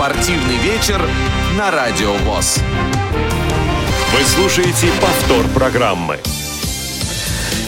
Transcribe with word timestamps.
Спортивный 0.00 0.56
вечер 0.56 0.98
на 1.58 1.70
Радио 1.70 2.14
ВОЗ. 2.14 2.60
Вы 4.14 4.24
слушаете 4.24 4.86
повтор 4.98 5.46
программы. 5.48 6.18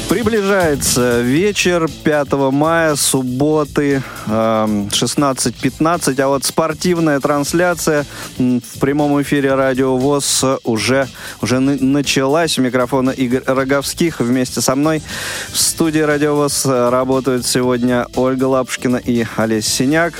Приближается 0.08 1.20
вечер 1.20 1.90
5 2.04 2.32
мая, 2.50 2.96
субботы, 2.96 4.02
16.15, 4.26 6.20
а 6.22 6.28
вот 6.28 6.44
спортивная 6.44 7.20
трансляция 7.20 8.06
в 8.38 8.80
прямом 8.80 9.20
эфире 9.20 9.54
Радио 9.54 9.98
ВОЗ 9.98 10.42
уже, 10.64 11.08
уже 11.42 11.60
началась. 11.60 12.58
У 12.58 12.62
микрофона 12.62 13.10
Игорь 13.10 13.42
Роговских 13.44 14.20
вместе 14.20 14.62
со 14.62 14.74
мной 14.74 15.02
в 15.50 15.58
студии 15.58 16.00
Радио 16.00 16.34
ВОЗ 16.34 16.64
работают 16.64 17.44
сегодня 17.44 18.06
Ольга 18.16 18.44
Лапушкина 18.44 18.96
и 18.96 19.26
Олесь 19.36 19.68
Синяк. 19.68 20.14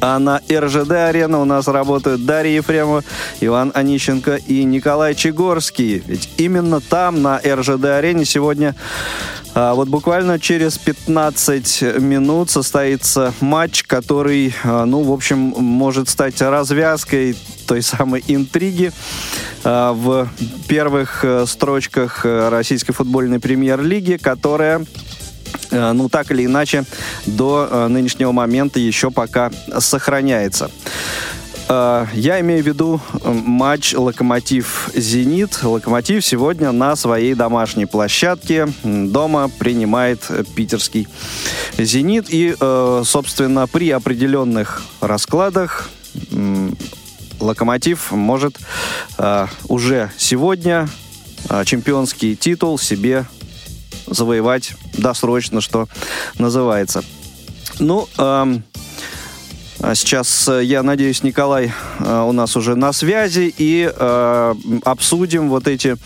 А 0.00 0.18
на 0.18 0.40
РЖД-арена 0.48 1.40
у 1.40 1.44
нас 1.44 1.66
работают 1.66 2.24
Дарья 2.24 2.56
Ефремова, 2.56 3.02
Иван 3.40 3.72
Онищенко 3.74 4.36
и 4.36 4.64
Николай 4.64 5.14
Чегорский. 5.14 6.02
Ведь 6.06 6.30
именно 6.36 6.80
там, 6.80 7.22
на 7.22 7.38
РЖД-арене, 7.38 8.24
сегодня 8.24 8.74
а, 9.54 9.74
вот 9.74 9.88
буквально 9.88 10.38
через 10.38 10.78
15 10.78 11.98
минут 11.98 12.48
состоится 12.50 13.34
матч, 13.40 13.82
который, 13.82 14.54
а, 14.62 14.84
ну, 14.84 15.02
в 15.02 15.12
общем, 15.12 15.38
может 15.38 16.08
стать 16.08 16.40
развязкой 16.40 17.36
той 17.66 17.82
самой 17.82 18.22
интриги 18.28 18.92
а, 19.64 19.92
в 19.92 20.28
первых 20.68 21.24
э, 21.24 21.44
строчках 21.46 22.24
э, 22.24 22.48
российской 22.50 22.92
футбольной 22.92 23.40
премьер-лиги, 23.40 24.16
которая 24.16 24.86
ну, 25.70 26.08
так 26.08 26.30
или 26.30 26.46
иначе, 26.46 26.84
до 27.26 27.68
э, 27.70 27.88
нынешнего 27.88 28.32
момента 28.32 28.78
еще 28.78 29.10
пока 29.10 29.50
сохраняется. 29.78 30.70
Э, 31.68 32.06
я 32.14 32.40
имею 32.40 32.62
в 32.62 32.66
виду 32.66 33.00
матч 33.24 33.94
«Локомотив-Зенит». 33.94 35.62
«Локомотив» 35.62 36.24
сегодня 36.24 36.72
на 36.72 36.96
своей 36.96 37.34
домашней 37.34 37.86
площадке 37.86 38.68
дома 38.82 39.50
принимает 39.58 40.20
питерский 40.54 41.08
«Зенит». 41.76 42.26
И, 42.28 42.54
собственно, 43.04 43.66
при 43.66 43.90
определенных 43.90 44.82
раскладах 45.00 45.90
«Локомотив» 47.40 48.12
может 48.12 48.58
уже 49.68 50.10
сегодня 50.16 50.88
чемпионский 51.64 52.34
титул 52.34 52.78
себе 52.78 53.26
завоевать 54.10 54.72
досрочно, 54.94 55.60
что 55.60 55.88
называется. 56.38 57.04
Ну, 57.78 58.08
эм, 58.18 58.64
Сейчас, 59.94 60.48
э, 60.48 60.64
я 60.64 60.82
надеюсь, 60.82 61.22
Николай 61.22 61.72
э, 62.00 62.22
у 62.22 62.32
нас 62.32 62.56
уже 62.56 62.74
на 62.74 62.92
связи 62.92 63.54
и 63.56 63.88
э, 63.88 64.54
обсудим 64.84 65.48
вот 65.48 65.68
эти 65.68 65.96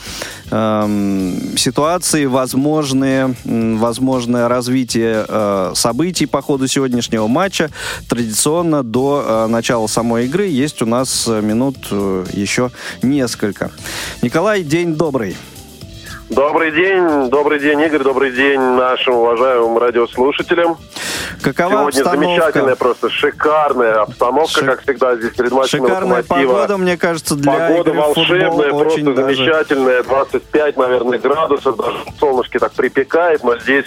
ситуации, 1.56 2.26
возможные, 2.26 3.34
возможное 3.42 4.48
развитие 4.48 5.24
э, 5.26 5.72
событий 5.74 6.26
по 6.26 6.42
ходу 6.42 6.68
сегодняшнего 6.68 7.26
матча. 7.26 7.70
Традиционно 8.06 8.82
до 8.82 9.24
э, 9.26 9.46
начала 9.46 9.86
самой 9.86 10.26
игры 10.26 10.46
есть 10.48 10.82
у 10.82 10.86
нас 10.86 11.26
минут 11.26 11.90
еще 12.34 12.70
несколько. 13.00 13.70
Николай, 14.20 14.62
день 14.62 14.94
добрый. 14.94 15.38
Добрый 16.32 16.72
день, 16.72 17.28
добрый 17.28 17.60
день, 17.60 17.78
Игорь, 17.82 18.02
добрый 18.02 18.32
день 18.32 18.58
нашим 18.58 19.16
уважаемым 19.16 19.76
радиослушателям. 19.76 20.78
Какова 21.42 21.70
Сегодня 21.70 21.88
обстановка? 21.88 22.20
замечательная, 22.20 22.76
просто 22.76 23.10
шикарная 23.10 23.94
обстановка, 24.02 24.60
Шик... 24.60 24.64
как 24.66 24.82
всегда, 24.82 25.16
здесь 25.16 25.32
перед 25.32 25.50
матчем 25.52 25.84
Шикарная 25.84 26.22
погода, 26.22 26.78
мне 26.78 26.96
кажется, 26.96 27.34
для 27.34 27.52
Погода 27.52 27.90
игры 27.90 28.00
волшебная, 28.00 28.50
футбол 28.50 28.80
просто 28.80 29.02
даже... 29.02 29.16
замечательная. 29.34 30.02
25, 30.04 30.76
наверное, 30.76 31.18
градусов, 31.18 31.76
даже 31.76 31.98
солнышки 32.18 32.58
так 32.58 32.72
припекает, 32.72 33.42
но 33.44 33.58
здесь 33.58 33.86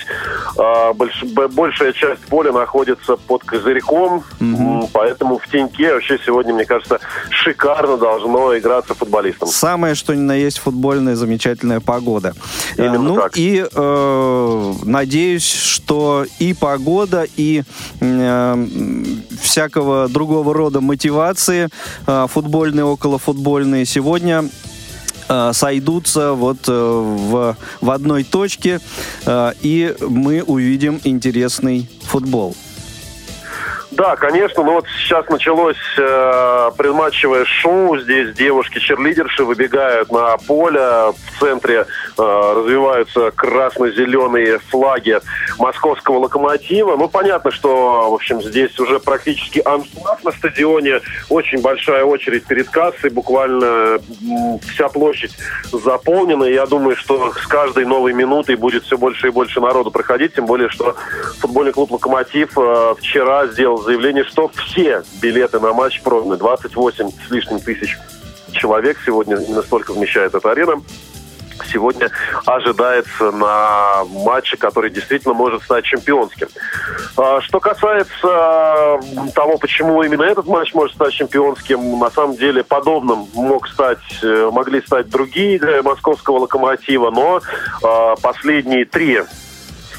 э, 0.57 0.93
больш, 0.93 1.23
большая 1.23 1.93
часть 1.93 2.25
поля 2.25 2.51
находится 2.51 3.15
под 3.15 3.43
козырьком, 3.43 4.23
Мгм. 4.39 4.87
поэтому 4.93 5.39
в 5.39 5.47
теньке 5.47 5.93
вообще 5.93 6.19
сегодня, 6.23 6.53
мне 6.53 6.65
кажется, 6.65 6.99
шикарно 7.29 7.97
должно 7.97 8.55
играться 8.57 8.93
футболистам. 8.93 9.47
Самое, 9.47 9.95
что 9.95 10.13
ни 10.13 10.19
на 10.21 10.35
есть 10.35 10.59
футбольная 10.59 11.15
замечательная 11.15 11.79
погода. 11.79 12.33
Именно 12.77 12.95
Э, 12.95 12.97
ну 12.97 13.15
так. 13.15 13.37
и 13.37 13.65
э, 13.71 14.73
надеюсь, 14.83 15.49
что 15.49 16.25
и 16.39 16.53
погода, 16.53 17.25
и 17.35 17.63
э, 17.99 18.67
всякого 19.41 20.07
другого 20.09 20.53
рода 20.53 20.81
мотивации 20.81 21.69
э, 22.07 22.27
футбольные, 22.29 22.85
околофутбольные 22.85 23.85
сегодня 23.85 24.49
э, 25.29 25.51
сойдутся 25.53 26.33
вот 26.33 26.67
э, 26.67 26.71
в, 26.71 27.57
в 27.81 27.89
одной 27.89 28.23
точке, 28.23 28.79
и 29.27 29.95
мы 30.01 30.43
увидим 30.43 30.99
интересный 31.03 31.89
футбол. 32.03 32.55
Да, 33.95 34.17
конечно, 34.17 34.61
но 34.61 34.73
вот 34.73 34.85
сейчас 34.99 35.29
началось 35.29 35.77
э, 35.97 36.71
предматчевое 36.77 37.45
шоу. 37.45 37.97
Здесь 37.97 38.35
девушки-черлидерши 38.35 39.45
выбегают 39.45 40.11
на 40.11 40.35
поле. 40.37 40.79
В 40.79 41.39
центре 41.39 41.85
э, 41.85 41.85
развиваются 42.17 43.31
красно-зеленые 43.31 44.59
флаги 44.69 45.19
московского 45.57 46.19
локомотива. 46.19 46.97
Ну, 46.97 47.07
понятно, 47.07 47.51
что, 47.51 48.11
в 48.11 48.15
общем, 48.15 48.41
здесь 48.41 48.77
уже 48.79 48.99
практически 48.99 49.61
аншлаг 49.63 50.21
на 50.25 50.31
стадионе. 50.33 50.99
Очень 51.29 51.61
большая 51.61 52.03
очередь 52.03 52.45
перед 52.45 52.69
кассой. 52.69 53.11
Буквально 53.11 53.99
вся 54.73 54.89
площадь 54.89 55.37
заполнена. 55.71 56.43
Я 56.43 56.65
думаю, 56.65 56.97
что 56.97 57.31
с 57.31 57.47
каждой 57.47 57.85
новой 57.85 58.11
минутой 58.11 58.57
будет 58.57 58.83
все 58.83 58.97
больше 58.97 59.27
и 59.27 59.31
больше 59.31 59.61
народу 59.61 59.89
проходить. 59.89 60.33
Тем 60.33 60.47
более, 60.47 60.67
что 60.67 60.97
футбольный 61.39 61.71
клуб 61.71 61.93
«Локомотив» 61.93 62.57
э, 62.57 62.95
вчера 62.99 63.47
сделал 63.47 63.84
заявление, 63.85 64.25
что 64.25 64.49
все 64.49 65.03
билеты 65.21 65.59
на 65.59 65.73
матч 65.73 66.01
проданы. 66.01 66.35
28 66.37 67.09
с 67.27 67.31
лишним 67.31 67.59
тысяч 67.59 67.97
человек 68.51 68.97
сегодня 69.05 69.37
именно 69.37 69.61
столько 69.61 69.93
вмещает 69.93 70.33
эта 70.33 70.51
арена 70.51 70.81
сегодня 71.71 72.09
ожидается 72.45 73.31
на 73.31 74.03
матче, 74.05 74.57
который 74.57 74.89
действительно 74.89 75.33
может 75.33 75.63
стать 75.63 75.85
чемпионским. 75.85 76.47
А, 77.17 77.41
Что 77.41 77.59
касается 77.59 78.99
того, 79.33 79.57
почему 79.57 80.03
именно 80.03 80.23
этот 80.23 80.47
матч 80.47 80.73
может 80.73 80.95
стать 80.95 81.13
чемпионским, 81.13 81.99
на 81.99 82.09
самом 82.11 82.35
деле 82.35 82.63
подобным 82.63 83.27
мог 83.33 83.67
стать, 83.67 83.99
э, 84.23 84.49
могли 84.51 84.81
стать 84.81 85.09
другие 85.09 85.55
игры 85.55 85.81
московского 85.81 86.39
локомотива, 86.39 87.11
но 87.11 87.41
а, 87.83 88.15
последние 88.21 88.85
три 88.85 89.21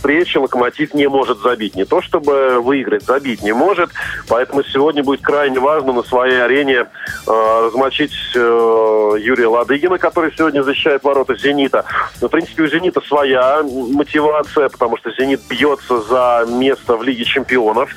встречи 0.06 0.36
Локомотив 0.36 0.94
не 0.94 1.08
может 1.08 1.40
забить. 1.40 1.74
Не 1.74 1.84
то 1.84 2.00
чтобы 2.00 2.60
выиграть, 2.60 3.02
забить 3.02 3.42
не 3.42 3.52
может. 3.52 3.90
Поэтому 4.28 4.62
сегодня 4.62 5.02
будет 5.02 5.20
крайне 5.20 5.58
важно 5.58 5.92
на 5.92 6.04
своей 6.04 6.40
арене 6.40 6.86
э, 7.26 7.66
размочить 7.66 8.12
э, 8.36 8.38
Юрия 8.38 9.48
Ладыгина, 9.48 9.98
который 9.98 10.32
сегодня 10.36 10.62
защищает 10.62 11.02
ворота 11.02 11.34
«Зенита». 11.34 11.84
Но, 12.20 12.28
в 12.28 12.30
принципе, 12.30 12.62
у 12.62 12.68
«Зенита» 12.68 13.00
своя 13.00 13.64
мотивация, 13.64 14.68
потому 14.68 14.96
что 14.96 15.10
«Зенит» 15.10 15.40
бьется 15.50 16.00
за 16.02 16.46
место 16.48 16.96
в 16.96 17.02
Лиге 17.02 17.24
чемпионов. 17.24 17.90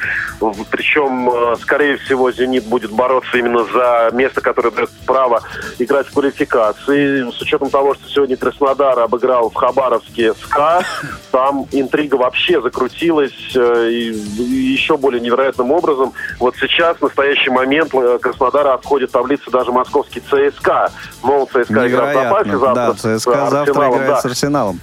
Причем, 0.71 1.29
э, 1.29 1.55
скорее 1.61 1.97
всего, 1.97 2.31
«Зенит» 2.31 2.65
будет 2.65 2.89
бороться 2.89 3.37
именно 3.37 3.65
за 3.65 4.09
место, 4.13 4.41
которое 4.41 4.71
дает 4.71 4.89
право 5.05 5.43
играть 5.77 6.07
в 6.07 6.13
квалификации. 6.13 7.29
С 7.29 7.39
учетом 7.39 7.69
того, 7.69 7.93
что 7.93 8.09
сегодня 8.09 8.35
Краснодар 8.35 8.97
обыграл 8.99 9.51
в 9.51 9.53
Хабаровске 9.53 10.33
СКА, 10.33 10.83
там 11.31 11.67
интрига 11.71 11.98
вообще 12.07 12.61
закрутилась 12.61 13.33
э, 13.55 13.89
и, 13.91 14.11
и 14.11 14.71
еще 14.71 14.97
более 14.97 15.21
невероятным 15.21 15.71
образом. 15.71 16.13
Вот 16.39 16.55
сейчас, 16.57 16.97
в 16.97 17.01
настоящий 17.01 17.49
момент, 17.49 17.93
э, 17.93 18.19
Краснодара 18.21 18.73
обходит 18.73 19.11
таблицу 19.11 19.51
даже 19.51 19.71
московский 19.71 20.21
ЦСКА. 20.21 20.91
Но 21.23 21.45
ЦСКА 21.45 21.87
играет 21.87 22.17
в 22.17 22.23
запасе 22.23 22.57
завтра 22.57 22.73
Да, 22.73 22.93
с 22.93 23.19
ЦСКА 23.19 23.49
завтра 23.49 23.89
играет 23.89 24.07
да. 24.07 24.21
с 24.21 24.25
Арсеналом. 24.25 24.79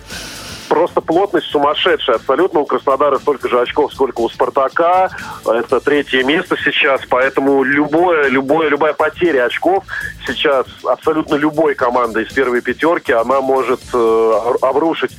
Просто 0.68 1.00
плотность 1.00 1.46
сумасшедшая 1.46 2.16
абсолютно. 2.16 2.60
У 2.60 2.66
Краснодара 2.66 3.18
столько 3.18 3.48
же 3.48 3.60
очков, 3.60 3.92
сколько 3.92 4.20
у 4.20 4.28
Спартака. 4.28 5.10
Это 5.44 5.80
третье 5.80 6.24
место 6.24 6.56
сейчас. 6.56 7.02
Поэтому 7.08 7.62
любое, 7.62 8.28
любое, 8.28 8.68
любая 8.68 8.92
потеря 8.92 9.44
очков 9.44 9.84
сейчас 10.26 10.66
абсолютно 10.84 11.36
любой 11.36 11.74
команды 11.74 12.22
из 12.22 12.32
первой 12.32 12.62
пятерки, 12.62 13.12
она 13.12 13.40
может 13.40 13.80
э, 13.92 14.32
обрушить 14.62 15.16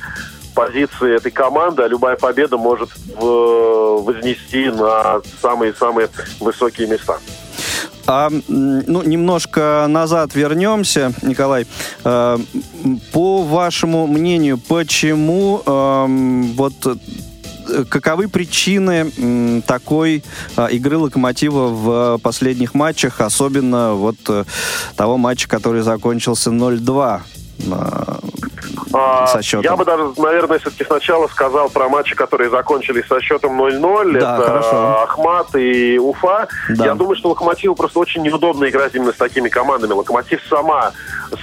позиции 0.58 1.14
этой 1.14 1.30
команды, 1.30 1.82
а 1.84 1.88
любая 1.88 2.16
победа 2.16 2.56
может 2.56 2.88
в- 3.16 4.02
вознести 4.02 4.70
на 4.70 5.20
самые-самые 5.40 6.08
высокие 6.40 6.88
места. 6.88 7.18
А, 8.06 8.28
ну, 8.48 9.02
немножко 9.04 9.86
назад 9.88 10.34
вернемся, 10.34 11.12
Николай. 11.22 11.66
Э, 12.04 12.38
По 13.12 13.42
вашему 13.42 14.06
мнению, 14.06 14.58
почему 14.58 15.62
эм, 15.66 16.52
вот 16.54 16.74
каковы 17.90 18.28
причины 18.28 19.62
такой 19.66 20.24
игры 20.70 20.96
«Локомотива» 20.96 21.68
в 21.68 22.18
последних 22.18 22.72
матчах, 22.74 23.20
особенно 23.20 23.92
вот 23.92 24.16
того 24.96 25.16
матча, 25.18 25.46
который 25.48 25.82
закончился 25.82 26.50
0-2? 26.50 27.20
А, 28.92 29.26
со 29.26 29.42
счетом? 29.42 29.62
Я 29.62 29.76
бы 29.76 29.84
даже, 29.84 30.12
наверное, 30.16 30.58
все-таки 30.58 30.84
сначала 30.84 31.26
сказал 31.28 31.68
про 31.68 31.88
матчи, 31.88 32.14
которые 32.14 32.50
закончились 32.50 33.06
со 33.06 33.20
счетом 33.20 33.60
0-0. 33.60 34.18
Да, 34.18 34.36
Это 34.36 34.46
хорошо. 34.46 35.02
Ахмат 35.02 35.54
и 35.56 35.98
Уфа. 35.98 36.48
Да. 36.70 36.86
Я 36.86 36.94
думаю, 36.94 37.16
что 37.16 37.30
Локомотиву 37.30 37.74
просто 37.74 37.98
очень 37.98 38.22
неудобно 38.22 38.68
играть 38.68 38.94
именно 38.94 39.12
с 39.12 39.16
такими 39.16 39.48
командами. 39.48 39.92
Локомотив 39.92 40.40
сама, 40.48 40.92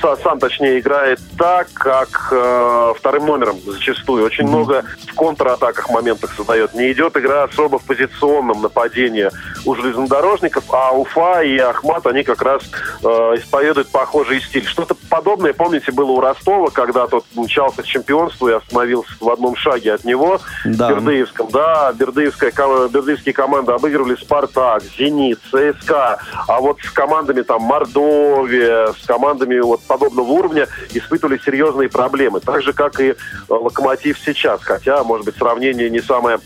сам 0.01 0.39
точнее, 0.39 0.79
играет 0.79 1.19
так, 1.38 1.67
как 1.73 2.29
э, 2.31 2.94
вторым 2.97 3.25
номером 3.25 3.59
зачастую. 3.65 4.25
Очень 4.25 4.45
mm-hmm. 4.45 4.50
много 4.50 4.83
в 5.12 5.15
контратаках 5.15 5.89
моментах 5.89 6.33
создает. 6.33 6.73
Не 6.73 6.91
идет 6.91 7.15
игра 7.17 7.44
особо 7.44 7.79
в 7.79 7.83
позиционном 7.83 8.62
нападении 8.62 9.29
у 9.65 9.75
железнодорожников, 9.75 10.63
а 10.71 10.91
Уфа 10.91 11.41
и 11.41 11.57
Ахмат, 11.57 12.07
они 12.07 12.23
как 12.23 12.41
раз 12.41 12.63
э, 13.03 13.07
исповедуют 13.38 13.89
похожий 13.89 14.41
стиль. 14.41 14.65
Что-то 14.65 14.95
подобное, 15.09 15.53
помните, 15.53 15.91
было 15.91 16.04
у 16.13 16.19
Ростова, 16.19 16.69
когда 16.69 17.07
тот 17.07 17.25
мчался 17.35 17.81
к 17.81 17.85
чемпионству 17.85 18.49
и 18.49 18.53
остановился 18.53 19.11
в 19.19 19.29
одном 19.29 19.55
шаге 19.55 19.93
от 19.93 20.03
него 20.03 20.39
да. 20.65 20.87
в 20.87 20.89
Бердыевском. 20.91 21.49
Да, 21.51 21.93
Бердыевская, 21.93 22.51
бердыевские 22.89 23.33
команды 23.33 23.71
обыгрывали 23.71 24.15
«Спартак», 24.15 24.83
«Зенит», 24.97 25.39
«ЦСКА», 25.51 26.19
а 26.47 26.59
вот 26.59 26.79
с 26.81 26.91
командами 26.91 27.41
там 27.41 27.61
Мордовия, 27.63 28.93
с 28.93 29.05
командами 29.05 29.59
вот 29.59 29.81
подобного 29.83 30.27
уровня 30.27 30.67
испытывали 30.93 31.39
серьезные 31.43 31.89
проблемы. 31.89 32.39
Так 32.39 32.61
же, 32.61 32.73
как 32.73 32.99
и 32.99 33.15
«Локомотив» 33.49 34.17
сейчас, 34.19 34.63
хотя, 34.63 35.03
может 35.03 35.25
быть, 35.25 35.35
сравнение 35.37 35.89
не 35.89 36.01
самое 36.01 36.39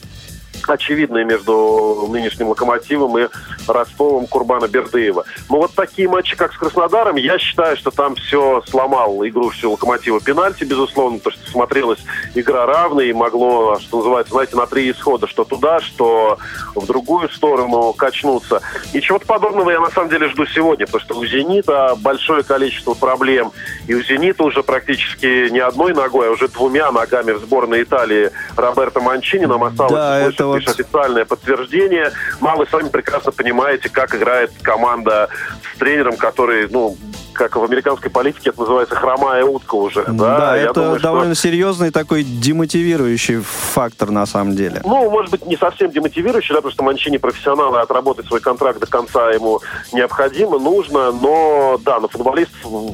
очевидное 0.67 1.23
между 1.23 2.07
нынешним 2.09 2.50
«Локомотивом» 2.50 3.17
и 3.17 3.27
Ростовом 3.67 4.27
Курбана 4.27 4.67
Бердыева. 4.67 5.25
Но 5.50 5.57
вот 5.57 5.73
такие 5.73 6.07
матчи, 6.07 6.35
как 6.35 6.53
с 6.53 6.57
Краснодаром, 6.57 7.15
я 7.15 7.38
считаю, 7.38 7.77
что 7.77 7.91
там 7.91 8.15
все 8.15 8.61
сломал 8.67 9.25
игру 9.25 9.50
всю 9.50 9.71
«Локомотива» 9.71 10.19
пенальти, 10.19 10.63
безусловно, 10.63 11.19
то, 11.19 11.31
что 11.31 11.50
смотрелась 11.50 12.00
игра 12.35 12.65
равная 12.65 13.06
и 13.06 13.13
могло, 13.13 13.77
что 13.79 13.97
называется, 13.97 14.33
знаете, 14.33 14.56
на 14.56 14.67
три 14.67 14.91
исхода, 14.91 15.27
что 15.27 15.44
туда, 15.44 15.79
что 15.79 16.38
в 16.75 16.85
другую 16.85 17.29
сторону 17.29 17.94
качнуться. 17.94 18.61
И 18.94 19.01
чего-то 19.01 19.25
подобного 19.25 19.69
я 19.71 19.79
на 19.79 19.91
самом 19.91 20.09
деле 20.09 20.29
жду 20.29 20.45
сегодня, 20.45 20.85
потому 20.85 21.03
что 21.03 21.17
у 21.17 21.25
«Зенита» 21.25 21.95
большое 21.97 22.44
количество 22.44 22.94
проблем, 22.94 23.51
и 23.88 23.94
у 23.94 24.01
«Зенита» 24.01 24.44
уже 24.44 24.63
практически 24.63 25.50
не 25.50 25.59
одной 25.59 25.94
ногой, 25.94 26.29
а 26.29 26.31
уже 26.31 26.47
двумя 26.47 26.91
ногами 26.91 27.31
в 27.31 27.39
сборной 27.39 27.83
Италии 27.83 28.31
Роберто 28.56 29.00
Манчини 29.00 29.45
нам 29.45 29.63
осталось 29.63 29.94
да, 29.94 30.19
это 30.19 30.47
вот... 30.50 30.62
лишь 30.62 30.68
официальное 30.68 31.25
подтверждение. 31.25 32.12
Вы 32.40 32.66
сами 32.69 32.90
прекрасно 32.90 33.31
понимаете, 33.31 33.90
как 33.90 34.13
играет 34.16 34.51
команда 34.62 35.30
с 35.74 35.78
тренером, 35.80 36.18
который, 36.18 36.68
ну, 36.69 36.98
как 37.34 37.56
в 37.56 37.63
американской 37.63 38.12
политике 38.12 38.50
это 38.50 38.60
называется 38.60 38.96
хромая 38.96 39.46
утка 39.46 39.75
уже. 39.75 40.04
Да, 40.07 40.38
да 40.38 40.57
это 40.57 40.74
думаю, 40.74 41.00
довольно 41.00 41.36
что... 41.36 41.44
серьезный 41.44 41.90
такой 41.90 42.24
демотивирующий 42.24 43.42
фактор 43.42 44.12
на 44.12 44.25
самом 44.25 44.57
деле. 44.57 44.81
Ну, 44.84 45.10
может 45.10 45.31
быть, 45.31 45.46
не 45.46 45.56
совсем 45.56 45.90
демотивирующий, 45.90 46.54
да, 46.54 46.57
потому 46.57 46.74
что 46.74 46.84
Манчини 46.84 47.18
профессионал, 47.18 47.75
и 47.78 47.80
отработать 47.80 48.28
свой 48.28 48.42
контракт 48.42 48.80
до 48.80 48.88
конца 48.88 49.31
ему 49.31 49.62
необходимо, 49.94 50.60
нужно, 50.60 51.13
но 51.13 51.80
да, 51.84 52.02
на 52.02 52.10
футболист, 52.10 52.52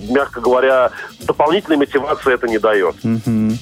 мягко 0.10 0.42
говоря, 0.42 0.92
дополнительной 1.22 1.78
мотивации 1.78 2.34
это 2.34 2.48
не 2.48 2.60
дает. 2.60 2.96
Угу. 3.04 3.58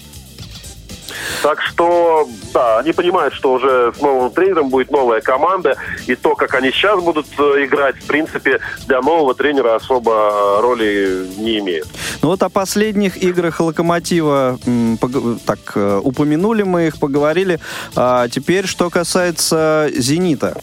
Так 1.41 1.61
что, 1.61 2.27
да, 2.53 2.79
они 2.79 2.93
понимают, 2.93 3.33
что 3.33 3.53
уже 3.53 3.93
с 3.97 4.01
новым 4.01 4.31
тренером 4.31 4.69
будет 4.69 4.91
новая 4.91 5.21
команда, 5.21 5.75
и 6.07 6.15
то, 6.15 6.35
как 6.35 6.53
они 6.55 6.71
сейчас 6.71 7.01
будут 7.01 7.27
э, 7.37 7.65
играть, 7.65 7.95
в 7.97 8.05
принципе, 8.05 8.59
для 8.87 9.01
нового 9.01 9.35
тренера 9.35 9.75
особо 9.75 10.59
роли 10.61 11.27
не 11.37 11.59
имеет. 11.59 11.87
Ну 12.21 12.29
вот 12.29 12.41
о 12.43 12.49
последних 12.49 13.21
играх 13.21 13.59
«Локомотива» 13.59 14.57
так 15.45 15.59
э, 15.75 16.01
упомянули 16.03 16.63
мы 16.63 16.87
их, 16.87 16.99
поговорили. 16.99 17.59
А 17.95 18.27
теперь, 18.29 18.65
что 18.67 18.89
касается 18.89 19.89
«Зенита». 19.93 20.61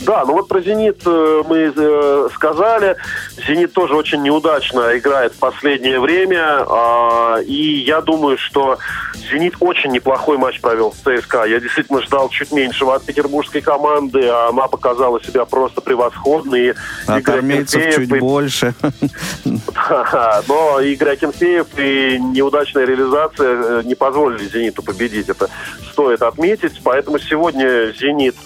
Да, 0.00 0.24
ну 0.24 0.34
вот 0.34 0.48
про 0.48 0.60
«Зенит» 0.60 1.02
э, 1.04 1.42
мы 1.48 1.72
э, 1.74 2.28
сказали. 2.34 2.96
«Зенит» 3.46 3.72
тоже 3.72 3.94
очень 3.94 4.22
неудачно 4.22 4.96
играет 4.96 5.32
в 5.32 5.38
последнее 5.38 5.98
время. 5.98 6.64
Э, 6.68 7.42
и 7.44 7.82
я 7.84 8.00
думаю, 8.00 8.38
что 8.38 8.78
«Зенит» 9.30 9.56
очень 9.60 9.90
неплохой 9.90 10.38
матч 10.38 10.60
провел 10.60 10.92
с 10.92 10.98
ЦСКА. 10.98 11.44
Я 11.44 11.58
действительно 11.58 12.00
ждал 12.02 12.28
чуть 12.28 12.52
меньшего 12.52 12.94
от 12.94 13.04
петербургской 13.04 13.60
команды. 13.60 14.26
А 14.28 14.48
она 14.48 14.68
показала 14.68 15.20
себя 15.22 15.44
просто 15.44 15.80
превосходной. 15.80 16.74
А 17.06 17.16
армейцев 17.16 17.94
чуть 17.94 18.10
и... 18.10 18.18
больше. 18.18 18.74
но 20.48 20.80
Игорь 20.80 21.10
Акинфеев 21.10 21.66
и 21.76 22.18
неудачная 22.18 22.84
реализация 22.84 23.80
э, 23.80 23.82
не 23.84 23.96
позволили 23.96 24.46
«Зениту» 24.46 24.82
победить. 24.82 25.28
Это 25.28 25.48
стоит 25.90 26.22
отметить. 26.22 26.80
Поэтому 26.84 27.18
сегодня 27.18 27.92
«Зенит» 27.92 28.36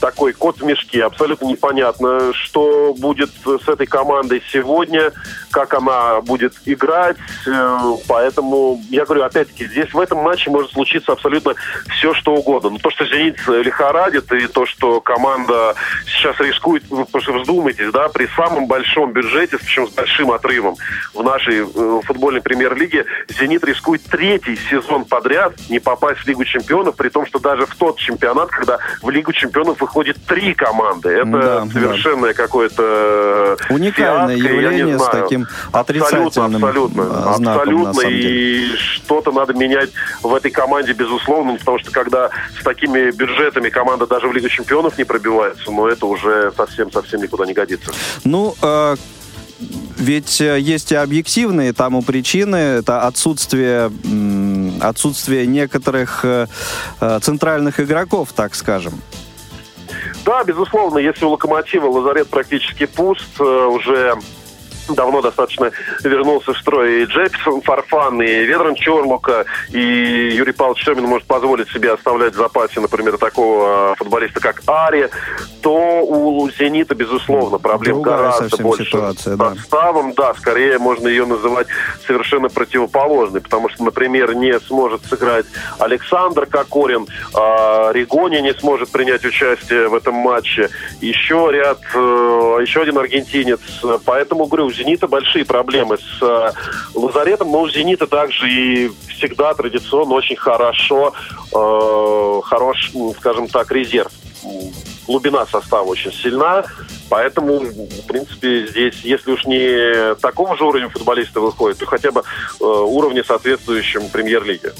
такой 0.00 0.32
кот 0.32 0.60
в 0.60 0.64
мешке. 0.64 1.04
Абсолютно 1.04 1.46
непонятно, 1.46 2.32
что 2.32 2.94
будет 2.98 3.30
с 3.44 3.68
этой 3.68 3.86
командой 3.86 4.42
сегодня, 4.52 5.12
как 5.50 5.74
она 5.74 6.20
будет 6.20 6.54
играть. 6.64 7.16
Э, 7.46 7.78
поэтому, 8.06 8.80
я 8.90 9.04
говорю, 9.04 9.22
опять-таки, 9.24 9.66
здесь 9.66 9.92
в 9.92 9.98
этом 9.98 10.18
матче 10.18 10.50
может 10.50 10.72
случиться 10.72 11.12
абсолютно 11.12 11.54
все, 11.90 12.14
что 12.14 12.34
угодно. 12.34 12.70
Но 12.70 12.78
то, 12.78 12.90
что 12.90 13.04
«Зенит» 13.06 13.38
лихорадит, 13.46 14.32
и 14.32 14.46
то, 14.46 14.66
что 14.66 15.00
команда 15.00 15.74
сейчас 16.06 16.38
рискует, 16.40 16.84
вы 16.88 17.06
вздумайтесь, 17.12 17.90
да, 17.92 18.08
при 18.08 18.28
самом 18.36 18.66
большом 18.66 19.12
бюджете, 19.12 19.58
причем 19.58 19.88
с 19.88 19.90
большим 19.90 20.30
отрывом 20.30 20.76
в 21.14 21.22
нашей 21.22 21.60
э, 21.60 22.00
футбольной 22.04 22.40
премьер-лиге, 22.40 23.06
«Зенит» 23.28 23.64
рискует 23.64 24.02
третий 24.04 24.56
сезон 24.70 25.04
подряд 25.04 25.54
не 25.68 25.80
попасть 25.80 26.20
в 26.20 26.26
Лигу 26.26 26.44
чемпионов, 26.44 26.96
при 26.96 27.08
том, 27.08 27.26
что 27.26 27.38
даже 27.38 27.66
в 27.66 27.74
тот 27.74 27.98
чемпионат, 27.98 28.50
когда 28.50 28.78
в 29.02 29.10
Лигу 29.10 29.32
чемпионов 29.32 29.47
чемпионов 29.48 29.80
выходит 29.80 30.16
три 30.26 30.54
команды. 30.54 31.08
Это 31.08 31.26
да, 31.26 31.66
совершенное 31.66 32.34
да. 32.34 32.42
какое-то 32.42 33.56
уникальное 33.70 34.36
фиаско, 34.36 34.54
явление 34.54 34.98
с 34.98 35.08
таким 35.08 35.46
отрицательным 35.72 36.64
абсолютно, 36.64 37.04
абсолютно, 37.04 37.34
знаком, 37.36 37.86
абсолютно. 37.86 38.08
И 38.08 38.66
что-то 38.76 39.32
надо 39.32 39.54
менять 39.54 39.90
в 40.22 40.34
этой 40.34 40.50
команде 40.50 40.92
безусловно, 40.92 41.56
потому 41.56 41.78
что 41.78 41.90
когда 41.90 42.30
с 42.58 42.62
такими 42.62 43.10
бюджетами 43.10 43.68
команда 43.70 44.06
даже 44.06 44.28
в 44.28 44.32
Лигу 44.32 44.48
чемпионов 44.48 44.98
не 44.98 45.04
пробивается, 45.04 45.70
но 45.70 45.88
это 45.88 46.06
уже 46.06 46.52
совсем 46.56 46.92
совсем 46.92 47.22
никуда 47.22 47.46
не 47.46 47.54
годится. 47.54 47.92
Ну 48.24 48.54
э 48.62 48.96
ведь 49.98 50.40
э, 50.40 50.60
есть 50.60 50.92
и 50.92 50.94
объективные 50.94 51.72
тому 51.72 52.02
причины. 52.02 52.56
Это 52.56 53.02
отсутствие, 53.06 53.90
отсутствие 54.80 55.46
некоторых 55.46 56.20
э, 56.24 56.46
э, 57.00 57.18
центральных 57.20 57.80
игроков, 57.80 58.28
так 58.34 58.54
скажем. 58.54 58.94
Да, 60.28 60.44
безусловно, 60.44 60.98
если 60.98 61.24
у 61.24 61.30
«Локомотива» 61.30 61.86
лазарет 61.86 62.28
практически 62.28 62.84
пуст, 62.84 63.40
э, 63.40 63.42
уже 63.42 64.14
давно 64.88 65.22
достаточно 65.22 65.70
вернулся 66.02 66.52
в 66.52 66.58
строй 66.58 67.02
и 67.02 67.04
Джейпсон 67.04 67.62
Фарфан, 67.62 68.20
и 68.22 68.44
Ведран 68.44 68.74
Чорлука, 68.74 69.44
и 69.70 70.30
Юрий 70.32 70.52
Павлович 70.52 70.84
Семин 70.84 71.04
может 71.04 71.26
позволить 71.26 71.70
себе 71.70 71.92
оставлять 71.92 72.34
в 72.34 72.36
запасе, 72.36 72.80
например, 72.80 73.18
такого 73.18 73.94
футболиста, 73.96 74.40
как 74.40 74.62
Ари, 74.66 75.10
то 75.62 76.02
у 76.02 76.48
«Зенита», 76.50 76.94
безусловно, 76.94 77.58
проблем 77.58 77.96
Другая 77.96 78.18
гораздо 78.18 78.62
больше 78.62 78.84
ситуация, 78.84 79.36
с 79.36 79.38
составом. 79.38 80.14
Да. 80.14 80.28
да, 80.28 80.34
скорее 80.34 80.78
можно 80.78 81.08
ее 81.08 81.26
называть 81.26 81.66
совершенно 82.06 82.48
противоположной, 82.48 83.40
потому 83.40 83.68
что, 83.68 83.84
например, 83.84 84.34
не 84.34 84.58
сможет 84.60 85.04
сыграть 85.06 85.46
Александр 85.78 86.46
Кокорин, 86.46 87.06
а 87.34 87.90
Ригони 87.92 88.38
не 88.38 88.54
сможет 88.54 88.90
принять 88.90 89.24
участие 89.24 89.88
в 89.88 89.94
этом 89.94 90.14
матче, 90.14 90.70
еще 91.00 91.48
ряд, 91.52 91.78
э, 91.94 92.58
еще 92.60 92.82
один 92.82 92.98
аргентинец. 92.98 93.60
Поэтому, 94.04 94.46
говорю, 94.46 94.70
«Зенита» 94.78 95.08
большие 95.08 95.44
проблемы 95.44 95.98
с 95.98 96.22
э, 96.22 96.52
лазаретом, 96.94 97.50
но 97.50 97.62
у 97.62 97.68
«Зенита» 97.68 98.06
также 98.06 98.48
и 98.50 98.92
всегда 99.08 99.54
традиционно 99.54 100.14
очень 100.14 100.36
хорошо, 100.36 101.12
э, 101.52 102.40
хорош, 102.44 102.92
скажем 103.18 103.48
так, 103.48 103.70
резерв. 103.72 104.12
Глубина 105.06 105.46
состава 105.46 105.84
очень 105.84 106.12
сильна, 106.12 106.64
поэтому, 107.08 107.60
в 107.60 108.06
принципе, 108.06 108.66
здесь, 108.66 109.00
если 109.02 109.32
уж 109.32 109.44
не 109.46 110.14
такого 110.16 110.56
же 110.56 110.64
уровня 110.64 110.88
футболиста 110.90 111.40
выходит, 111.40 111.78
то 111.78 111.86
хотя 111.86 112.12
бы 112.12 112.20
э, 112.20 112.64
уровня 112.64 113.24
соответствующем 113.24 114.08
премьер-лиге. 114.10 114.72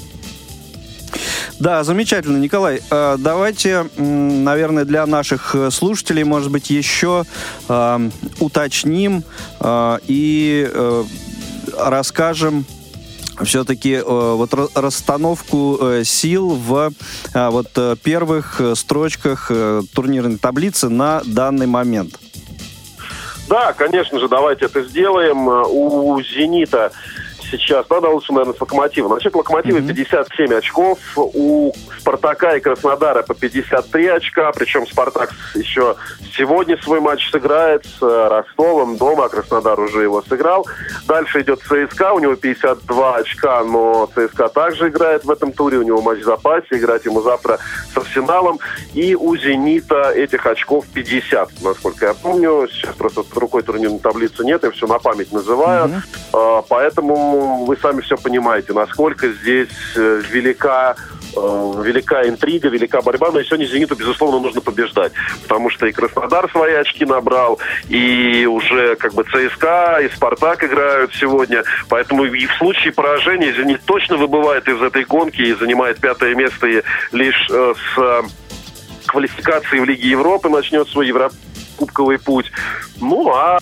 Да, 1.59 1.83
замечательно, 1.83 2.37
Николай. 2.37 2.81
Э, 2.89 3.17
давайте, 3.19 3.87
наверное, 3.97 4.85
для 4.85 5.05
наших 5.05 5.55
э, 5.55 5.71
слушателей, 5.71 6.23
может 6.23 6.51
быть, 6.51 6.69
еще 6.69 7.25
э, 7.67 8.09
уточним 8.39 9.23
и 10.07 10.69
расскажем 11.77 12.65
все-таки 13.43 13.93
э, 13.93 14.03
вот 14.03 14.53
расстановку 14.75 15.77
э, 15.81 16.03
сил 16.03 16.49
в 16.49 16.91
э, 17.33 17.49
вот 17.49 17.67
э, 17.75 17.95
первых 18.01 18.59
э, 18.59 18.75
строчках 18.75 19.47
э, 19.49 19.81
турнирной 19.93 20.37
таблицы 20.37 20.89
на 20.89 21.21
данный 21.25 21.67
момент? 21.67 22.19
Да, 23.47 23.73
конечно 23.73 24.19
же, 24.19 24.27
давайте 24.27 24.65
это 24.65 24.83
сделаем. 24.83 25.47
У 25.47 26.21
«Зенита» 26.21 26.91
сейчас, 27.51 27.89
надо 27.89 28.09
лучше, 28.09 28.31
наверное, 28.33 28.55
с 28.55 28.61
Локомотива. 28.61 29.07
Значит, 29.09 29.35
Локомотива 29.35 29.77
mm-hmm. 29.77 29.93
57 29.93 30.53
очков, 30.53 30.99
у 31.15 31.73
Спартака 31.99 32.55
и 32.55 32.59
Краснодара 32.59 33.23
по 33.23 33.33
53 33.33 34.07
очка, 34.07 34.51
причем 34.51 34.87
Спартак 34.87 35.31
еще 35.55 35.95
сегодня 36.35 36.77
свой 36.81 36.99
матч 36.99 37.29
сыграет 37.31 37.85
с 37.85 38.01
э, 38.01 38.27
Ростовом 38.27 38.97
дома, 38.97 39.25
а 39.25 39.29
Краснодар 39.29 39.79
уже 39.79 40.03
его 40.03 40.21
сыграл. 40.21 40.67
Дальше 41.07 41.41
идет 41.41 41.61
ЦСКА, 41.61 42.13
у 42.13 42.19
него 42.19 42.35
52 42.35 43.15
очка, 43.15 43.63
но 43.63 44.09
ЦСКА 44.15 44.49
также 44.49 44.89
играет 44.89 45.25
в 45.25 45.31
этом 45.31 45.51
туре, 45.51 45.77
у 45.77 45.83
него 45.83 46.01
матч 46.01 46.19
в 46.19 46.23
запасе, 46.25 46.67
играть 46.71 47.05
ему 47.05 47.21
завтра 47.21 47.59
с 47.93 47.97
Арсеналом. 47.97 48.59
И 48.93 49.15
у 49.15 49.35
Зенита 49.35 50.11
этих 50.11 50.45
очков 50.45 50.85
50, 50.93 51.61
насколько 51.61 52.07
я 52.07 52.13
помню. 52.13 52.67
Сейчас 52.71 52.95
просто 52.95 53.23
рукой 53.39 53.63
турнирной 53.63 53.99
таблицы 53.99 54.43
нет, 54.43 54.63
я 54.63 54.71
все 54.71 54.87
на 54.87 54.99
память 54.99 55.31
называю. 55.31 55.89
Mm-hmm. 56.33 56.65
Поэтому 56.69 57.38
вы 57.39 57.77
сами 57.77 58.01
все 58.01 58.17
понимаете, 58.17 58.73
насколько 58.73 59.29
здесь 59.29 59.69
э, 59.95 60.21
велика 60.31 60.95
Э, 61.35 61.83
велика 61.83 62.27
интрига, 62.27 62.69
велика 62.69 63.01
борьба, 63.01 63.31
но 63.31 63.39
и 63.39 63.45
сегодня 63.45 63.65
«Зениту», 63.65 63.95
безусловно, 63.95 64.39
нужно 64.39 64.61
побеждать, 64.61 65.11
потому 65.43 65.69
что 65.69 65.85
и 65.85 65.91
Краснодар 65.91 66.49
свои 66.49 66.73
очки 66.73 67.05
набрал, 67.05 67.59
и 67.87 68.47
уже 68.47 68.95
как 68.95 69.13
бы 69.13 69.23
ЦСКА, 69.23 69.99
и 70.01 70.09
Спартак 70.09 70.63
играют 70.63 71.13
сегодня, 71.13 71.63
поэтому 71.87 72.25
и 72.25 72.45
в 72.47 72.53
случае 72.53 72.93
поражения 72.93 73.53
«Зенит» 73.53 73.81
точно 73.85 74.17
выбывает 74.17 74.67
из 74.67 74.81
этой 74.81 75.03
гонки 75.03 75.41
и 75.41 75.53
занимает 75.53 75.99
пятое 75.99 76.33
место 76.33 76.67
и 76.67 76.81
лишь 77.11 77.47
э, 77.51 77.73
с 77.75 78.01
э, 78.01 78.21
квалификацией 79.05 79.81
в 79.81 79.85
Лиге 79.85 80.09
Европы 80.09 80.49
начнет 80.49 80.87
свой 80.89 81.07
еврокубковый 81.07 82.17
путь. 82.17 82.51
Ну, 82.99 83.31
а 83.33 83.59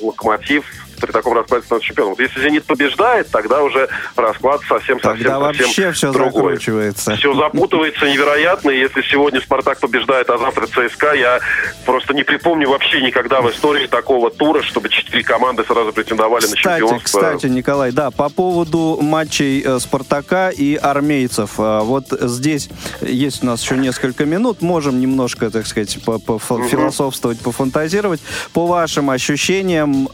Локомотив 0.00 0.64
при 1.04 1.12
таком 1.12 1.34
раскладе 1.34 1.64
становится 1.64 1.88
чемпионом. 1.88 2.14
Вот 2.14 2.20
если 2.20 2.40
«Зенит» 2.40 2.64
побеждает, 2.64 3.30
тогда 3.30 3.62
уже 3.62 3.88
расклад 4.16 4.60
совсем-совсем 4.68 5.24
Тогда 5.24 5.38
вообще 5.38 5.92
все 5.92 6.12
другой. 6.12 6.54
закручивается. 6.54 7.16
Все 7.16 7.34
запутывается 7.34 8.08
невероятно. 8.08 8.70
И 8.70 8.78
если 8.78 9.02
сегодня 9.02 9.40
«Спартак» 9.40 9.80
побеждает, 9.80 10.30
а 10.30 10.38
завтра 10.38 10.66
ЦСКА, 10.66 11.14
я 11.14 11.40
просто 11.84 12.14
не 12.14 12.22
припомню 12.22 12.68
вообще 12.68 13.02
никогда 13.02 13.40
в 13.40 13.50
истории 13.50 13.86
такого 13.86 14.30
тура, 14.30 14.62
чтобы 14.62 14.88
четыре 14.88 15.22
команды 15.22 15.64
сразу 15.64 15.92
претендовали 15.92 16.44
кстати, 16.44 16.66
на 16.66 16.78
чемпионство. 16.78 17.20
Кстати, 17.20 17.46
Николай, 17.46 17.92
да, 17.92 18.10
по 18.10 18.28
поводу 18.28 18.98
матчей 19.00 19.62
э, 19.64 19.78
«Спартака» 19.78 20.50
и 20.50 20.76
армейцев. 20.76 21.58
Э, 21.58 21.80
вот 21.82 22.06
здесь 22.10 22.68
есть 23.00 23.42
у 23.42 23.46
нас 23.46 23.62
еще 23.62 23.76
несколько 23.76 24.24
минут. 24.24 24.62
Можем 24.62 25.00
немножко, 25.00 25.50
так 25.50 25.66
сказать, 25.66 25.98
пофилософствовать, 26.04 27.40
пофантазировать. 27.40 28.20
По 28.52 28.66
вашим 28.66 29.10
ощущениям, 29.10 30.08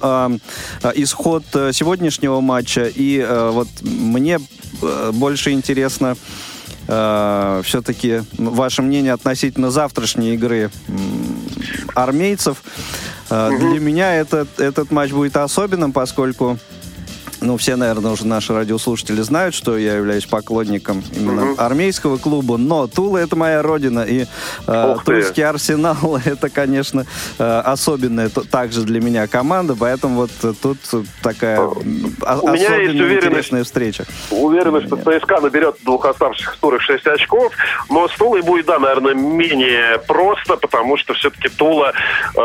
исход 0.95 1.45
э, 1.55 1.73
сегодняшнего 1.73 2.41
матча. 2.41 2.85
И 2.85 3.19
э, 3.19 3.51
вот 3.51 3.69
мне 3.83 4.39
больше 5.13 5.51
интересно 5.53 6.17
все-таки 6.87 8.23
ваше 8.37 8.83
мнение 8.83 9.13
относительно 9.13 9.71
завтрашней 9.71 10.35
игры 10.35 10.73
армейцев. 11.95 12.65
Угу. 13.31 13.59
Для 13.59 13.79
меня 13.79 14.17
этот, 14.17 14.59
этот 14.59 14.91
матч 14.91 15.13
будет 15.13 15.37
особенным, 15.37 15.93
поскольку 15.93 16.59
ну, 17.41 17.57
все, 17.57 17.77
наверное, 17.77 18.13
уже 18.13 18.27
наши 18.27 18.55
радиослушатели 18.55 19.21
знают, 19.23 19.55
что 19.55 19.77
я 19.79 19.97
являюсь 19.97 20.27
поклонником 20.27 21.03
именно 21.15 21.53
угу. 21.53 21.61
армейского 21.61 22.19
клуба, 22.19 22.57
но 22.57 22.87
Тула— 22.87 23.19
это 23.19 23.37
моя 23.37 23.63
родина, 23.63 24.01
и 24.01 24.27
э, 24.67 24.97
Тульский 25.05 25.45
Арсенал— 25.45 26.21
это, 26.25 26.51
конечно, 26.51 27.07
э, 27.39 27.61
особенная 27.65 28.29
также 28.29 28.83
для 28.83 29.01
меня 29.01 29.27
команда, 29.27 29.75
поэтому 29.79 30.17
вот 30.17 30.31
тут 30.61 30.79
такая 31.23 31.61
У 31.61 31.83
меня 31.83 32.77
есть 32.77 32.95
интересная 32.95 33.65
встреча. 33.65 34.05
Уверенность, 34.31 34.87
что 34.87 34.97
ЦСКА 34.97 35.41
наберет 35.41 35.77
двух 35.85 36.05
оставшихся 36.05 36.61
турах 36.61 36.83
6 36.83 37.07
очков, 37.07 37.53
но 37.89 38.09
с 38.09 38.13
Тулой 38.17 38.43
будет, 38.43 38.67
да, 38.67 38.79
наверное, 38.79 39.15
менее 39.15 39.99
просто, 40.07 40.57
потому 40.57 40.97
что 40.97 41.15
все-таки 41.15 41.49
Тула 41.49 41.93
э, 42.37 42.41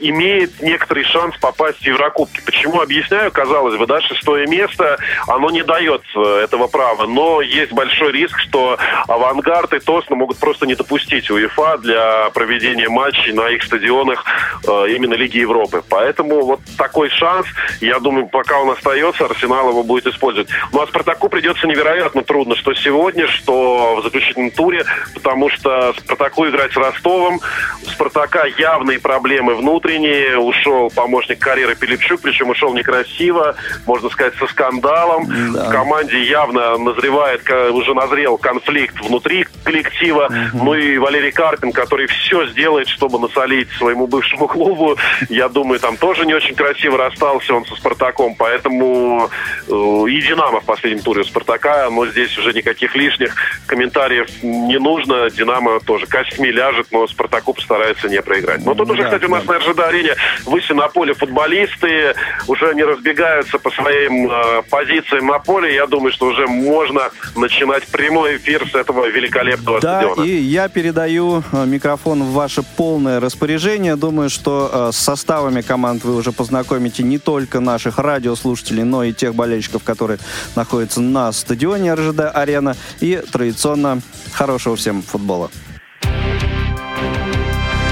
имеет 0.00 0.60
некоторый 0.62 1.04
шанс 1.04 1.36
попасть 1.38 1.78
в 1.78 1.86
Еврокубки. 1.86 2.40
Почему 2.44 2.80
объясняю? 2.80 3.32
Казалось 3.32 3.76
бы, 3.78 3.86
да, 3.86 4.00
шестое 4.20 4.46
место, 4.46 4.98
оно 5.26 5.50
не 5.50 5.62
дает 5.62 6.02
э, 6.14 6.40
этого 6.44 6.66
права. 6.66 7.06
Но 7.06 7.40
есть 7.40 7.72
большой 7.72 8.12
риск, 8.12 8.38
что 8.38 8.78
«Авангард» 9.08 9.72
и 9.72 9.80
«Тосна» 9.80 10.16
могут 10.16 10.38
просто 10.38 10.66
не 10.66 10.74
допустить 10.74 11.30
УЕФА 11.30 11.78
для 11.78 12.30
проведения 12.30 12.88
матчей 12.88 13.32
на 13.32 13.48
их 13.48 13.62
стадионах 13.62 14.24
э, 14.66 14.86
именно 14.90 15.14
Лиги 15.14 15.38
Европы. 15.38 15.82
Поэтому 15.88 16.42
вот 16.42 16.60
такой 16.76 17.08
шанс, 17.08 17.46
я 17.80 17.98
думаю, 17.98 18.28
пока 18.28 18.58
он 18.60 18.70
остается, 18.70 19.24
Арсенал 19.24 19.70
его 19.70 19.82
будет 19.82 20.06
использовать. 20.06 20.48
Ну 20.72 20.82
а 20.82 20.86
Спартаку 20.86 21.28
придется 21.28 21.66
невероятно 21.66 22.22
трудно, 22.22 22.56
что 22.56 22.74
сегодня, 22.74 23.26
что 23.26 23.96
в 23.96 24.02
заключительном 24.02 24.50
туре, 24.50 24.84
потому 25.14 25.48
что 25.48 25.94
Спартаку 25.98 26.46
играть 26.46 26.72
с 26.72 26.76
Ростовом. 26.76 27.40
У 27.86 27.86
Спартака 27.86 28.44
явные 28.44 29.00
проблемы 29.00 29.54
внутренние. 29.54 30.38
Ушел 30.38 30.90
помощник 30.90 31.38
карьеры 31.38 31.74
Пилипчук, 31.74 32.20
причем 32.20 32.50
ушел 32.50 32.74
некрасиво, 32.74 33.56
можно 33.86 34.09
сказать, 34.10 34.34
со 34.38 34.46
скандалом. 34.46 35.26
Да. 35.52 35.64
В 35.64 35.70
команде 35.70 36.22
явно 36.24 36.76
назревает, 36.78 37.42
уже 37.72 37.94
назрел 37.94 38.38
конфликт 38.38 39.00
внутри 39.00 39.46
коллектива. 39.64 40.26
Угу. 40.26 40.64
Ну 40.64 40.74
и 40.74 40.98
Валерий 40.98 41.32
Карпин, 41.32 41.72
который 41.72 42.06
все 42.06 42.46
сделает, 42.48 42.88
чтобы 42.88 43.18
насолить 43.18 43.70
своему 43.72 44.06
бывшему 44.06 44.46
клубу. 44.48 44.96
Я 45.28 45.48
думаю, 45.48 45.80
там 45.80 45.96
тоже 45.96 46.26
не 46.26 46.34
очень 46.34 46.54
красиво 46.54 46.98
расстался 46.98 47.54
он 47.54 47.64
со 47.66 47.74
Спартаком. 47.74 48.34
Поэтому 48.36 49.30
э, 49.68 49.72
и 50.08 50.20
Динамо 50.20 50.60
в 50.60 50.64
последнем 50.64 51.02
туре 51.02 51.24
Спартака, 51.24 51.88
но 51.90 52.06
здесь 52.06 52.36
уже 52.38 52.52
никаких 52.52 52.94
лишних 52.94 53.34
комментариев 53.66 54.28
не 54.42 54.78
нужно. 54.78 55.30
Динамо 55.30 55.80
тоже 55.80 56.06
костьми 56.06 56.50
ляжет, 56.50 56.88
но 56.90 57.06
Спартаку 57.06 57.54
постарается 57.54 58.08
не 58.08 58.20
проиграть. 58.22 58.64
Но 58.64 58.74
тут 58.74 58.90
уже, 58.90 59.04
кстати, 59.04 59.24
у 59.24 59.28
нас 59.28 59.44
на 59.44 59.58
РЖД-арене 59.58 60.14
выше 60.44 60.74
на 60.74 60.88
поле 60.88 61.14
футболисты 61.14 62.14
уже 62.46 62.74
не 62.74 62.84
разбегаются 62.84 63.58
по 63.58 63.70
своим 63.70 63.99
своим 64.00 64.30
э, 64.30 64.62
позициям 64.70 65.26
на 65.26 65.38
поле, 65.38 65.74
я 65.74 65.86
думаю, 65.86 66.12
что 66.12 66.26
уже 66.26 66.46
можно 66.46 67.10
начинать 67.36 67.86
прямой 67.86 68.36
эфир 68.36 68.68
с 68.70 68.74
этого 68.74 69.06
великолепного 69.06 69.80
да, 69.80 70.00
стадиона. 70.00 70.26
и 70.26 70.36
я 70.36 70.68
передаю 70.68 71.42
э, 71.52 71.66
микрофон 71.66 72.22
в 72.22 72.32
ваше 72.32 72.62
полное 72.62 73.20
распоряжение. 73.20 73.96
Думаю, 73.96 74.30
что 74.30 74.70
э, 74.72 74.92
с 74.92 74.96
составами 74.96 75.60
команд 75.60 76.04
вы 76.04 76.16
уже 76.16 76.32
познакомите 76.32 77.02
не 77.02 77.18
только 77.18 77.60
наших 77.60 77.98
радиослушателей, 77.98 78.84
но 78.84 79.04
и 79.04 79.12
тех 79.12 79.34
болельщиков, 79.34 79.82
которые 79.82 80.18
находятся 80.56 81.00
на 81.00 81.32
стадионе 81.32 81.94
РЖД-арена. 81.94 82.76
И 83.00 83.22
традиционно 83.32 84.00
хорошего 84.32 84.76
всем 84.76 85.02
футбола. 85.02 85.50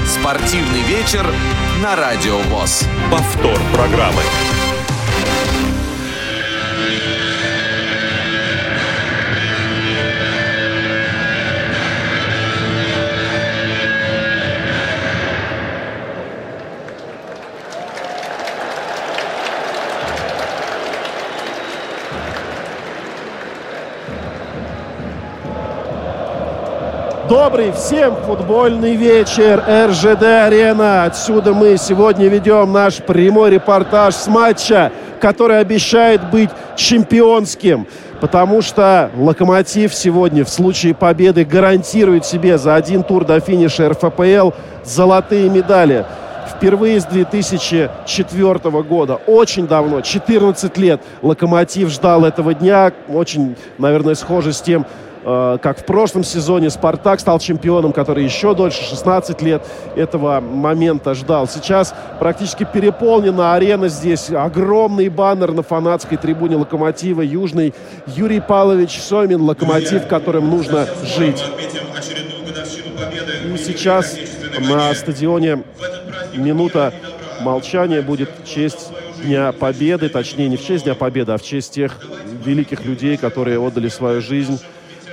Спортивный 0.05 0.81
вечер 0.87 1.25
на 1.83 1.95
Радио 1.95 2.37
ВОЗ. 2.39 2.85
Повтор 3.11 3.59
программы. 3.73 4.21
Добрый 27.29 27.71
всем 27.73 28.15
футбольный 28.25 28.95
вечер. 28.95 29.63
РЖД-арена. 29.67 31.05
Отсюда 31.05 31.53
мы 31.53 31.77
сегодня 31.77 32.27
ведем 32.27 32.73
наш 32.73 32.95
прямой 32.95 33.51
репортаж 33.51 34.15
с 34.15 34.25
матча, 34.25 34.91
который 35.21 35.59
обещает 35.59 36.27
быть 36.31 36.49
чемпионским. 36.75 37.85
Потому 38.19 38.63
что 38.63 39.11
«Локомотив» 39.15 39.93
сегодня 39.93 40.43
в 40.43 40.49
случае 40.49 40.95
победы 40.95 41.45
гарантирует 41.45 42.25
себе 42.25 42.57
за 42.57 42.73
один 42.73 43.03
тур 43.03 43.25
до 43.25 43.39
финиша 43.39 43.89
РФПЛ 43.89 44.49
золотые 44.83 45.51
медали. 45.51 46.07
Впервые 46.49 46.99
с 46.99 47.05
2004 47.05 48.81
года, 48.81 49.19
очень 49.27 49.67
давно, 49.67 50.01
14 50.01 50.75
лет, 50.79 50.99
«Локомотив» 51.21 51.89
ждал 51.89 52.25
этого 52.25 52.55
дня. 52.55 52.91
Очень, 53.07 53.55
наверное, 53.77 54.15
схоже 54.15 54.51
с 54.51 54.61
тем, 54.61 54.87
как 55.23 55.79
в 55.79 55.85
прошлом 55.85 56.23
сезоне 56.23 56.69
Спартак 56.69 57.19
стал 57.19 57.39
чемпионом, 57.39 57.91
который 57.91 58.23
еще 58.23 58.55
дольше, 58.55 58.83
16 58.83 59.41
лет 59.41 59.65
этого 59.95 60.39
момента 60.39 61.13
ждал. 61.13 61.47
Сейчас 61.47 61.93
практически 62.19 62.65
переполнена 62.71 63.53
арена 63.53 63.89
здесь. 63.89 64.29
Огромный 64.29 65.09
баннер 65.09 65.51
на 65.51 65.63
фанатской 65.63 66.17
трибуне 66.17 66.55
Локомотива. 66.55 67.21
Южный 67.21 67.73
Юрий 68.07 68.39
Павлович 68.39 68.99
Сомин, 69.01 69.41
Локомотив, 69.41 70.07
которым 70.07 70.49
нужно 70.49 70.87
жить. 71.17 71.43
И 73.53 73.57
сейчас 73.57 74.15
на 74.59 74.93
стадионе 74.93 75.63
минута 76.33 76.93
молчания 77.41 78.01
будет 78.01 78.29
в 78.43 78.47
честь 78.47 78.89
Дня 79.23 79.51
Победы, 79.51 80.07
точнее 80.07 80.47
не 80.47 80.55
в 80.55 80.65
честь 80.65 80.85
Дня 80.85 80.95
Победы, 80.95 81.33
а 81.33 81.37
в 81.37 81.41
честь 81.41 81.73
тех 81.73 81.97
великих 82.45 82.85
людей, 82.85 83.17
которые 83.17 83.59
отдали 83.59 83.89
свою 83.89 84.21
жизнь 84.21 84.59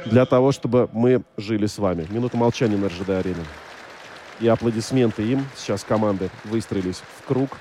для 0.06 0.24
того, 0.24 0.52
чтобы 0.52 0.88
мы 0.92 1.22
жили 1.36 1.66
с 1.66 1.78
вами. 1.78 2.06
Минута 2.10 2.36
молчания 2.36 2.76
на 2.76 2.88
РЖД-арене. 2.88 3.44
И 4.40 4.48
аплодисменты 4.48 5.22
им. 5.22 5.46
Сейчас 5.56 5.84
команды 5.84 6.30
выстроились 6.44 7.02
в 7.18 7.26
круг. 7.26 7.58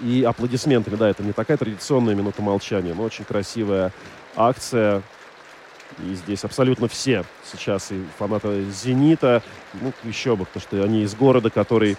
И 0.00 0.22
аплодисментами, 0.22 0.94
да, 0.94 1.10
это 1.10 1.22
не 1.22 1.32
такая 1.32 1.56
традиционная 1.56 2.14
минута 2.14 2.40
молчания, 2.40 2.94
но 2.94 3.02
очень 3.02 3.24
красивая 3.24 3.92
акция. 4.36 5.02
И 6.04 6.14
здесь 6.14 6.44
абсолютно 6.44 6.86
все 6.86 7.24
сейчас 7.50 7.90
и 7.90 8.04
фанаты 8.18 8.64
«Зенита», 8.70 9.42
ну, 9.80 9.92
еще 10.04 10.36
бы, 10.36 10.44
потому 10.44 10.62
что 10.62 10.84
они 10.84 11.02
из 11.02 11.14
города, 11.14 11.50
который 11.50 11.96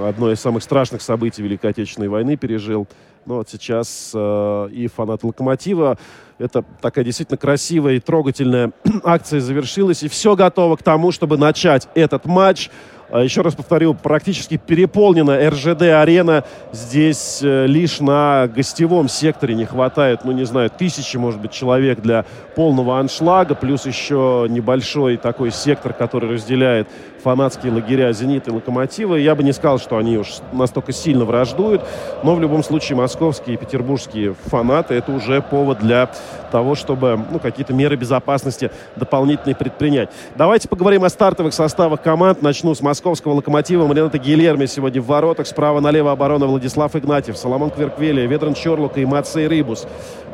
одно 0.00 0.32
из 0.32 0.40
самых 0.40 0.62
страшных 0.62 1.02
событий 1.02 1.42
Великой 1.42 1.70
Отечественной 1.70 2.08
войны 2.08 2.36
пережил. 2.36 2.88
Но 3.26 3.36
вот 3.36 3.48
сейчас 3.48 4.12
э, 4.14 4.68
и 4.72 4.86
фанаты 4.86 5.26
«Локомотива». 5.26 5.98
Это 6.38 6.64
такая 6.80 7.04
действительно 7.04 7.36
красивая 7.36 7.94
и 7.94 8.00
трогательная 8.00 8.72
акция 9.04 9.40
завершилась. 9.40 10.02
И 10.02 10.08
все 10.08 10.36
готово 10.36 10.76
к 10.76 10.82
тому, 10.82 11.12
чтобы 11.12 11.36
начать 11.36 11.88
этот 11.94 12.26
матч. 12.26 12.70
А 13.10 13.22
еще 13.22 13.40
раз 13.40 13.54
повторю, 13.54 13.94
практически 13.94 14.58
переполнена 14.58 15.48
РЖД-арена. 15.48 16.44
Здесь 16.72 17.40
э, 17.42 17.66
лишь 17.66 18.00
на 18.00 18.46
гостевом 18.54 19.08
секторе 19.08 19.54
не 19.54 19.64
хватает, 19.64 20.24
ну, 20.24 20.32
не 20.32 20.44
знаю, 20.44 20.70
тысячи, 20.70 21.16
может 21.16 21.40
быть, 21.40 21.50
человек 21.50 22.00
для 22.00 22.26
полного 22.54 23.00
аншлага. 23.00 23.54
Плюс 23.54 23.86
еще 23.86 24.46
небольшой 24.50 25.16
такой 25.16 25.52
сектор, 25.52 25.94
который 25.94 26.30
разделяет 26.30 26.86
фанатские 27.22 27.72
лагеря 27.72 28.12
«Зенита» 28.12 28.50
и 28.50 28.54
«Локомотива». 28.54 29.14
Я 29.14 29.34
бы 29.34 29.42
не 29.42 29.52
сказал, 29.52 29.78
что 29.78 29.96
они 29.96 30.18
уж 30.18 30.38
настолько 30.52 30.92
сильно 30.92 31.24
враждуют, 31.24 31.82
но 32.22 32.34
в 32.34 32.40
любом 32.40 32.62
случае 32.62 32.96
московские 32.96 33.54
и 33.54 33.58
петербургские 33.58 34.34
фанаты– 34.34 34.94
это 34.96 35.12
уже 35.12 35.42
повод 35.42 35.78
для 35.80 36.10
того, 36.50 36.74
чтобы 36.74 37.18
ну, 37.30 37.38
какие-то 37.38 37.72
меры 37.72 37.96
безопасности 37.96 38.70
дополнительные 38.96 39.54
предпринять. 39.54 40.10
Давайте 40.36 40.68
поговорим 40.68 41.04
о 41.04 41.08
стартовых 41.08 41.54
составах 41.54 42.02
команд. 42.02 42.42
Начну 42.42 42.74
с 42.74 42.80
московского 42.80 43.34
«Локомотива». 43.34 43.86
Марината 43.86 44.18
Гильерми 44.18 44.66
сегодня 44.66 45.00
в 45.00 45.06
воротах. 45.06 45.46
Справа 45.46 45.80
налево 45.80 46.12
оборона 46.12 46.46
Владислав 46.46 46.94
Игнатьев, 46.96 47.36
Соломон 47.36 47.70
Кверквелия, 47.70 48.26
Ведран 48.26 48.54
Чорлука 48.54 49.00
и 49.00 49.04
Мацей 49.04 49.46
Рыбус. 49.46 49.86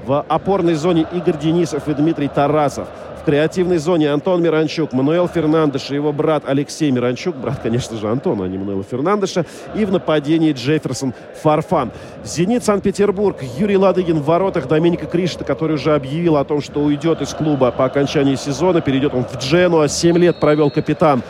В 0.06 0.22
опорной 0.28 0.74
зоне 0.74 1.06
Игорь 1.12 1.38
Денисов 1.38 1.88
и 1.88 1.94
Дмитрий 1.94 2.28
Тарасов. 2.28 2.88
В 3.22 3.24
креативной 3.24 3.78
зоне 3.78 4.12
Антон 4.12 4.42
Миранчук, 4.42 4.92
Мануэл 4.92 5.28
Фернандеш 5.28 5.90
и 5.90 5.94
его 5.94 6.12
брат 6.12 6.42
Алексей 6.46 6.90
Миранчук. 6.90 7.36
Брат, 7.36 7.60
конечно 7.62 7.96
же, 7.96 8.10
Антона, 8.10 8.44
а 8.44 8.48
не 8.48 8.58
Мануэла 8.58 8.82
Фернандеша. 8.82 9.46
И 9.74 9.86
в 9.86 9.92
нападении 9.92 10.52
Джефферсон 10.52 11.14
Фарфан. 11.42 11.90
«Зенит» 12.22 12.64
Санкт-Петербург. 12.64 13.38
Юрий 13.56 13.78
Ладыгин 13.78 14.18
в 14.18 14.26
воротах. 14.26 14.68
Доминика 14.68 15.06
Кришта, 15.06 15.42
который 15.42 15.76
уже 15.76 15.94
объявил 15.94 16.36
о 16.36 16.44
том, 16.44 16.60
что 16.60 16.80
уйдет 16.80 17.22
из 17.22 17.32
клуба 17.32 17.70
по 17.70 17.86
окончании 17.86 18.34
сезона. 18.34 18.82
Перейдет 18.82 19.14
он 19.14 19.24
в 19.24 19.38
Дженуа. 19.38 19.88
Семь 19.88 20.18
лет 20.18 20.38
провел 20.38 20.70
капитан 20.70 21.22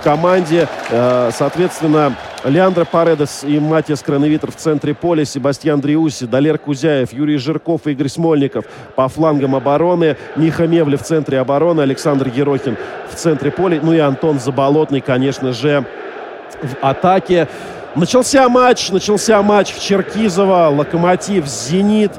команде. 0.00 0.68
Э, 0.90 1.30
соответственно, 1.32 2.14
Леандро 2.44 2.84
Паредес 2.84 3.44
и 3.44 3.58
Матиас 3.60 4.02
Крановитер 4.02 4.50
в 4.50 4.56
центре 4.56 4.94
поля, 4.94 5.24
Себастьян 5.24 5.80
Дриуси, 5.80 6.26
Далер 6.26 6.58
Кузяев, 6.58 7.12
Юрий 7.12 7.36
Жирков 7.36 7.86
и 7.86 7.92
Игорь 7.92 8.08
Смольников 8.08 8.64
по 8.96 9.08
флангам 9.08 9.54
обороны, 9.54 10.16
Миха 10.36 10.66
Мевли 10.66 10.96
в 10.96 11.02
центре 11.02 11.38
обороны, 11.38 11.82
Александр 11.82 12.28
Ерохин 12.28 12.76
в 13.10 13.14
центре 13.14 13.50
поля, 13.50 13.80
ну 13.82 13.92
и 13.92 13.98
Антон 13.98 14.40
Заболотный, 14.40 15.00
конечно 15.00 15.52
же, 15.52 15.84
в 16.62 16.76
атаке. 16.84 17.48
Начался 17.94 18.48
матч, 18.48 18.90
начался 18.90 19.42
матч 19.42 19.72
в 19.72 19.82
Черкизово, 19.82 20.68
Локомотив, 20.68 21.46
Зенит. 21.46 22.12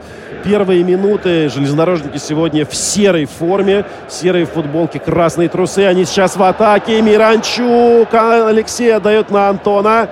Первые 0.43 0.83
минуты 0.83 1.49
железнодорожники 1.49 2.17
сегодня 2.17 2.65
в 2.65 2.75
серой 2.75 3.25
форме, 3.25 3.85
серые 4.09 4.45
футболки, 4.45 4.97
красные 4.97 5.49
трусы. 5.49 5.85
Они 5.85 6.03
сейчас 6.05 6.35
в 6.35 6.41
атаке. 6.41 7.01
Миранчук 7.01 8.13
Алексей 8.13 8.93
отдает 8.93 9.29
на 9.29 9.49
Антона. 9.49 10.09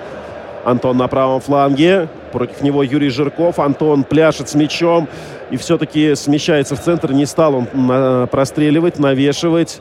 Антон 0.64 0.98
на 0.98 1.08
правом 1.08 1.40
фланге. 1.40 2.08
Против 2.32 2.60
него 2.60 2.82
Юрий 2.84 3.08
Жирков. 3.08 3.58
Антон 3.58 4.04
пляшет 4.04 4.48
с 4.48 4.54
мячом 4.54 5.08
и 5.50 5.56
все-таки 5.56 6.14
смещается 6.14 6.76
в 6.76 6.80
центр. 6.80 7.12
Не 7.12 7.26
стал 7.26 7.56
он 7.56 8.28
простреливать, 8.28 8.98
навешивать. 9.00 9.80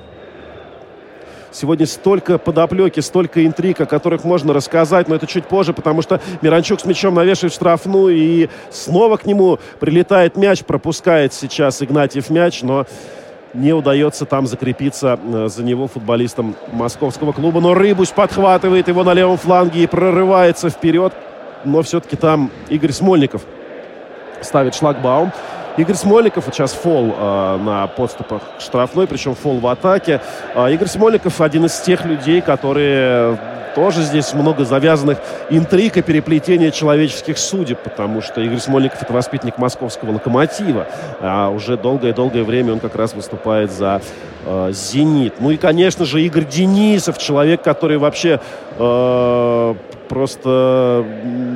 Сегодня 1.52 1.86
столько 1.86 2.38
подоплеки, 2.38 3.00
столько 3.00 3.46
интриг, 3.46 3.82
о 3.82 3.86
которых 3.86 4.24
можно 4.24 4.54
рассказать, 4.54 5.08
но 5.08 5.16
это 5.16 5.26
чуть 5.26 5.46
позже, 5.46 5.74
потому 5.74 6.02
что 6.02 6.22
Миранчук 6.42 6.80
с 6.80 6.86
мячом 6.86 7.16
навешивает 7.16 7.54
штрафную, 7.54 8.16
и 8.16 8.50
снова 8.70 9.18
к 9.18 9.26
нему 9.26 9.60
прилетает 9.80 10.38
мяч, 10.38 10.64
пропускает 10.64 11.34
сейчас 11.34 11.82
Игнатьев 11.82 12.30
мяч, 12.30 12.62
но 12.62 12.86
не 13.54 13.74
удается 13.74 14.26
там 14.26 14.46
закрепиться 14.46 15.20
э, 15.22 15.48
за 15.50 15.64
него 15.64 15.88
футболистам 15.88 16.56
московского 16.72 17.32
клуба. 17.32 17.62
Но 17.62 17.74
Рыбусь 17.74 18.12
подхватывает 18.12 18.88
его 18.88 19.04
на 19.04 19.14
левом 19.14 19.38
фланге 19.38 19.84
и 19.84 19.88
прорывается 19.88 20.70
вперед. 20.70 21.14
Но 21.66 21.82
все-таки 21.82 22.16
там 22.16 22.52
Игорь 22.70 22.92
Смольников 22.92 23.42
ставит 24.42 24.76
шлагбаум. 24.76 25.32
Игорь 25.80 25.96
Смольников, 25.96 26.44
сейчас 26.52 26.74
фол 26.74 27.15
э, 27.18 27.58
на 27.58 27.88
подступах 27.88 28.42
штрафной, 28.60 29.08
причем 29.08 29.34
фол 29.34 29.60
в 29.60 29.68
атаке. 29.68 30.20
Э, 30.54 30.70
Игорь 30.74 30.89
Смольников 30.89 31.39
один 31.39 31.68
из 31.68 31.80
тех 31.80 32.04
людей, 32.04 32.42
которые 32.42 33.39
тоже 33.76 34.02
здесь 34.02 34.34
много 34.34 34.65
завязанных 34.65 35.20
интриг 35.50 35.96
и 35.96 36.02
переплетения 36.02 36.72
человеческих 36.72 37.38
судеб, 37.38 37.80
потому 37.80 38.22
что 38.22 38.42
Игорь 38.42 38.60
Смольников 38.60 39.02
это 39.02 39.13
воспитанник 39.13 39.58
московского 39.58 40.12
локомотива, 40.12 40.86
а 41.22 41.48
уже 41.48 41.78
долгое-долгое 41.78 42.44
время 42.44 42.74
он 42.74 42.80
как 42.80 42.96
раз 42.98 43.13
выступает 43.13 43.72
за 43.72 44.02
э, 44.46 44.72
«Зенит». 44.74 45.36
Ну 45.39 45.52
и, 45.52 45.56
конечно 45.56 46.04
же, 46.04 46.22
Игорь 46.22 46.46
Денисов, 46.46 47.18
человек, 47.18 47.62
который 47.62 47.98
вообще 47.98 48.42
э, 48.78 49.76
просто 50.10 51.06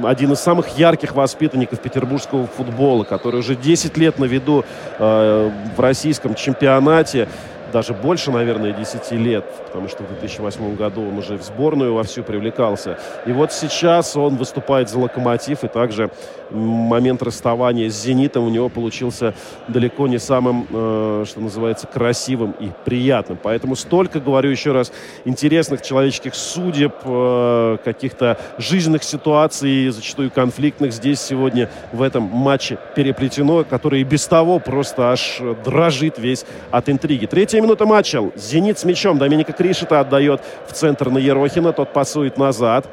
один 0.03 0.31
из 0.31 0.39
самых 0.39 0.77
ярких 0.77 1.15
воспитанников 1.15 1.79
петербургского 1.79 2.47
футбола, 2.47 3.03
который 3.03 3.39
уже 3.39 3.55
10 3.55 3.97
лет 3.97 4.19
на 4.19 4.25
виду 4.25 4.63
э, 4.99 5.51
в 5.75 5.79
российском 5.79 6.35
чемпионате 6.35 7.27
даже 7.73 7.93
больше, 7.93 8.31
наверное, 8.31 8.71
10 8.71 9.11
лет, 9.13 9.43
потому 9.65 9.89
что 9.89 10.03
в 10.03 10.07
2008 10.07 10.75
году 10.75 11.01
он 11.01 11.17
уже 11.17 11.37
в 11.37 11.43
сборную 11.43 11.93
вовсю 11.93 12.23
привлекался. 12.23 12.99
И 13.25 13.31
вот 13.31 13.51
сейчас 13.51 14.15
он 14.15 14.37
выступает 14.37 14.89
за 14.89 14.99
«Локомотив», 14.99 15.63
и 15.63 15.67
также 15.67 16.11
момент 16.51 17.23
расставания 17.23 17.89
с 17.89 18.03
«Зенитом» 18.03 18.45
у 18.45 18.49
него 18.49 18.69
получился 18.69 19.33
далеко 19.67 20.07
не 20.07 20.19
самым, 20.19 20.67
э, 20.69 21.25
что 21.27 21.41
называется, 21.41 21.87
красивым 21.87 22.51
и 22.59 22.69
приятным. 22.85 23.39
Поэтому 23.41 23.75
столько, 23.75 24.19
говорю 24.19 24.51
еще 24.51 24.71
раз, 24.71 24.93
интересных 25.25 25.81
человеческих 25.81 26.35
судеб, 26.35 26.93
э, 27.03 27.77
каких-то 27.83 28.37
жизненных 28.59 29.03
ситуаций, 29.03 29.89
зачастую 29.89 30.29
конфликтных 30.29 30.93
здесь 30.93 31.19
сегодня 31.19 31.69
в 31.91 32.03
этом 32.03 32.23
матче 32.23 32.77
переплетено, 32.95 33.63
который 33.63 34.01
и 34.01 34.03
без 34.03 34.27
того 34.27 34.59
просто 34.59 35.11
аж 35.11 35.41
дрожит 35.65 36.19
весь 36.19 36.45
от 36.69 36.89
интриги. 36.89 37.25
Третья 37.25 37.62
минута 37.63 37.85
матча. 37.85 38.21
«Зенит» 38.35 38.77
с 38.77 38.83
мячом. 38.83 39.17
Доминика 39.17 39.53
Кришета 39.53 39.99
отдает 39.99 40.41
в 40.67 40.73
центр 40.73 41.09
на 41.09 41.17
Ерохина. 41.17 41.73
Тот 41.73 41.93
пасует 41.93 42.37
назад. 42.37 42.87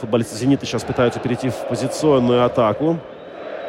Футболисты 0.00 0.36
«Зенита» 0.36 0.64
сейчас 0.64 0.84
пытаются 0.84 1.20
перейти 1.20 1.48
в 1.48 1.68
позиционную 1.68 2.44
атаку. 2.44 2.98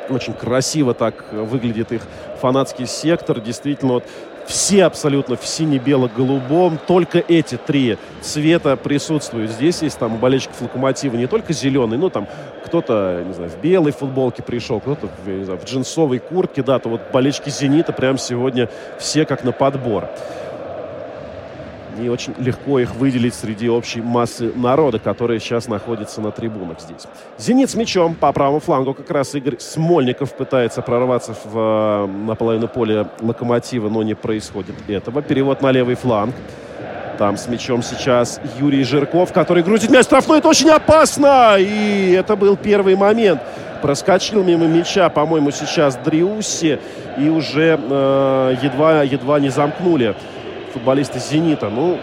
Очень 0.09 0.33
красиво 0.33 0.93
так 0.93 1.31
выглядит 1.33 1.91
их 1.91 2.01
фанатский 2.39 2.85
сектор. 2.85 3.39
Действительно, 3.39 3.93
вот 3.93 4.05
все 4.47 4.85
абсолютно 4.85 5.35
в 5.35 5.45
сине-бело-голубом. 5.45 6.79
Только 6.87 7.19
эти 7.19 7.57
три 7.57 7.97
цвета 8.21 8.75
присутствуют. 8.75 9.51
Здесь 9.51 9.81
есть 9.81 9.99
там 9.99 10.17
болельщиков 10.17 10.61
Локомотива 10.61 11.15
не 11.15 11.27
только 11.27 11.53
зеленый, 11.53 11.97
ну 11.97 12.09
там 12.09 12.27
кто-то, 12.65 13.23
не 13.25 13.33
знаю, 13.33 13.49
в 13.49 13.61
белой 13.61 13.91
футболке 13.91 14.43
пришел, 14.43 14.79
кто-то 14.79 15.07
в, 15.25 15.57
в 15.57 15.65
джинсовой 15.65 16.19
куртке, 16.19 16.63
да, 16.63 16.79
то 16.79 16.89
вот 16.89 17.01
болельщики 17.13 17.49
«Зенита» 17.49 17.93
прямо 17.93 18.17
сегодня 18.17 18.69
все 18.99 19.25
как 19.25 19.43
на 19.43 19.53
подбор. 19.53 20.09
И 22.01 22.09
очень 22.09 22.33
легко 22.37 22.79
их 22.79 22.95
выделить 22.95 23.33
среди 23.33 23.69
общей 23.69 24.01
массы 24.01 24.51
народа, 24.55 24.99
которые 24.99 25.39
сейчас 25.39 25.67
находятся 25.67 26.21
на 26.21 26.31
трибунах 26.31 26.79
здесь. 26.79 27.07
«Зенит» 27.37 27.69
с 27.69 27.75
мячом 27.75 28.15
по 28.15 28.31
правому 28.31 28.59
флангу. 28.59 28.93
Как 28.93 29.09
раз 29.11 29.35
Игорь 29.35 29.59
Смольников 29.59 30.33
пытается 30.33 30.81
прорваться 30.81 31.35
в, 31.43 32.07
на 32.07 32.35
половину 32.35 32.67
поля 32.67 33.09
«Локомотива», 33.21 33.89
но 33.89 34.03
не 34.03 34.15
происходит 34.15 34.75
этого. 34.87 35.21
Перевод 35.21 35.61
на 35.61 35.71
левый 35.71 35.95
фланг. 35.95 36.35
Там 37.17 37.35
с 37.35 37.47
мячом 37.47 37.81
сейчас 37.81 38.39
Юрий 38.59 38.83
Жирков, 38.83 39.33
который 39.33 39.63
грузит 39.63 39.89
мяч 39.89 40.05
штрафной. 40.05 40.37
Это 40.37 40.49
очень 40.49 40.69
опасно! 40.69 41.55
И 41.57 42.11
это 42.11 42.35
был 42.35 42.55
первый 42.55 42.95
момент. 42.95 43.41
Проскочил 43.81 44.43
мимо 44.43 44.65
мяча, 44.67 45.09
по-моему, 45.09 45.49
сейчас 45.49 45.95
Дриусси. 45.95 46.79
И 47.17 47.29
уже 47.29 47.79
э, 47.81 48.55
едва, 48.61 49.01
едва 49.01 49.39
не 49.39 49.49
замкнули 49.49 50.15
футболисты 50.77 51.19
«Зенита». 51.19 51.69
Ну, 51.69 51.97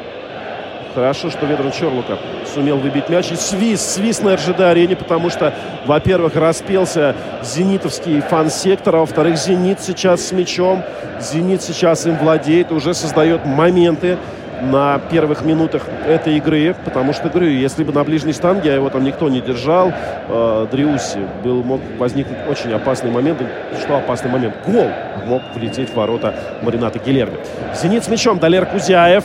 хорошо, 0.95 1.31
что 1.31 1.47
Ведран 1.47 1.71
Чорлука 1.71 2.19
сумел 2.53 2.79
выбить 2.79 3.09
мяч. 3.09 3.31
И 3.31 3.37
свист, 3.37 3.89
свист 3.91 4.23
на 4.23 4.35
РЖД-арене, 4.35 4.97
потому 4.97 5.31
что, 5.31 5.55
во-первых, 5.87 6.35
распелся 6.35 7.15
зенитовский 7.43 8.21
фан-сектор, 8.21 8.97
а 8.97 8.99
во-вторых, 9.01 9.37
«Зенит» 9.37 9.81
сейчас 9.81 10.27
с 10.27 10.33
мячом. 10.33 10.83
«Зенит» 11.21 11.63
сейчас 11.63 12.07
им 12.07 12.17
владеет, 12.19 12.73
уже 12.73 12.95
создает 12.95 13.47
моменты 13.47 14.19
на 14.63 14.99
первых 15.11 15.45
минутах 15.45 15.83
этой 16.07 16.37
игры, 16.37 16.75
потому 16.85 17.13
что, 17.13 17.29
говорю, 17.29 17.49
если 17.49 17.85
бы 17.85 17.93
на 17.93 18.05
ближней 18.05 18.33
штанге 18.33 18.75
его 18.75 18.91
там 18.91 19.05
никто 19.05 19.29
не 19.29 19.41
держал, 19.41 19.93
э, 20.29 20.67
Дриуси, 20.71 21.21
был, 21.43 21.63
мог 21.63 21.81
возникнуть 21.99 22.39
очень 22.49 22.73
опасный 22.73 23.11
момент. 23.11 23.41
Что 23.81 23.97
опасный 23.97 24.31
момент? 24.31 24.55
Гол 24.67 24.89
мог 25.27 25.43
влететь 25.55 25.91
в 25.91 25.97
ворота 25.97 26.35
Марината 26.63 26.99
Гилерми. 26.99 27.39
«Зенит» 27.75 28.05
с 28.05 28.09
мячом, 28.09 28.39
Далер 28.39 28.67
Кузяев. 28.67 29.25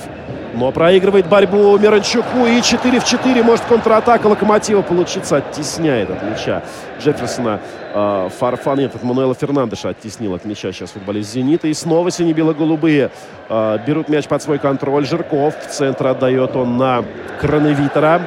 Но 0.54 0.72
проигрывает 0.72 1.28
борьбу 1.28 1.78
Миранчуку. 1.78 2.46
И 2.46 2.62
4 2.62 3.00
в 3.00 3.06
4 3.06 3.44
может 3.44 3.66
контратака 3.66 4.28
Локомотива 4.28 4.82
получиться. 4.82 5.38
Оттесняет 5.38 6.10
от 6.10 6.24
мяча 6.24 6.64
Джефферсона. 7.00 7.60
Э, 7.94 8.30
Фарфан, 8.40 8.80
нет, 8.80 8.96
от 8.96 9.04
Мануэла 9.04 9.36
Фернандеша 9.36 9.90
оттеснил 9.90 10.34
от 10.34 10.46
мяча 10.46 10.72
сейчас 10.72 10.92
футболист 10.92 11.34
«Зенита». 11.34 11.68
И 11.68 11.74
снова 11.74 12.12
сине-бело-голубые 12.12 13.12
э, 13.50 13.78
берут 13.86 14.10
мяч 14.10 14.28
под 14.28 14.42
свой 14.42 14.60
контроль. 14.60 15.06
Жирков 15.06 15.56
в 15.60 15.70
центр 15.70 16.08
отдает 16.08 16.56
он 16.56 16.78
на 16.78 17.04
Крановитера. 17.40 18.22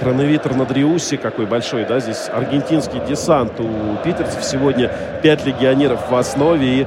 Крановитер 0.00 0.54
на 0.54 0.64
Дриусе 0.64 1.18
какой 1.18 1.44
большой, 1.44 1.84
да, 1.84 2.00
здесь 2.00 2.30
аргентинский 2.32 3.00
десант 3.06 3.60
у 3.60 3.96
питерцев. 4.02 4.42
Сегодня 4.42 4.90
5 5.22 5.44
легионеров 5.44 6.10
в 6.10 6.16
основе 6.16 6.80
и 6.80 6.86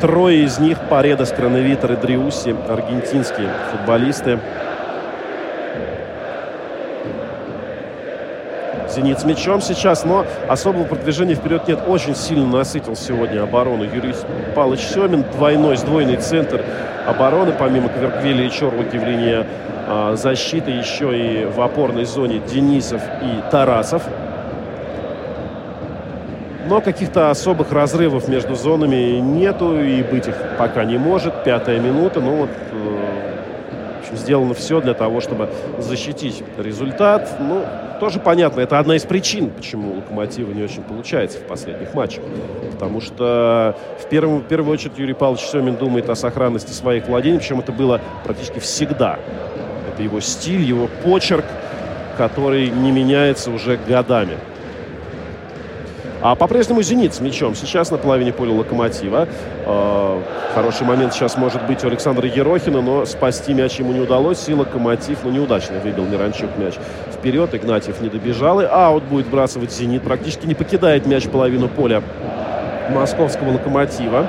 Трое 0.00 0.44
из 0.44 0.58
них 0.58 0.78
Паредос, 0.88 1.30
Крановитер 1.30 1.92
и 1.92 1.96
Дриуси, 1.96 2.54
аргентинские 2.68 3.48
футболисты. 3.70 4.38
«Зенит» 8.94 9.18
с 9.18 9.24
мячом 9.24 9.60
сейчас, 9.60 10.04
но 10.04 10.24
особого 10.48 10.84
продвижения 10.84 11.34
вперед 11.34 11.66
нет. 11.66 11.80
Очень 11.86 12.14
сильно 12.14 12.46
насытил 12.46 12.94
сегодня 12.94 13.42
оборону 13.42 13.82
Юрий 13.82 14.14
Павлович 14.54 14.82
Семин. 14.82 15.24
Двойной, 15.32 15.76
сдвоенный 15.76 16.16
центр 16.16 16.64
обороны, 17.06 17.52
помимо 17.58 17.88
Кверквили 17.88 18.44
и 18.46 18.50
Чорлуки 18.50 18.96
в 18.96 19.04
линии 19.04 19.44
а, 19.86 20.14
защиты, 20.16 20.70
еще 20.70 21.16
и 21.16 21.44
в 21.44 21.60
опорной 21.60 22.04
зоне 22.04 22.40
Денисов 22.40 23.02
и 23.22 23.50
Тарасов. 23.50 24.02
Но 26.74 26.80
каких-то 26.80 27.30
особых 27.30 27.70
разрывов 27.70 28.26
между 28.26 28.56
зонами 28.56 29.20
нету 29.20 29.80
и 29.80 30.02
быть 30.02 30.26
их 30.26 30.34
пока 30.58 30.84
не 30.84 30.98
может. 30.98 31.44
Пятая 31.44 31.78
минута. 31.78 32.20
Ну 32.20 32.34
вот, 32.34 32.50
э, 32.72 34.16
сделано 34.16 34.54
все 34.54 34.80
для 34.80 34.92
того, 34.92 35.20
чтобы 35.20 35.50
защитить 35.78 36.42
результат. 36.58 37.30
Ну, 37.38 37.64
тоже 38.00 38.18
понятно, 38.18 38.60
это 38.60 38.80
одна 38.80 38.96
из 38.96 39.04
причин, 39.04 39.50
почему 39.50 39.94
Локомотива 39.94 40.50
не 40.50 40.64
очень 40.64 40.82
получается 40.82 41.38
в 41.38 41.42
последних 41.42 41.94
матчах. 41.94 42.24
Потому 42.72 43.00
что 43.00 43.76
в, 44.00 44.08
первую, 44.08 44.40
в 44.40 44.48
первую 44.48 44.72
очередь 44.72 44.98
Юрий 44.98 45.14
Павлович 45.14 45.44
Семин 45.44 45.76
думает 45.76 46.10
о 46.10 46.16
сохранности 46.16 46.72
своих 46.72 47.06
владений, 47.06 47.38
причем 47.38 47.60
это 47.60 47.70
было 47.70 48.00
практически 48.24 48.58
всегда. 48.58 49.20
Это 49.92 50.02
его 50.02 50.18
стиль, 50.18 50.62
его 50.62 50.88
почерк, 51.04 51.44
который 52.18 52.68
не 52.68 52.90
меняется 52.90 53.52
уже 53.52 53.76
годами. 53.76 54.38
А 56.24 56.36
по-прежнему 56.36 56.80
«Зенит» 56.80 57.12
с 57.12 57.20
мячом. 57.20 57.54
Сейчас 57.54 57.90
на 57.90 57.98
половине 57.98 58.32
поля 58.32 58.52
«Локомотива». 58.52 59.28
Э, 59.66 60.22
хороший 60.54 60.86
момент 60.86 61.12
сейчас 61.12 61.36
может 61.36 61.62
быть 61.66 61.84
у 61.84 61.86
Александра 61.86 62.26
Ерохина, 62.26 62.80
но 62.80 63.04
спасти 63.04 63.52
мяч 63.52 63.78
ему 63.78 63.92
не 63.92 64.00
удалось. 64.00 64.48
И 64.48 64.54
«Локомотив», 64.54 65.18
ну, 65.22 65.30
неудачно 65.30 65.80
выбил 65.80 66.06
Миранчук 66.06 66.56
мяч 66.56 66.76
вперед. 67.12 67.54
Игнатьев 67.54 68.00
не 68.00 68.08
добежал. 68.08 68.62
И 68.62 68.64
аут 68.64 69.04
будет 69.04 69.26
бросать 69.26 69.70
«Зенит». 69.70 70.02
Практически 70.02 70.46
не 70.46 70.54
покидает 70.54 71.04
мяч 71.04 71.28
половину 71.28 71.68
поля 71.68 72.02
московского 72.88 73.52
«Локомотива». 73.52 74.26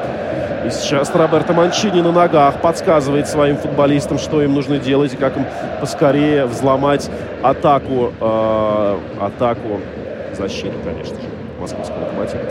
И 0.66 0.72
сейчас 0.72 1.16
Роберто 1.16 1.54
Манчини 1.54 2.02
на 2.02 2.12
ногах 2.12 2.60
подсказывает 2.60 3.30
своим 3.30 3.56
футболистам, 3.56 4.20
что 4.20 4.42
им 4.42 4.54
нужно 4.54 4.80
делать 4.80 5.14
и 5.14 5.16
как 5.16 5.38
им 5.38 5.46
поскорее 5.80 6.46
взломать 6.46 7.10
атаку, 7.42 8.12
э, 8.20 8.98
атаку 9.22 9.80
защиту, 10.34 10.76
конечно 10.84 11.16
же 11.16 11.35
московского 11.66 12.06
локомотива. 12.06 12.42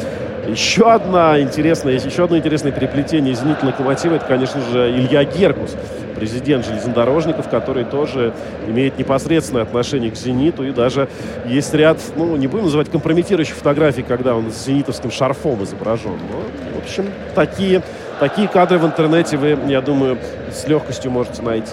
Еще 0.49 0.91
одна 0.93 1.41
интересная, 1.41 1.95
еще 1.95 2.25
одно 2.25 2.37
интересное 2.37 2.73
переплетение 2.73 3.35
«Зенит» 3.35 3.63
локомотива, 3.63 4.17
это, 4.17 4.27
конечно 4.27 4.61
же, 4.61 4.91
Илья 4.91 5.25
Геркус, 5.25 5.75
президент 6.17 6.67
железнодорожников, 6.67 7.49
который 7.49 7.85
тоже 7.85 8.35
имеет 8.69 8.99
непосредственное 8.99 9.63
отношение 9.63 10.11
к 10.11 10.17
«Зениту». 10.17 10.65
И 10.65 10.73
даже 10.73 11.09
есть 11.47 11.73
ряд, 11.75 11.99
ну, 12.17 12.37
не 12.37 12.47
будем 12.47 12.65
называть 12.65 12.91
компрометирующих 12.91 13.55
фотографий, 13.55 14.03
когда 14.03 14.35
он 14.35 14.51
с 14.51 14.67
зенитовским 14.67 15.11
шарфом 15.11 15.63
изображен. 15.65 16.13
Но, 16.13 16.79
в 16.79 16.83
общем, 16.83 17.07
такие, 17.35 17.83
такие 18.21 18.49
кадры 18.49 18.79
в 18.79 18.85
интернете 18.85 19.37
вы, 19.37 19.59
я 19.69 19.81
думаю, 19.81 20.19
с 20.53 20.67
легкостью 20.69 21.11
можете 21.11 21.43
найти. 21.43 21.73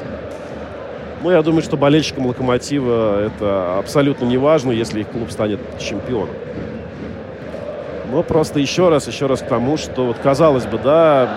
Ну, 1.24 1.30
я 1.30 1.42
думаю, 1.44 1.62
что 1.62 1.78
болельщикам 1.78 2.26
«Локомотива» 2.26 3.26
это 3.26 3.78
абсолютно 3.78 4.26
не 4.26 4.38
важно, 4.38 4.72
если 4.72 5.02
их 5.02 5.08
клуб 5.10 5.30
станет 5.30 5.60
чемпионом. 5.78 6.34
Но 8.12 8.24
просто 8.24 8.60
еще 8.60 8.90
раз, 8.90 9.08
еще 9.08 9.26
раз 9.28 9.40
к 9.40 9.48
тому, 9.48 9.78
что 9.78 10.08
вот 10.08 10.18
казалось 10.22 10.66
бы, 10.66 10.78
да, 10.78 11.30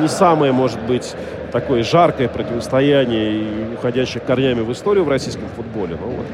не 0.00 0.06
самое 0.06 0.52
может 0.52 0.80
быть 0.80 1.12
такое 1.50 1.82
жаркое 1.82 2.28
противостояние 2.28 3.32
и 3.32 3.74
уходящее 3.74 4.20
корнями 4.20 4.60
в 4.60 4.70
историю 4.70 5.04
в 5.04 5.08
российском 5.08 5.48
футболе. 5.56 5.98
Но 6.00 6.06
вот 6.06 6.26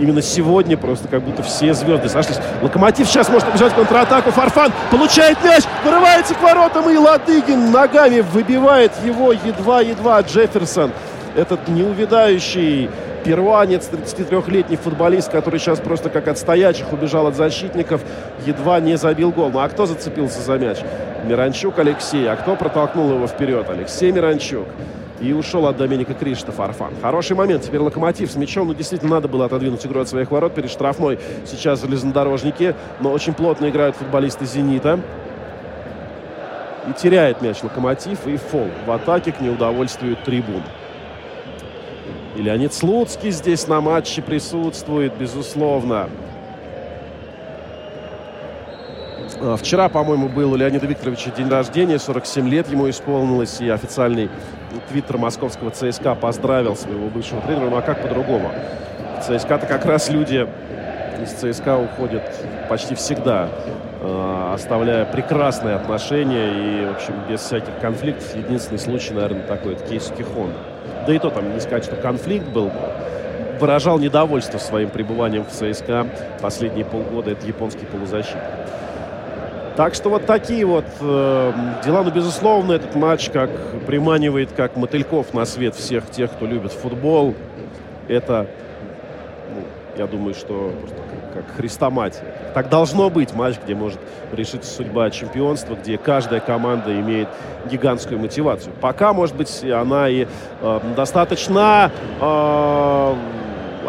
именно 0.00 0.20
сегодня 0.20 0.76
просто 0.76 1.06
как 1.06 1.22
будто 1.22 1.44
все 1.44 1.74
звезды 1.74 2.08
сошлись. 2.08 2.38
Локомотив 2.60 3.06
сейчас 3.06 3.28
может 3.28 3.46
побежать 3.46 3.72
контратаку. 3.72 4.32
Фарфан 4.32 4.72
получает 4.90 5.38
мяч, 5.44 5.62
вырывается 5.84 6.34
к 6.34 6.42
воротам, 6.42 6.90
и 6.90 6.96
Ладыгин 6.96 7.70
ногами 7.70 8.20
выбивает 8.32 8.90
его 9.04 9.30
едва-едва 9.30 10.22
Джефферсон. 10.22 10.90
Этот 11.36 11.68
неувидающий 11.68 12.90
Перуанец, 13.24 13.90
33-летний 13.92 14.76
футболист, 14.76 15.30
который 15.30 15.60
сейчас 15.60 15.78
просто 15.78 16.08
как 16.08 16.26
от 16.28 16.38
стоячих 16.38 16.92
убежал 16.92 17.26
от 17.26 17.36
защитников, 17.36 18.00
едва 18.46 18.80
не 18.80 18.96
забил 18.96 19.30
гол. 19.30 19.50
Ну 19.50 19.58
а 19.58 19.68
кто 19.68 19.84
зацепился 19.84 20.40
за 20.40 20.58
мяч? 20.58 20.78
Миранчук 21.24 21.78
Алексей. 21.78 22.26
А 22.28 22.36
кто 22.36 22.56
протолкнул 22.56 23.12
его 23.12 23.26
вперед? 23.26 23.68
Алексей 23.68 24.10
Миранчук. 24.10 24.66
И 25.20 25.34
ушел 25.34 25.66
от 25.66 25.76
Доминика 25.76 26.14
Кришта 26.14 26.50
Фарфан. 26.50 26.94
Хороший 27.02 27.36
момент. 27.36 27.62
Теперь 27.62 27.80
Локомотив 27.80 28.30
с 28.32 28.36
мячом. 28.36 28.68
Ну, 28.68 28.74
действительно, 28.74 29.16
надо 29.16 29.28
было 29.28 29.44
отодвинуть 29.44 29.84
игру 29.84 30.00
от 30.00 30.08
своих 30.08 30.30
ворот 30.30 30.54
перед 30.54 30.70
штрафной. 30.70 31.18
Сейчас 31.44 31.82
железнодорожники. 31.82 32.74
Но 33.00 33.12
очень 33.12 33.34
плотно 33.34 33.68
играют 33.68 33.96
футболисты 33.96 34.46
«Зенита». 34.46 34.98
И 36.88 36.92
теряет 36.94 37.42
мяч 37.42 37.62
Локомотив. 37.62 38.26
И 38.26 38.38
фол 38.38 38.68
в 38.86 38.90
атаке 38.90 39.32
к 39.32 39.42
неудовольствию 39.42 40.16
трибун. 40.24 40.62
И 42.40 42.42
Леонид 42.42 42.72
Слуцкий 42.72 43.32
здесь 43.32 43.68
на 43.68 43.82
матче 43.82 44.22
присутствует, 44.22 45.12
безусловно. 45.14 46.08
А, 49.42 49.58
вчера, 49.58 49.90
по-моему, 49.90 50.30
был 50.30 50.52
у 50.54 50.56
Леонида 50.56 50.86
Викторовича 50.86 51.32
день 51.32 51.50
рождения, 51.50 51.98
47 51.98 52.48
лет 52.48 52.70
ему 52.70 52.88
исполнилось, 52.88 53.60
и 53.60 53.68
официальный 53.68 54.30
твиттер 54.88 55.18
московского 55.18 55.70
ЦСКА 55.70 56.14
поздравил 56.14 56.76
своего 56.76 57.08
бывшего 57.08 57.42
тренера. 57.42 57.68
Ну 57.68 57.76
а 57.76 57.82
как 57.82 58.00
по-другому? 58.00 58.50
ЦСКА-то 59.20 59.66
как 59.66 59.84
раз 59.84 60.08
люди 60.08 60.48
из 61.22 61.32
ЦСКА 61.32 61.76
уходят 61.76 62.22
почти 62.70 62.94
всегда, 62.94 63.50
а, 64.00 64.54
оставляя 64.54 65.04
прекрасные 65.04 65.74
отношения 65.74 66.48
и, 66.54 66.86
в 66.86 66.92
общем, 66.92 67.12
без 67.28 67.40
всяких 67.40 67.78
конфликтов. 67.82 68.34
Единственный 68.34 68.78
случай, 68.78 69.12
наверное, 69.12 69.42
такой, 69.42 69.74
это 69.74 69.86
кейс 69.86 70.10
Кихонда 70.16 70.56
да 71.06 71.14
и 71.14 71.18
то 71.18 71.30
там 71.30 71.52
не 71.52 71.60
сказать, 71.60 71.84
что 71.84 71.96
конфликт 71.96 72.46
был, 72.48 72.70
выражал 73.60 73.98
недовольство 73.98 74.58
своим 74.58 74.90
пребыванием 74.90 75.44
в 75.44 75.50
ЦСКА 75.50 76.06
последние 76.40 76.84
полгода. 76.84 77.30
Это 77.30 77.46
японский 77.46 77.86
полузащитник. 77.86 78.42
Так 79.76 79.94
что 79.94 80.10
вот 80.10 80.26
такие 80.26 80.66
вот 80.66 80.84
э, 81.00 81.52
дела. 81.84 82.02
Но, 82.02 82.10
безусловно, 82.10 82.72
этот 82.72 82.94
матч 82.96 83.30
как 83.30 83.50
приманивает, 83.86 84.52
как 84.52 84.76
мотыльков 84.76 85.32
на 85.32 85.44
свет 85.44 85.74
всех 85.74 86.10
тех, 86.10 86.30
кто 86.32 86.46
любит 86.46 86.72
футбол. 86.72 87.34
Это, 88.08 88.46
ну, 89.54 89.62
я 89.96 90.06
думаю, 90.06 90.34
что 90.34 90.72
как, 91.10 91.19
как 91.42 91.56
хрестоматия. 91.56 92.24
Так 92.54 92.68
должно 92.68 93.10
быть 93.10 93.34
матч, 93.34 93.56
где 93.62 93.74
может 93.74 93.98
решиться 94.32 94.72
судьба 94.72 95.10
чемпионства, 95.10 95.74
где 95.74 95.98
каждая 95.98 96.40
команда 96.40 96.98
имеет 97.00 97.28
гигантскую 97.70 98.18
мотивацию. 98.18 98.72
Пока, 98.80 99.12
может 99.12 99.36
быть, 99.36 99.64
она 99.64 100.08
и 100.08 100.26
э, 100.60 100.80
достаточно... 100.96 101.90
Э, 102.20 103.14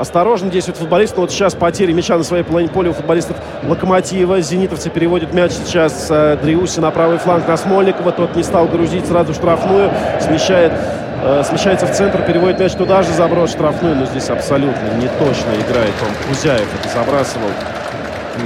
осторожно 0.02 0.50
действует 0.50 0.78
футболист. 0.78 1.16
Но 1.16 1.22
вот 1.22 1.32
сейчас 1.32 1.54
потери 1.54 1.94
мяча 1.94 2.18
на 2.18 2.24
своей 2.24 2.44
половине 2.44 2.72
поля 2.72 2.90
у 2.90 2.94
футболистов 2.94 3.38
Локомотива. 3.64 4.42
Зенитовцы 4.42 4.90
переводят 4.90 5.34
мяч 5.34 5.52
сейчас 5.52 6.08
э, 6.10 6.38
Дриуси 6.42 6.80
на 6.80 6.90
правый 6.92 7.20
фланг 7.20 7.48
на 7.48 7.56
Смольникова. 7.56 8.12
Тот 8.12 8.36
не 8.36 8.44
стал 8.44 8.68
грузить 8.68 9.06
сразу 9.06 9.34
штрафную. 9.34 9.92
Смещает 10.20 10.74
э, 11.22 11.44
смещается 11.46 11.86
в 11.86 11.92
центр, 11.92 12.24
переводит 12.24 12.60
мяч 12.60 12.74
туда 12.74 13.04
же, 13.04 13.12
заброс 13.14 13.52
штрафную, 13.52 13.96
но 13.96 14.06
здесь 14.06 14.30
абсолютно 14.30 14.88
не 15.00 15.08
точно 15.08 15.52
играет 15.68 15.94
он. 16.02 16.28
Кузяев 16.28 16.68
это 16.80 16.90
забрасывал. 16.94 17.50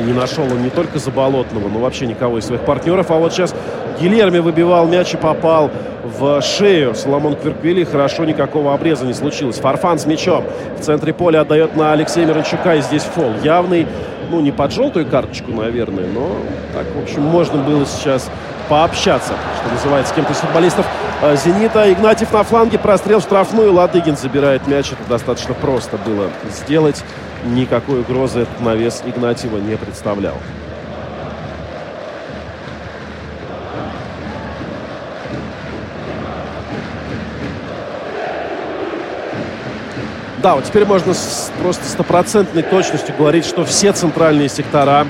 Не 0.05 0.13
нашел 0.13 0.43
он 0.43 0.61
не 0.61 0.69
только 0.69 0.99
Заболотного, 0.99 1.69
но 1.69 1.79
вообще 1.79 2.05
никого 2.05 2.39
из 2.39 2.45
своих 2.45 2.61
партнеров. 2.61 3.11
А 3.11 3.15
вот 3.15 3.31
сейчас 3.31 3.55
Гильерми 3.99 4.39
выбивал 4.39 4.87
мяч 4.87 5.13
и 5.13 5.17
попал 5.17 5.71
в 6.03 6.41
шею. 6.41 6.95
Соломон 6.95 7.35
Кверквили. 7.35 7.83
Хорошо, 7.83 8.25
никакого 8.25 8.73
обреза 8.73 9.05
не 9.05 9.13
случилось. 9.13 9.57
Фарфан 9.57 9.99
с 9.99 10.05
мячом. 10.05 10.43
В 10.77 10.81
центре 10.81 11.13
поля 11.13 11.41
отдает 11.41 11.75
на 11.75 11.93
Алексея 11.93 12.25
Миранчука. 12.25 12.75
И 12.75 12.81
здесь 12.81 13.03
фол 13.03 13.31
явный. 13.43 13.87
Ну, 14.29 14.41
не 14.41 14.51
под 14.51 14.73
желтую 14.73 15.05
карточку, 15.05 15.51
наверное, 15.51 16.07
но 16.07 16.35
так, 16.73 16.85
в 16.95 17.03
общем, 17.03 17.21
можно 17.21 17.61
было 17.61 17.85
сейчас 17.85 18.27
пообщаться, 18.67 19.33
что 19.59 19.71
называется, 19.71 20.11
с 20.11 20.15
кем-то 20.15 20.33
из 20.33 20.37
футболистов 20.37 20.87
э, 21.21 21.37
«Зенита». 21.37 21.91
Игнатьев 21.93 22.33
на 22.33 22.43
фланге, 22.43 22.79
прострел 22.79 23.21
штрафную. 23.21 23.71
Ладыгин 23.71 24.17
забирает 24.17 24.67
мяч. 24.67 24.91
Это 24.91 25.07
достаточно 25.07 25.53
просто 25.53 25.97
было 25.97 26.29
сделать. 26.51 27.03
Никакой 27.45 27.99
угрозы 27.99 28.41
этот 28.41 28.59
навес 28.61 29.03
Игнатьева 29.05 29.57
не 29.57 29.77
представлял. 29.77 30.35
Да, 40.45 40.53
вот 40.53 40.65
теперь 40.65 40.85
можно 40.85 41.15
с, 41.15 41.51
просто 41.59 41.85
стопроцентной 41.85 42.61
точностью 42.61 43.15
говорить, 43.17 43.45
что 43.45 43.65
все 43.65 43.93
центральные 43.93 44.47
сектора 44.47 45.07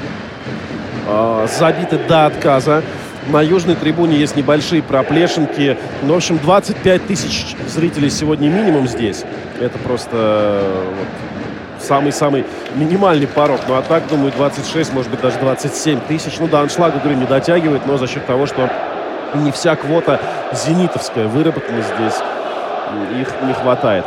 э, 1.05 1.47
забиты 1.59 1.97
до 1.97 2.27
отказа. 2.27 2.81
На 3.27 3.41
южной 3.41 3.75
трибуне 3.75 4.15
есть 4.15 4.37
небольшие 4.37 4.81
проплешинки. 4.81 5.77
Ну, 6.03 6.13
в 6.13 6.15
общем, 6.15 6.37
25 6.37 7.07
тысяч 7.07 7.53
зрителей 7.67 8.09
сегодня 8.09 8.47
минимум 8.47 8.87
здесь. 8.87 9.25
Это 9.59 9.77
просто 9.77 10.63
самый-самый 11.81 12.45
минимальный 12.75 13.27
порог. 13.27 13.59
Ну, 13.67 13.75
а 13.75 13.81
так, 13.81 14.07
думаю, 14.07 14.31
26, 14.31 14.93
может 14.93 15.11
быть, 15.11 15.19
даже 15.19 15.37
27 15.39 15.99
тысяч. 16.07 16.37
Ну, 16.39 16.47
да, 16.47 16.61
аншлагу, 16.61 16.99
говорю, 16.99 17.17
не 17.17 17.25
дотягивает, 17.25 17.85
но 17.85 17.97
за 17.97 18.07
счет 18.07 18.25
того, 18.25 18.45
что 18.45 18.71
не 19.33 19.51
вся 19.51 19.75
квота 19.75 20.21
зенитовская 20.53 21.27
выработана 21.27 21.81
здесь, 21.81 22.21
их 23.19 23.33
не 23.45 23.53
хватает. 23.53 24.05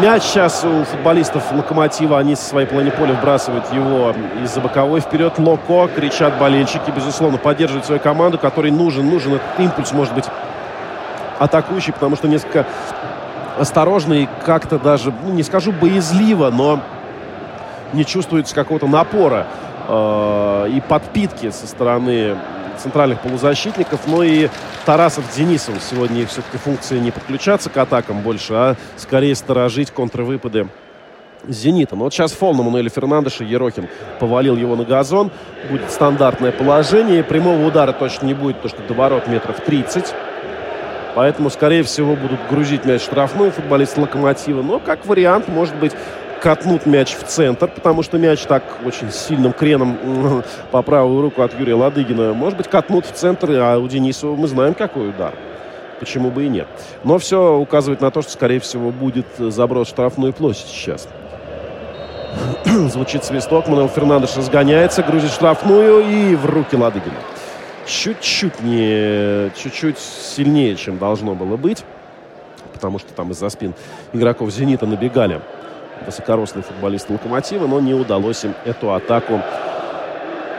Мяч 0.00 0.22
сейчас 0.22 0.64
у 0.64 0.84
футболистов 0.84 1.52
Локомотива. 1.52 2.18
Они 2.18 2.34
со 2.34 2.44
своей 2.44 2.66
половины 2.66 2.90
поля 2.92 3.12
вбрасывают 3.12 3.70
его 3.72 4.14
из-за 4.42 4.60
боковой 4.62 5.00
вперед. 5.00 5.38
Локо, 5.38 5.86
кричат 5.94 6.38
болельщики. 6.38 6.90
Безусловно, 6.90 7.36
поддерживают 7.36 7.84
свою 7.84 8.00
команду, 8.00 8.38
которой 8.38 8.70
нужен, 8.70 9.10
нужен 9.10 9.34
этот 9.34 9.60
импульс, 9.60 9.92
может 9.92 10.14
быть, 10.14 10.24
атакующий, 11.38 11.92
потому 11.92 12.16
что 12.16 12.26
несколько 12.26 12.64
осторожно 13.58 14.14
и 14.14 14.28
как-то 14.46 14.78
даже, 14.78 15.12
ну, 15.26 15.34
не 15.34 15.42
скажу 15.42 15.72
боязливо, 15.72 16.50
но 16.50 16.80
не 17.92 18.06
чувствуется 18.06 18.54
какого-то 18.54 18.86
напора 18.86 19.46
э, 19.88 20.68
и 20.70 20.80
подпитки 20.80 21.50
со 21.50 21.66
стороны 21.66 22.36
центральных 22.78 23.20
полузащитников. 23.20 24.00
Ну 24.06 24.22
и 24.22 24.48
Тарасов, 24.84 25.24
Денисов 25.34 25.82
сегодня 25.82 26.26
все-таки 26.26 26.58
функции 26.58 26.98
не 26.98 27.10
подключаться 27.10 27.70
к 27.70 27.76
атакам 27.76 28.20
больше, 28.20 28.54
а 28.54 28.76
скорее 28.96 29.34
сторожить 29.34 29.90
контрвыпады 29.90 30.68
«Зенита». 31.48 31.96
Но 31.96 32.04
вот 32.04 32.12
сейчас 32.12 32.32
фол 32.32 32.54
на 32.54 32.62
Мануэля 32.62 32.88
Фернандеша. 32.88 33.44
Ерохин 33.44 33.88
повалил 34.20 34.56
его 34.56 34.76
на 34.76 34.84
газон. 34.84 35.30
Будет 35.70 35.90
стандартное 35.90 36.52
положение. 36.52 37.24
Прямого 37.24 37.66
удара 37.66 37.92
точно 37.92 38.26
не 38.26 38.34
будет, 38.34 38.56
потому 38.56 38.78
что 38.78 38.88
до 38.88 38.94
ворот 38.94 39.26
метров 39.26 39.60
30. 39.60 40.14
Поэтому, 41.14 41.50
скорее 41.50 41.82
всего, 41.82 42.16
будут 42.16 42.40
грузить 42.48 42.84
мяч 42.84 43.02
штрафной 43.02 43.50
футболист 43.50 43.98
«Локомотива». 43.98 44.62
Но, 44.62 44.78
как 44.78 45.04
вариант, 45.04 45.48
может 45.48 45.74
быть, 45.76 45.92
катнут 46.42 46.86
мяч 46.86 47.14
в 47.14 47.22
центр, 47.22 47.68
потому 47.68 48.02
что 48.02 48.18
мяч 48.18 48.40
так 48.42 48.64
очень 48.84 49.12
сильным 49.12 49.52
креном 49.52 50.42
по 50.72 50.82
правую 50.82 51.22
руку 51.22 51.42
от 51.42 51.58
Юрия 51.58 51.74
Ладыгина. 51.74 52.34
Может 52.34 52.56
быть, 52.58 52.68
катнут 52.68 53.06
в 53.06 53.12
центр, 53.12 53.52
а 53.52 53.78
у 53.78 53.86
Денисова 53.86 54.34
мы 54.34 54.48
знаем, 54.48 54.74
какой 54.74 55.10
удар. 55.10 55.32
Почему 56.00 56.32
бы 56.32 56.44
и 56.44 56.48
нет. 56.48 56.66
Но 57.04 57.18
все 57.18 57.54
указывает 57.54 58.00
на 58.00 58.10
то, 58.10 58.22
что, 58.22 58.32
скорее 58.32 58.58
всего, 58.58 58.90
будет 58.90 59.26
заброс 59.38 59.86
в 59.86 59.90
штрафную 59.90 60.32
площадь 60.32 60.66
сейчас. 60.66 61.08
Звучит 62.64 63.22
свисток. 63.22 63.68
Мануэл 63.68 63.88
Фернандеш 63.88 64.36
разгоняется, 64.36 65.04
грузит 65.04 65.30
штрафную 65.30 66.00
и 66.00 66.34
в 66.34 66.44
руки 66.46 66.74
Ладыгина. 66.74 67.14
Чуть-чуть 67.86 68.60
не... 68.62 69.50
Чуть-чуть 69.56 69.98
сильнее, 69.98 70.74
чем 70.74 70.98
должно 70.98 71.36
было 71.36 71.56
быть. 71.56 71.84
Потому 72.72 72.98
что 72.98 73.12
там 73.12 73.30
из-за 73.30 73.48
спин 73.48 73.74
игроков 74.12 74.50
«Зенита» 74.50 74.86
набегали 74.86 75.40
высокорослые 76.04 76.62
футболисты 76.62 77.12
«Локомотива», 77.12 77.66
но 77.66 77.80
не 77.80 77.94
удалось 77.94 78.44
им 78.44 78.54
эту 78.64 78.92
атаку 78.92 79.40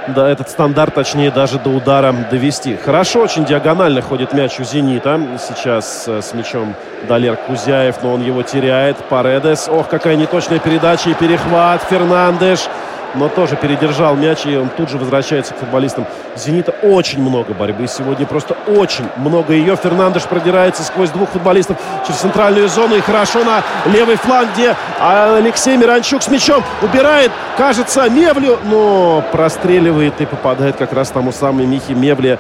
да, 0.08 0.30
этот 0.30 0.50
стандарт, 0.50 0.96
точнее, 0.96 1.32
даже 1.32 1.60
до 1.60 1.70
удара 1.70 2.14
довести. 2.30 2.76
Хорошо, 2.76 3.22
очень 3.22 3.46
диагонально 3.46 4.02
ходит 4.02 4.34
мяч 4.34 4.60
у 4.60 4.64
«Зенита». 4.64 5.20
Сейчас 5.40 6.06
э, 6.08 6.22
с 6.22 6.34
мячом 6.34 6.76
Далер 7.08 7.38
Кузяев, 7.38 8.04
но 8.04 8.14
он 8.14 8.22
его 8.22 8.44
теряет. 8.44 8.98
Паредес. 9.10 9.70
Ох, 9.70 9.88
какая 9.88 10.16
неточная 10.16 10.60
передача 10.60 11.10
и 11.10 11.14
перехват. 11.14 11.84
Фернандеш 11.84 12.68
но 13.16 13.30
тоже 13.30 13.56
передержал 13.56 14.16
мяч, 14.16 14.46
и 14.46 14.56
он 14.56 14.70
тут 14.70 14.90
же 14.90 14.98
возвращается 14.98 15.54
к 15.54 15.58
футболистам 15.58 16.06
«Зенита». 16.36 16.74
Очень 16.82 17.22
много 17.22 17.54
борьбы 17.54 17.88
сегодня, 17.88 18.26
просто 18.26 18.56
очень 18.68 19.06
много 19.18 19.54
ее. 19.54 19.76
Фернандеш 19.76 20.24
продирается 20.24 20.84
сквозь 20.84 21.10
двух 21.10 21.30
футболистов 21.30 21.78
через 22.06 22.20
центральную 22.20 22.68
зону 22.70 22.96
и 22.96 23.02
хорошо 23.02 23.44
на 23.44 23.64
левый 23.92 24.16
фланг, 24.16 24.50
где 24.54 24.76
Алексей 25.00 25.78
Миранчук 25.78 26.24
с 26.24 26.28
мячом 26.28 26.64
убирает, 26.82 27.32
кажется, 27.58 28.10
Мевлю, 28.10 28.58
но 28.64 29.24
простреливает 29.32 30.20
и 30.22 30.26
попадает 30.26 30.76
как 30.76 30.94
раз 30.94 31.10
тому 31.10 31.32
самому 31.32 31.66
Михе 31.66 31.94
Мевле 31.94 32.40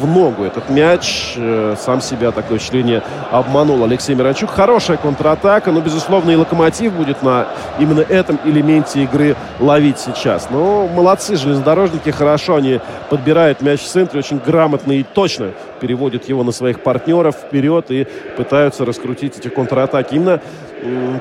в 0.00 0.06
ногу 0.06 0.44
этот 0.44 0.68
мяч. 0.70 1.34
Э, 1.36 1.76
сам 1.78 2.00
себя 2.00 2.32
такое 2.32 2.58
впечатление 2.58 3.02
обманул 3.30 3.84
Алексей 3.84 4.14
Миранчук. 4.14 4.50
Хорошая 4.50 4.96
контратака, 4.96 5.70
но, 5.70 5.80
безусловно, 5.80 6.30
и 6.30 6.36
Локомотив 6.36 6.92
будет 6.92 7.22
на 7.22 7.48
именно 7.78 8.00
этом 8.00 8.38
элементе 8.44 9.02
игры 9.02 9.36
ловить 9.60 9.98
сейчас. 9.98 10.48
Но 10.50 10.88
молодцы 10.88 11.36
железнодорожники, 11.36 12.10
хорошо 12.10 12.56
они 12.56 12.80
подбирают 13.10 13.60
мяч 13.60 13.80
в 13.80 13.86
центре, 13.86 14.18
очень 14.18 14.40
грамотно 14.44 14.92
и 14.92 15.02
точно 15.02 15.50
переводят 15.80 16.28
его 16.28 16.42
на 16.42 16.52
своих 16.52 16.82
партнеров 16.82 17.36
вперед 17.36 17.86
и 17.90 18.06
пытаются 18.36 18.84
раскрутить 18.84 19.38
эти 19.38 19.48
контратаки. 19.48 20.14
Именно 20.14 20.40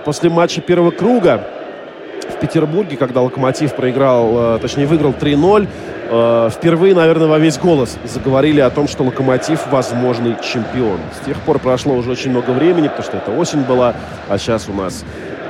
после 0.05 0.29
матча 0.29 0.61
первого 0.61 0.91
круга 0.91 1.43
в 2.23 2.39
Петербурге, 2.39 2.97
когда 2.97 3.21
Локомотив 3.21 3.75
проиграл, 3.75 4.55
э, 4.55 4.59
точнее 4.59 4.85
выиграл 4.87 5.13
3-0, 5.13 5.67
э, 6.09 6.49
впервые, 6.51 6.95
наверное, 6.95 7.27
во 7.27 7.39
весь 7.39 7.57
голос 7.57 7.97
заговорили 8.05 8.59
о 8.59 8.69
том, 8.69 8.87
что 8.87 9.03
Локомотив 9.03 9.67
возможный 9.71 10.35
чемпион. 10.41 10.99
С 11.21 11.25
тех 11.25 11.37
пор 11.41 11.59
прошло 11.59 11.95
уже 11.95 12.11
очень 12.11 12.31
много 12.31 12.51
времени, 12.51 12.87
потому 12.87 13.03
что 13.03 13.17
это 13.17 13.31
осень 13.31 13.61
была, 13.61 13.93
а 14.27 14.37
сейчас 14.37 14.67
у 14.69 14.73
нас 14.73 15.03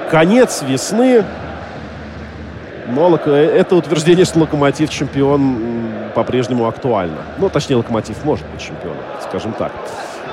конец 0.09 0.63
весны. 0.67 1.23
Но 2.87 3.15
это 3.15 3.75
утверждение, 3.75 4.25
что 4.25 4.39
Локомотив 4.39 4.89
чемпион 4.89 5.57
по-прежнему 6.15 6.67
актуально. 6.67 7.19
Ну, 7.37 7.49
точнее, 7.49 7.75
Локомотив 7.75 8.17
может 8.25 8.45
быть 8.47 8.61
чемпионом, 8.61 9.03
скажем 9.21 9.53
так. 9.53 9.71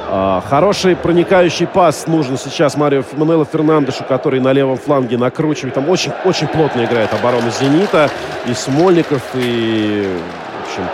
А, 0.08 0.40
хороший 0.48 0.94
проникающий 0.94 1.66
пас 1.66 2.06
нужен 2.06 2.38
сейчас 2.38 2.76
Марио 2.76 3.02
Мануэлу 3.12 3.44
Фернандешу, 3.44 4.04
который 4.04 4.38
на 4.40 4.52
левом 4.52 4.76
фланге 4.76 5.18
накручивает. 5.18 5.74
Там 5.74 5.88
очень, 5.88 6.12
очень 6.24 6.46
плотно 6.46 6.84
играет 6.84 7.12
оборона 7.12 7.50
«Зенита». 7.50 8.08
И 8.46 8.54
Смольников, 8.54 9.22
и, 9.34 10.08
в 10.62 10.68
общем, 10.68 10.84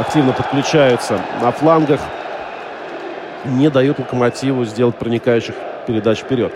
активно 0.00 0.32
подключаются 0.32 1.20
на 1.42 1.52
флангах. 1.52 2.00
не 3.44 3.68
дают 3.70 3.98
Локомотиву 3.98 4.64
сделать 4.64 4.96
проникающих 4.96 5.54
передач 5.86 6.20
вперед. 6.20 6.52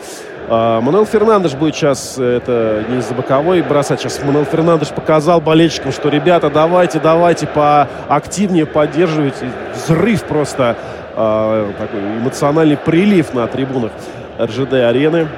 А, 0.49 0.81
Мануэл 0.81 1.07
Фернандеш 1.07 1.55
будет 1.55 1.75
сейчас, 1.75 2.19
это 2.19 2.85
не 2.89 2.99
из-за 2.99 3.15
боковой 3.15 3.63
бросать, 3.63 4.01
сейчас 4.01 4.23
Мануэл 4.23 4.45
Фернандеш 4.45 4.89
показал 4.89 5.41
болельщикам, 5.41 5.93
что, 5.93 6.09
ребята, 6.09 6.51
давайте, 6.51 7.01
давайте 7.01 7.47
поактивнее 7.47 8.67
поддерживайте. 8.67 9.51
Взрыв 9.75 10.25
просто, 10.25 10.77
э, 11.17 11.73
такой 11.79 12.01
эмоциональный 12.01 12.77
прилив 12.77 13.35
на 13.35 13.47
трибунах 13.47 13.93
РЖД-арены. 14.39 15.29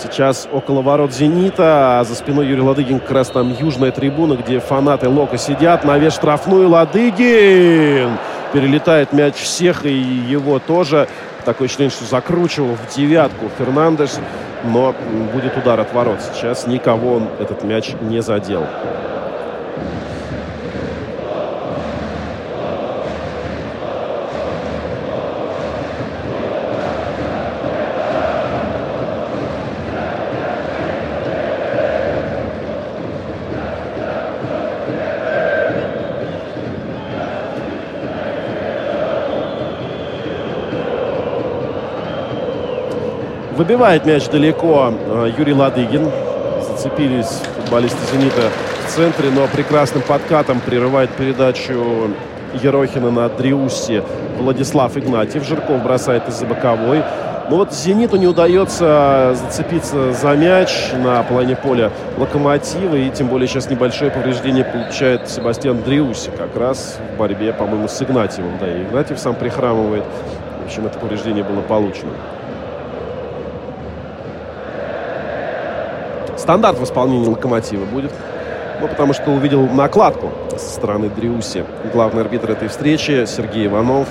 Сейчас 0.00 0.48
около 0.52 0.80
ворот 0.80 1.12
«Зенита», 1.12 1.98
а 1.98 2.04
за 2.04 2.14
спиной 2.14 2.46
Юрий 2.46 2.62
Ладыгин 2.62 3.00
как 3.00 3.10
раз 3.10 3.30
там 3.30 3.52
южная 3.58 3.90
трибуна, 3.90 4.34
где 4.34 4.60
фанаты 4.60 5.08
Лока 5.08 5.38
сидят. 5.38 5.84
Навес 5.84 6.14
штрафную 6.14 6.68
Ладыгин! 6.68 8.16
Перелетает 8.52 9.12
мяч 9.12 9.34
всех, 9.34 9.84
и 9.84 9.92
его 9.92 10.60
тоже. 10.60 11.08
Такое 11.44 11.66
ощущение, 11.66 11.90
что 11.90 12.04
закручивал 12.04 12.76
в 12.76 12.94
девятку 12.94 13.50
Фернандеш, 13.58 14.10
но 14.64 14.94
будет 15.32 15.56
удар 15.56 15.80
от 15.80 15.92
ворот. 15.92 16.20
Сейчас 16.32 16.66
никого 16.66 17.14
он 17.14 17.28
этот 17.40 17.64
мяч 17.64 17.92
не 18.00 18.22
задел. 18.22 18.66
Выбивает 43.58 44.06
мяч 44.06 44.28
далеко 44.28 44.94
э, 44.94 45.32
Юрий 45.36 45.52
Ладыгин. 45.52 46.08
Зацепились 46.62 47.40
футболисты 47.56 47.98
«Зенита» 48.12 48.50
в 48.86 48.90
центре, 48.92 49.30
но 49.34 49.48
прекрасным 49.48 50.00
подкатом 50.04 50.60
прерывает 50.60 51.10
передачу 51.10 51.72
Ерохина 52.62 53.10
на 53.10 53.28
Дриусе 53.28 54.04
Владислав 54.38 54.96
Игнатьев. 54.96 55.44
Жирков 55.44 55.82
бросает 55.82 56.28
из-за 56.28 56.46
боковой. 56.46 57.02
Но 57.50 57.56
вот 57.56 57.74
«Зениту» 57.74 58.16
не 58.16 58.28
удается 58.28 59.34
зацепиться 59.34 60.12
за 60.12 60.36
мяч 60.36 60.92
на 60.96 61.24
половине 61.24 61.56
поля 61.56 61.90
«Локомотива». 62.16 62.94
И 62.94 63.10
тем 63.10 63.26
более 63.26 63.48
сейчас 63.48 63.68
небольшое 63.68 64.12
повреждение 64.12 64.64
получает 64.64 65.28
Себастьян 65.28 65.82
Дриуси. 65.82 66.30
Как 66.38 66.56
раз 66.56 67.00
в 67.12 67.18
борьбе, 67.18 67.52
по-моему, 67.52 67.88
с 67.88 68.00
Игнатьевым. 68.00 68.52
Да, 68.60 68.68
и 68.68 68.84
Игнатьев 68.84 69.18
сам 69.18 69.34
прихрамывает. 69.34 70.04
В 70.62 70.66
общем, 70.66 70.86
это 70.86 70.96
повреждение 71.00 71.42
было 71.42 71.60
получено. 71.62 72.12
Стандарт 76.48 76.78
в 76.78 76.84
исполнении 76.84 77.28
«Локомотива» 77.28 77.84
будет. 77.84 78.10
Ну, 78.80 78.88
потому 78.88 79.12
что 79.12 79.32
увидел 79.32 79.66
накладку 79.66 80.32
со 80.52 80.70
стороны 80.70 81.10
Дриуси. 81.10 81.62
Главный 81.92 82.22
арбитр 82.22 82.50
этой 82.50 82.68
встречи 82.68 83.26
Сергей 83.26 83.66
Иванов. 83.66 84.08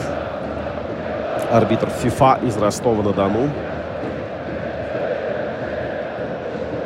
Арбитр 1.49 1.89
ФИФА 1.89 2.37
из 2.43 2.55
Ростова-на-Дону. 2.55 3.49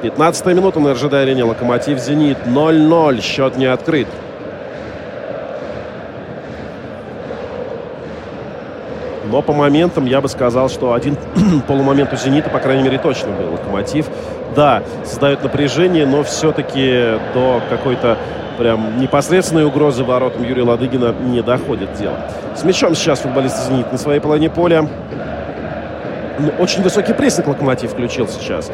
15 0.03 0.45
минута 0.45 0.79
на 0.79 0.93
РЖД-арене. 0.93 1.43
Локомотив 1.43 1.99
«Зенит» 1.99 2.37
0-0. 2.45 3.21
Счет 3.21 3.57
не 3.57 3.65
открыт. 3.65 4.07
Но 9.31 9.41
по 9.41 9.53
моментам 9.53 10.05
я 10.05 10.19
бы 10.19 10.27
сказал, 10.27 10.69
что 10.69 10.93
один 10.93 11.17
полумомент 11.67 12.11
у 12.13 12.17
«Зенита», 12.17 12.49
по 12.49 12.59
крайней 12.59 12.83
мере, 12.83 12.97
точно 12.97 13.29
был. 13.29 13.53
«Локомотив» 13.53 14.07
да, 14.55 14.83
создает 15.05 15.43
напряжение, 15.43 16.05
но 16.05 16.23
все-таки 16.23 17.17
до 17.33 17.61
какой-то 17.69 18.17
прям 18.57 18.99
непосредственной 18.99 19.65
угрозы 19.65 20.03
воротам 20.03 20.43
Юрия 20.43 20.63
Ладыгина 20.63 21.15
не 21.21 21.41
доходит 21.41 21.93
дело. 21.93 22.17
С 22.55 22.63
мячом 22.63 22.95
сейчас 22.95 23.19
футболист 23.19 23.67
«Зенит» 23.67 23.91
на 23.91 23.97
своей 23.97 24.19
половине 24.19 24.49
поля. 24.49 24.87
Ну, 26.39 26.51
очень 26.59 26.83
высокий 26.83 27.13
прессинг 27.13 27.47
«Локомотив» 27.47 27.91
включил 27.91 28.27
сейчас. 28.27 28.71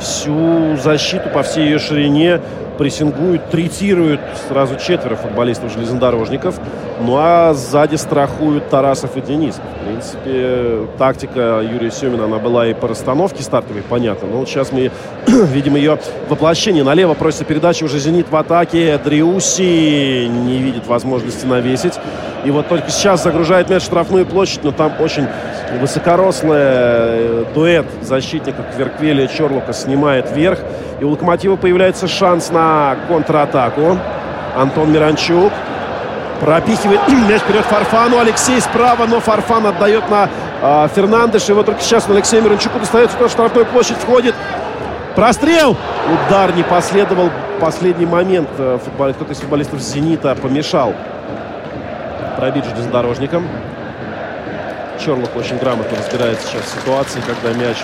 Всю 0.00 0.76
защиту 0.76 1.28
по 1.28 1.42
всей 1.42 1.64
ее 1.64 1.78
ширине 1.78 2.40
прессингуют, 2.78 3.50
третируют 3.50 4.20
сразу 4.48 4.76
четверо 4.76 5.16
футболистов-железнодорожников. 5.16 6.58
Ну 7.00 7.16
а 7.18 7.52
сзади 7.54 7.96
страхуют 7.96 8.70
Тарасов 8.70 9.16
и 9.16 9.20
Денис. 9.20 9.56
В 9.56 9.84
принципе, 9.86 10.86
тактика 10.96 11.60
Юрия 11.60 11.90
Семина, 11.90 12.24
она 12.24 12.38
была 12.38 12.66
и 12.66 12.74
по 12.74 12.88
расстановке 12.88 13.42
стартовой, 13.42 13.82
понятно. 13.82 14.28
Но 14.28 14.38
вот 14.38 14.48
сейчас 14.48 14.72
мы 14.72 14.90
видим 15.26 15.76
ее 15.76 15.98
воплощение. 16.28 16.84
Налево 16.84 17.14
просится 17.14 17.44
передача, 17.44 17.84
уже 17.84 17.98
«Зенит» 17.98 18.30
в 18.30 18.36
атаке. 18.36 18.98
Дриуси 19.04 20.26
не 20.26 20.58
видит 20.58 20.86
возможности 20.86 21.44
навесить. 21.46 21.94
И 22.44 22.50
вот 22.50 22.68
только 22.68 22.90
сейчас 22.90 23.22
загружает 23.22 23.68
мяч 23.68 23.82
в 23.82 23.86
штрафную 23.86 24.24
площадь, 24.24 24.62
но 24.62 24.70
там 24.70 24.92
очень 25.00 25.26
высокорослый 25.80 26.58
э, 26.58 27.44
дуэт 27.54 27.86
защитников 28.00 28.64
Кверквеля 28.74 29.24
и 29.24 29.28
Чорлока 29.28 29.72
снимает 29.72 30.30
вверх. 30.30 30.60
И 31.00 31.04
у 31.04 31.10
Локомотива 31.10 31.56
появляется 31.56 32.08
шанс 32.08 32.50
на 32.50 32.67
контратаку. 33.08 33.98
Антон 34.56 34.92
Миранчук 34.92 35.52
пропихивает 36.40 37.00
мяч 37.28 37.40
вперед 37.42 37.64
Фарфану. 37.64 38.18
Алексей 38.18 38.60
справа, 38.60 39.06
но 39.06 39.20
Фарфан 39.20 39.66
отдает 39.66 40.08
на 40.10 40.28
э, 40.62 40.88
Фернандеш. 40.94 41.48
И 41.48 41.52
вот 41.52 41.66
только 41.66 41.80
сейчас 41.80 42.08
на 42.08 42.14
Алексея 42.14 42.40
Миранчуку 42.40 42.78
достается, 42.78 43.16
тоже 43.16 43.32
штрафной 43.32 43.64
площадь 43.64 43.98
входит. 43.98 44.34
Прострел! 45.14 45.76
Удар 46.28 46.54
не 46.54 46.62
последовал. 46.62 47.30
Последний 47.60 48.06
момент 48.06 48.48
э, 48.58 48.78
футбол... 48.84 49.12
кто-то 49.12 49.32
из 49.32 49.38
футболистов 49.38 49.80
«Зенита» 49.80 50.34
помешал 50.34 50.94
пробить 52.36 52.64
железнодорожником. 52.64 53.48
Черлок 55.04 55.34
очень 55.36 55.58
грамотно 55.58 55.96
разбирается 55.98 56.46
сейчас 56.46 56.72
ситуации, 56.72 57.20
когда 57.26 57.56
мяч 57.58 57.76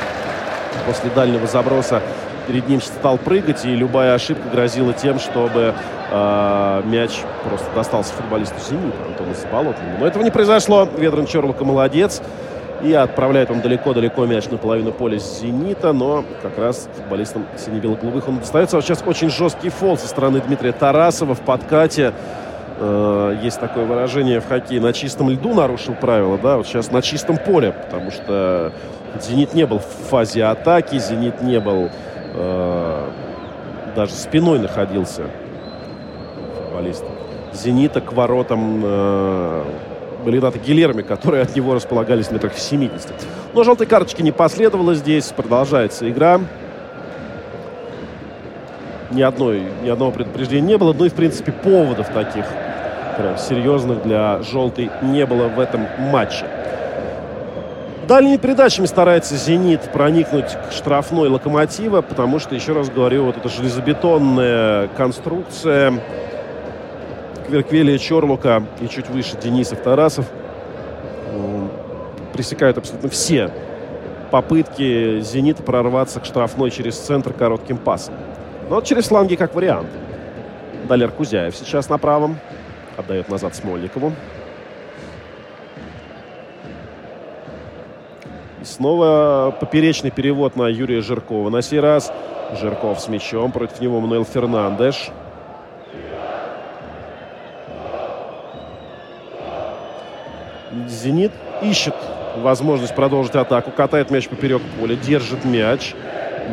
после 0.86 1.10
дальнего 1.10 1.46
заброса 1.46 2.02
перед 2.46 2.68
ним 2.68 2.80
стал 2.80 3.18
прыгать, 3.18 3.64
и 3.64 3.74
любая 3.74 4.14
ошибка 4.14 4.48
грозила 4.50 4.92
тем, 4.92 5.18
чтобы 5.18 5.74
э, 6.10 6.82
мяч 6.84 7.20
просто 7.48 7.66
достался 7.74 8.12
футболисту 8.14 8.56
«Зенита» 8.68 8.96
Антону 9.06 9.34
Заболотному. 9.34 9.98
Но 10.00 10.06
этого 10.06 10.22
не 10.22 10.30
произошло. 10.30 10.88
Ведран 10.96 11.26
Черлока 11.26 11.64
молодец. 11.64 12.22
И 12.82 12.92
отправляет 12.92 13.50
он 13.50 13.62
далеко-далеко 13.62 14.26
мяч 14.26 14.46
на 14.50 14.58
половину 14.58 14.92
поля 14.92 15.18
«Зенита», 15.18 15.92
но 15.92 16.24
как 16.42 16.58
раз 16.58 16.88
футболистам 16.94 17.46
сине-бело-голубых 17.56 18.28
он 18.28 18.38
достается. 18.38 18.76
Вот 18.76 18.84
сейчас 18.84 19.02
очень 19.06 19.30
жесткий 19.30 19.70
фол 19.70 19.96
со 19.96 20.06
стороны 20.06 20.40
Дмитрия 20.40 20.72
Тарасова 20.72 21.34
в 21.34 21.40
подкате. 21.40 22.12
Э, 22.78 23.38
есть 23.42 23.60
такое 23.60 23.84
выражение 23.84 24.40
в 24.40 24.48
хоккее 24.48 24.80
на 24.80 24.92
чистом 24.92 25.30
льду 25.30 25.54
нарушил 25.54 25.94
правила, 25.94 26.36
да, 26.36 26.56
вот 26.56 26.66
сейчас 26.66 26.90
на 26.90 27.00
чистом 27.02 27.38
поле, 27.38 27.72
потому 27.72 28.10
что 28.10 28.72
«Зенит» 29.20 29.54
не 29.54 29.64
был 29.64 29.78
в 29.78 30.08
фазе 30.10 30.44
атаки, 30.44 30.98
«Зенит» 30.98 31.40
не 31.40 31.60
был 31.60 31.90
э, 32.34 33.08
даже 33.96 34.12
спиной 34.12 34.58
находился 34.58 35.24
футболист 36.56 37.04
«Зенита» 37.52 38.00
к 38.00 38.12
воротам 38.12 38.82
э, 38.84 39.64
Лената 40.26 40.58
Гилерми, 40.58 41.02
которые 41.02 41.42
от 41.42 41.54
него 41.54 41.74
располагались 41.74 42.30
метрах 42.30 42.54
в 42.54 42.58
70. 42.58 43.12
Но 43.52 43.62
желтой 43.62 43.86
карточки 43.86 44.22
не 44.22 44.32
последовало 44.32 44.94
здесь. 44.94 45.26
Продолжается 45.26 46.10
игра. 46.10 46.40
Ни, 49.10 49.22
одной, 49.22 49.62
ни 49.82 49.88
одного 49.88 50.10
предупреждения 50.10 50.66
не 50.66 50.78
было. 50.78 50.92
Ну 50.92 51.04
и, 51.04 51.08
в 51.08 51.14
принципе, 51.14 51.52
поводов 51.52 52.08
таких 52.08 52.46
прям 53.16 53.38
серьезных 53.38 54.02
для 54.02 54.42
желтой 54.42 54.90
не 55.02 55.24
было 55.26 55.48
в 55.48 55.60
этом 55.60 55.86
матче. 55.98 56.46
Дальними 58.06 58.36
передачами 58.36 58.84
старается 58.84 59.36
«Зенит» 59.36 59.90
проникнуть 59.92 60.56
к 60.68 60.72
штрафной 60.72 61.28
«Локомотива», 61.28 62.02
потому 62.02 62.38
что, 62.38 62.54
еще 62.54 62.72
раз 62.72 62.90
говорю, 62.90 63.24
вот 63.24 63.38
эта 63.38 63.48
железобетонная 63.48 64.88
конструкция 64.88 65.94
Кверквелия 67.46 67.96
Чорлука 67.96 68.64
и 68.80 68.88
чуть 68.88 69.08
выше 69.08 69.38
Денисов 69.42 69.80
Тарасов 69.80 70.26
пресекают 72.34 72.76
абсолютно 72.76 73.08
все 73.08 73.50
попытки 74.30 75.20
«Зенита» 75.20 75.62
прорваться 75.62 76.20
к 76.20 76.26
штрафной 76.26 76.70
через 76.70 76.98
центр 76.98 77.32
коротким 77.32 77.78
пасом. 77.78 78.14
Но 78.68 78.82
через 78.82 79.06
фланги 79.06 79.36
как 79.36 79.54
вариант. 79.54 79.88
Далер 80.88 81.10
Кузяев 81.10 81.56
сейчас 81.56 81.88
на 81.88 81.96
правом. 81.96 82.38
Отдает 82.98 83.28
назад 83.28 83.54
Смольникову. 83.54 84.12
Снова 88.64 89.54
поперечный 89.58 90.10
перевод 90.10 90.56
на 90.56 90.68
Юрия 90.68 91.00
Жиркова. 91.00 91.50
На 91.50 91.62
сей 91.62 91.80
раз 91.80 92.12
Жирков 92.60 93.00
с 93.00 93.08
мячом. 93.08 93.52
Против 93.52 93.80
него 93.80 94.00
Мануэл 94.00 94.24
Фернандеш. 94.24 95.10
«Зенит» 100.88 101.32
ищет 101.62 101.94
возможность 102.38 102.94
продолжить 102.94 103.36
атаку. 103.36 103.70
Катает 103.70 104.10
мяч 104.10 104.28
поперек 104.28 104.60
поля, 104.78 104.96
держит 104.96 105.44
мяч. 105.44 105.94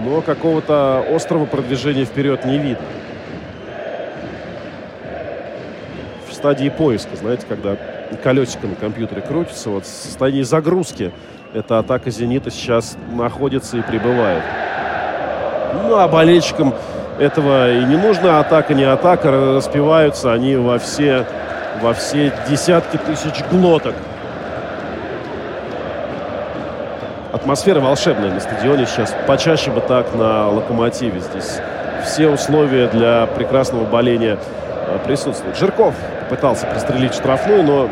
Но 0.05 0.22
какого-то 0.22 1.03
острого 1.09 1.45
продвижения 1.45 2.05
вперед 2.05 2.45
не 2.45 2.57
видно. 2.57 2.86
В 6.30 6.34
стадии 6.34 6.70
поиска, 6.70 7.16
знаете, 7.16 7.45
когда 7.47 7.78
колесико 8.24 8.68
на 8.68 8.76
компьютере 8.76 9.22
крутится, 9.22 9.70
вот 9.70 9.84
в 9.84 9.88
состоянии 9.88 10.43
загрузки 10.43 11.12
эта 11.54 11.80
атака 11.80 12.10
«Зенита» 12.10 12.49
сейчас 12.49 12.97
находится 13.12 13.78
и 13.78 13.82
пребывает. 13.82 14.43
Ну, 15.84 15.97
а 15.97 16.08
болельщикам 16.08 16.74
этого 17.20 17.72
и 17.72 17.84
не 17.84 17.97
нужно. 17.97 18.39
Атака, 18.39 18.74
не 18.74 18.84
атака. 18.84 19.32
Распеваются 19.32 20.32
они 20.32 20.56
во 20.56 20.80
все, 20.80 21.26
во 21.82 21.93
все 21.93 22.32
десятки 22.49 22.97
тысяч 22.97 23.43
глоток. 23.52 23.93
Атмосфера 27.34 27.80
волшебная 27.80 28.32
на 28.34 28.39
стадионе 28.39 28.86
сейчас. 28.86 29.14
Почаще 29.28 29.72
бы 29.72 29.82
так 29.82 30.14
на 30.16 30.49
«Локомотиве». 30.49 31.20
Здесь 31.20 31.60
все 32.06 32.30
условия 32.30 32.88
для 32.88 33.26
прекрасного 33.26 33.86
боления 33.86 34.38
э, 34.88 34.99
присутствуют. 35.06 35.58
Жирков 35.58 35.95
пытался 36.30 36.66
пристрелить 36.68 37.14
штрафную, 37.14 37.64
но 37.64 37.89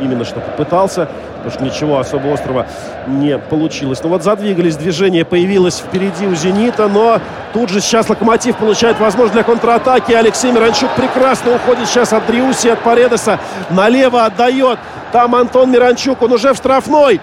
именно 0.00 0.24
что 0.24 0.40
попытался 0.40 1.08
потому 1.44 1.52
что 1.52 1.64
ничего 1.64 1.98
особо 1.98 2.32
острого 2.32 2.66
не 3.06 3.38
получилось. 3.38 4.00
Ну 4.02 4.08
вот 4.08 4.22
задвигались, 4.22 4.76
движение 4.76 5.24
появилось 5.24 5.78
впереди 5.78 6.26
у 6.26 6.34
«Зенита», 6.34 6.88
но 6.88 7.20
тут 7.52 7.68
же 7.68 7.80
сейчас 7.80 8.08
«Локомотив» 8.08 8.56
получает 8.56 8.98
возможность 8.98 9.34
для 9.34 9.42
контратаки. 9.42 10.12
Алексей 10.12 10.50
Миранчук 10.50 10.90
прекрасно 10.96 11.56
уходит 11.56 11.86
сейчас 11.86 12.12
от 12.14 12.26
Дриуси, 12.26 12.68
от 12.68 12.80
Паредеса. 12.80 13.38
Налево 13.70 14.24
отдает. 14.24 14.78
Там 15.12 15.34
Антон 15.34 15.70
Миранчук, 15.70 16.22
он 16.22 16.32
уже 16.32 16.54
в 16.54 16.56
штрафной. 16.56 17.20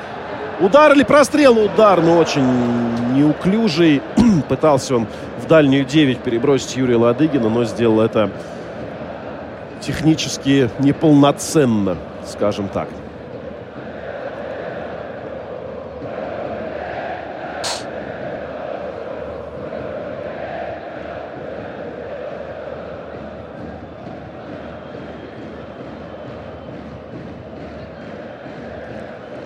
Удар 0.60 0.94
или 0.94 1.04
прострел? 1.04 1.58
Удар, 1.58 2.02
но 2.02 2.18
очень 2.18 2.46
неуклюжий. 3.16 4.04
Пытался 4.50 4.98
он 4.98 5.08
в 5.44 5.48
дальнюю 5.48 5.84
9 5.84 6.20
перебросить 6.20 6.78
Юрия 6.78 6.98
Ладыгина, 6.98 7.50
но 7.50 7.66
сделал 7.66 8.02
это 8.02 8.30
технически 9.82 10.70
неполноценно, 10.80 11.98
скажем 12.28 12.68
так. 12.68 12.88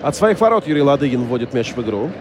От 0.06 0.14
своих 0.14 0.40
ворот 0.40 0.68
Юрий 0.68 0.82
Ладыгин 0.82 1.24
вводит 1.24 1.52
мяч 1.52 1.72
в 1.74 1.82
игру. 1.82 2.12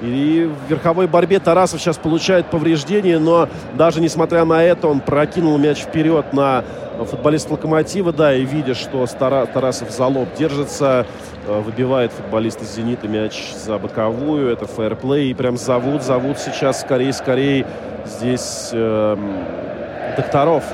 И 0.00 0.50
в 0.50 0.70
верховой 0.70 1.06
борьбе 1.06 1.38
Тарасов 1.38 1.82
сейчас 1.82 1.98
получает 1.98 2.46
повреждение, 2.46 3.18
но 3.18 3.46
даже 3.74 4.00
несмотря 4.00 4.46
на 4.46 4.64
это 4.64 4.88
он 4.88 5.00
прокинул 5.00 5.58
мяч 5.58 5.80
вперед 5.80 6.32
на 6.32 6.64
футболист 7.10 7.50
Локомотива, 7.50 8.10
да, 8.10 8.34
и 8.34 8.42
видя, 8.42 8.72
что 8.72 9.04
Тарасов 9.06 9.90
за 9.90 10.06
лоб 10.06 10.28
держится, 10.38 11.06
э, 11.46 11.60
выбивает 11.60 12.12
футболист 12.12 12.62
из 12.62 12.74
«Зенита» 12.74 13.06
мяч 13.06 13.52
за 13.52 13.76
боковую, 13.76 14.48
это 14.50 14.64
фэрплей, 14.64 15.30
и 15.30 15.34
прям 15.34 15.58
зовут, 15.58 16.02
зовут 16.02 16.38
сейчас 16.38 16.80
скорее-скорее 16.80 17.66
здесь 18.06 18.70
э, 18.72 19.16
докторов. 20.16 20.64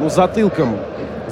Ну, 0.00 0.10
затылком 0.10 0.76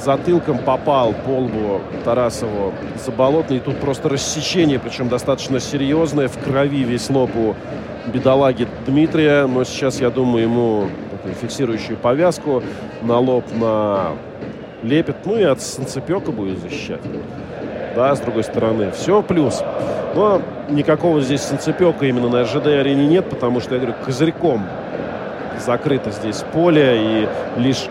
затылком 0.01 0.57
попал 0.59 1.13
по 1.13 1.29
лбу 1.39 1.81
Тарасову 2.03 2.73
Заболотный. 3.03 3.57
И 3.57 3.59
тут 3.59 3.77
просто 3.79 4.09
рассечение, 4.09 4.79
причем 4.79 5.09
достаточно 5.09 5.59
серьезное. 5.59 6.27
В 6.27 6.37
крови 6.37 6.83
весь 6.83 7.09
лоб 7.09 7.31
у 7.35 7.55
бедолаги 8.11 8.67
Дмитрия. 8.85 9.45
Но 9.47 9.63
сейчас, 9.63 10.01
я 10.01 10.09
думаю, 10.09 10.43
ему 10.43 10.87
такую 11.11 11.35
фиксирующую 11.35 11.97
повязку 11.97 12.63
на 13.01 13.19
лоб 13.19 13.45
на 13.53 14.09
лепит. 14.83 15.17
Ну 15.25 15.37
и 15.37 15.43
от 15.43 15.61
санцепека 15.61 16.31
будет 16.31 16.59
защищать. 16.59 17.01
Да, 17.95 18.15
с 18.15 18.19
другой 18.19 18.43
стороны. 18.43 18.91
Все 18.91 19.21
плюс. 19.21 19.63
Но 20.15 20.41
никакого 20.69 21.21
здесь 21.21 21.41
санцепека 21.41 22.05
именно 22.05 22.29
на 22.29 22.43
РЖД-арене 22.43 23.07
нет, 23.07 23.29
потому 23.29 23.59
что, 23.59 23.75
я 23.75 23.81
говорю, 23.81 23.95
козырьком 24.05 24.65
закрыто 25.59 26.11
здесь 26.11 26.43
поле. 26.53 26.97
И 26.97 27.27
лишь 27.59 27.87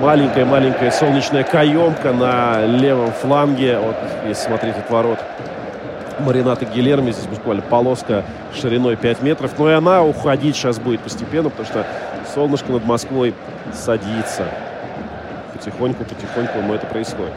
маленькая-маленькая 0.00 0.90
солнечная 0.90 1.44
каемка 1.44 2.12
на 2.12 2.64
левом 2.64 3.12
фланге. 3.12 3.78
Вот, 3.78 3.96
если 4.26 4.44
смотреть 4.44 4.76
от 4.76 4.90
ворот 4.90 5.18
Марината 6.20 6.64
Гилерми, 6.64 7.12
здесь 7.12 7.26
буквально 7.26 7.62
полоска 7.62 8.24
шириной 8.58 8.96
5 8.96 9.22
метров. 9.22 9.52
Но 9.58 9.70
и 9.70 9.74
она 9.74 10.02
уходить 10.02 10.56
сейчас 10.56 10.78
будет 10.78 11.00
постепенно, 11.00 11.50
потому 11.50 11.68
что 11.68 11.86
солнышко 12.34 12.72
над 12.72 12.84
Москвой 12.84 13.34
садится. 13.74 14.44
Потихоньку, 15.52 16.04
потихоньку 16.04 16.58
ему 16.58 16.74
это 16.74 16.86
происходит. 16.86 17.32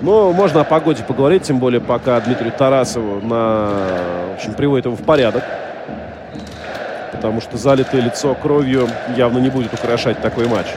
Но 0.00 0.32
можно 0.32 0.62
о 0.62 0.64
погоде 0.64 1.02
поговорить, 1.02 1.42
тем 1.42 1.58
более 1.58 1.80
пока 1.80 2.18
Дмитрию 2.20 2.52
Тарасову 2.52 3.20
на... 3.20 3.70
в 4.30 4.34
общем, 4.36 4.54
приводит 4.54 4.86
его 4.86 4.96
в 4.96 5.02
порядок. 5.02 5.44
Потому 7.12 7.40
что 7.40 7.58
залитое 7.58 8.00
лицо 8.00 8.34
кровью 8.34 8.88
явно 9.16 9.38
не 9.38 9.50
будет 9.50 9.74
украшать 9.74 10.20
такой 10.22 10.46
матч. 10.46 10.68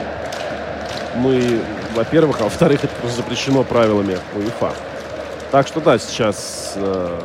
И, 1.16 1.60
во-первых, 1.94 2.40
а 2.40 2.44
во-вторых, 2.44 2.84
это 2.84 2.94
просто 2.94 3.18
запрещено 3.22 3.64
правилами 3.64 4.18
УЕФА. 4.36 4.72
Так 5.50 5.66
что 5.66 5.80
да, 5.80 5.98
сейчас 5.98 6.74
э, 6.76 7.20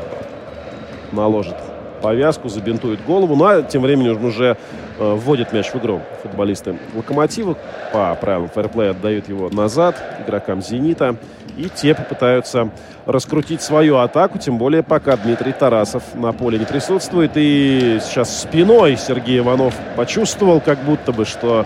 наложит 1.12 1.56
повязку, 2.02 2.50
забинтует 2.50 3.04
голову. 3.06 3.36
Ну 3.36 3.46
а 3.46 3.62
тем 3.64 3.82
временем 3.82 4.24
уже 4.24 4.58
э, 5.00 5.14
вводит 5.14 5.54
мяч 5.54 5.72
в 5.72 5.78
игру 5.78 6.02
футболисты 6.22 6.78
Локомотива. 6.94 7.58
По 7.94 8.16
правилам 8.16 8.50
фэрплея 8.50 8.92
отдают 8.92 9.30
его 9.30 9.50
назад 9.50 9.96
игрокам 10.26 10.62
Зенита. 10.62 11.16
И 11.58 11.70
те 11.70 11.96
попытаются 11.96 12.70
раскрутить 13.08 13.64
свою 13.64 13.98
атаку, 13.98 14.38
тем 14.38 14.60
более 14.60 14.84
пока 14.84 15.18
Дмитрий 15.18 15.54
Тарасов 15.54 16.04
на 16.14 16.32
поле 16.32 16.60
не 16.60 16.66
присутствует. 16.66 17.32
И 17.36 18.00
сейчас 18.04 18.42
спиной 18.42 18.96
Сергей 18.96 19.40
Иванов 19.40 19.74
почувствовал, 19.96 20.62
как 20.62 20.78
будто 20.80 21.12
бы, 21.12 21.26
что 21.26 21.66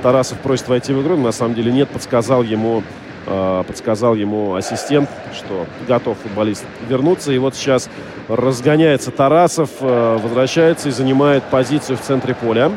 Тарасов 0.00 0.38
просит 0.38 0.68
войти 0.68 0.92
в 0.92 1.02
игру, 1.02 1.16
на 1.16 1.32
самом 1.32 1.54
деле 1.54 1.72
нет, 1.72 1.88
подсказал 1.88 2.42
ему, 2.42 2.82
э, 3.26 3.64
подсказал 3.66 4.14
ему 4.14 4.54
ассистент, 4.54 5.08
что 5.34 5.66
готов 5.86 6.18
футболист 6.18 6.64
вернуться. 6.88 7.32
И 7.32 7.38
вот 7.38 7.54
сейчас 7.54 7.88
разгоняется 8.28 9.10
Тарасов, 9.10 9.70
э, 9.80 10.18
возвращается 10.22 10.88
и 10.88 10.92
занимает 10.92 11.44
позицию 11.44 11.98
в 11.98 12.00
центре 12.00 12.34
поля. 12.34 12.70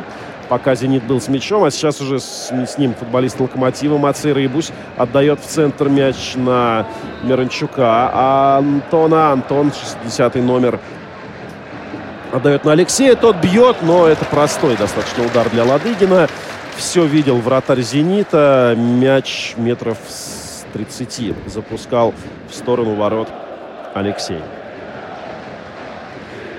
Пока 0.49 0.75
«Зенит» 0.75 1.03
был 1.03 1.21
с 1.21 1.29
мячом, 1.29 1.63
а 1.63 1.71
сейчас 1.71 2.01
уже 2.01 2.19
с, 2.19 2.51
с 2.51 2.77
ним 2.77 2.93
футболист 2.93 3.39
«Локомотива» 3.39 3.97
Мацей 3.97 4.33
Рыбусь 4.33 4.71
отдает 4.97 5.39
в 5.39 5.45
центр 5.47 5.87
мяч 5.87 6.33
на 6.35 6.85
Миранчука. 7.23 8.11
А 8.13 8.57
Антона, 8.57 9.31
Антон, 9.31 9.71
60 10.03 10.35
номер, 10.35 10.79
отдает 12.33 12.65
на 12.65 12.73
Алексея. 12.73 13.15
Тот 13.15 13.37
бьет, 13.37 13.77
но 13.81 14.07
это 14.07 14.25
простой 14.25 14.75
достаточно 14.75 15.25
удар 15.25 15.49
для 15.49 15.63
Ладыгина. 15.63 16.27
Все 16.75 17.05
видел 17.05 17.37
вратарь 17.37 17.81
«Зенита». 17.81 18.75
Мяч 18.77 19.53
метров 19.57 19.97
с 20.07 20.65
30 20.73 21.33
запускал 21.47 22.13
в 22.49 22.53
сторону 22.53 22.95
ворот 22.95 23.29
Алексей. 23.93 24.39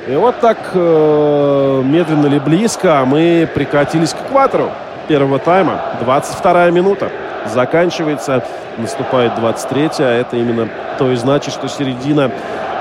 И 0.07 0.15
вот 0.15 0.39
так 0.41 0.59
э, 0.75 1.83
медленно 1.85 2.27
ли 2.27 2.39
близко 2.39 3.01
а 3.01 3.05
мы 3.07 3.49
прикатились 3.55 4.13
к 4.13 4.27
экватору 4.27 4.71
первого 5.09 5.39
тайма. 5.39 5.81
22 6.01 6.71
минута. 6.71 7.11
Заканчивается. 7.47 8.45
Наступает 8.77 9.33
23-я. 9.33 10.11
Это 10.11 10.37
именно 10.37 10.69
то 10.99 11.11
и 11.11 11.17
значит, 11.17 11.55
что 11.55 11.69
середина 11.69 12.31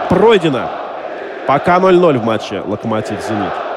пройдена. 0.09 0.69
Пока 1.47 1.77
0-0 1.77 2.17
в 2.17 2.25
матче 2.25 2.61
«Локомотив-Зенит». 2.65 3.72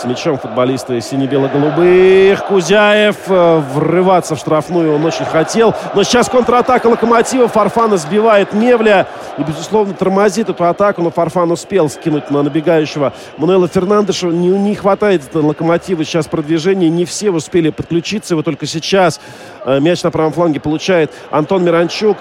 С 0.00 0.04
мячом 0.06 0.38
футболисты 0.38 0.98
сине-бело-голубых. 1.02 2.46
Кузяев 2.46 3.16
э, 3.26 3.62
врываться 3.74 4.34
в 4.34 4.38
штрафную 4.38 4.94
он 4.94 5.04
очень 5.04 5.26
хотел. 5.26 5.74
Но 5.94 6.04
сейчас 6.04 6.30
контратака 6.30 6.86
Локомотива. 6.86 7.48
Фарфан 7.48 7.98
сбивает 7.98 8.54
Мевля. 8.54 9.06
И, 9.36 9.42
безусловно, 9.42 9.92
тормозит 9.92 10.48
эту 10.48 10.64
атаку. 10.64 11.02
Но 11.02 11.10
Фарфан 11.10 11.52
успел 11.52 11.90
скинуть 11.90 12.30
на 12.30 12.42
набегающего 12.42 13.12
Мануэла 13.36 13.68
Фернандеша. 13.68 14.28
Не, 14.28 14.48
не 14.48 14.74
хватает 14.74 15.22
Локомотива 15.34 16.02
сейчас 16.02 16.26
продвижения. 16.28 16.88
Не 16.88 17.04
все 17.04 17.30
успели 17.30 17.68
подключиться. 17.68 18.32
Его 18.32 18.42
только 18.42 18.64
сейчас 18.64 19.20
э, 19.66 19.80
мяч 19.80 20.02
на 20.02 20.10
правом 20.10 20.32
фланге 20.32 20.60
получает 20.60 21.12
Антон 21.30 21.62
Миранчук. 21.62 22.16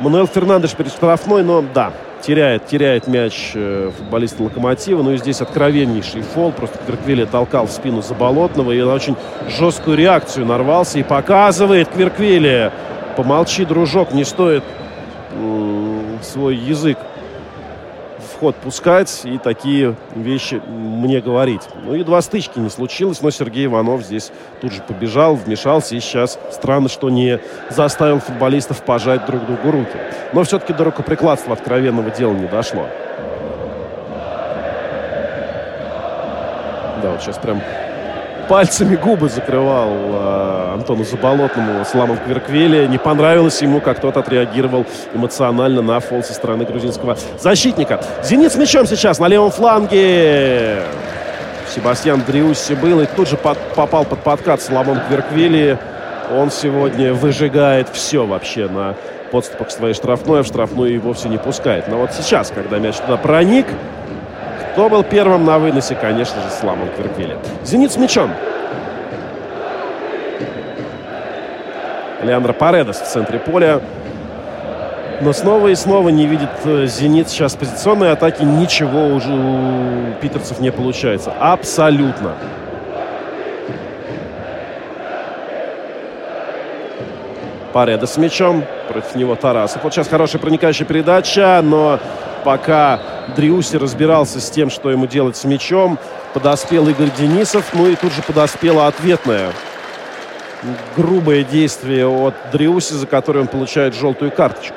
Мануэл 0.00 0.26
Фернандеш 0.26 0.72
перед 0.72 0.90
штрафной, 0.90 1.44
но 1.44 1.62
да, 1.62 1.92
теряет, 2.22 2.66
теряет 2.66 3.06
мяч 3.06 3.52
э, 3.54 3.90
футболист 3.96 4.38
Локомотива. 4.40 5.02
Ну 5.02 5.12
и 5.12 5.18
здесь 5.18 5.40
откровеннейший 5.40 6.22
фол. 6.22 6.52
Просто 6.52 6.78
Кверквили 6.78 7.24
толкал 7.24 7.66
в 7.66 7.70
спину 7.70 8.02
Заболотного 8.02 8.72
и 8.72 8.80
на 8.80 8.94
очень 8.94 9.16
жесткую 9.48 9.96
реакцию 9.96 10.46
нарвался 10.46 10.98
и 10.98 11.02
показывает 11.02 11.88
Кверквили. 11.88 12.72
помолчи, 13.16 13.64
дружок, 13.64 14.12
не 14.12 14.24
стоит 14.24 14.64
свой 16.22 16.56
язык 16.56 16.98
ход 18.38 18.54
пускать 18.56 19.22
и 19.24 19.38
такие 19.38 19.96
вещи 20.14 20.60
мне 20.66 21.20
говорить. 21.20 21.62
Ну, 21.82 21.94
едва 21.94 22.20
стычки 22.22 22.58
не 22.58 22.70
случилось, 22.70 23.22
но 23.22 23.30
Сергей 23.30 23.66
Иванов 23.66 24.02
здесь 24.02 24.30
тут 24.60 24.72
же 24.72 24.82
побежал, 24.82 25.34
вмешался 25.34 25.96
и 25.96 26.00
сейчас 26.00 26.38
странно, 26.52 26.88
что 26.88 27.10
не 27.10 27.40
заставил 27.70 28.20
футболистов 28.20 28.82
пожать 28.82 29.26
друг 29.26 29.44
другу 29.46 29.70
руки. 29.70 29.96
Но 30.32 30.42
все-таки 30.44 30.72
до 30.72 30.84
рукоприкладства 30.84 31.54
откровенного 31.54 32.10
дела 32.10 32.32
не 32.32 32.46
дошло. 32.46 32.86
Да, 37.02 37.10
вот 37.10 37.22
сейчас 37.22 37.38
прям 37.38 37.60
пальцами 38.48 38.96
губы 38.96 39.28
закрывал 39.28 39.90
э, 39.90 40.74
Антону 40.74 41.04
Заболотному 41.04 41.84
Сламом 41.84 42.18
Кверквели. 42.18 42.86
Не 42.86 42.98
понравилось 42.98 43.60
ему, 43.62 43.80
как 43.80 44.00
тот 44.00 44.16
отреагировал 44.16 44.86
эмоционально 45.14 45.82
на 45.82 46.00
фол 46.00 46.22
со 46.22 46.32
стороны 46.32 46.64
грузинского 46.64 47.16
защитника. 47.38 48.00
«Зенит» 48.22 48.52
с 48.52 48.56
мячом 48.56 48.86
сейчас 48.86 49.18
на 49.18 49.28
левом 49.28 49.50
фланге. 49.50 50.82
Себастьян 51.74 52.22
Дриусси 52.26 52.74
был 52.74 53.00
и 53.00 53.06
тут 53.06 53.28
же 53.28 53.36
под, 53.36 53.58
попал 53.74 54.04
под 54.04 54.20
подкат 54.20 54.62
Соломон 54.62 55.00
Кверквели. 55.08 55.78
Он 56.34 56.50
сегодня 56.50 57.12
выжигает 57.12 57.88
все 57.88 58.24
вообще 58.24 58.68
на 58.68 58.94
подступах 59.30 59.68
к 59.68 59.70
своей 59.70 59.94
штрафной, 59.94 60.40
а 60.40 60.42
в 60.42 60.46
штрафную 60.46 60.94
и 60.94 60.98
вовсе 60.98 61.28
не 61.28 61.38
пускает. 61.38 61.88
Но 61.88 61.98
вот 61.98 62.12
сейчас, 62.12 62.50
когда 62.54 62.78
мяч 62.78 62.96
туда 62.96 63.16
проник, 63.16 63.66
кто 64.76 64.90
был 64.90 65.02
первым 65.02 65.46
на 65.46 65.58
выносе? 65.58 65.94
Конечно 65.94 66.42
же, 66.42 66.50
Сламон 66.50 66.90
Кверквили. 66.90 67.38
«Зенит» 67.64 67.92
с 67.92 67.96
мячом. 67.96 68.30
Леандро 72.22 72.52
Паредос 72.52 73.00
в 73.00 73.06
центре 73.06 73.38
поля. 73.38 73.80
Но 75.22 75.32
снова 75.32 75.68
и 75.68 75.74
снова 75.74 76.10
не 76.10 76.26
видит 76.26 76.50
э, 76.64 76.84
«Зенит» 76.84 77.30
сейчас 77.30 77.54
позиционной 77.54 78.12
атаки. 78.12 78.42
Ничего 78.42 79.06
уже 79.06 79.32
у 79.32 80.12
питерцев 80.20 80.60
не 80.60 80.70
получается. 80.70 81.32
Абсолютно. 81.40 82.32
Пареда 87.72 88.06
с 88.06 88.18
мячом. 88.18 88.62
Против 88.88 89.14
него 89.14 89.36
Тарасов. 89.36 89.84
Вот 89.84 89.94
сейчас 89.94 90.06
хорошая 90.06 90.38
проникающая 90.38 90.84
передача, 90.84 91.62
но 91.62 91.98
пока 92.46 93.00
Дриуси 93.34 93.74
разбирался 93.74 94.40
с 94.40 94.48
тем, 94.50 94.70
что 94.70 94.92
ему 94.92 95.08
делать 95.08 95.36
с 95.36 95.42
мячом, 95.42 95.98
подоспел 96.32 96.88
Игорь 96.88 97.10
Денисов, 97.18 97.64
ну 97.72 97.88
и 97.88 97.96
тут 97.96 98.12
же 98.12 98.22
подоспело 98.22 98.86
ответное 98.86 99.50
грубое 100.96 101.42
действие 101.42 102.06
от 102.06 102.34
Дриуси, 102.52 102.92
за 102.92 103.08
которое 103.08 103.40
он 103.40 103.48
получает 103.48 103.96
желтую 103.96 104.30
карточку. 104.30 104.76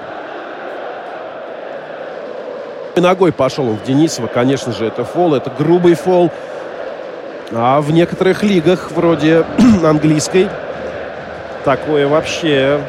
И 2.96 3.00
ногой 3.00 3.32
пошел 3.32 3.70
он 3.70 3.78
в 3.78 3.84
Денисова, 3.84 4.26
конечно 4.26 4.74
же, 4.74 4.86
это 4.86 5.06
фол, 5.06 5.36
это 5.36 5.52
грубый 5.52 5.94
фол. 5.94 6.32
А 7.52 7.82
в 7.82 7.92
некоторых 7.92 8.42
лигах, 8.42 8.90
вроде 8.90 9.46
английской, 9.84 10.50
такое 11.64 12.08
вообще 12.08 12.82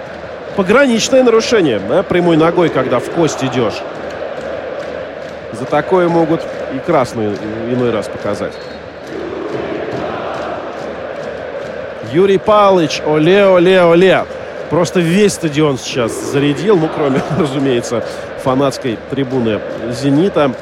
пограничное 0.57 1.23
нарушение. 1.23 1.79
Да? 1.87 2.03
Прямой 2.03 2.39
ногой, 2.39 2.71
когда 2.71 2.99
в 2.99 3.11
кость 3.11 3.45
идешь. 3.45 3.83
За 5.61 5.67
такое 5.67 6.09
могут 6.09 6.41
и 6.75 6.79
красную 6.79 7.37
иной 7.71 7.91
раз 7.91 8.09
показать. 8.09 8.55
Юрий 12.11 12.39
Павлович, 12.39 13.03
оле, 13.07 13.47
оле, 13.47 13.83
оле. 13.83 14.25
Просто 14.71 15.01
весь 15.01 15.35
стадион 15.35 15.77
сейчас 15.77 16.13
зарядил, 16.13 16.79
ну, 16.79 16.89
кроме, 16.89 17.21
разумеется, 17.39 18.03
фанатской 18.43 18.99
трибуны 19.11 19.61
«Зенита». 19.91 20.53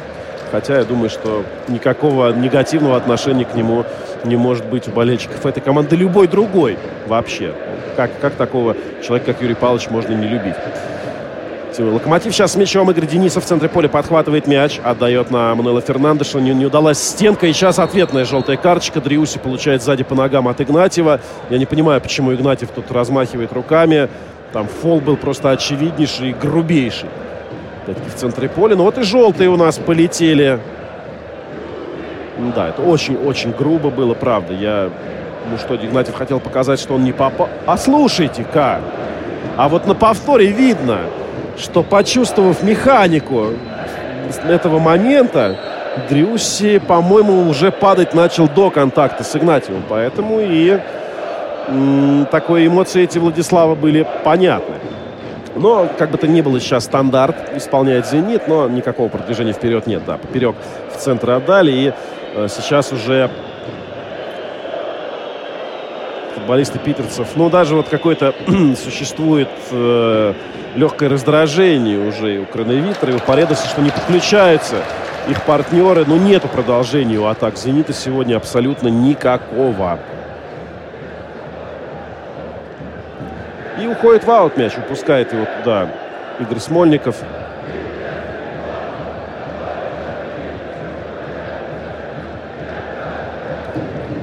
Хотя 0.51 0.79
я 0.79 0.85
думаю, 0.85 1.11
что 1.11 1.45
никакого 1.69 2.33
негативного 2.33 2.97
отношения 2.97 3.45
к 3.45 3.55
нему 3.55 3.85
не 4.25 4.35
может 4.35 4.65
быть 4.65 4.89
у 4.89 4.91
болельщиков 4.91 5.47
этой 5.47 5.61
команды 5.61 5.95
любой 5.95 6.27
другой 6.27 6.77
вообще. 7.07 7.55
Как, 7.97 8.11
как 8.21 8.35
такого 8.35 8.75
человека, 9.07 9.33
как 9.33 9.43
Юрий 9.43 9.55
Павлович, 9.55 9.91
можно 9.91 10.15
не 10.15 10.27
любить? 10.27 10.57
Локомотив 11.79 12.33
сейчас 12.33 12.53
с 12.53 12.57
мячом. 12.57 12.91
Игорь 12.91 13.07
Денисов 13.07 13.45
в 13.45 13.47
центре 13.47 13.69
поля 13.69 13.89
подхватывает 13.89 14.47
мяч. 14.47 14.81
Отдает 14.83 15.31
на 15.31 15.55
Мануэла 15.55 15.81
Фернандеша. 15.81 16.41
Не, 16.41 16.53
не 16.53 16.67
удалась 16.67 16.99
стенка. 16.99 17.47
И 17.47 17.53
сейчас 17.53 17.79
ответная 17.79 18.25
желтая 18.25 18.57
карточка. 18.57 19.01
Дриуси 19.01 19.39
получает 19.39 19.83
сзади 19.83 20.03
по 20.03 20.15
ногам 20.15 20.49
от 20.49 20.61
Игнатьева. 20.61 21.21
Я 21.51 21.59
не 21.59 21.67
понимаю, 21.67 22.01
почему 22.01 22.35
Игнатьев 22.35 22.71
тут 22.71 22.91
размахивает 22.91 23.53
руками. 23.53 24.09
Там 24.53 24.67
фол 24.67 25.01
был 25.01 25.17
просто 25.17 25.51
очевиднейший 25.51 26.31
и 26.31 26.33
грубейший. 26.33 27.09
Опять-таки 27.85 28.11
в 28.11 28.15
центре 28.15 28.49
поля. 28.49 28.77
Ну 28.77 28.85
вот 28.85 28.99
и 28.99 29.03
желтые 29.03 29.49
у 29.49 29.57
нас 29.57 29.79
полетели. 29.79 30.59
Да, 32.55 32.69
это 32.69 32.83
очень-очень 32.83 33.53
грубо 33.53 33.91
было, 33.91 34.15
правда. 34.15 34.55
Я, 34.55 34.91
ну 35.51 35.59
что, 35.59 35.77
Игнатьев 35.77 36.15
хотел 36.15 36.41
показать, 36.41 36.81
что 36.81 36.95
он 36.95 37.05
не 37.05 37.13
попал. 37.13 37.49
А 37.67 37.77
слушайте-ка! 37.77 38.81
А 39.57 39.69
вот 39.69 39.87
на 39.87 39.95
повторе 39.95 40.47
видно, 40.47 41.01
что 41.59 41.83
почувствовав 41.83 42.63
механику 42.63 43.49
этого 44.47 44.79
момента, 44.79 45.57
Дрюси, 46.09 46.79
по-моему, 46.79 47.49
уже 47.49 47.73
падать 47.73 48.15
начал 48.15 48.49
до 48.49 48.71
контакта 48.71 49.25
с 49.25 49.35
Игнатьевым. 49.35 49.83
Поэтому 49.89 50.39
и 50.41 50.79
такой 52.31 52.67
эмоции 52.67 53.03
эти 53.03 53.19
Владислава 53.19 53.75
были 53.75 54.07
понятны. 54.25 54.77
Но, 55.57 55.89
как 55.99 56.11
бы 56.11 56.19
то 56.19 56.29
ни 56.29 56.41
было, 56.41 56.61
сейчас 56.61 56.85
стандарт 56.85 57.37
исполняет 57.57 58.07
«Зенит», 58.07 58.47
но 58.47 58.69
никакого 58.69 59.09
продвижения 59.09 59.53
вперед 59.53 59.87
нет. 59.87 60.03
Да, 60.07 60.17
поперек 60.17 60.55
в 60.95 60.99
центр 60.99 61.31
отдали. 61.31 61.73
И 61.73 61.93
э, 62.35 62.47
сейчас 62.49 62.93
уже 62.93 63.29
футболисты 66.35 66.79
питерцев, 66.79 67.29
ну, 67.35 67.51
даже 67.51 67.75
вот 67.75 67.89
какой-то 67.89 68.35
существует 68.85 69.49
э, 69.73 70.35
легкое 70.79 71.09
раздражение 71.09 71.99
уже 71.99 72.37
и 72.37 72.39
у 72.39 72.47
Крановитра, 72.47 73.13
и 73.13 73.17
у 73.17 73.19
Паредоса, 73.19 73.67
что 73.67 73.83
не 73.83 73.91
подключаются 73.91 74.77
их 75.29 75.43
партнеры. 75.43 76.05
Но 76.07 76.17
нету 76.17 76.47
продолжения 76.49 77.19
у 77.19 77.27
атак 77.27 77.57
«Зенита» 77.57 77.93
сегодня 77.93 78.37
абсолютно 78.37 78.87
никакого. 78.89 79.99
И 83.83 83.87
уходит 83.87 84.25
в 84.25 84.31
аут 84.31 84.57
мяч, 84.57 84.73
упускает 84.79 85.33
его 85.33 85.47
туда 85.59 85.89
Игорь 86.39 86.61
Смольников. 86.61 87.17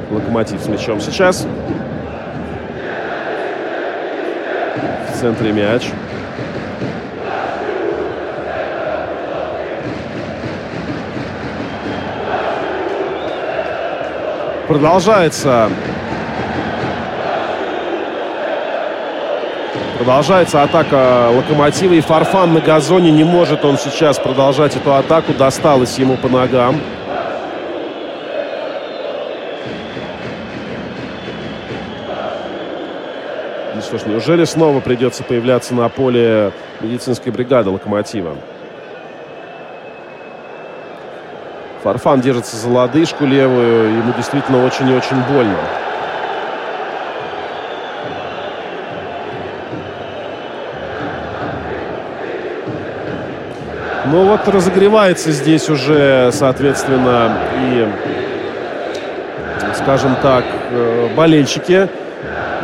Локомотив 0.10 0.62
с 0.62 0.68
мячом 0.68 1.02
сейчас. 1.02 1.46
В 5.10 5.20
центре 5.20 5.52
мяч. 5.52 5.92
Продолжается 14.68 15.70
Продолжается 19.98 20.64
атака 20.64 21.30
Локомотива. 21.34 21.94
И 21.94 22.02
Фарфан 22.02 22.54
на 22.54 22.62
газоне 22.62 23.12
не 23.12 23.24
может 23.24 23.64
он 23.64 23.78
сейчас 23.78 24.20
продолжать 24.20 24.76
эту 24.76 24.94
атаку. 24.94 25.34
Досталось 25.34 25.98
ему 25.98 26.18
по 26.18 26.28
ногам. 26.28 26.82
Ну 33.76 33.82
что 33.82 34.00
ж, 34.00 34.06
неужели 34.06 34.44
снова 34.46 34.80
придется 34.80 35.24
появляться 35.24 35.74
на 35.76 35.88
поле 35.90 36.52
медицинской 36.82 37.32
бригады 37.32 37.70
Локомотива? 37.70 38.36
Фарфан 41.86 42.20
держится 42.20 42.56
за 42.58 42.68
лодыжку 42.68 43.28
левую. 43.28 43.98
Ему 44.00 44.12
действительно 44.18 44.66
очень 44.66 44.90
и 44.90 44.94
очень 44.96 45.22
больно. 45.32 45.56
Ну 54.08 54.26
вот 54.26 54.48
разогревается 54.48 55.32
здесь 55.32 55.70
уже, 55.70 56.32
соответственно, 56.34 57.38
и, 57.62 57.88
скажем 59.76 60.16
так, 60.24 60.44
э, 60.72 61.10
болельщики. 61.16 61.88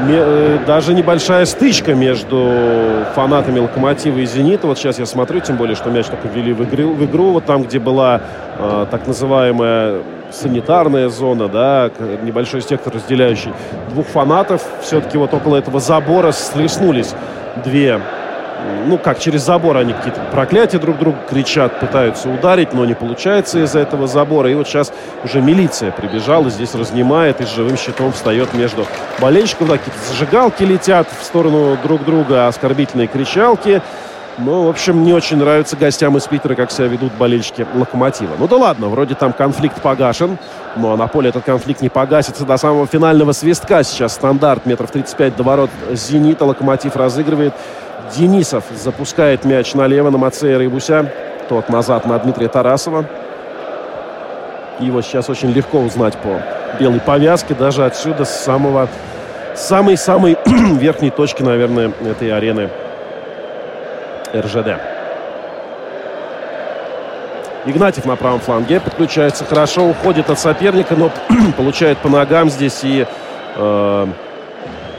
Э, 0.09 0.59
даже 0.65 0.93
небольшая 0.93 1.45
стычка 1.45 1.93
между 1.93 3.05
фанатами 3.13 3.59
Локомотива 3.59 4.19
и 4.19 4.25
Зенита. 4.25 4.67
Вот 4.67 4.77
сейчас 4.77 4.99
я 4.99 5.05
смотрю, 5.05 5.39
тем 5.41 5.57
более, 5.57 5.75
что 5.75 5.89
мяч 5.89 6.07
только 6.07 6.27
ввели 6.27 6.53
в 6.53 6.63
игру. 6.63 6.93
В 6.93 7.05
игру 7.05 7.31
вот 7.31 7.45
там, 7.45 7.63
где 7.63 7.79
была 7.79 8.21
э, 8.57 8.85
так 8.89 9.07
называемая 9.07 9.99
санитарная 10.31 11.09
зона, 11.09 11.47
да, 11.47 11.91
небольшой 12.23 12.61
сектор, 12.61 12.93
разделяющий 12.93 13.51
двух 13.89 14.07
фанатов, 14.07 14.63
все-таки 14.81 15.17
вот 15.17 15.33
около 15.33 15.57
этого 15.57 15.79
забора 15.79 16.31
слеснулись 16.31 17.13
две 17.63 17.99
ну, 18.85 18.97
как 18.97 19.19
через 19.19 19.43
забор 19.43 19.77
они 19.77 19.93
какие-то 19.93 20.21
проклятия 20.31 20.79
друг 20.79 20.97
другу 20.97 21.17
кричат, 21.29 21.79
пытаются 21.79 22.29
ударить, 22.29 22.73
но 22.73 22.85
не 22.85 22.93
получается 22.93 23.63
из-за 23.63 23.79
этого 23.79 24.07
забора. 24.07 24.49
И 24.49 24.55
вот 24.55 24.67
сейчас 24.67 24.91
уже 25.23 25.41
милиция 25.41 25.91
прибежала, 25.91 26.49
здесь 26.49 26.73
разнимает 26.75 27.41
и 27.41 27.45
с 27.45 27.49
живым 27.49 27.77
щитом 27.77 28.11
встает 28.11 28.53
между 28.53 28.85
болельщиков. 29.19 29.67
Да, 29.67 29.77
какие-то 29.77 29.99
зажигалки 30.09 30.63
летят 30.63 31.07
в 31.19 31.23
сторону 31.23 31.77
друг 31.83 32.03
друга, 32.03 32.47
оскорбительные 32.47 33.07
кричалки. 33.07 33.81
Ну, 34.37 34.63
в 34.63 34.69
общем, 34.69 35.03
не 35.03 35.13
очень 35.13 35.37
нравится 35.37 35.75
гостям 35.75 36.17
из 36.17 36.25
Питера, 36.25 36.55
как 36.55 36.71
себя 36.71 36.87
ведут 36.87 37.11
болельщики 37.13 37.67
«Локомотива». 37.75 38.31
Ну 38.39 38.47
да 38.47 38.55
ладно, 38.55 38.87
вроде 38.87 39.13
там 39.13 39.33
конфликт 39.33 39.81
погашен, 39.81 40.37
но 40.77 40.95
на 40.95 41.07
поле 41.07 41.29
этот 41.29 41.43
конфликт 41.43 41.81
не 41.81 41.89
погасится 41.89 42.45
до 42.45 42.55
самого 42.57 42.87
финального 42.87 43.33
свистка. 43.33 43.83
Сейчас 43.83 44.13
стандарт 44.13 44.65
метров 44.65 44.89
35 44.89 45.35
до 45.35 45.43
ворот 45.43 45.69
«Зенита». 45.91 46.45
«Локомотив» 46.45 46.95
разыгрывает 46.95 47.53
Денисов 48.15 48.65
запускает 48.75 49.45
мяч 49.45 49.73
налево 49.73 50.09
на 50.09 50.17
Мацея 50.17 50.57
Рыбуся. 50.57 51.11
Тот 51.49 51.69
назад 51.69 52.05
на 52.05 52.17
Дмитрия 52.19 52.47
Тарасова. 52.47 53.05
Его 54.79 55.01
сейчас 55.01 55.29
очень 55.29 55.51
легко 55.51 55.79
узнать 55.79 56.17
по 56.17 56.41
белой 56.79 56.99
повязке. 56.99 57.53
Даже 57.53 57.85
отсюда, 57.85 58.25
с 58.25 58.43
самого 58.43 58.87
самой-самой 59.55 60.37
верхней 60.45 61.09
точки, 61.09 61.43
наверное, 61.43 61.91
этой 62.05 62.31
арены 62.31 62.69
РЖД. 64.33 64.79
Игнатьев 67.65 68.05
на 68.05 68.15
правом 68.15 68.39
фланге 68.39 68.79
подключается 68.79 69.45
хорошо, 69.45 69.87
уходит 69.87 70.29
от 70.29 70.39
соперника, 70.39 70.95
но 70.95 71.11
получает 71.57 71.99
по 71.99 72.09
ногам 72.09 72.49
здесь 72.49 72.79
и 72.83 73.05
э, 73.55 74.07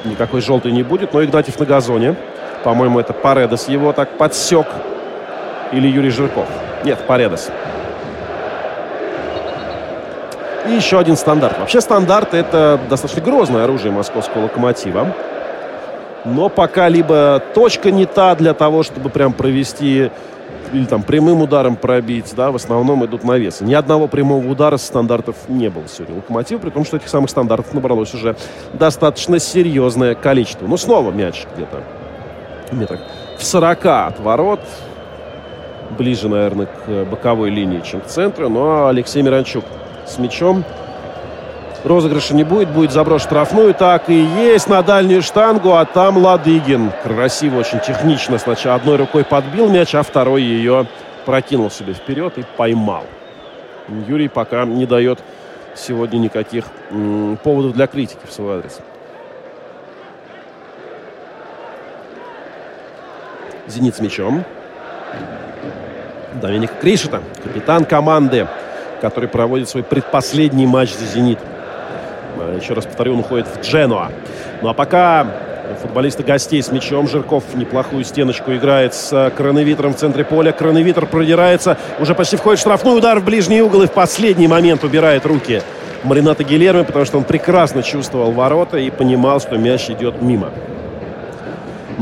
никакой 0.04 0.40
желтой 0.40 0.70
не 0.70 0.82
будет. 0.82 1.12
Но 1.12 1.24
Игнатьев 1.24 1.58
на 1.58 1.66
газоне. 1.66 2.16
По-моему, 2.64 3.00
это 3.00 3.12
Паредос 3.12 3.68
его 3.68 3.92
так 3.92 4.16
подсек. 4.16 4.66
Или 5.72 5.88
Юрий 5.88 6.10
Жирков. 6.10 6.46
Нет, 6.84 6.98
Паредос. 7.06 7.50
И 10.68 10.72
еще 10.72 10.98
один 10.98 11.16
стандарт. 11.16 11.58
Вообще 11.58 11.80
стандарт 11.80 12.34
это 12.34 12.78
достаточно 12.88 13.22
грозное 13.22 13.64
оружие 13.64 13.90
московского 13.90 14.42
локомотива. 14.44 15.12
Но 16.24 16.48
пока 16.48 16.88
либо 16.88 17.42
точка 17.54 17.90
не 17.90 18.06
та 18.06 18.34
для 18.36 18.54
того, 18.54 18.84
чтобы 18.84 19.10
прям 19.10 19.32
провести 19.32 20.10
или 20.72 20.84
там 20.84 21.02
прямым 21.02 21.42
ударом 21.42 21.76
пробить, 21.76 22.32
да, 22.34 22.50
в 22.50 22.56
основном 22.56 23.04
идут 23.04 23.24
навесы. 23.24 23.64
Ни 23.64 23.74
одного 23.74 24.06
прямого 24.06 24.46
удара 24.46 24.76
с 24.76 24.82
стандартов 24.82 25.36
не 25.48 25.68
было 25.68 25.84
сегодня. 25.88 26.16
Локомотив, 26.16 26.60
при 26.60 26.70
том, 26.70 26.84
что 26.84 26.96
этих 26.96 27.08
самых 27.08 27.28
стандартов 27.28 27.74
набралось 27.74 28.14
уже 28.14 28.36
достаточно 28.72 29.38
серьезное 29.38 30.14
количество. 30.14 30.66
Ну, 30.66 30.76
снова 30.76 31.10
мяч 31.10 31.46
где-то 31.54 31.82
метрах 32.74 33.00
в 33.38 33.44
40 33.44 33.86
от 33.86 34.20
ворот. 34.20 34.60
Ближе, 35.98 36.28
наверное, 36.28 36.66
к 36.66 37.04
боковой 37.10 37.50
линии, 37.50 37.80
чем 37.80 38.00
к 38.00 38.06
центру. 38.06 38.48
Но 38.48 38.60
ну, 38.60 38.66
а 38.70 38.88
Алексей 38.88 39.22
Миранчук 39.22 39.64
с 40.06 40.18
мячом. 40.18 40.64
Розыгрыша 41.84 42.34
не 42.34 42.44
будет, 42.44 42.68
будет 42.68 42.92
заброс 42.92 43.22
штрафную. 43.22 43.74
Так 43.74 44.08
и 44.08 44.14
есть 44.14 44.68
на 44.68 44.82
дальнюю 44.82 45.22
штангу, 45.22 45.72
а 45.72 45.84
там 45.84 46.16
Ладыгин. 46.16 46.92
Красиво, 47.02 47.58
очень 47.58 47.80
технично. 47.80 48.38
Сначала 48.38 48.76
одной 48.76 48.96
рукой 48.96 49.24
подбил 49.24 49.68
мяч, 49.68 49.94
а 49.94 50.02
второй 50.02 50.42
ее 50.42 50.86
прокинул 51.26 51.70
себе 51.70 51.92
вперед 51.92 52.38
и 52.38 52.44
поймал. 52.56 53.04
Юрий 54.06 54.28
пока 54.28 54.64
не 54.64 54.86
дает 54.86 55.18
сегодня 55.74 56.18
никаких 56.18 56.66
поводов 57.42 57.72
для 57.72 57.86
критики 57.86 58.20
в 58.28 58.32
свой 58.32 58.58
адрес. 58.58 58.80
«Зенит» 63.66 63.96
с 63.96 64.00
мячом. 64.00 64.44
Доминик 66.40 66.70
Кришета, 66.80 67.20
капитан 67.42 67.84
команды, 67.84 68.46
который 69.00 69.28
проводит 69.28 69.68
свой 69.68 69.82
предпоследний 69.82 70.66
матч 70.66 70.94
за 70.94 71.06
«Зенит». 71.06 71.38
Э, 72.38 72.58
еще 72.60 72.74
раз 72.74 72.86
повторю, 72.86 73.14
он 73.14 73.20
уходит 73.20 73.46
в 73.46 73.60
Дженуа. 73.60 74.10
Ну 74.62 74.68
а 74.68 74.74
пока 74.74 75.26
футболисты 75.80 76.22
гостей 76.22 76.62
с 76.62 76.70
мячом. 76.70 77.08
Жирков 77.08 77.44
неплохую 77.54 78.04
стеночку 78.04 78.52
играет 78.54 78.94
с 78.94 79.12
э, 79.12 79.30
Кроновитером 79.30 79.94
в 79.94 79.96
центре 79.96 80.24
поля. 80.24 80.52
Кроновитер 80.52 81.06
продирается, 81.06 81.76
уже 82.00 82.14
почти 82.14 82.36
входит 82.36 82.58
в 82.58 82.62
штрафной 82.62 82.98
удар 82.98 83.20
в 83.20 83.24
ближний 83.24 83.62
угол 83.62 83.82
и 83.82 83.86
в 83.86 83.92
последний 83.92 84.48
момент 84.48 84.84
убирает 84.84 85.26
руки 85.26 85.62
Марината 86.04 86.44
Гилерми, 86.44 86.82
потому 86.82 87.04
что 87.04 87.18
он 87.18 87.24
прекрасно 87.24 87.82
чувствовал 87.82 88.32
ворота 88.32 88.78
и 88.78 88.90
понимал, 88.90 89.40
что 89.40 89.56
мяч 89.56 89.90
идет 89.90 90.20
мимо. 90.20 90.50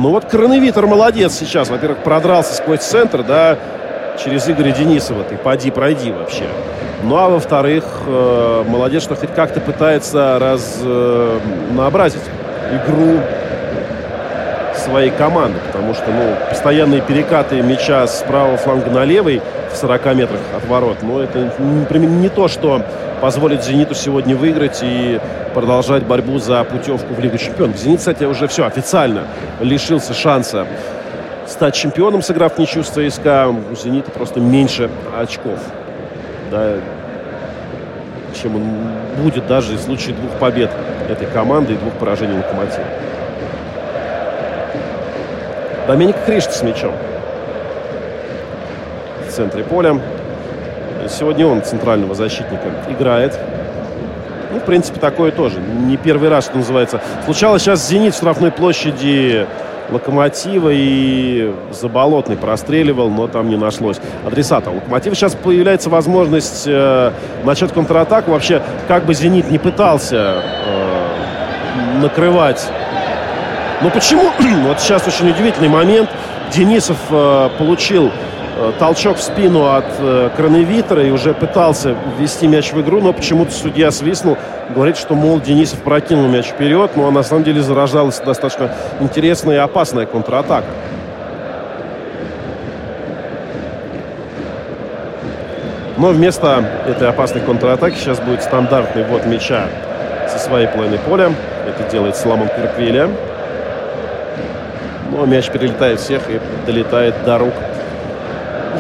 Ну 0.03 0.09
вот 0.09 0.25
Кроновитер 0.25 0.87
молодец 0.87 1.35
сейчас. 1.35 1.69
Во-первых, 1.69 1.99
продрался 1.99 2.55
сквозь 2.55 2.81
центр, 2.81 3.23
да, 3.23 3.59
через 4.25 4.49
Игоря 4.49 4.71
Денисова. 4.71 5.25
Ты 5.25 5.37
поди, 5.37 5.71
пройди 5.71 6.11
вообще. 6.11 6.45
Ну 7.03 7.19
а 7.19 7.29
во-вторых, 7.29 7.85
э, 8.07 8.65
молодец, 8.67 9.03
что 9.03 9.15
хоть 9.15 9.35
как-то 9.35 9.61
пытается 9.61 10.39
разнообразить 10.39 12.23
э, 12.71 12.79
игру 12.79 13.21
своей 14.81 15.11
команды. 15.11 15.59
Потому 15.73 15.95
что, 15.95 16.11
ну, 16.11 16.35
постоянные 16.49 17.01
перекаты 17.01 17.63
мяча 17.63 18.07
с 18.07 18.23
правого 18.23 18.57
фланга 18.57 18.91
на 18.91 19.05
левый 19.05 19.43
в 19.73 19.77
40 19.77 20.15
метрах 20.15 20.41
от 20.57 20.67
ворот, 20.69 20.99
ну, 21.03 21.21
это 21.21 21.51
не, 21.59 22.29
то, 22.29 22.49
что 22.49 22.83
позволит 23.21 23.63
«Зениту» 23.63 23.95
сегодня 23.95 24.35
выиграть 24.35 24.81
и 24.83 25.21
продолжать 25.55 26.05
борьбу 26.05 26.39
за 26.39 26.65
путевку 26.65 27.15
в 27.15 27.21
Лигу 27.21 27.39
чемпионов. 27.39 27.77
«Зенит», 27.77 27.99
кстати, 27.99 28.25
уже 28.25 28.49
все 28.49 28.67
официально 28.67 29.25
лишился 29.61 30.15
шанса 30.15 30.67
стать 31.47 31.75
чемпионом, 31.75 32.23
сыграв 32.23 32.59
ничью 32.59 32.85
с 32.85 32.89
ЦСКА. 32.89 33.49
У 33.49 33.75
«Зенита» 33.75 34.11
просто 34.11 34.41
меньше 34.41 34.91
очков. 35.19 35.59
Да, 36.51 36.75
чем 38.41 38.57
он 38.57 38.63
будет 39.23 39.47
даже 39.47 39.77
в 39.77 39.81
случае 39.81 40.15
двух 40.15 40.31
побед 40.39 40.71
этой 41.09 41.27
команды 41.27 41.75
и 41.75 41.77
двух 41.77 41.93
поражений 41.95 42.37
«Локомотива». 42.37 42.87
Доменик 45.91 46.15
Кришт 46.25 46.53
с 46.53 46.63
мячом 46.63 46.93
в 49.27 49.33
центре 49.33 49.65
поля. 49.65 49.99
Сегодня 51.09 51.49
он 51.49 51.65
центрального 51.65 52.15
защитника 52.15 52.69
играет. 52.89 53.37
Ну, 54.53 54.61
в 54.61 54.63
принципе, 54.63 55.01
такое 55.01 55.33
тоже. 55.33 55.59
Не 55.59 55.97
первый 55.97 56.29
раз, 56.29 56.45
что 56.45 56.59
называется. 56.59 57.01
Случалось 57.25 57.63
сейчас 57.63 57.89
«Зенит» 57.89 58.15
в 58.15 58.19
штрафной 58.19 58.53
площади 58.53 59.49
Локомотива 59.91 60.71
и 60.73 61.53
Заболотный 61.73 62.37
простреливал, 62.37 63.11
но 63.11 63.27
там 63.27 63.49
не 63.49 63.57
нашлось 63.57 63.97
адресата. 64.25 64.71
У 64.71 64.77
Локомотива 64.77 65.17
сейчас 65.17 65.35
появляется 65.35 65.91
возможность 65.91 66.69
э, 66.69 67.11
начать 67.43 67.73
контратаку. 67.73 68.31
Вообще, 68.31 68.63
как 68.87 69.07
бы 69.07 69.15
«Зенит» 69.15 69.51
не 69.51 69.59
пытался 69.59 70.41
э, 70.65 72.01
накрывать. 72.01 72.71
Но 73.83 73.91
почему? 73.91 74.31
вот 74.67 74.81
сейчас 74.81 75.07
очень 75.07 75.31
удивительный 75.31 75.69
момент. 75.69 76.11
Денисов 76.53 76.99
э, 77.11 77.51
получил 77.59 78.11
Э, 78.63 78.73
толчок 78.79 79.17
в 79.17 79.23
спину 79.23 79.75
от 79.75 79.87
э, 80.01 80.29
Краневитера 80.37 81.03
и 81.03 81.11
уже 81.11 81.33
пытался 81.33 81.97
ввести 82.19 82.47
мяч 82.47 82.75
в 82.75 82.81
игру, 82.83 83.01
но 83.01 83.15
почему-то 83.15 83.53
судья 83.53 83.91
свистнул. 83.91 84.37
Говорит, 84.75 84.99
что, 84.99 85.15
мол, 85.15 85.41
Денисов 85.41 85.79
прокинул 85.79 86.29
мяч 86.29 86.45
вперед, 86.49 86.91
но 86.95 87.11
на 87.11 87.23
самом 87.23 87.45
деле 87.45 87.63
зарождалась 87.63 88.19
достаточно 88.19 88.71
интересная 89.01 89.57
и 89.57 89.59
опасная 89.59 90.05
контратака. 90.05 90.67
Но 95.97 96.09
вместо 96.09 96.63
этой 96.87 97.09
опасной 97.09 97.41
контратаки 97.41 97.97
сейчас 97.97 98.21
будет 98.21 98.43
стандартный 98.43 99.05
ввод 99.05 99.25
мяча 99.25 99.65
со 100.29 100.39
своей 100.39 100.67
половины 100.67 100.99
поля. 100.99 101.33
Это 101.67 101.91
делает 101.91 102.17
Соломон 102.17 102.49
Кирквиля. 102.49 103.09
Но 105.11 105.27
мяч 105.27 105.49
перелетает 105.51 106.01
всех 106.01 106.23
и 106.31 106.41
долетает 106.67 107.15
до 107.25 107.39
рук 107.39 107.55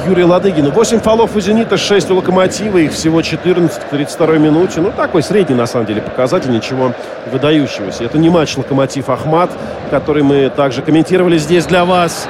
Юрия 0.06 0.24
Ладыгина. 0.24 0.70
8 0.70 1.00
фолов 1.00 1.36
у 1.36 1.40
«Зенита», 1.40 1.76
6 1.76 2.10
у 2.10 2.16
«Локомотива». 2.16 2.78
Их 2.78 2.92
всего 2.92 3.22
14 3.22 3.82
к 3.82 3.84
32 3.88 4.38
минуте. 4.38 4.80
Ну, 4.80 4.92
такой 4.92 5.22
средний, 5.22 5.54
на 5.54 5.66
самом 5.66 5.86
деле, 5.86 6.00
показатель. 6.00 6.50
Ничего 6.50 6.92
выдающегося. 7.30 8.04
Это 8.04 8.18
не 8.18 8.30
матч 8.30 8.56
«Локомотив-Ахмат», 8.56 9.50
который 9.90 10.22
мы 10.22 10.50
также 10.50 10.82
комментировали 10.82 11.38
здесь 11.38 11.66
для 11.66 11.84
вас 11.84 12.28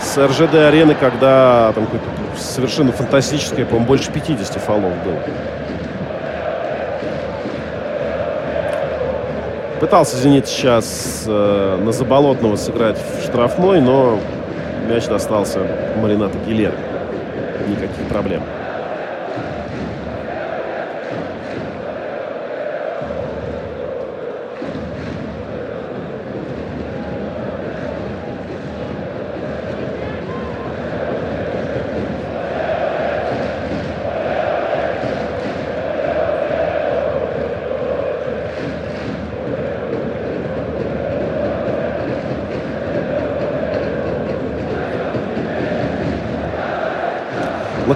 с 0.00 0.18
РЖД-арены, 0.18 0.94
когда 0.94 1.72
там 1.74 1.88
совершенно 2.36 2.92
фантастическое, 2.92 3.64
по-моему, 3.64 3.86
больше 3.86 4.10
50 4.10 4.62
фолов 4.62 4.92
было. 5.04 5.20
Пытался 9.80 10.16
«Зенит» 10.16 10.48
сейчас 10.48 11.24
э, 11.26 11.78
на 11.82 11.92
Заболотного 11.92 12.56
сыграть 12.56 12.96
в 12.98 13.24
штрафной, 13.24 13.80
но 13.80 14.18
мяч 14.88 15.06
достался 15.06 15.60
Маринату 16.00 16.38
Гилеру 16.46 16.76
никаких 17.68 18.08
проблем. 18.08 18.42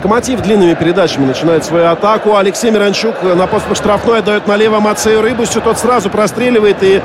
Локомотив 0.00 0.40
длинными 0.40 0.72
передачами 0.72 1.26
начинает 1.26 1.62
свою 1.62 1.88
атаку. 1.88 2.36
Алексей 2.36 2.70
Миранчук 2.70 3.22
на 3.22 3.46
поступок 3.46 3.76
штрафной 3.76 4.20
отдает 4.20 4.46
налево 4.46 4.80
Мацею 4.80 5.20
Рыбусю. 5.20 5.60
Тот 5.60 5.76
сразу 5.76 6.08
простреливает 6.08 6.82
и, 6.82 7.02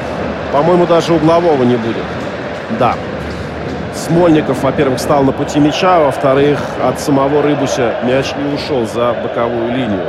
по-моему, 0.54 0.86
даже 0.86 1.12
углового 1.12 1.62
не 1.64 1.76
будет. 1.76 2.06
Да. 2.80 2.96
Смольников, 3.93 4.64
во-первых, 4.64 5.02
стал 5.02 5.24
на 5.24 5.34
пути 5.34 5.60
мяча, 5.60 6.00
во-вторых, 6.00 6.58
от 6.82 6.98
самого 7.02 7.41
Рыбуся 7.41 7.96
мяч 8.04 8.34
не 8.38 8.56
ушел 8.56 8.88
за 8.88 9.14
боковую 9.22 9.74
линию. 9.74 10.06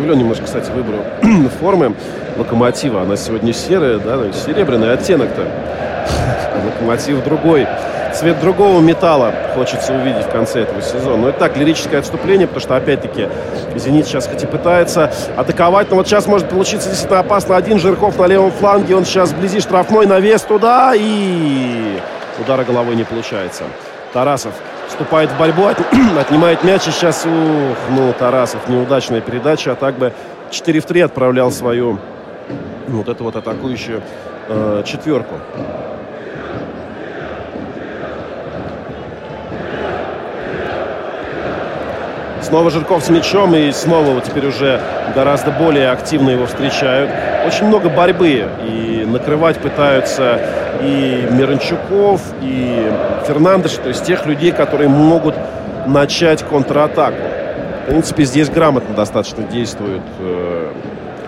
Удивлен 0.00 0.18
немножко, 0.18 0.44
кстати, 0.44 0.70
выбору 0.70 1.04
формы 1.60 1.94
локомотива. 2.36 3.02
Она 3.02 3.16
сегодня 3.16 3.52
серая, 3.52 3.98
да, 3.98 4.16
ну, 4.16 4.32
серебряный 4.32 4.92
оттенок-то. 4.92 5.42
Локомотив 6.64 7.22
другой. 7.22 7.66
Цвет 8.14 8.40
другого 8.40 8.80
металла 8.80 9.32
хочется 9.54 9.94
увидеть 9.94 10.24
в 10.24 10.30
конце 10.30 10.62
этого 10.62 10.82
сезона. 10.82 11.16
Но 11.16 11.28
это 11.28 11.38
так, 11.38 11.56
лирическое 11.56 12.00
отступление, 12.00 12.48
потому 12.48 12.60
что, 12.62 12.76
опять-таки, 12.76 13.28
«Зенит» 13.76 14.06
сейчас 14.06 14.26
хоть 14.26 14.42
и 14.42 14.46
пытается 14.46 15.12
атаковать, 15.36 15.90
но 15.90 15.96
вот 15.96 16.08
сейчас 16.08 16.26
может 16.26 16.48
получиться 16.48 16.88
действительно 16.88 17.20
опасно. 17.20 17.56
Один 17.56 17.78
Жирков 17.78 18.18
на 18.18 18.24
левом 18.26 18.50
фланге, 18.50 18.96
он 18.96 19.04
сейчас 19.04 19.30
вблизи 19.30 19.60
штрафной, 19.60 20.06
навес 20.06 20.42
туда, 20.42 20.92
и 20.96 22.00
удара 22.40 22.64
головой 22.64 22.96
не 22.96 23.04
получается. 23.04 23.62
Тарасов 24.12 24.54
вступает 25.00 25.30
в 25.30 25.38
борьбу, 25.38 25.64
от... 25.64 25.80
отнимает 26.20 26.62
мяч, 26.62 26.86
и 26.86 26.90
сейчас, 26.90 27.24
ух, 27.24 27.78
ну, 27.88 28.12
Тарасов, 28.18 28.68
неудачная 28.68 29.22
передача, 29.22 29.72
а 29.72 29.74
так 29.74 29.96
бы 29.96 30.12
4 30.50 30.80
в 30.80 30.84
3 30.84 31.00
отправлял 31.00 31.50
свою 31.50 31.98
вот 32.86 33.08
эту 33.08 33.24
вот 33.24 33.34
атакующую 33.34 34.02
э, 34.48 34.82
четверку. 34.84 35.36
Снова 42.42 42.70
Жирков 42.70 43.02
с 43.02 43.08
мячом, 43.08 43.54
и 43.54 43.72
снова 43.72 44.10
вот 44.10 44.24
теперь 44.24 44.48
уже 44.48 44.82
гораздо 45.14 45.50
более 45.50 45.92
активно 45.92 46.28
его 46.28 46.44
встречают. 46.44 47.10
Очень 47.46 47.68
много 47.68 47.88
борьбы, 47.88 48.48
и 48.66 49.06
накрывать 49.06 49.56
пытаются 49.60 50.38
и 50.82 51.26
Миранчуков, 51.30 52.20
и 52.40 52.90
Фернандеш, 53.26 53.72
то 53.72 53.88
есть 53.88 54.04
тех 54.04 54.26
людей, 54.26 54.52
которые 54.52 54.88
могут 54.88 55.34
начать 55.86 56.42
контратаку. 56.42 57.16
В 57.84 57.90
принципе, 57.90 58.24
здесь 58.24 58.48
грамотно 58.48 58.94
достаточно 58.94 59.42
действует 59.44 60.02
э, 60.18 60.72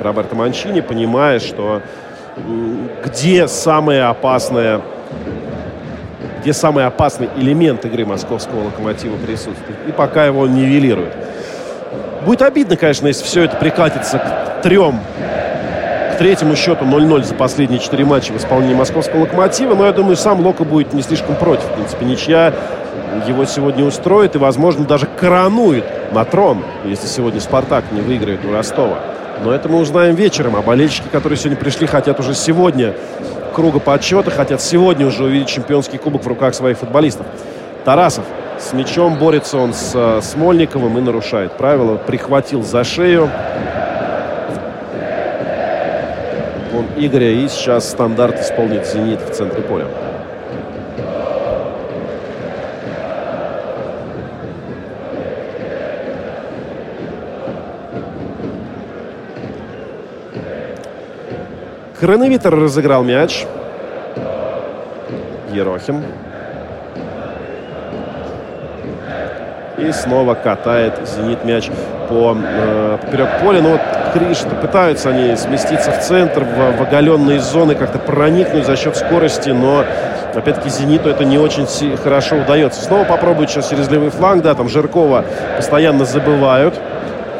Роберто 0.01 0.35
Манчини, 0.35 0.81
понимая, 0.81 1.41
что 1.41 1.83
э, 2.37 2.41
где 3.05 3.49
самое 3.49 4.05
опасное 4.05 4.81
где 6.43 6.53
самый 6.53 6.85
опасный 6.87 7.29
элемент 7.37 7.85
игры 7.85 8.05
московского 8.05 8.65
локомотива 8.65 9.17
присутствует. 9.17 9.79
И 9.87 9.93
пока 9.93 10.27
его 10.27 10.49
нивелируют. 10.49 11.15
Будет 12.25 12.43
обидно, 12.43 12.77
конечно, 12.77 13.07
если 13.07 13.25
все 13.25 13.45
это 13.45 13.57
прикатится 13.57 14.19
к 14.19 14.63
трем, 14.63 14.99
третьему 16.23 16.55
счету 16.55 16.85
0-0 16.85 17.25
за 17.25 17.35
последние 17.35 17.81
четыре 17.81 18.05
матча 18.05 18.33
в 18.33 18.37
исполнении 18.37 18.77
московского 18.77 19.23
локомотива. 19.23 19.75
Но 19.75 19.87
я 19.87 19.93
думаю, 19.93 20.15
сам 20.15 20.39
Лока 20.39 20.63
будет 20.63 20.93
не 20.93 21.03
слишком 21.03 21.35
против. 21.35 21.65
В 21.65 21.73
принципе, 21.73 22.05
ничья 22.05 22.55
его 23.27 23.45
сегодня 23.45 23.85
устроит 23.85 24.37
и, 24.37 24.39
возможно, 24.39 24.85
даже 24.85 25.07
коронует 25.07 25.85
на 26.13 26.25
трон, 26.25 26.63
если 26.85 27.09
сегодня 27.09 27.41
«Спартак» 27.41 27.87
не 27.91 28.03
выиграет 28.03 28.45
у 28.45 28.53
Ростова. 28.53 29.01
Но 29.43 29.53
это 29.53 29.69
мы 29.69 29.81
узнаем 29.81 30.15
вечером. 30.15 30.55
А 30.55 30.63
болельщики, 30.63 31.09
которые 31.11 31.37
сегодня 31.37 31.59
пришли, 31.59 31.89
хотят 31.89 32.21
уже 32.21 32.35
сегодня 32.35 32.95
круга 33.53 33.81
подсчета, 33.81 34.31
хотят 34.31 34.63
сегодня 34.63 35.09
уже 35.09 35.25
увидеть 35.25 35.49
чемпионский 35.49 35.99
кубок 35.99 36.23
в 36.23 36.29
руках 36.29 36.55
своих 36.55 36.79
футболистов. 36.79 37.27
Тарасов 37.85 38.27
с 38.61 38.73
мячом 38.73 39.17
борется 39.17 39.59
он 39.59 39.75
с 39.75 39.91
э, 39.93 40.21
Смольниковым 40.23 40.97
и 40.99 41.01
нарушает 41.01 41.55
правила. 41.55 41.97
Прихватил 41.97 42.63
за 42.63 42.85
шею. 42.85 43.29
Игоря 46.97 47.31
и 47.31 47.49
сейчас 47.49 47.91
стандарт 47.91 48.41
исполнит 48.41 48.87
«Зенит» 48.87 49.21
в 49.21 49.31
центре 49.33 49.63
поля. 49.63 49.87
Хронометр 61.99 62.55
разыграл 62.55 63.05
мяч. 63.05 63.47
Ерохин. 65.53 66.03
И 69.83 69.91
снова 69.91 70.35
катает 70.35 70.95
«Зенит» 71.05 71.45
мяч 71.45 71.69
по, 72.09 72.37
э, 72.41 72.99
поперек 73.03 73.29
поля. 73.43 73.61
Но 73.61 73.71
вот 73.71 73.81
Криш 74.13 74.39
пытаются 74.61 75.09
они 75.09 75.35
сместиться 75.37 75.91
в 75.91 75.99
центр, 76.01 76.45
в, 76.45 76.79
в 76.79 76.83
оголенные 76.83 77.41
зоны, 77.41 77.75
как-то 77.75 77.99
проникнуть 77.99 78.65
за 78.65 78.77
счет 78.77 78.97
скорости, 78.97 79.51
но 79.51 79.85
опять-таки 80.35 80.69
«Зениту» 80.69 81.09
это 81.09 81.25
не 81.25 81.37
очень 81.39 81.67
хорошо 81.97 82.37
удается. 82.37 82.81
Снова 82.83 83.05
попробуют 83.05 83.51
сейчас 83.51 83.71
через 83.71 83.91
левый 83.91 84.11
фланг, 84.11 84.43
да, 84.43 84.55
там 84.55 84.69
Жиркова 84.69 85.25
постоянно 85.57 86.05
забывают. 86.05 86.79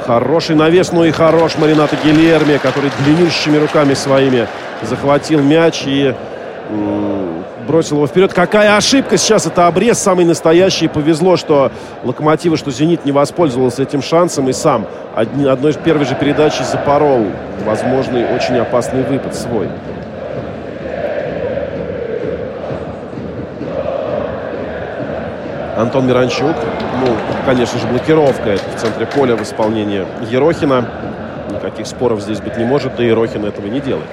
Хороший 0.05 0.57
навес, 0.57 0.91
ну 0.91 1.05
и 1.05 1.13
хорош 1.13 1.53
Марината 1.59 1.95
Гильерми, 2.03 2.57
который 2.57 2.91
длиннющими 3.05 3.57
руками 3.57 3.95
своими 3.95 4.49
захватил 4.83 5.41
мяч 5.41 5.85
и 5.87 6.13
бросил 7.67 7.97
его 7.97 8.07
вперед. 8.07 8.33
Какая 8.33 8.77
ошибка 8.77 9.17
сейчас, 9.17 9.47
это 9.47 9.67
обрез 9.67 9.99
самый 9.99 10.25
настоящий. 10.25 10.89
Повезло, 10.89 11.37
что 11.37 11.73
Локомотива, 12.03 12.57
что 12.57 12.71
Зенит 12.71 13.05
не 13.05 13.13
воспользовался 13.13 13.83
этим 13.83 14.03
шансом 14.03 14.49
и 14.49 14.53
сам 14.53 14.87
одни, 15.15 15.47
одной 15.47 15.73
первой 15.75 16.05
же 16.05 16.15
передачи 16.15 16.63
запорол 16.63 17.27
возможный 17.65 18.25
очень 18.35 18.57
опасный 18.59 19.03
выпад 19.03 19.35
свой. 19.35 19.69
Антон 25.77 26.07
Миранчук. 26.07 26.57
Ну, 27.01 27.17
конечно 27.47 27.79
же, 27.79 27.87
блокировка 27.87 28.51
это 28.51 28.65
в 28.77 28.81
центре 28.81 29.07
поля 29.07 29.37
в 29.37 29.43
исполнении 29.43 30.07
Ерохина. 30.31 30.87
Никаких 31.51 31.87
споров 31.87 32.21
здесь 32.21 32.41
быть 32.41 32.57
не 32.57 32.65
может, 32.65 32.97
да 32.97 33.03
Ерохин 33.03 33.45
этого 33.45 33.67
не 33.67 33.81
делает. 33.81 34.07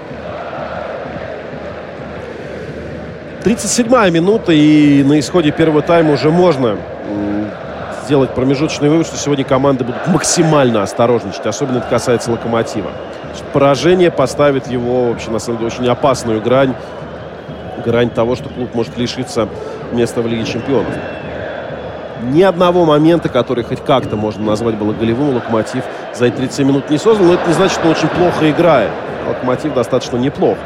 37-я 3.43 4.09
минута, 4.09 4.51
и 4.51 5.01
на 5.03 5.17
исходе 5.17 5.51
первого 5.51 5.81
тайма 5.81 6.13
уже 6.13 6.29
можно 6.29 6.75
сделать 8.03 8.31
промежуточный 8.31 8.89
вывод, 8.89 9.07
что 9.07 9.15
сегодня 9.15 9.45
команды 9.45 9.85
будут 9.85 10.07
максимально 10.07 10.83
осторожничать. 10.83 11.45
Особенно 11.45 11.77
это 11.77 11.87
касается 11.87 12.31
«Локомотива». 12.31 12.91
Поражение 13.53 14.11
поставит 14.11 14.67
его 14.67 15.05
вообще, 15.05 15.29
на 15.29 15.39
самом 15.39 15.59
деле, 15.59 15.71
очень 15.71 15.87
опасную 15.87 16.41
грань. 16.41 16.73
Грань 17.85 18.09
того, 18.09 18.35
что 18.35 18.49
клуб 18.49 18.73
может 18.73 18.97
лишиться 18.97 19.47
места 19.93 20.21
в 20.21 20.27
Лиге 20.27 20.43
Чемпионов. 20.43 20.93
Ни 22.23 22.41
одного 22.41 22.83
момента, 22.83 23.29
который 23.29 23.63
хоть 23.63 23.81
как-то 23.81 24.17
можно 24.17 24.43
назвать 24.43 24.75
было 24.75 24.91
голевым, 24.91 25.35
Локомотив 25.35 25.83
за 26.13 26.25
эти 26.25 26.35
30 26.35 26.65
минут 26.65 26.89
не 26.89 26.97
создал. 26.97 27.27
Но 27.27 27.35
это 27.35 27.47
не 27.47 27.53
значит, 27.53 27.77
что 27.77 27.85
он 27.85 27.91
очень 27.91 28.09
плохо 28.09 28.49
играет. 28.49 28.91
Локомотив 29.29 29.73
достаточно 29.73 30.17
неплох 30.17 30.57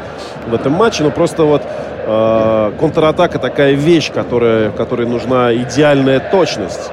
в 0.48 0.54
этом 0.54 0.72
матче. 0.72 1.04
Но 1.04 1.10
просто 1.10 1.44
вот 1.44 1.62
э, 2.06 2.72
контратака 2.78 3.38
такая 3.38 3.72
вещь, 3.72 4.12
которая, 4.12 4.70
которой 4.70 5.06
нужна 5.06 5.54
идеальная 5.54 6.20
точность. 6.20 6.90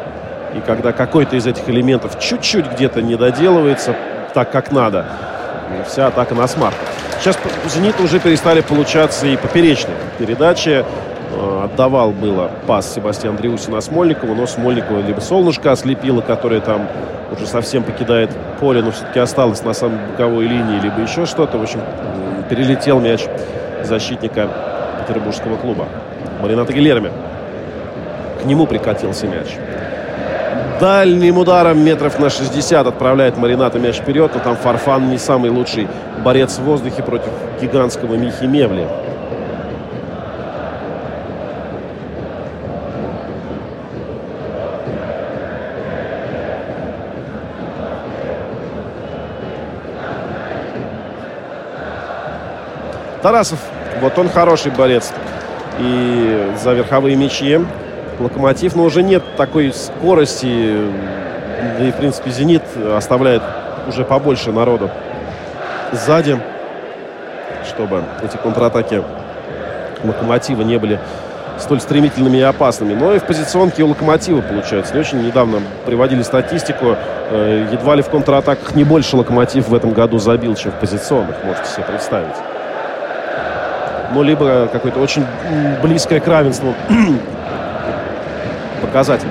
И 0.56 0.60
когда 0.60 0.92
какой-то 0.92 1.36
из 1.36 1.48
этих 1.48 1.70
элементов 1.70 2.20
чуть-чуть 2.20 2.72
где-то 2.72 3.02
не 3.02 3.16
доделывается 3.16 3.96
так, 4.34 4.52
как 4.52 4.72
надо, 4.72 5.06
вся 5.88 6.08
атака 6.08 6.36
насмарку. 6.36 6.76
Сейчас 7.20 7.38
«Зенит» 7.74 8.00
уже 8.00 8.20
перестали 8.20 8.62
получаться 8.62 9.28
и 9.28 9.38
поперечные 9.38 9.96
передачи. 10.18 10.84
Э, 11.34 11.64
отдавал 11.66 12.12
было 12.12 12.52
пас 12.68 12.94
Себастьян 12.94 13.36
Дриусси 13.36 13.70
на 13.70 13.80
Смольникова, 13.82 14.34
но 14.36 14.48
Смольникова 14.48 15.02
либо 15.02 15.20
солнышко 15.20 15.72
ослепило, 15.72 16.22
которое 16.22 16.62
там 16.62 16.88
уже 17.32 17.48
совсем 17.48 17.84
покидает 17.84 18.32
поле, 18.60 18.82
но 18.82 18.92
все-таки 18.92 19.20
осталось 19.20 19.64
на 19.64 19.74
самой 19.74 20.00
боковой 20.12 20.46
линии, 20.48 20.80
либо 20.80 21.00
еще 21.00 21.26
что-то. 21.26 21.58
В 21.58 21.64
общем, 21.64 21.80
перелетел 22.50 23.00
мяч 23.00 23.26
защитника 23.84 24.50
петербургского 25.12 25.58
клуба. 25.58 25.88
Маринато 26.42 26.74
Гилерме. 26.74 27.12
К 28.42 28.46
нему 28.46 28.66
прикатился 28.66 29.28
мяч. 29.28 29.48
Дальним 30.80 31.38
ударом 31.38 31.84
метров 31.84 32.18
на 32.18 32.30
60 32.30 32.88
отправляет 32.88 33.38
Маринато 33.38 33.78
мяч 33.78 33.98
вперед, 33.98 34.32
но 34.34 34.40
там 34.40 34.56
Фарфан 34.56 35.10
не 35.10 35.18
самый 35.18 35.52
лучший 35.52 35.88
борец 36.24 36.58
в 36.58 36.64
воздухе 36.64 37.04
против 37.04 37.30
гигантского 37.62 38.16
Михи 38.16 38.46
Мевли. 38.46 38.88
Тарасов 53.22 53.60
вот 54.02 54.18
он 54.18 54.30
хороший 54.30 54.72
борец. 54.72 55.14
И 55.80 56.52
за 56.62 56.74
верховые 56.74 57.16
мячи. 57.16 57.60
Локомотив, 58.20 58.76
но 58.76 58.84
уже 58.84 59.02
нет 59.02 59.24
такой 59.38 59.74
скорости. 59.74 60.78
Да 61.80 61.86
и, 61.86 61.92
в 61.92 61.96
принципе, 61.96 62.30
«Зенит» 62.32 62.64
оставляет 62.96 63.42
уже 63.88 64.04
побольше 64.04 64.52
народу 64.52 64.90
сзади, 65.92 66.40
чтобы 67.68 68.04
эти 68.24 68.38
контратаки 68.38 69.02
«Локомотива» 70.04 70.62
не 70.62 70.78
были 70.78 71.00
столь 71.58 71.82
стремительными 71.82 72.38
и 72.38 72.42
опасными. 72.42 72.94
Но 72.94 73.14
и 73.14 73.20
в 73.20 73.24
позиционке 73.24 73.84
у 73.84 73.88
«Локомотива» 73.88 74.42
получается. 74.42 74.94
Не 74.94 75.00
очень 75.00 75.26
недавно 75.26 75.60
приводили 75.86 76.24
статистику. 76.24 76.96
Э, 77.30 77.68
едва 77.72 77.96
ли 77.96 78.02
в 78.02 78.10
контратаках 78.10 78.76
не 78.76 78.84
больше 78.84 79.16
«Локомотив» 79.16 79.68
в 79.68 79.76
этом 79.76 79.92
году 79.92 80.18
забил, 80.18 80.56
чем 80.56 80.72
в 80.72 80.76
позиционных. 80.76 81.44
Можете 81.44 81.70
себе 81.70 81.84
представить. 81.84 82.36
Ну, 84.14 84.24
либо 84.24 84.68
какое-то 84.72 85.00
очень 85.00 85.26
близкое 85.82 86.20
к 86.20 86.28
равенству 86.28 86.74
показатель. 88.82 89.28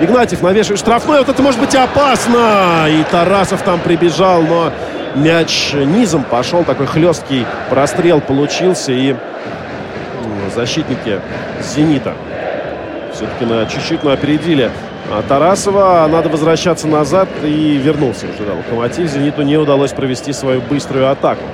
Игнатьев 0.00 0.42
навешивает 0.42 0.80
штрафной. 0.80 1.18
Вот 1.18 1.28
это 1.28 1.42
может 1.42 1.60
быть 1.60 1.74
опасно. 1.74 2.86
И 2.88 3.02
Тарасов 3.10 3.62
там 3.62 3.80
прибежал, 3.80 4.42
но 4.42 4.72
мяч 5.14 5.72
низом 5.72 6.22
пошел. 6.24 6.64
Такой 6.64 6.86
хлесткий 6.86 7.46
прострел 7.70 8.20
получился. 8.20 8.92
И 8.92 9.14
защитники 10.54 11.20
«Зенита» 11.62 12.14
все-таки 13.12 13.44
на 13.46 13.66
чуть-чуть, 13.66 14.02
но 14.04 14.10
опередили 14.10 14.70
а 15.10 15.22
Тарасова. 15.22 16.06
Надо 16.10 16.28
возвращаться 16.28 16.86
назад 16.88 17.28
и 17.42 17.76
вернулся 17.76 18.26
уже. 18.26 18.44
Да, 18.46 18.54
Локомотив 18.54 19.08
«Зениту» 19.08 19.42
не 19.42 19.56
удалось 19.56 19.92
провести 19.92 20.32
свою 20.32 20.60
быструю 20.60 21.10
атаку. 21.10 21.44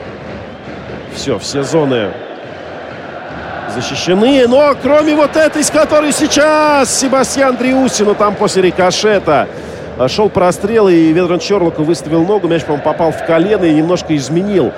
Все, 1.15 1.39
все 1.39 1.63
зоны 1.63 2.09
защищены. 3.75 4.47
Но 4.47 4.75
кроме 4.81 5.15
вот 5.15 5.37
этой, 5.37 5.63
с 5.63 5.71
которой 5.71 6.13
сейчас 6.13 6.99
Себастьян 6.99 7.57
Дриусин, 7.57 8.07
ну 8.07 8.15
там 8.15 8.35
после 8.35 8.63
рикошета 8.63 9.49
шел 10.09 10.29
прострел, 10.29 10.89
и 10.89 11.13
Ведран 11.13 11.39
Чорлоку 11.39 11.83
выставил 11.83 12.25
ногу. 12.25 12.49
Мяч, 12.49 12.63
по-моему, 12.63 12.85
попал 12.85 13.13
в 13.13 13.25
колено 13.25 13.65
и 13.65 13.75
немножко 13.75 14.17
изменил 14.17 14.73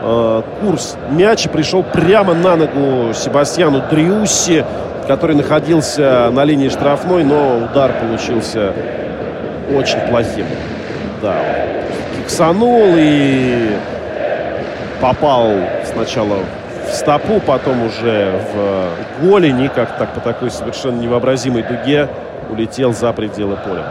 э, 0.00 0.42
курс 0.60 0.96
мяча. 1.10 1.48
Пришел 1.48 1.82
прямо 1.82 2.34
на 2.34 2.56
ногу 2.56 3.14
Себастьяну 3.14 3.82
Дриусси, 3.90 4.64
который 5.06 5.36
находился 5.36 6.30
на 6.30 6.44
линии 6.44 6.68
штрафной, 6.68 7.24
но 7.24 7.64
удар 7.64 7.92
получился 7.92 8.72
очень 9.74 10.00
плохим. 10.08 10.46
Да, 11.20 11.36
киксанул 12.16 12.94
и 12.96 13.76
попал 15.00 15.52
сначала 15.92 16.38
в 16.92 16.94
стопу, 16.94 17.40
потом 17.40 17.86
уже 17.86 18.40
в 18.52 19.26
голень 19.26 19.62
и 19.62 19.68
как 19.68 19.96
так 19.96 20.14
по 20.14 20.20
такой 20.20 20.50
совершенно 20.50 21.00
невообразимой 21.00 21.62
дуге 21.62 22.08
улетел 22.50 22.92
за 22.92 23.12
пределы 23.12 23.56
поля. 23.56 23.84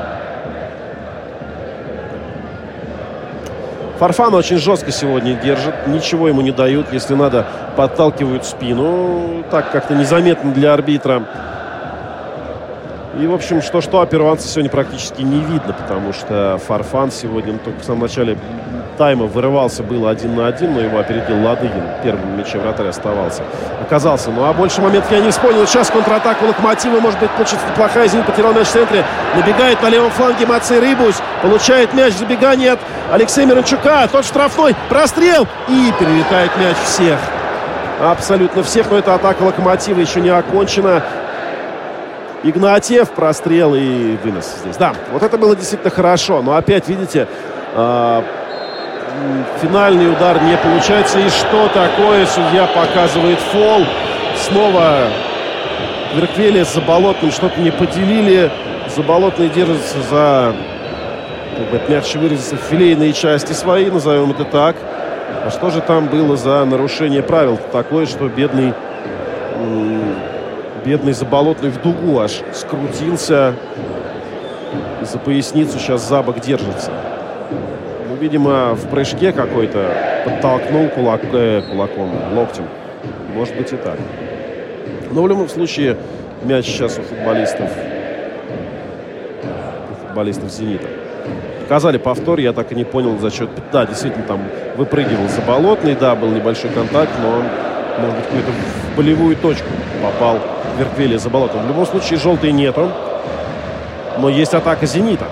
Фарфан 3.97 4.34
очень 4.34 4.58
жестко 4.58 4.91
сегодня 4.91 5.36
держит, 5.36 5.88
ничего 5.88 6.28
ему 6.28 6.41
не 6.41 6.52
дают, 6.52 6.91
если 6.91 7.14
надо, 7.14 7.45
подталкивают 7.76 8.45
спину. 8.45 9.43
Так 9.52 9.72
как-то 9.72 9.93
незаметно 9.93 10.52
для 10.52 10.74
арбитра. 10.74 11.24
И, 13.20 13.28
в 13.28 13.34
общем, 13.34 13.62
что-что, 13.62 14.02
а 14.02 14.06
перуанца 14.06 14.47
сегодня 14.47 14.72
практически 14.72 15.22
не 15.22 15.39
видно, 15.41 15.74
потому 15.74 16.14
что 16.14 16.60
Фарфан 16.66 17.12
сегодня, 17.12 17.54
ну, 17.54 17.60
только 17.60 17.80
в 17.82 17.84
самом 17.84 18.02
начале 18.02 18.38
тайма 18.98 19.26
вырывался, 19.26 19.84
было 19.84 20.10
один 20.10 20.36
на 20.36 20.48
один, 20.48 20.74
но 20.74 20.82
его 20.82 21.00
опередил 21.00 21.44
Ладыгин. 21.44 21.84
Первым 22.04 22.38
мяче 22.38 22.60
вратарь 22.60 22.88
оставался. 22.88 23.44
Оказался. 23.82 24.32
Ну, 24.32 24.44
а 24.44 24.54
больше 24.54 24.82
моментов 24.82 25.12
я 25.12 25.20
не 25.20 25.32
вспомнил. 25.32 25.66
Сейчас 25.66 25.89
контратаку 25.89 26.46
Локомотива, 26.46 27.00
может 27.00 27.20
быть, 27.20 27.30
получится 27.32 27.66
неплохая. 27.70 28.08
Зенит 28.08 28.26
потерял 28.26 28.54
мяч 28.54 28.68
в 28.68 28.72
центре. 28.72 29.04
Набегает 29.36 29.82
на 29.82 29.89
левом 29.89 30.12
фланге 30.12 30.46
Мацей 30.46 30.80
Рыбусь. 30.80 31.16
Получает 31.42 31.94
мяч. 31.94 32.14
Забегание 32.14 32.74
от 32.74 32.80
Алексея 33.12 33.46
Миранчука. 33.46 34.08
Тот 34.12 34.26
штрафной. 34.26 34.76
Прострел. 34.89 35.48
И 35.68 35.94
перелетает 36.00 36.52
мяч 36.58 36.78
всех. 36.86 37.20
Абсолютно 38.02 38.64
всех. 38.64 38.89
Но 38.89 38.98
эта 38.98 39.16
атака 39.16 39.44
Локомотива 39.44 40.00
еще 40.00 40.22
не 40.22 40.30
окончена. 40.30 41.04
Игнатьев, 42.44 43.10
прострел 43.12 43.76
и 43.76 44.18
вынос 44.24 44.56
здесь. 44.64 44.76
Да, 44.78 44.94
вот 45.12 45.22
это 45.22 45.38
было 45.38 45.56
действительно 45.56 45.92
хорошо. 45.92 46.42
Но 46.42 46.56
опять, 46.56 46.88
видите, 46.88 47.28
а, 47.76 48.24
финальный 49.62 50.12
удар 50.12 50.41
не 50.43 50.57
получается. 50.57 51.20
И 51.20 51.30
что 51.30 51.68
такое? 51.70 52.26
Судья 52.26 52.68
показывает 52.68 53.39
фол. 53.39 53.86
Снова 54.36 55.07
Верквели 56.16 56.64
с 56.64 56.74
Заболотным 56.74 57.32
что-то 57.32 57.59
не 57.59 57.72
поделили. 57.72 58.51
Заболотный 58.95 59.49
держится 59.49 60.01
за, 60.09 60.53
как 61.57 61.70
бы 61.70 61.82
мягче 61.89 62.20
выразиться, 62.20 62.57
филейные 62.57 63.14
части 63.14 63.53
свои, 63.53 63.89
назовем 63.89 64.32
это 64.32 64.43
так. 64.43 64.76
А 65.45 65.49
что 65.49 65.70
же 65.70 65.80
там 65.82 66.07
было 66.07 66.36
за 66.36 66.66
нарушение 66.66 67.24
правил? 67.24 67.57
Такое, 67.72 68.05
что 68.05 68.28
бедный, 68.28 68.74
бедный 70.84 71.14
Заболотный 71.14 71.70
в 71.70 71.82
дугу 71.82 72.20
аж 72.20 72.41
скрутился. 72.53 73.53
За 75.01 75.18
поясницу 75.18 75.80
сейчас 75.80 76.07
за 76.07 76.22
бок 76.22 76.41
держится 76.41 76.91
видимо, 78.22 78.76
в 78.76 78.88
прыжке 78.89 79.34
какой-то 79.34 80.24
подтолкнул 80.24 80.88
кулак, 80.89 81.22
э, 81.34 81.63
кулаком, 81.69 82.11
локтем. 82.36 82.65
Может 83.34 83.57
быть 83.57 83.74
и 83.74 83.76
так. 83.76 83.97
Но 85.11 85.24
в 85.24 85.28
любом 85.28 85.49
случае 85.49 85.97
мяч 86.43 86.65
сейчас 86.65 86.99
у 86.99 87.01
футболистов 87.01 87.69
у 89.89 90.07
футболистов 90.07 90.51
«Зенита». 90.51 90.88
Показали 91.63 91.97
повтор, 91.97 92.39
я 92.39 92.53
так 92.53 92.72
и 92.72 92.76
не 92.76 92.84
понял 92.84 93.17
за 93.17 93.32
счет... 93.32 93.49
Да, 93.72 93.86
действительно, 93.86 94.26
там 94.26 94.41
выпрыгивал 94.76 95.28
Заболотный, 95.30 95.95
да, 95.95 96.15
был 96.15 96.28
небольшой 96.28 96.69
контакт, 96.69 97.11
но, 97.24 97.43
может 97.97 98.17
быть, 98.17 98.26
какую-то 98.26 98.51
в 98.51 98.97
болевую 98.97 99.36
точку 99.38 99.69
попал 100.03 100.39
Верквели 100.78 101.17
Заболотный. 101.17 101.61
В 101.61 101.67
любом 101.67 101.86
случае, 101.86 102.19
желтой 102.19 102.51
нету, 102.51 102.91
но 104.19 104.30
есть 104.30 104.53
атака 104.53 104.86
«Зенита». 104.86 105.26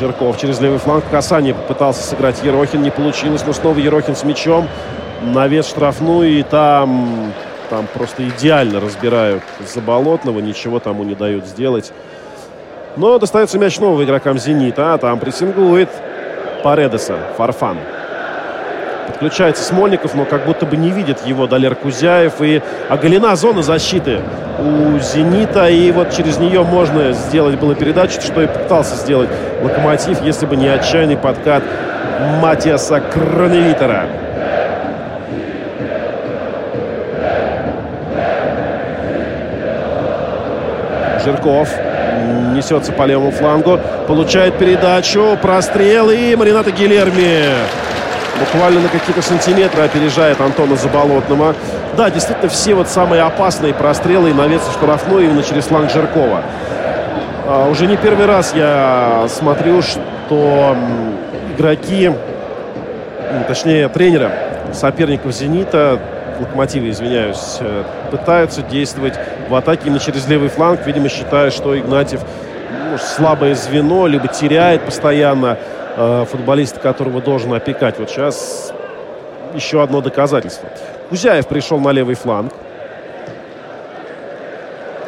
Жирков 0.00 0.38
через 0.38 0.60
левый 0.60 0.78
фланг. 0.78 1.04
Касание 1.10 1.54
попытался 1.54 2.02
сыграть 2.02 2.42
Ерохин. 2.42 2.82
Не 2.82 2.90
получилось. 2.90 3.44
Но 3.46 3.52
снова 3.52 3.78
Ерохин 3.78 4.16
с 4.16 4.24
мячом. 4.24 4.68
Навес 5.22 5.66
штрафную. 5.66 6.38
И 6.38 6.42
там, 6.42 7.32
там 7.70 7.86
просто 7.92 8.28
идеально 8.28 8.80
разбирают 8.80 9.42
Заболотного. 9.72 10.40
Ничего 10.40 10.80
тому 10.80 11.04
не 11.04 11.14
дают 11.14 11.46
сделать. 11.46 11.92
Но 12.96 13.18
достается 13.18 13.58
мяч 13.58 13.78
нового 13.80 14.04
игрокам 14.04 14.38
«Зенита». 14.38 14.94
А 14.94 14.98
там 14.98 15.18
прессингует 15.18 15.88
Паредеса. 16.62 17.16
Фарфан. 17.36 17.78
Подключается 19.14 19.62
Смольников, 19.62 20.14
но 20.14 20.24
как 20.24 20.44
будто 20.44 20.66
бы 20.66 20.76
не 20.76 20.90
видит 20.90 21.24
его 21.24 21.46
Далер 21.46 21.76
Кузяев. 21.76 22.40
И 22.40 22.60
оголена 22.88 23.36
зона 23.36 23.62
защиты 23.62 24.18
у 24.58 24.98
«Зенита». 24.98 25.68
И 25.68 25.92
вот 25.92 26.10
через 26.10 26.38
нее 26.38 26.64
можно 26.64 27.12
сделать 27.12 27.56
было 27.56 27.76
передачу, 27.76 28.20
что 28.20 28.42
и 28.42 28.48
пытался 28.48 28.96
сделать 28.96 29.28
«Локомотив», 29.62 30.20
если 30.22 30.46
бы 30.46 30.56
не 30.56 30.66
отчаянный 30.66 31.16
подкат 31.16 31.62
Матиаса 32.42 33.00
Краневитера. 33.00 34.06
Жирков 41.24 41.68
несется 42.52 42.92
по 42.92 43.04
левому 43.04 43.30
флангу, 43.30 43.78
получает 44.08 44.58
передачу, 44.58 45.38
прострел 45.40 46.10
и 46.10 46.34
Марината 46.34 46.72
Гилерми 46.72 47.44
буквально 48.38 48.80
на 48.80 48.88
какие-то 48.88 49.22
сантиметры 49.22 49.82
опережает 49.82 50.40
Антона 50.40 50.76
Заболотного. 50.76 51.54
Да, 51.96 52.10
действительно, 52.10 52.48
все 52.48 52.74
вот 52.74 52.88
самые 52.88 53.22
опасные 53.22 53.74
прострелы 53.74 54.30
и 54.30 54.32
навес 54.32 54.62
штрафной 54.72 55.24
именно 55.26 55.42
через 55.42 55.64
фланг 55.64 55.90
Жиркова. 55.90 56.42
А, 57.46 57.68
уже 57.68 57.86
не 57.86 57.96
первый 57.96 58.26
раз 58.26 58.54
я 58.54 59.26
смотрю, 59.28 59.82
что 59.82 60.76
игроки, 61.56 62.12
точнее 63.46 63.88
тренеры 63.88 64.30
соперников 64.72 65.32
«Зенита», 65.32 65.98
«Локомотива», 66.40 66.90
извиняюсь, 66.90 67.58
э, 67.60 67.84
пытаются 68.10 68.62
действовать 68.62 69.14
в 69.48 69.54
атаке 69.54 69.82
именно 69.86 70.00
через 70.00 70.26
левый 70.26 70.48
фланг, 70.48 70.80
видимо, 70.84 71.08
считая, 71.08 71.50
что 71.50 71.78
Игнатьев 71.78 72.20
ну, 72.90 72.98
слабое 72.98 73.54
звено, 73.54 74.06
либо 74.08 74.26
теряет 74.26 74.82
постоянно 74.82 75.58
э, 75.96 76.24
футболиста, 76.30 76.80
которого 76.80 77.20
должен 77.20 77.52
опекать. 77.54 77.98
Вот 77.98 78.10
сейчас 78.10 78.72
еще 79.54 79.82
одно 79.82 80.00
доказательство. 80.00 80.68
Кузяев 81.08 81.46
пришел 81.46 81.78
на 81.78 81.90
левый 81.90 82.14
фланг. 82.14 82.52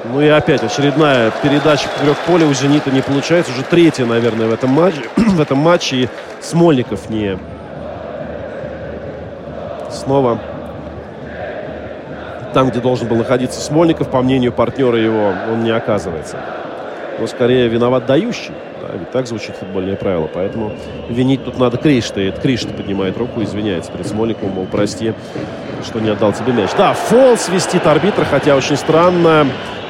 Ну 0.05 0.21
и 0.21 0.29
опять 0.29 0.63
очередная 0.63 1.33
передача 1.43 1.89
поперек 1.89 2.17
поля 2.27 2.47
у 2.47 2.55
«Зенита» 2.55 2.91
не 2.91 3.01
получается. 3.01 3.53
Уже 3.53 3.65
третья, 3.65 4.07
наверное, 4.07 4.47
в 4.47 4.53
этом 4.53 4.71
матче. 4.71 5.03
в 5.17 5.41
этом 5.41 5.59
матче. 5.59 5.97
И 5.97 6.09
Смольников 6.41 7.11
не... 7.11 7.39
Снова 9.91 10.39
там, 12.57 12.71
где 12.71 12.81
должен 12.81 13.07
был 13.07 13.17
находиться 13.17 13.61
Смольников, 13.61 14.09
по 14.09 14.23
мнению 14.23 14.51
партнера 14.51 14.97
его, 14.97 15.35
он 15.53 15.63
не 15.63 15.71
оказывается. 15.71 16.39
Но 17.19 17.27
скорее 17.27 17.69
виноват 17.69 18.07
дающий. 18.07 18.53
Да, 18.87 18.97
ведь 18.97 19.11
так 19.11 19.27
звучит 19.27 19.57
футбольное 19.57 19.97
правило. 19.97 20.29
Поэтому 20.33 20.73
винить 21.09 21.45
тут 21.45 21.59
надо 21.59 21.77
Кришта. 21.77 22.21
И 22.21 22.31
Кришта 22.31 22.73
поднимает 22.73 23.17
руку 23.17 23.43
извиняется 23.43 23.91
перед 23.91 24.07
Смольниковым, 24.07 24.55
мол, 24.55 24.67
прости, 24.71 25.13
что 25.85 26.01
не 26.01 26.11
отдал 26.11 26.33
тебе 26.33 26.53
мяч. 26.53 26.71
Да, 26.77 26.95
фол 26.95 27.37
свистит 27.37 27.87
арбитр, 27.87 28.25
хотя 28.25 28.57
очень 28.57 28.77
странно 28.77 29.47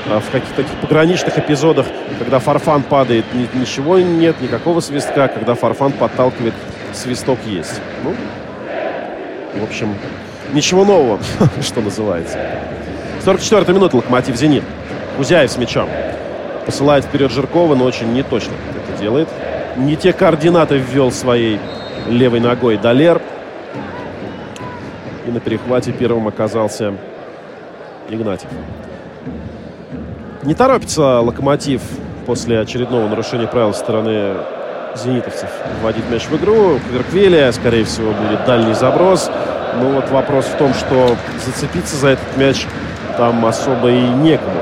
а, 0.08 0.20
в 0.20 0.30
каких-то 0.30 0.62
таких 0.62 0.74
пограничных 0.80 1.38
эпизодах, 1.38 1.86
когда 2.18 2.38
Фарфан 2.38 2.82
падает, 2.82 3.24
ничего 3.54 3.98
нет, 3.98 4.40
никакого 4.40 4.80
свистка. 4.80 5.28
Когда 5.28 5.54
Фарфан 5.54 5.92
подталкивает, 5.92 6.54
свисток 6.92 7.38
есть. 7.46 7.80
Ну, 8.04 8.14
в 9.60 9.64
общем, 9.64 9.94
ничего 10.52 10.84
нового, 10.84 11.18
что 11.60 11.80
называется. 11.80 12.38
44-я 13.24 13.74
минута, 13.74 13.96
Локомотив 13.96 14.36
«Зенит». 14.36 14.62
Кузяев 15.16 15.50
с 15.50 15.56
мячом. 15.56 15.88
Посылает 16.66 17.04
вперед 17.04 17.32
Жиркова, 17.32 17.74
но 17.74 17.84
очень 17.84 18.12
неточно 18.12 18.52
это 18.85 18.85
делает. 18.98 19.28
Не 19.76 19.96
те 19.96 20.12
координаты 20.12 20.78
ввел 20.78 21.10
своей 21.12 21.60
левой 22.08 22.40
ногой 22.40 22.76
Далер. 22.76 23.20
И 25.26 25.30
на 25.30 25.40
перехвате 25.40 25.92
первым 25.92 26.28
оказался 26.28 26.94
Игнатьев. 28.08 28.50
Не 30.42 30.54
торопится 30.54 31.20
Локомотив 31.20 31.82
после 32.26 32.60
очередного 32.60 33.08
нарушения 33.08 33.46
правил 33.46 33.72
со 33.72 33.80
стороны 33.80 34.36
зенитовцев 34.96 35.50
вводить 35.82 36.08
мяч 36.10 36.26
в 36.26 36.36
игру. 36.36 36.78
Кверквелия, 36.88 37.50
скорее 37.52 37.84
всего, 37.84 38.12
будет 38.12 38.44
дальний 38.46 38.74
заброс. 38.74 39.30
Ну 39.80 39.92
вот 39.92 40.08
вопрос 40.10 40.46
в 40.46 40.56
том, 40.56 40.72
что 40.74 41.16
зацепиться 41.44 41.96
за 41.96 42.10
этот 42.10 42.36
мяч 42.36 42.66
там 43.16 43.44
особо 43.44 43.90
и 43.90 44.00
некому. 44.00 44.60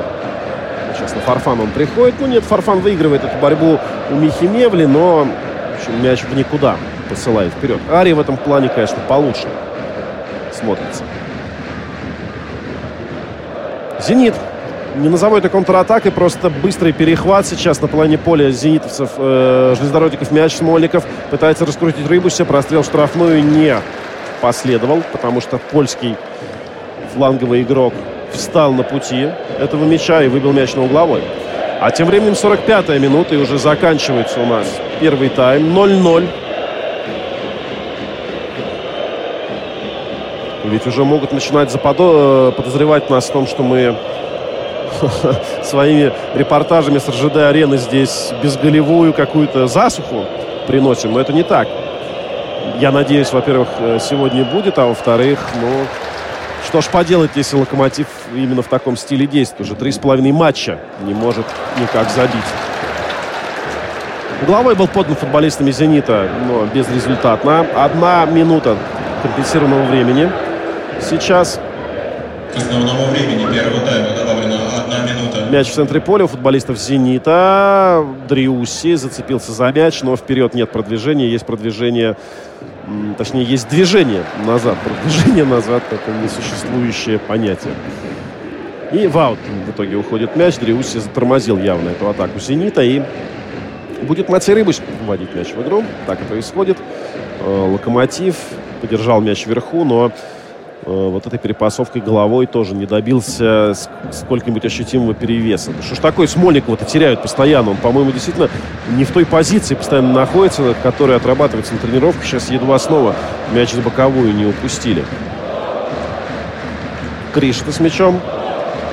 Сейчас 0.97 1.15
на 1.15 1.21
Фарфан 1.21 1.61
он 1.61 1.71
приходит. 1.71 2.15
Ну 2.21 2.27
нет, 2.27 2.45
Фарфан 2.45 2.81
выигрывает 2.81 3.25
эту 3.25 3.37
борьбу 3.39 3.79
у 4.11 4.15
Михи 4.17 4.45
Мевли, 4.45 4.87
но 4.87 5.27
общем, 5.85 6.03
мяч 6.03 6.23
в 6.23 6.35
никуда 6.37 6.77
посылает 7.09 7.53
вперед. 7.53 7.79
Ари 7.91 8.13
в 8.13 8.21
этом 8.21 8.37
плане, 8.37 8.69
конечно, 8.69 8.99
получше 9.09 9.47
смотрится. 10.53 11.05
«Зенит» 14.01 14.35
не 14.97 15.09
назову 15.09 15.37
это 15.37 15.49
контратакой, 15.49 16.13
просто 16.13 16.51
быстрый 16.51 16.93
перехват 16.93 17.47
сейчас 17.47 17.81
на 17.81 17.89
половине 17.89 18.17
поля 18.17 18.51
зенитовцев, 18.51 19.11
э, 19.17 19.75
железнодорожников, 19.77 20.31
мяч 20.31 20.55
Смольников 20.55 21.05
пытается 21.31 21.67
раскрутить 21.67 22.07
Рыбуся, 22.09 22.45
прострел 22.45 22.85
штрафную 22.85 23.43
не 23.43 23.77
последовал, 24.41 25.03
потому 25.11 25.41
что 25.41 25.59
польский 25.59 26.17
фланговый 27.13 27.63
игрок 27.63 27.93
встал 28.33 28.73
на 28.73 28.85
пути 28.85 29.31
этого 29.59 29.85
мяча 29.85 30.23
и 30.23 30.29
выбил 30.29 30.53
мяч 30.53 30.75
на 30.75 30.85
угловой. 30.85 31.23
А 31.85 31.91
тем 31.91 32.07
временем 32.07 32.33
45-я 32.33 32.99
минута 32.99 33.35
и 33.35 33.37
уже 33.37 33.59
заканчивается 33.59 34.41
у 34.41 34.47
нас 34.47 34.67
первый 35.01 35.29
тайм. 35.29 35.79
0-0. 35.79 36.27
Ведь 40.65 40.87
уже 40.87 41.05
могут 41.05 41.33
начинать 41.33 41.71
заподо... 41.71 42.49
Э, 42.49 42.53
подозревать 42.57 43.11
нас 43.11 43.29
в 43.29 43.33
том, 43.33 43.47
что 43.47 43.63
мы 43.63 43.97
своими 45.63 46.11
репортажами 46.35 46.97
с 46.97 47.07
РЖД-арены 47.07 47.77
здесь 47.77 48.33
безголевую 48.43 49.13
какую-то 49.13 49.67
засуху 49.67 50.25
приносим. 50.67 51.13
Но 51.13 51.21
это 51.21 51.35
не 51.35 51.43
так. 51.43 51.69
Я 52.79 52.93
надеюсь, 52.93 53.31
во-первых, 53.31 53.69
э, 53.81 53.99
сегодня 54.01 54.43
будет, 54.47 54.79
а 54.79 54.87
во-вторых, 54.87 55.51
ну, 55.61 55.69
что 56.75 56.81
ж 56.81 56.89
поделать, 56.89 57.31
если 57.37 57.57
Локомотив 57.57 58.09
именно 58.35 58.61
в 58.61 58.67
таком 58.67 58.97
стиле 58.97 59.29
действует. 59.29 59.71
Уже 59.71 59.77
три 59.77 59.93
с 59.93 59.99
половиной 59.99 60.33
матча 60.33 60.81
не 61.03 61.15
может 61.15 61.47
никак 61.81 62.11
забить. 62.11 62.35
Угловой 64.43 64.75
был 64.75 64.89
подан 64.89 65.15
футболистами 65.15 65.71
«Зенита», 65.71 66.29
но 66.49 66.67
безрезультатно. 66.67 67.65
Одна 67.77 68.25
минута 68.25 68.77
компенсированного 69.23 69.85
времени. 69.85 70.33
Сейчас 71.01 71.61
к 72.53 72.57
основному 72.57 73.07
времени 73.07 73.47
первого 73.55 73.87
тайма 73.87 74.17
добавлена 74.17 74.57
одна 74.77 74.99
минута. 75.13 75.45
Мяч 75.51 75.69
в 75.69 75.75
центре 75.75 76.01
поля 76.01 76.25
у 76.25 76.27
футболистов 76.27 76.77
«Зенита». 76.77 78.05
Дриуси 78.29 78.97
зацепился 78.97 79.53
за 79.53 79.71
мяч, 79.71 80.03
но 80.03 80.17
вперед 80.17 80.55
нет 80.55 80.73
продвижения. 80.73 81.29
Есть 81.29 81.47
продвижение, 81.47 82.17
точнее, 83.17 83.45
есть 83.45 83.69
движение 83.69 84.23
назад. 84.47 84.77
Продвижение 84.85 85.45
назад– 85.45 85.83
это 85.91 86.13
несуществующее 86.23 87.19
понятие. 87.19 87.75
И 88.93 89.07
в 89.07 89.19
аут 89.19 89.39
в 89.67 89.71
итоге 89.71 89.97
уходит 89.97 90.37
мяч. 90.37 90.57
Дриуси 90.57 90.99
затормозил 90.99 91.59
явно 91.59 91.91
эту 91.91 92.09
атаку 92.09 92.39
«Зенита». 92.39 92.83
И 92.83 93.03
будет 94.03 94.29
Матей 94.29 94.55
Рыбусь 94.55 94.81
вводить 95.05 95.35
мяч 95.35 95.49
в 95.49 95.63
игру. 95.63 95.85
Так 96.07 96.21
и 96.21 96.25
происходит. 96.25 96.77
Э, 97.41 97.69
Локомотив 97.73 98.37
подержал 98.81 99.21
мяч 99.21 99.47
вверху, 99.47 99.85
но 99.85 100.13
вот 100.85 101.27
этой 101.27 101.39
перепасовкой 101.39 102.03
головой 102.03 102.47
тоже 102.47 102.75
не 102.75 102.85
добился 102.87 103.73
сколько-нибудь 104.13 104.65
ощутимого 104.65 105.15
перевеса. 105.15 105.73
Что 105.83 105.95
ж 105.95 105.99
такое, 105.99 106.27
Смольникова-то 106.27 106.85
теряют 106.85 107.23
постоянно. 107.23 107.71
Он, 107.71 107.77
по-моему, 107.77 108.13
действительно 108.13 108.51
не 108.91 109.05
в 109.05 109.11
той 109.11 109.25
позиции 109.25 109.75
постоянно 109.75 110.13
находится, 110.13 110.75
которая 110.83 111.17
отрабатывается 111.17 111.73
на 111.73 111.79
тренировках. 111.79 112.25
Сейчас 112.25 112.51
едва 112.51 112.79
снова 112.79 113.15
мяч 113.53 113.73
на 113.73 113.83
боковую 113.83 114.35
не 114.35 114.45
упустили. 114.47 115.05
Кришта 117.33 117.73
с 117.73 117.81
мячом. 117.81 118.21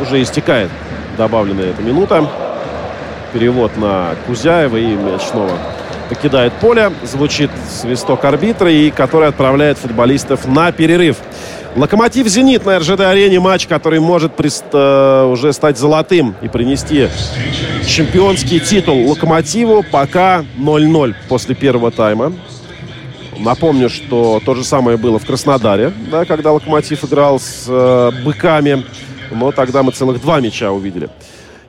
Уже 0.01 0.21
истекает 0.21 0.69
добавленная 1.17 1.71
эта 1.71 1.81
минута. 1.81 2.27
Перевод 3.33 3.77
на 3.77 4.15
Кузяева 4.25 4.77
и 4.77 4.95
мяч 4.95 5.21
снова 5.21 5.51
покидает 6.09 6.53
поле. 6.53 6.91
Звучит 7.03 7.51
свисток 7.69 8.25
арбитра, 8.25 8.71
и 8.71 8.89
который 8.91 9.27
отправляет 9.27 9.77
футболистов 9.77 10.47
на 10.47 10.71
перерыв. 10.71 11.17
Локомотив 11.73 12.27
«Зенит» 12.27 12.65
на 12.65 12.79
РЖД-арене. 12.79 13.39
Матч, 13.39 13.65
который 13.65 14.01
может 14.01 14.35
прист, 14.35 14.65
э, 14.73 15.23
уже 15.31 15.53
стать 15.53 15.77
золотым 15.77 16.35
и 16.41 16.49
принести 16.49 17.07
чемпионский 17.87 18.59
титул 18.59 19.09
Локомотиву. 19.09 19.85
Пока 19.89 20.43
0-0 20.57 21.15
после 21.29 21.55
первого 21.55 21.89
тайма. 21.91 22.33
Напомню, 23.39 23.89
что 23.89 24.41
то 24.45 24.53
же 24.53 24.65
самое 24.65 24.97
было 24.97 25.17
в 25.17 25.25
Краснодаре, 25.25 25.93
да, 26.11 26.25
когда 26.25 26.51
Локомотив 26.51 27.05
играл 27.05 27.39
с 27.39 27.65
э, 27.69 28.11
быками. 28.25 28.83
Но 29.31 29.53
тогда 29.53 29.81
мы 29.81 29.93
целых 29.93 30.21
два 30.21 30.41
мяча 30.41 30.71
увидели. 30.71 31.09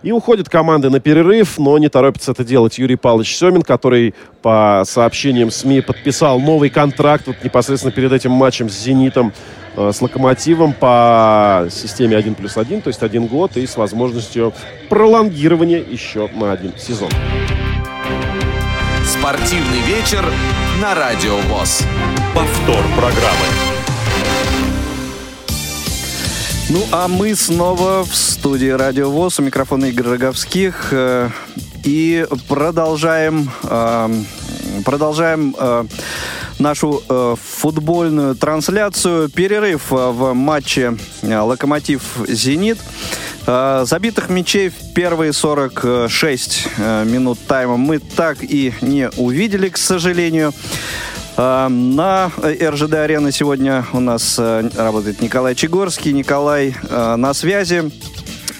И 0.03 0.11
уходят 0.11 0.49
команды 0.49 0.91
на 0.91 0.99
перерыв, 0.99 1.59
но 1.59 1.79
не 1.79 1.89
торопится 1.89 2.33
это 2.33 2.45
делать 2.45 2.77
Юрий 2.77 2.97
Павлович 2.97 3.37
Семин, 3.37 3.63
который, 3.63 4.17
по 4.43 4.83
сообщениям 4.85 5.53
СМИ, 5.53 5.81
подписал 5.81 6.41
новый 6.41 6.71
контракт 6.71 7.29
вот 7.29 7.37
непосредственно 7.45 7.93
перед 7.93 8.11
этим 8.11 8.33
матчем 8.33 8.69
с 8.69 8.73
«Зенитом». 8.73 9.33
Э, 9.75 9.91
с 9.93 10.03
локомотивом 10.03 10.75
по 10.75 11.67
системе 11.71 12.17
1 12.17 12.35
плюс 12.35 12.57
1, 12.57 12.83
то 12.83 12.89
есть 12.89 13.03
один 13.03 13.27
год 13.27 13.57
и 13.57 13.67
с 13.67 13.77
возможностью 13.77 14.53
пролонгирования 14.89 15.79
еще 15.79 16.29
на 16.35 16.53
один 16.53 16.75
сезон. 16.77 17.11
Спортивный 19.07 19.81
вечер 19.87 20.25
на 20.81 20.95
Радио 20.95 21.37
ВОЗ. 21.37 21.85
Повтор 22.35 22.83
программы. 22.97 23.47
Ну, 26.69 26.83
а 26.91 27.09
мы 27.09 27.35
снова 27.35 28.05
в 28.05 28.15
студии 28.15 28.71
Радио 28.71 29.11
ВОЗ. 29.11 29.41
У 29.41 29.43
микрофона 29.43 29.87
Игорь 29.87 30.09
Роговских. 30.09 30.89
Э, 30.93 31.31
и 31.85 32.27
продолжаем, 32.49 33.51
э, 33.65 34.09
продолжаем 34.85 35.55
нашу 36.63 37.03
э, 37.09 37.35
футбольную 37.43 38.35
трансляцию. 38.35 39.29
Перерыв 39.29 39.93
э, 39.93 40.11
в 40.11 40.33
матче 40.33 40.97
э, 41.23 41.39
«Локомотив-Зенит». 41.39 42.79
Э, 43.47 43.85
забитых 43.87 44.31
мячей 44.31 44.71
в 44.71 44.95
первые 44.95 45.33
46 45.33 46.69
э, 46.79 47.05
минут 47.05 47.39
тайма 47.47 47.77
мы 47.77 47.99
так 47.99 48.39
и 48.43 48.73
не 48.81 49.11
увидели, 49.17 49.69
к 49.69 49.77
сожалению. 49.77 50.53
Э, 51.37 51.69
на 51.69 52.31
РЖД-арене 52.39 53.33
сегодня 53.33 53.85
у 53.93 54.01
нас 54.01 54.37
э, 54.39 54.71
работает 54.77 55.21
Николай 55.21 55.55
Чегорский. 55.55 56.13
Николай 56.13 56.75
э, 56.89 57.17
на 57.17 57.35
связи. 57.35 57.91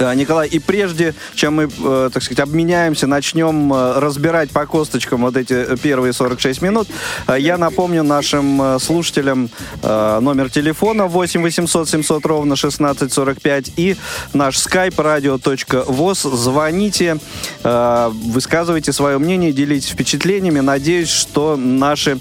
Э, 0.03 0.15
Николай, 0.15 0.49
и 0.49 0.59
прежде 0.59 1.15
чем 1.35 1.55
мы, 1.57 1.69
э, 1.69 2.11
так 2.13 2.23
сказать, 2.23 2.41
обменяемся, 2.41 3.07
начнем 3.07 3.73
э, 3.73 4.01
разбирать 4.01 4.51
по 4.51 4.67
косточкам 4.67 5.23
вот 5.23 5.37
эти 5.37 5.77
первые 5.77 6.13
46 6.13 6.63
минут, 6.63 6.89
я 7.37 7.57
напомню 7.57 8.03
нашим 8.03 8.79
слушателям 8.81 9.51
номер 9.83 10.51
телефона 10.51 11.07
8 11.07 11.43
800 11.43 11.89
700 11.89 12.27
ровно 12.27 12.55
1645 12.55 13.73
и 13.77 13.97
наш 14.33 14.57
skype 14.57 14.97
radio.voz. 14.97 16.37
Звоните, 16.37 17.19
высказывайте 17.63 18.93
свое 18.93 19.19
мнение, 19.19 19.53
делитесь 19.53 19.91
впечатлениями. 19.91 20.61
Надеюсь, 20.61 21.11
что 21.11 21.57
наши 21.57 22.19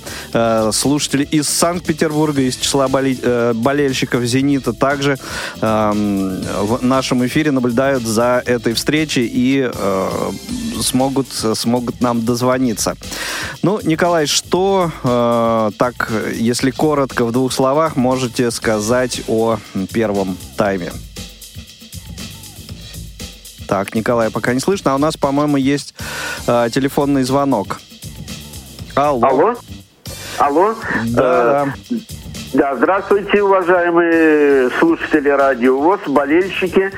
слушатели 0.72 1.24
из 1.24 1.48
Санкт-Петербурга, 1.50 2.42
из 2.42 2.56
числа 2.56 2.88
болельщиков 2.88 4.24
«Зенита» 4.24 4.74
также 4.74 5.18
в 5.62 6.80
нашем 6.82 7.26
эфире 7.26 7.52
наблюдают 7.52 7.71
за 7.72 8.44
этой 8.46 8.74
встречей 8.74 9.26
и 9.26 9.70
э, 9.74 10.32
смогут, 10.82 11.28
смогут 11.30 12.02
нам 12.02 12.26
дозвониться. 12.26 12.96
Ну, 13.62 13.80
Николай, 13.84 14.26
что 14.26 14.92
э, 15.04 15.72
так, 15.78 16.12
если 16.36 16.72
коротко, 16.72 17.26
в 17.26 17.32
двух 17.32 17.54
словах, 17.54 17.96
можете 17.96 18.52
сказать 18.52 19.22
о 19.28 19.58
первом 19.94 20.38
тайме? 20.58 20.92
Так, 23.68 23.96
Николай 23.96 24.30
пока 24.30 24.54
не 24.54 24.60
слышно, 24.60 24.92
а 24.92 24.96
у 24.96 24.98
нас, 24.98 25.16
по-моему, 25.16 25.58
есть 25.58 25.94
э, 26.46 26.70
телефонный 26.74 27.24
звонок. 27.24 27.80
Алло. 28.96 29.26
Алло. 29.26 29.56
Алло. 30.38 30.76
Да. 31.06 31.74
Э, 31.90 31.96
да, 32.54 32.76
здравствуйте, 32.76 33.42
уважаемые 33.42 34.70
слушатели 34.72 35.30
радио 35.30 35.80
ВОЗ, 35.80 36.02
болельщики. 36.08 36.92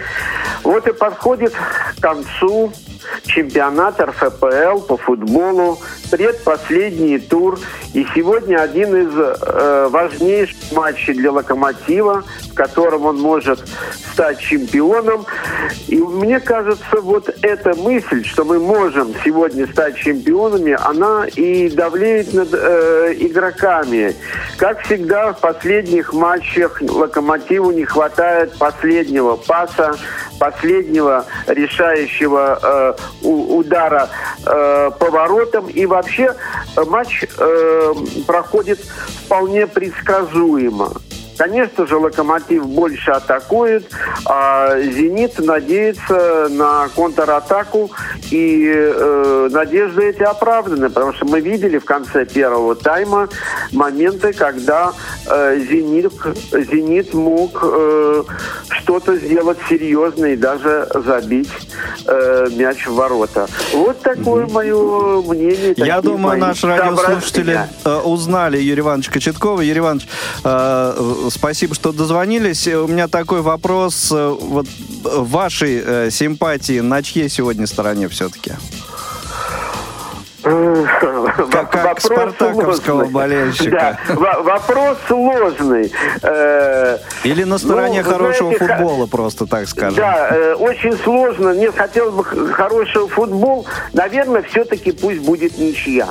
Вот 0.64 0.88
и 0.88 0.94
подходит 0.94 1.54
к 1.54 2.02
концу 2.02 2.72
чемпионат 3.26 4.00
РФПЛ 4.00 4.80
по 4.88 4.98
футболу, 4.98 5.80
предпоследний 6.12 7.20
тур. 7.20 7.60
И 7.94 8.06
сегодня 8.16 8.58
один 8.58 8.96
из 8.96 9.14
э, 9.16 9.88
важнейших 9.90 10.56
матчей 10.72 11.14
для 11.14 11.32
«Локомотива», 11.32 12.24
в 12.52 12.54
котором 12.56 13.06
он 13.06 13.20
может 13.20 13.60
стать 14.14 14.40
чемпионом. 14.40 15.26
И 15.88 15.98
мне 15.98 16.40
кажется, 16.40 17.02
вот 17.02 17.30
эта 17.42 17.76
мысль, 17.76 18.24
что 18.24 18.46
мы 18.46 18.60
можем 18.60 19.14
сегодня 19.24 19.68
стать 19.68 19.96
чемпионами, 19.98 20.78
она 20.80 21.26
и 21.28 21.70
давлеет 21.70 22.34
над 22.34 22.50
э, 22.54 23.14
игроками. 23.20 24.16
Как 24.58 24.82
всегда, 24.84 25.34
в 25.34 25.40
последних 25.40 26.14
матчах 26.14 26.82
«Локомотиву» 26.82 27.72
не 27.72 27.86
хватает 27.86 28.58
последнего 28.58 29.36
паса, 29.36 29.96
последнего 30.40 31.26
решающего 31.48 32.60
э, 32.62 32.93
удара 33.22 34.10
э, 34.46 34.92
поворотом. 35.00 35.68
И 35.68 35.86
вообще 35.86 36.36
э, 36.76 36.84
матч 36.86 37.24
э, 37.38 37.94
проходит 38.26 38.80
вполне 39.26 39.68
предсказуемо. 39.68 40.94
Конечно 41.38 41.88
же, 41.88 41.98
Локомотив 41.98 42.66
больше 42.66 43.12
атакует, 43.12 43.90
а 44.26 44.80
Зенит 44.80 45.40
надеется 45.40 46.48
на 46.50 46.88
контратаку, 46.96 47.92
и 48.32 48.72
э, 48.74 49.50
надежды 49.52 50.10
эти 50.10 50.24
оправданы, 50.24 50.90
потому 50.90 51.14
что 51.14 51.26
мы 51.26 51.40
видели 51.40 51.78
в 51.78 51.86
конце 51.86 52.26
первого 52.26 52.76
тайма 52.76 53.30
моменты, 53.72 54.34
когда 54.34 54.94
э, 55.28 55.60
Зенит, 55.70 56.12
Зенит 56.52 57.14
мог 57.14 57.60
э, 57.64 58.24
что-то 58.70 59.16
сделать 59.16 59.58
серьезное 59.70 60.34
и 60.34 60.38
даже 60.38 60.88
забить 60.94 61.50
э, 62.06 62.48
мяч 62.56 62.86
в 62.86 62.96
ворота. 62.96 63.48
Вот 63.74 64.02
такое 64.02 64.48
мое 64.48 65.22
мнение. 65.22 65.74
Я 65.78 66.02
думаю, 66.02 66.40
наши 66.40 66.68
радиослушатели 66.68 67.62
э, 67.86 68.02
узнали 68.04 68.58
Юрия 68.58 68.82
Ивановича 68.82 69.12
Кочеткова. 69.12 69.62
Юрий 69.62 69.80
Иванович, 69.80 70.08
э, 70.44 71.23
спасибо, 71.30 71.76
что 71.76 71.92
дозвонились. 71.92 72.68
У 72.68 72.88
меня 72.88 73.08
такой 73.08 73.42
вопрос. 73.42 74.12
Э, 74.12 74.30
вот 74.40 74.68
вашей 75.04 75.82
э, 75.84 76.10
симпатии 76.12 76.80
на 76.80 77.02
чьей 77.04 77.30
сегодня 77.30 77.68
стороне 77.68 78.08
все-таки? 78.10 78.54
Как, 80.44 81.72
как 81.72 82.02
спартаковского 82.02 83.00
сложный. 83.00 83.10
болельщика. 83.14 83.98
Да, 84.10 84.42
вопрос 84.42 84.98
сложный. 85.08 85.92
Э, 86.22 86.98
Или 87.24 87.44
на 87.44 87.58
стороне 87.58 88.04
ну, 88.04 88.12
хорошего 88.12 88.56
знаете, 88.56 88.76
футбола, 88.76 89.06
просто 89.06 89.46
так 89.46 89.68
скажем. 89.68 89.96
Да, 89.96 90.30
э, 90.32 90.54
очень 90.56 90.98
сложно. 90.98 91.54
Мне 91.54 91.72
хотелось 91.72 92.14
бы 92.14 92.24
хорошего 92.24 93.08
футбол. 93.08 93.66
Наверное, 93.94 94.44
все-таки 94.44 94.92
пусть 94.92 95.20
будет 95.20 95.58
ничья. 95.58 96.10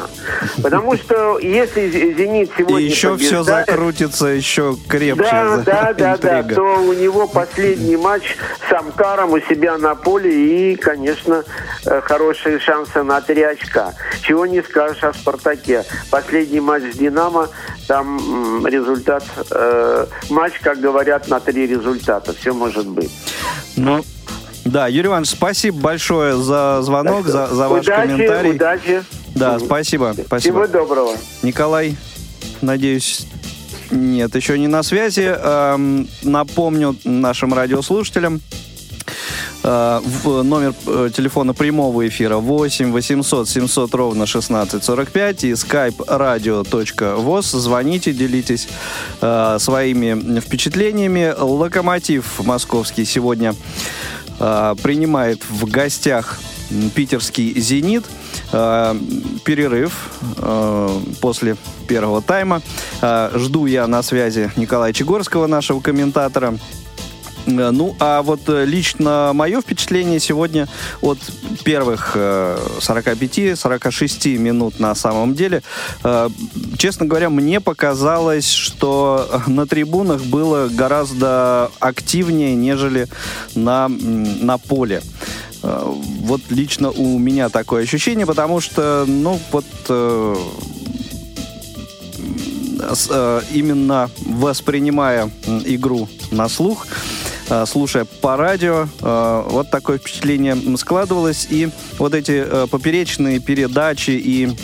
Потому 0.62 0.96
что 0.96 1.38
если 1.38 1.88
«Зенит» 1.90 2.50
сегодня 2.56 2.80
И 2.80 2.84
еще 2.84 3.16
все 3.16 3.42
закрутится 3.42 4.26
еще 4.26 4.76
крепче. 4.88 5.22
Да, 5.30 5.56
да, 5.58 5.92
да, 5.92 6.16
да. 6.16 6.54
То 6.54 6.62
у 6.62 6.92
него 6.92 7.26
последний 7.26 7.96
матч 7.96 8.36
с 8.68 8.72
Амкаром 8.72 9.32
у 9.32 9.40
себя 9.40 9.76
на 9.76 9.94
поле 9.94 10.72
и, 10.72 10.76
конечно, 10.76 11.44
э, 11.84 12.00
хорошие 12.02 12.58
шансы 12.58 13.02
на 13.02 13.20
три 13.20 13.42
очка. 13.42 13.92
Чего 14.22 14.46
не 14.46 14.62
скажешь 14.62 15.02
о 15.02 15.12
«Спартаке». 15.12 15.84
Последний 16.10 16.60
матч 16.60 16.94
с 16.94 16.96
«Динамо», 16.96 17.48
там 17.86 18.66
результат, 18.66 19.24
э, 19.50 20.06
матч, 20.30 20.54
как 20.62 20.80
говорят, 20.80 21.28
на 21.28 21.40
три 21.40 21.66
результата. 21.66 22.32
Все 22.32 22.52
может 22.52 22.86
быть. 22.86 23.10
Ну, 23.76 24.04
да, 24.64 24.86
Юрий 24.86 25.08
Иванович, 25.08 25.30
спасибо 25.30 25.80
большое 25.80 26.36
за 26.36 26.80
звонок, 26.82 27.26
за, 27.26 27.48
за 27.48 27.68
ваш 27.68 27.84
удачи, 27.84 28.00
комментарий. 28.00 28.50
Удачи. 28.52 29.04
Да, 29.34 29.58
спасибо, 29.58 30.14
спасибо. 30.14 30.38
Всего 30.38 30.66
доброго. 30.66 31.16
Николай, 31.42 31.96
надеюсь, 32.60 33.26
нет, 33.90 34.34
еще 34.34 34.58
не 34.58 34.68
на 34.68 34.82
связи. 34.82 35.34
Эм, 35.36 36.08
напомню 36.22 36.96
нашим 37.04 37.52
радиослушателям, 37.52 38.40
в 39.62 40.42
номер 40.42 40.74
э, 40.86 41.10
телефона 41.14 41.54
прямого 41.54 42.06
эфира 42.06 42.36
8 42.36 42.92
800 42.92 43.48
700 43.48 43.94
ровно 43.94 44.24
1645 44.24 45.44
и 45.44 45.52
skype 45.52 45.96
radio.voz. 45.96 47.42
Звоните, 47.58 48.12
делитесь 48.12 48.68
э, 49.20 49.56
своими 49.58 50.40
впечатлениями. 50.40 51.34
Локомотив 51.38 52.40
московский 52.44 53.04
сегодня 53.04 53.54
э, 54.40 54.74
принимает 54.82 55.42
в 55.48 55.64
гостях 55.70 56.40
питерский 56.94 57.58
«Зенит». 57.60 58.04
Э, 58.52 58.94
перерыв 59.44 60.10
э, 60.36 61.00
после 61.20 61.56
первого 61.88 62.20
тайма. 62.20 62.60
Э, 63.00 63.30
жду 63.34 63.66
я 63.66 63.86
на 63.86 64.02
связи 64.02 64.50
Николая 64.56 64.92
Чегорского, 64.92 65.46
нашего 65.46 65.80
комментатора. 65.80 66.58
Э, 67.58 67.70
ну, 67.70 67.96
а 67.98 68.22
вот 68.22 68.48
э, 68.48 68.64
лично 68.64 69.32
мое 69.34 69.60
впечатление 69.60 70.20
сегодня 70.20 70.68
от 71.00 71.18
первых 71.64 72.16
45-46 72.16 74.34
э, 74.34 74.38
минут 74.38 74.80
на 74.80 74.94
самом 74.94 75.34
деле, 75.34 75.62
честно 76.78 77.06
говоря, 77.06 77.30
мне 77.30 77.60
показалось, 77.60 78.50
что 78.50 79.42
на 79.46 79.66
трибунах 79.66 80.22
было 80.22 80.68
гораздо 80.68 81.70
активнее, 81.80 82.54
нежели 82.54 83.08
на, 83.54 83.88
на 83.88 84.58
поле. 84.58 85.02
Вот 85.62 86.40
лично 86.50 86.90
у 86.90 87.18
меня 87.18 87.48
такое 87.48 87.84
ощущение, 87.84 88.26
потому 88.26 88.60
что, 88.60 89.04
ну, 89.06 89.40
вот 89.52 89.64
именно 93.52 94.10
воспринимая 94.26 95.30
игру 95.64 96.08
на 96.32 96.48
слух, 96.48 96.86
слушая 97.66 98.04
по 98.04 98.36
радио. 98.36 98.88
Э, 99.00 99.44
вот 99.48 99.70
такое 99.70 99.98
впечатление 99.98 100.56
складывалось. 100.76 101.46
И 101.50 101.68
вот 101.98 102.14
эти 102.14 102.44
э, 102.46 102.66
поперечные 102.70 103.40
передачи 103.40 104.10
и 104.10 104.56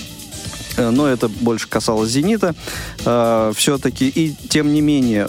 но 0.77 1.09
это 1.09 1.29
больше 1.29 1.67
касалось 1.69 2.11
«Зенита» 2.11 2.55
все-таки. 3.01 4.09
И, 4.09 4.33
тем 4.49 4.73
не 4.73 4.81
менее, 4.81 5.27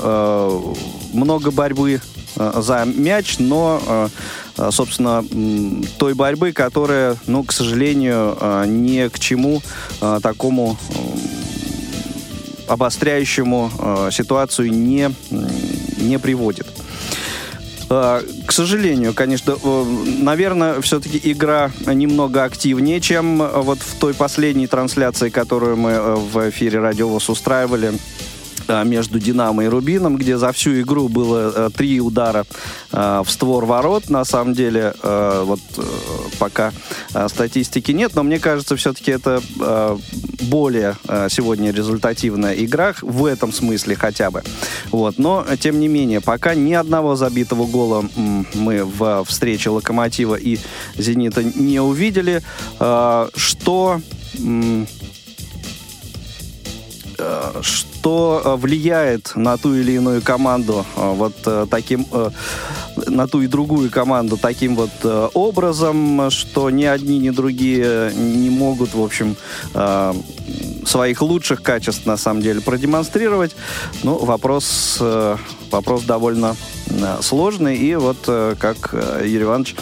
много 1.11 1.49
борьбы 1.49 2.01
за 2.35 2.85
мяч, 2.85 3.39
но, 3.39 4.11
собственно, 4.69 5.25
той 5.97 6.13
борьбы, 6.13 6.51
которая, 6.51 7.17
ну, 7.25 7.43
к 7.43 7.51
сожалению, 7.51 8.37
ни 8.67 9.07
к 9.07 9.17
чему 9.17 9.63
такому 9.99 10.77
обостряющему 12.67 13.71
ситуацию 14.11 14.71
не, 14.71 15.09
не 15.97 16.19
приводит. 16.19 16.67
А, 17.89 18.21
к 18.45 18.51
сожалению, 18.51 19.13
конечно, 19.13 19.55
э, 19.61 19.83
наверное, 20.21 20.79
все-таки 20.81 21.19
игра 21.23 21.71
немного 21.87 22.43
активнее, 22.43 23.01
чем 23.01 23.41
э, 23.41 23.61
вот 23.61 23.79
в 23.79 23.95
той 23.95 24.13
последней 24.13 24.67
трансляции, 24.67 25.29
которую 25.29 25.75
мы 25.75 25.91
э, 25.91 26.15
в 26.15 26.49
эфире 26.49 26.79
Радио 26.79 27.09
устраивали. 27.09 27.93
э, 27.93 28.28
между 28.85 29.19
«Динамо» 29.19 29.63
и 29.63 29.67
«Рубином», 29.67 30.15
где 30.17 30.37
за 30.37 30.51
всю 30.51 30.81
игру 30.81 31.09
было 31.09 31.51
э, 31.55 31.69
три 31.75 31.99
удара 32.01 32.45
э, 32.91 33.23
в 33.25 33.29
створ 33.29 33.65
ворот. 33.65 34.09
На 34.09 34.25
самом 34.25 34.53
деле, 34.53 34.93
э, 35.01 35.43
вот 35.45 35.59
э, 35.77 35.81
пока 36.39 36.71
э, 37.13 37.27
статистики 37.29 37.91
нет, 37.91 38.15
но 38.15 38.23
мне 38.23 38.39
кажется, 38.39 38.75
все-таки 38.75 39.11
это 39.11 39.41
э, 39.59 39.97
более 40.43 40.95
э, 41.07 41.27
сегодня 41.29 41.71
результативная 41.71 42.53
игра, 42.53 42.93
в 43.01 43.25
этом 43.25 43.51
смысле 43.51 43.95
хотя 43.95 44.31
бы. 44.31 44.43
Вот. 44.91 45.17
Но, 45.17 45.45
тем 45.59 45.79
не 45.79 45.87
менее, 45.87 46.21
пока 46.21 46.55
ни 46.55 46.73
одного 46.73 47.15
забитого 47.15 47.65
гола 47.65 48.05
мы 48.53 48.83
в 48.83 49.23
встрече 49.27 49.69
«Локомотива» 49.69 50.35
и 50.35 50.57
«Зенита» 50.95 51.43
не 51.43 51.79
увидели. 51.79 52.41
Э, 52.79 53.27
что... 53.35 54.01
э, 57.19 57.61
что 57.61 58.41
э, 58.43 58.55
влияет 58.55 59.35
на 59.35 59.57
ту 59.57 59.75
или 59.75 59.93
иную 59.93 60.21
команду 60.21 60.85
э, 60.95 61.13
вот 61.13 61.69
таким 61.69 62.05
на 63.07 63.27
ту 63.27 63.41
и 63.41 63.47
другую 63.47 63.89
команду 63.89 64.37
таким 64.37 64.75
вот 64.75 64.91
образом, 65.33 66.29
что 66.31 66.69
ни 66.69 66.83
одни, 66.83 67.17
ни 67.19 67.29
другие 67.29 68.11
не 68.13 68.49
могут, 68.49 68.93
в 68.93 69.01
общем, 69.01 69.37
своих 70.85 71.21
лучших 71.21 71.61
качеств 71.61 72.05
на 72.05 72.17
самом 72.17 72.41
деле 72.41 72.61
продемонстрировать. 72.61 73.55
Ну, 74.03 74.17
вопрос, 74.17 75.01
вопрос 75.71 76.03
довольно 76.03 76.55
сложный. 77.21 77.77
И 77.77 77.95
вот, 77.95 78.17
как 78.59 78.93
Юрий 79.23 79.43
Иванович 79.43 79.75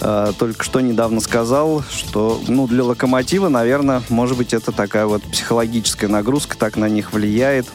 э, 0.00 0.32
только 0.38 0.64
что 0.64 0.80
недавно 0.80 1.20
сказал, 1.20 1.82
что 1.90 2.40
ну, 2.48 2.66
для 2.66 2.84
локомотива, 2.84 3.48
наверное, 3.48 4.02
может 4.08 4.36
быть, 4.36 4.52
это 4.54 4.72
такая 4.72 5.06
вот 5.06 5.22
психологическая 5.22 6.08
нагрузка, 6.08 6.56
так 6.56 6.76
на 6.76 6.88
них 6.88 7.12
влияет, 7.12 7.66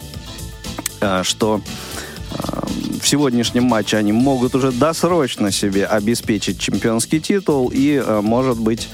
э, 1.02 1.24
что 1.24 1.62
э, 2.32 2.36
в 3.02 3.08
сегодняшнем 3.08 3.66
матче 3.66 3.98
они 3.98 4.12
могут 4.12 4.56
уже 4.56 4.72
досрочно 4.72 5.52
себе 5.52 5.86
обеспечить 5.86 6.60
чемпионский 6.60 7.20
титул 7.20 7.72
и, 7.74 8.04
может 8.22 8.60
быть, 8.60 8.90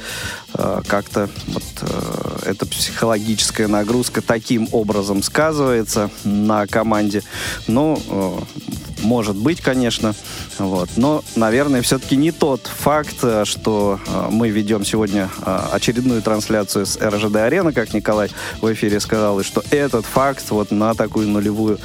как-то 0.88 1.30
вот 1.48 1.64
э, 1.82 2.50
эта 2.52 2.66
психологическая 2.66 3.68
нагрузка 3.68 4.22
таким 4.22 4.68
образом 4.72 5.24
сказывается 5.24 6.10
на 6.24 6.68
команде. 6.68 7.24
Ну, 7.68 8.02
э, 8.08 8.62
может 9.04 9.36
быть, 9.36 9.62
конечно. 9.62 10.14
Вот. 10.58 10.90
Но, 10.96 11.24
наверное, 11.36 11.82
все-таки 11.82 12.16
не 12.16 12.32
тот 12.32 12.68
факт, 12.68 13.16
э, 13.24 13.46
что 13.46 14.00
э, 14.06 14.28
мы 14.32 14.50
ведем 14.50 14.86
сегодня 14.86 15.30
э, 15.46 15.60
очередную 15.72 16.22
трансляцию 16.22 16.86
с 16.86 16.98
РЖД 16.98 17.38
Арена, 17.38 17.74
как 17.74 17.94
Николай 17.94 18.30
в 18.62 18.72
эфире 18.74 19.00
сказал, 19.00 19.40
и 19.40 19.44
что 19.44 19.64
этот 19.72 20.06
факт 20.06 20.50
вот 20.52 20.72
на 20.72 20.94
такую 20.94 21.28
нулевую, 21.28 21.80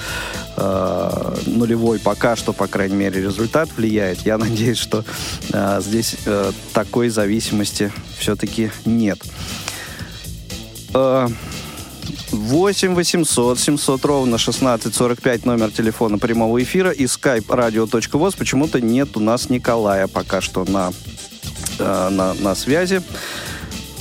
э, 0.56 1.36
нулевой 1.46 1.98
пока 1.98 2.36
что, 2.36 2.52
по 2.52 2.66
крайней 2.66 2.96
мере, 2.96 3.22
результат 3.22 3.68
влияет. 3.76 4.20
Я 4.20 4.38
надеюсь, 4.38 4.78
что 4.78 5.04
э, 5.52 5.80
здесь 5.82 6.16
э, 6.26 6.52
такой 6.72 7.08
зависимости 7.08 7.92
все-таки 8.18 8.70
нет. 8.84 9.18
Э, 10.94 11.28
8 12.30 12.94
800 12.94 13.58
700 13.58 14.04
ровно 14.04 14.38
16 14.38 14.94
45 14.94 15.44
номер 15.44 15.70
телефона 15.70 16.18
прямого 16.18 16.62
эфира 16.62 16.90
и 16.90 17.04
skype 17.04 17.46
radio.voz. 17.46 18.36
Почему-то 18.36 18.80
нет 18.80 19.16
у 19.16 19.20
нас 19.20 19.48
Николая 19.48 20.06
пока 20.06 20.40
что 20.40 20.64
на, 20.64 20.92
э, 21.78 22.08
на, 22.10 22.34
на 22.34 22.54
связи. 22.54 23.02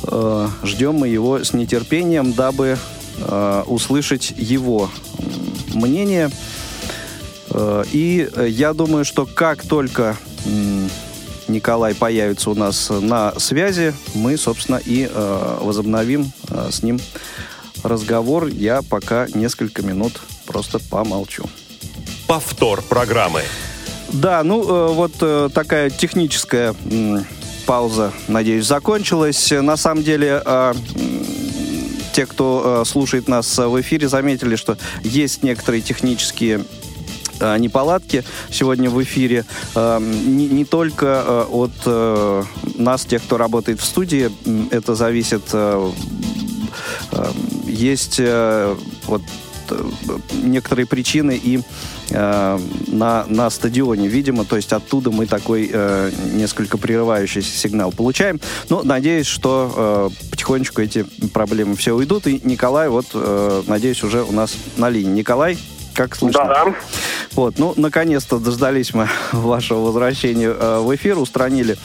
Э, 0.04 0.48
ждем 0.64 0.96
мы 0.96 1.08
его 1.08 1.44
с 1.44 1.54
нетерпением, 1.54 2.34
дабы 2.34 2.78
э, 3.18 3.64
услышать 3.68 4.34
его 4.38 4.90
мнение. 5.74 6.30
И 7.94 8.28
я 8.48 8.74
думаю, 8.74 9.06
что 9.06 9.26
как 9.26 9.62
только 9.62 10.18
Николай 11.48 11.94
появится 11.94 12.50
у 12.50 12.56
нас 12.56 12.90
на 12.90 13.38
связи, 13.40 13.94
мы, 14.14 14.38
собственно, 14.38 14.78
и 14.78 15.10
э, 15.12 15.58
возобновим 15.62 16.32
э, 16.50 16.70
с 16.72 16.84
ним 16.84 17.00
разговор. 17.84 18.48
Я 18.48 18.82
пока 18.82 19.28
несколько 19.34 19.82
минут 19.84 20.22
просто 20.46 20.80
помолчу. 20.80 21.50
Повтор 22.28 22.82
программы. 22.82 23.44
Да, 24.12 24.44
ну 24.44 24.64
э, 24.64 24.94
вот 24.94 25.14
э, 25.22 25.50
такая 25.54 25.90
техническая 25.90 26.76
м, 26.90 27.26
пауза, 27.66 28.14
надеюсь, 28.28 28.66
закончилась. 28.66 29.52
На 29.52 29.78
самом 29.78 30.04
деле, 30.04 30.42
э, 30.44 30.74
те, 32.14 32.26
кто 32.26 32.82
э, 32.82 32.86
слушает 32.86 33.28
нас 33.28 33.58
в 33.58 33.82
эфире, 33.82 34.08
заметили, 34.08 34.56
что 34.56 34.78
есть 35.04 35.44
некоторые 35.44 35.82
технические 35.82 36.64
э, 37.40 37.58
неполадки 37.58 38.24
сегодня 38.50 38.90
в 38.90 39.02
эфире. 39.04 39.46
Э, 39.76 40.00
не, 40.00 40.48
не 40.48 40.66
только 40.66 41.24
э, 41.26 41.46
от 41.50 41.72
э, 41.86 42.44
нас, 42.76 43.06
тех, 43.06 43.24
кто 43.24 43.38
работает 43.38 43.80
в 43.80 43.86
студии, 43.86 44.32
это 44.72 44.96
зависит 44.96 45.44
э, 45.54 45.92
э, 47.12 47.32
есть 47.68 48.16
э, 48.20 48.76
вот 49.06 49.22
э, 49.70 49.90
некоторые 50.44 50.86
причины 50.86 51.40
и 51.42 51.62
э, 52.10 52.60
на, 52.88 53.26
на 53.28 53.50
стадионе, 53.50 54.08
видимо, 54.08 54.46
то 54.46 54.56
есть 54.56 54.74
оттуда 54.74 55.12
мы 55.12 55.26
такой 55.26 55.70
э, 55.72 56.12
несколько 56.34 56.78
прерывающийся 56.78 57.58
сигнал 57.58 57.92
получаем. 57.92 58.40
Но 58.70 58.84
надеюсь, 58.84 59.28
что 59.28 60.12
э, 60.14 60.30
потихонечку 60.32 60.82
эти 60.82 61.04
проблемы 61.34 61.76
все 61.76 61.94
уйдут. 61.94 62.28
И 62.28 62.40
Николай, 62.44 62.90
вот, 62.90 63.08
э, 63.14 63.64
надеюсь, 63.68 64.04
уже 64.04 64.24
у 64.24 64.32
нас 64.32 64.56
на 64.78 64.90
линии. 64.90 65.20
Николай, 65.20 65.58
как 65.96 66.16
слышно? 66.16 66.46
Да, 66.46 66.76
Вот, 67.32 67.58
ну, 67.58 67.74
наконец-то 67.78 68.38
дождались 68.38 68.94
мы 68.94 69.10
вашего 69.32 69.80
возвращения 69.80 70.50
э, 70.50 70.80
в 70.80 70.94
эфир, 70.96 71.18
устранили 71.18 71.78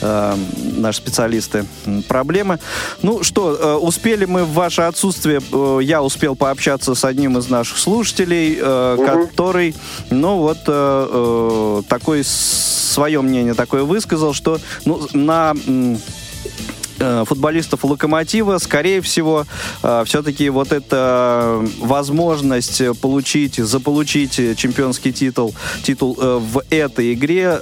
э, 0.00 0.34
наши 0.76 0.98
специалисты 0.98 1.64
проблемы. 2.08 2.58
Ну 3.02 3.22
что, 3.22 3.54
э, 3.54 3.74
успели 3.74 4.24
мы 4.24 4.44
в 4.44 4.52
ваше 4.52 4.82
отсутствие, 4.82 5.40
э, 5.52 5.78
я 5.82 6.02
успел 6.02 6.36
пообщаться 6.36 6.94
с 6.94 7.04
одним 7.04 7.38
из 7.38 7.48
наших 7.48 7.78
слушателей, 7.78 8.58
э, 8.60 8.96
который, 9.06 9.74
ну 10.10 10.38
вот, 10.38 10.58
э, 10.66 11.08
э, 11.12 11.82
такое 11.88 12.22
свое 12.24 13.22
мнение 13.22 13.54
такое 13.54 13.84
высказал, 13.84 14.32
что 14.34 14.58
ну, 14.84 15.00
на... 15.12 15.54
э, 17.02 17.24
футболистов 17.26 17.84
Локомотива, 17.84 18.58
скорее 18.58 19.00
всего, 19.00 19.46
э, 19.82 20.04
все-таки 20.06 20.48
вот 20.48 20.72
эта 20.72 21.60
возможность 21.80 22.82
получить, 23.00 23.56
заполучить 23.56 24.56
чемпионский 24.56 25.12
титул, 25.12 25.54
титул 25.82 26.16
э, 26.20 26.38
в 26.38 26.62
этой 26.70 27.12
игре 27.12 27.58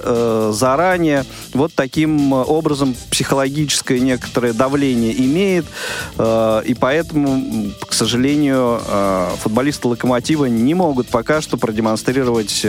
заранее, 0.51 1.25
вот 1.53 1.73
таким 1.73 2.33
образом 2.33 2.95
психологическое 3.09 3.99
некоторое 3.99 4.53
давление 4.53 5.13
имеет, 5.25 5.65
и 6.19 6.75
поэтому, 6.79 7.71
к 7.87 7.93
сожалению, 7.93 8.79
футболисты 9.41 9.87
Локомотива 9.87 10.45
не 10.45 10.73
могут 10.73 11.07
пока 11.07 11.41
что 11.41 11.57
продемонстрировать 11.57 12.65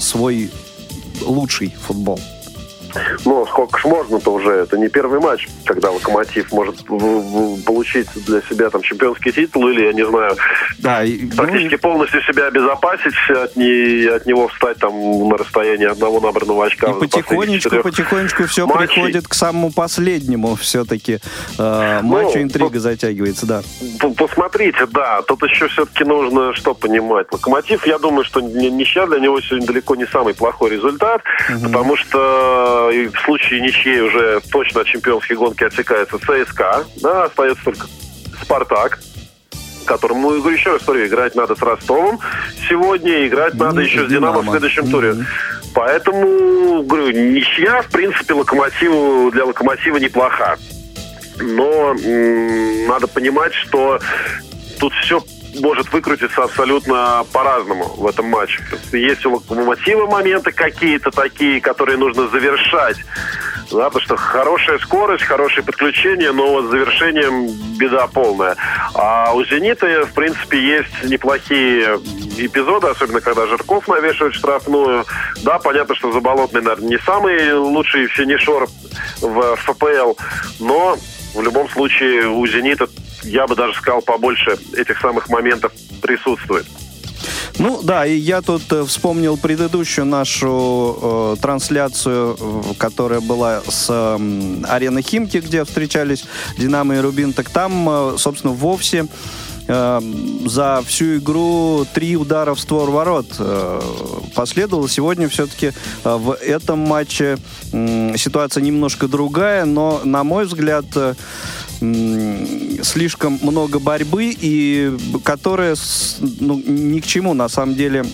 свой 0.00 0.50
лучший 1.22 1.74
футбол. 1.86 2.20
Ну, 3.24 3.46
сколько 3.46 3.78
ж 3.78 3.84
можно-то 3.84 4.32
уже? 4.32 4.50
Это 4.50 4.78
не 4.78 4.88
первый 4.88 5.20
матч, 5.20 5.46
когда 5.64 5.90
Локомотив 5.90 6.50
может 6.52 6.84
получить 7.64 8.08
для 8.26 8.40
себя 8.42 8.70
там 8.70 8.82
чемпионский 8.82 9.32
титул 9.32 9.68
или, 9.68 9.84
я 9.86 9.92
не 9.92 10.06
знаю, 10.06 10.36
Да, 10.78 11.04
и, 11.04 11.22
ну, 11.22 11.36
практически 11.36 11.76
полностью 11.76 12.22
себя 12.22 12.46
обезопасить 12.46 13.14
от, 13.30 13.56
не, 13.56 14.06
от 14.06 14.26
него 14.26 14.48
встать 14.48 14.78
там 14.78 15.28
на 15.28 15.36
расстоянии 15.36 15.86
одного 15.86 16.20
набранного 16.20 16.66
очка. 16.66 16.90
И 16.90 16.94
потихонечку, 16.94 17.76
потихонечку 17.82 18.44
все 18.46 18.66
матчей. 18.66 18.86
приходит 18.94 19.28
к 19.28 19.34
самому 19.34 19.72
последнему 19.72 20.56
все-таки 20.56 21.20
э, 21.58 22.00
Ну, 22.02 22.08
матчу, 22.08 22.38
интрига 22.40 22.64
вот- 22.74 22.80
затягивается, 22.80 23.46
да. 23.46 23.62
Посмотрите, 24.16 24.86
да, 24.90 25.22
тут 25.22 25.42
еще 25.42 25.68
все-таки 25.68 26.04
нужно 26.04 26.52
что 26.54 26.74
понимать. 26.74 27.26
Локомотив, 27.32 27.86
я 27.86 27.98
думаю, 27.98 28.24
что 28.24 28.40
ни- 28.40 28.68
ничья 28.70 29.06
для 29.06 29.18
него 29.20 29.40
сегодня 29.40 29.66
далеко 29.66 29.94
не 29.96 30.06
самый 30.06 30.34
плохой 30.34 30.70
результат, 30.70 31.22
потому 31.62 31.96
что 31.96 32.77
в 32.86 33.18
случае 33.24 33.60
ничьей 33.60 34.00
уже 34.00 34.40
точно 34.50 34.82
от 34.82 34.86
чемпионской 34.86 35.36
гонки 35.36 35.64
отсекается 35.64 36.18
ЦСКА, 36.18 36.84
да, 37.02 37.24
остается 37.24 37.64
только 37.64 37.86
Спартак 38.42 38.98
которому, 39.88 40.30
ну, 40.32 40.50
еще 40.50 40.72
раз, 40.72 40.84
говорю, 40.84 41.06
играть 41.06 41.34
надо 41.34 41.56
с 41.56 41.62
Ростовом 41.62 42.20
сегодня, 42.68 43.26
играть 43.26 43.54
Ну, 43.54 43.64
надо 43.64 43.80
еще 43.80 44.06
с 44.06 44.10
Динамо 44.10 44.42
в 44.42 44.50
следующем 44.50 44.90
туре. 44.90 45.14
Мгм. 45.14 45.26
Поэтому, 45.74 46.82
говорю, 46.82 47.10
ничья, 47.10 47.82
в 47.82 47.88
принципе, 47.88 48.34
локомотиву, 48.34 49.30
для 49.30 49.44
локомотива 49.44 49.96
неплоха. 49.96 50.58
Но 51.40 51.94
м, 51.94 52.86
надо 52.86 53.06
понимать, 53.06 53.54
что 53.54 53.98
тут 54.78 54.92
все 55.02 55.22
может 55.60 55.92
выкрутиться 55.92 56.44
абсолютно 56.44 57.24
по-разному 57.32 57.84
в 57.96 58.06
этом 58.06 58.26
матче. 58.26 58.60
Есть 58.92 59.24
у 59.26 59.34
локомотива 59.34 60.06
моменты 60.06 60.52
какие-то 60.52 61.10
такие, 61.10 61.60
которые 61.60 61.98
нужно 61.98 62.28
завершать 62.28 62.96
Да, 63.70 63.84
потому 63.90 64.00
что 64.00 64.16
хорошая 64.16 64.78
скорость, 64.78 65.24
хорошее 65.24 65.64
подключение, 65.64 66.32
но 66.32 66.52
вот 66.52 66.66
с 66.66 66.70
завершением 66.70 67.48
беда 67.76 68.06
полная. 68.06 68.56
А 68.94 69.32
у 69.34 69.44
«Зенита», 69.44 70.06
в 70.06 70.14
принципе, 70.14 70.58
есть 70.58 71.04
неплохие 71.04 71.98
эпизоды, 72.38 72.88
особенно 72.88 73.20
когда 73.20 73.46
Жирков 73.46 73.88
навешивает 73.88 74.34
штрафную. 74.34 75.04
Да, 75.42 75.58
понятно, 75.58 75.94
что 75.94 76.12
Заболотный, 76.12 76.62
наверное, 76.62 76.88
не 76.88 76.98
самый 76.98 77.52
лучший 77.54 78.06
финишер 78.06 78.66
в 79.20 79.56
ФПЛ, 79.56 80.14
но 80.60 80.96
в 81.34 81.42
любом 81.42 81.68
случае 81.68 82.28
у 82.28 82.46
«Зенита», 82.46 82.88
я 83.28 83.46
бы 83.46 83.54
даже 83.54 83.74
сказал, 83.74 84.02
побольше 84.02 84.58
этих 84.76 85.00
самых 85.00 85.28
моментов 85.28 85.72
присутствует. 86.02 86.66
Ну 87.58 87.80
да, 87.82 88.06
и 88.06 88.14
я 88.14 88.40
тут 88.40 88.62
э, 88.72 88.84
вспомнил 88.84 89.36
предыдущую 89.36 90.06
нашу 90.06 90.98
э, 91.00 91.36
трансляцию, 91.42 92.36
которая 92.78 93.20
была 93.20 93.62
с 93.66 93.88
э, 93.90 94.62
арены 94.68 95.02
Химки, 95.02 95.38
где 95.38 95.64
встречались 95.64 96.24
Динамо 96.56 96.96
и 96.96 97.00
Рубин. 97.00 97.32
Так 97.32 97.50
там, 97.50 97.88
э, 97.88 98.18
собственно, 98.18 98.52
вовсе 98.52 99.06
э, 99.68 100.00
за 100.46 100.82
всю 100.86 101.18
игру 101.18 101.86
три 101.94 102.16
удара 102.16 102.54
в 102.54 102.60
створ 102.60 102.90
ворот 102.90 103.26
э, 103.38 103.80
последовало. 104.34 104.88
Сегодня 104.88 105.28
все-таки 105.28 105.72
э, 106.04 106.16
в 106.16 106.34
этом 106.34 106.80
матче 106.80 107.38
ситуация 107.70 108.62
немножко 108.62 109.06
другая, 109.08 109.64
но, 109.64 110.00
на 110.04 110.24
мой 110.24 110.46
взгляд, 110.46 110.86
э, 110.96 111.14
слишком 112.82 113.38
много 113.42 113.78
борьбы, 113.78 114.34
и 114.38 114.96
которая 115.22 115.76
ну, 116.40 116.60
ни 116.66 117.00
к 117.00 117.06
чему 117.06 117.34
на 117.34 117.48
самом 117.48 117.76
деле 117.76 118.04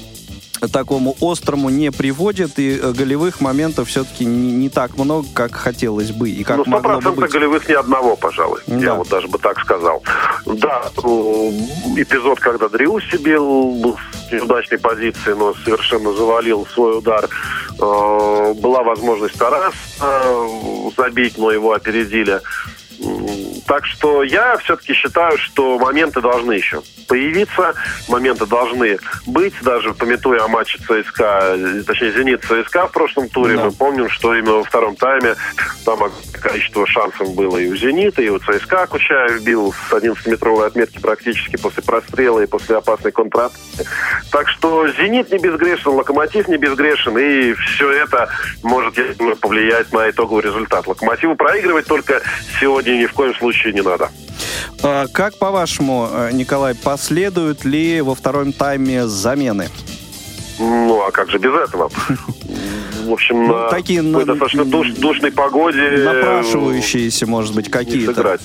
такому 0.73 1.17
острому 1.21 1.69
не 1.71 1.91
приводит, 1.91 2.59
и 2.59 2.79
э, 2.79 2.93
голевых 2.93 3.41
моментов 3.41 3.89
все-таки 3.89 4.25
не, 4.25 4.53
не 4.53 4.69
так 4.69 4.97
много, 4.97 5.27
как 5.35 5.55
хотелось 5.55 6.11
бы, 6.11 6.31
и 6.31 6.45
как 6.45 6.59
ну, 6.59 6.65
могло 6.67 7.01
бы 7.01 7.13
быть. 7.13 7.31
голевых 7.31 7.69
ни 7.69 7.75
одного, 7.75 8.17
пожалуй, 8.17 8.61
да. 8.67 8.77
я 8.77 8.95
вот 8.95 9.09
даже 9.09 9.29
бы 9.29 9.39
так 9.39 9.61
сказал. 9.61 10.03
Да, 10.47 10.85
эпизод, 11.97 12.41
когда 12.41 12.69
Дриуси 12.69 13.17
бил 13.17 13.97
с 14.29 14.33
неудачной 14.33 14.79
позиции, 14.79 15.33
но 15.33 15.55
совершенно 15.65 16.13
завалил 16.13 16.67
свой 16.73 16.99
удар. 16.99 17.29
Э, 17.79 18.55
была 18.55 18.83
возможность 18.83 19.37
Тарас 19.39 19.75
э, 20.01 20.91
забить, 20.97 21.37
но 21.37 21.51
его 21.51 21.73
опередили. 21.73 22.41
Так 23.67 23.87
что 23.87 24.23
я 24.23 24.57
все-таки 24.59 24.93
считаю, 24.95 25.39
что 25.39 25.79
моменты 25.79 26.21
должны 26.21 26.53
еще 26.53 26.83
появиться, 27.07 27.75
моменты 28.09 28.47
должны 28.47 28.99
быть, 29.27 29.55
даже 29.63 29.93
пометуя 29.95 30.45
о 30.45 30.49
матче 30.49 30.79
ЦСКА, 30.79 31.83
точнее 31.87 32.13
«Зенит» 32.13 32.45
ЦСКА 32.45 32.87
в 32.87 32.93
прошлом 32.93 33.29
туре, 33.29 33.57
да. 33.57 33.65
мы 33.65 33.73
помним, 33.73 34.09
что 34.11 34.35
именно 34.35 34.55
во 34.55 34.65
втором 34.65 34.97
тайме 34.97 35.35
там 35.85 35.99
количество 36.33 36.87
шансов 36.87 37.35
было 37.35 37.59
и 37.59 37.69
у 37.69 37.77
«Зенита», 37.77 38.23
и 38.23 38.29
у 38.29 38.39
ЦСКА 38.39 38.87
Кучаев 38.87 39.43
бил 39.43 39.73
с 39.73 39.93
11-метровой 39.93 40.67
отметки 40.67 40.99
практически 40.99 41.57
после 41.57 41.83
прострела 41.83 42.41
и 42.41 42.47
после 42.47 42.77
опасной 42.77 43.13
контратаки. 43.13 43.55
Так 44.31 44.49
что 44.49 44.89
«Зенит» 44.89 45.31
не 45.31 45.39
безгрешен, 45.39 45.93
«Локомотив» 45.93 46.49
не 46.49 46.57
безгрешен, 46.57 47.17
и 47.19 47.55
все 47.55 47.91
это 47.93 48.29
может, 48.63 48.97
я 48.99 49.13
думаю, 49.15 49.37
повлиять 49.37 49.93
на 49.93 50.11
итоговый 50.11 50.43
результат. 50.43 50.87
«Локомотиву» 50.87 51.37
проигрывать 51.37 51.87
только 51.87 52.23
сегодня 52.61 52.93
ни 52.93 53.07
в 53.07 53.13
коем 53.13 53.35
случае 53.35 53.54
не 53.73 53.83
надо. 53.83 54.11
А, 54.83 55.07
как 55.13 55.39
по-вашему, 55.39 56.09
э, 56.11 56.31
Николай, 56.33 56.75
последуют 56.75 57.65
ли 57.65 58.01
во 58.01 58.15
втором 58.15 58.53
тайме 58.53 59.07
замены? 59.07 59.69
Ну, 60.59 61.03
а 61.03 61.11
как 61.11 61.31
же 61.31 61.39
без 61.39 61.53
этого? 61.53 61.91
В 63.05 63.13
общем, 63.13 63.47
ну, 63.47 63.55
на 63.55 63.69
такие, 63.69 64.03
на, 64.03 64.25
достаточно 64.25 64.65
душ, 64.65 64.91
душной 64.93 65.31
погоде... 65.33 65.91
Напрашивающиеся, 65.91 67.27
может 67.27 67.55
быть, 67.55 67.71
какие-то. 67.71 68.39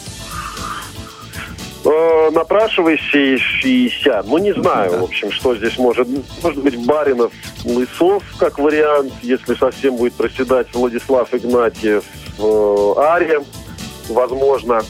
Э, 1.86 2.30
напрашивающиеся, 2.32 4.24
ну 4.28 4.38
не 4.38 4.54
знаю, 4.54 5.00
в 5.00 5.04
общем, 5.04 5.32
что 5.32 5.56
здесь 5.56 5.78
может 5.78 6.10
Может 6.44 6.62
быть, 6.62 6.86
Баринов, 6.86 7.32
Лысов, 7.64 8.22
как 8.38 8.60
вариант, 8.60 9.14
если 9.22 9.56
совсем 9.56 9.96
будет 9.96 10.14
проседать 10.14 10.68
Владислав 10.74 11.34
Игнатьев, 11.34 12.04
э, 12.38 12.94
Ария, 12.98 13.42
возможно 14.10 14.84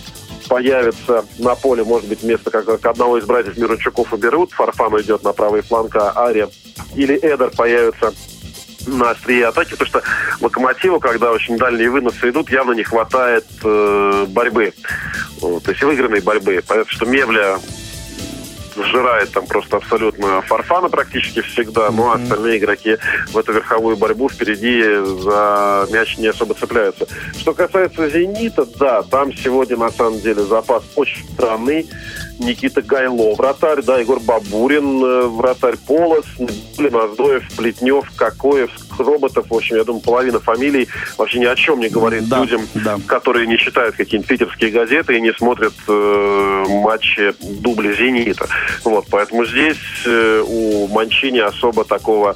появится 0.48 1.26
на 1.38 1.56
поле, 1.56 1.84
может 1.84 2.10
быть, 2.10 2.24
вместо 2.24 2.50
как, 2.50 2.86
одного 2.86 3.18
из 3.18 3.26
братьев 3.26 3.58
Мирончуков 3.58 4.12
уберут, 4.12 4.52
Фарфан 4.52 4.94
уйдет 4.94 5.24
на 5.24 5.32
правый 5.32 5.62
фланг, 5.62 5.96
а 5.96 6.14
Ария 6.16 6.50
или 6.96 7.16
Эдер 7.16 7.52
появится 7.52 8.14
на 8.88 9.12
острие 9.12 9.48
атаки, 9.48 9.72
потому 9.72 9.88
что 9.88 10.04
локомотиву, 10.42 11.00
когда 11.00 11.32
очень 11.32 11.58
дальние 11.58 11.90
выносы 11.90 12.30
идут, 12.30 12.50
явно 12.50 12.72
не 12.74 12.84
хватает 12.84 13.46
э, 13.64 14.26
борьбы. 14.28 14.74
То 15.40 15.62
есть 15.68 15.84
выигранной 15.84 16.22
борьбы. 16.22 16.64
Понятно, 16.66 16.92
что 16.92 17.06
Мевля 17.06 17.60
сжирает 18.76 19.32
там 19.32 19.46
просто 19.46 19.78
абсолютно 19.78 20.42
Фарфана 20.42 20.90
практически 20.90 21.42
всегда, 21.42 21.92
но 21.92 22.14
mm-hmm. 22.14 22.24
остальные 22.24 22.58
игроки 22.58 22.98
в 23.32 23.38
эту 23.38 23.54
верховую 23.54 23.98
борьбу 23.98 24.30
впереди 24.30 24.84
за 25.22 25.88
мяч 25.92 26.18
не 26.18 26.28
особо 26.28 26.54
цепляются. 26.54 27.08
Что 27.38 27.54
касается 27.54 28.10
«Зенита», 28.10 28.66
да, 28.80 29.04
там 29.04 29.34
сегодня 29.34 29.78
на 29.78 29.92
самом 29.92 30.20
деле 30.20 30.44
запас 30.44 30.84
очень 30.96 31.24
странный. 31.34 31.88
Никита 32.40 32.82
Гайло, 32.82 33.36
вратарь, 33.36 33.82
да, 33.82 33.98
Егор 33.98 34.20
Бабурин, 34.20 35.04
э, 35.04 35.22
вратарь 35.28 35.76
Полос, 35.86 36.26
Маздоев, 36.78 37.44
Плетнев, 37.58 38.10
Кокоев, 38.16 38.72
роботов. 39.00 39.46
В 39.50 39.54
общем, 39.54 39.78
я 39.78 39.84
думаю, 39.84 40.02
половина 40.02 40.40
фамилий 40.40 40.88
вообще 41.18 41.40
ни 41.40 41.46
о 41.46 41.56
чем 41.56 41.80
не 41.80 41.90
говорит 41.90 42.28
да, 42.28 42.42
людям, 42.42 42.68
да. 42.76 42.98
которые 43.08 43.48
не 43.48 43.58
читают 43.58 43.96
какие-нибудь 43.96 44.28
питерские 44.28 44.72
газеты 44.72 45.18
и 45.18 45.22
не 45.22 45.34
смотрят 45.34 45.74
э, 45.88 46.66
матчи 46.70 47.34
дубля 47.62 47.94
«Зенита». 47.94 48.48
Вот, 48.84 49.06
поэтому 49.10 49.46
здесь 49.46 49.78
э, 50.06 50.44
у 50.46 50.88
Манчини 50.88 51.40
особо 51.40 51.86
такого 51.86 52.36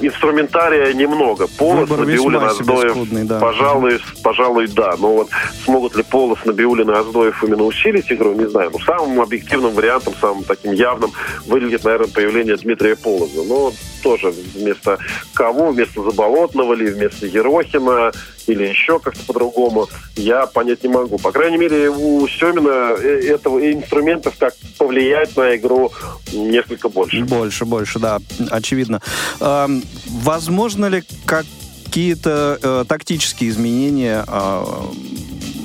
инструментария 0.00 0.92
немного. 0.92 1.46
Полос, 1.58 1.88
Набиулин, 1.88 2.42
Аздоев, 2.42 2.96
да. 3.26 3.38
пожалуй, 3.38 4.00
пожалуй, 4.22 4.68
да. 4.68 4.94
Но 4.98 5.14
вот 5.14 5.28
смогут 5.64 5.96
ли 5.96 6.02
Полос, 6.02 6.38
Набиулин 6.44 6.90
и 6.90 6.94
Аздоев 6.94 7.42
именно 7.44 7.64
усилить 7.64 8.10
игру, 8.12 8.34
не 8.34 8.48
знаю. 8.48 8.70
Ну, 8.72 8.78
самым 8.80 9.20
объективным 9.20 9.72
вариантом, 9.72 10.14
самым 10.20 10.44
таким 10.44 10.72
явным 10.72 11.12
выглядит, 11.46 11.84
наверное, 11.84 12.08
появление 12.08 12.56
Дмитрия 12.56 12.96
Полоза. 12.96 13.42
Но 13.44 13.72
тоже 14.02 14.30
вместо 14.30 14.98
кого, 15.34 15.70
вместо 15.70 16.02
Заболотного 16.02 16.74
или 16.74 16.90
вместо 16.90 17.26
Ерохина 17.26 18.12
или 18.46 18.64
еще 18.64 18.98
как-то 18.98 19.24
по-другому, 19.24 19.88
я 20.16 20.46
понять 20.46 20.82
не 20.82 20.88
могу. 20.88 21.18
По 21.18 21.32
крайней 21.32 21.58
мере, 21.58 21.90
у 21.90 22.26
Семина 22.26 22.96
э, 22.98 23.34
этого 23.34 23.58
инструментов, 23.72 24.34
как 24.38 24.54
повлиять 24.78 25.36
на 25.36 25.56
игру, 25.56 25.92
несколько 26.32 26.88
больше. 26.88 27.24
Больше, 27.24 27.64
больше, 27.64 27.98
да, 27.98 28.18
очевидно. 28.50 29.02
Эм, 29.40 29.82
возможно 30.06 30.86
ли 30.86 31.02
какие-то 31.26 32.58
э, 32.62 32.84
тактические 32.88 33.50
изменения 33.50 34.24
э, 34.26 34.64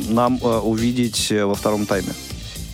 нам 0.10 0.39
э, 0.41 0.60
увидеть 0.60 1.31
во 1.31 1.55
втором 1.55 1.85
тайме? 1.85 2.14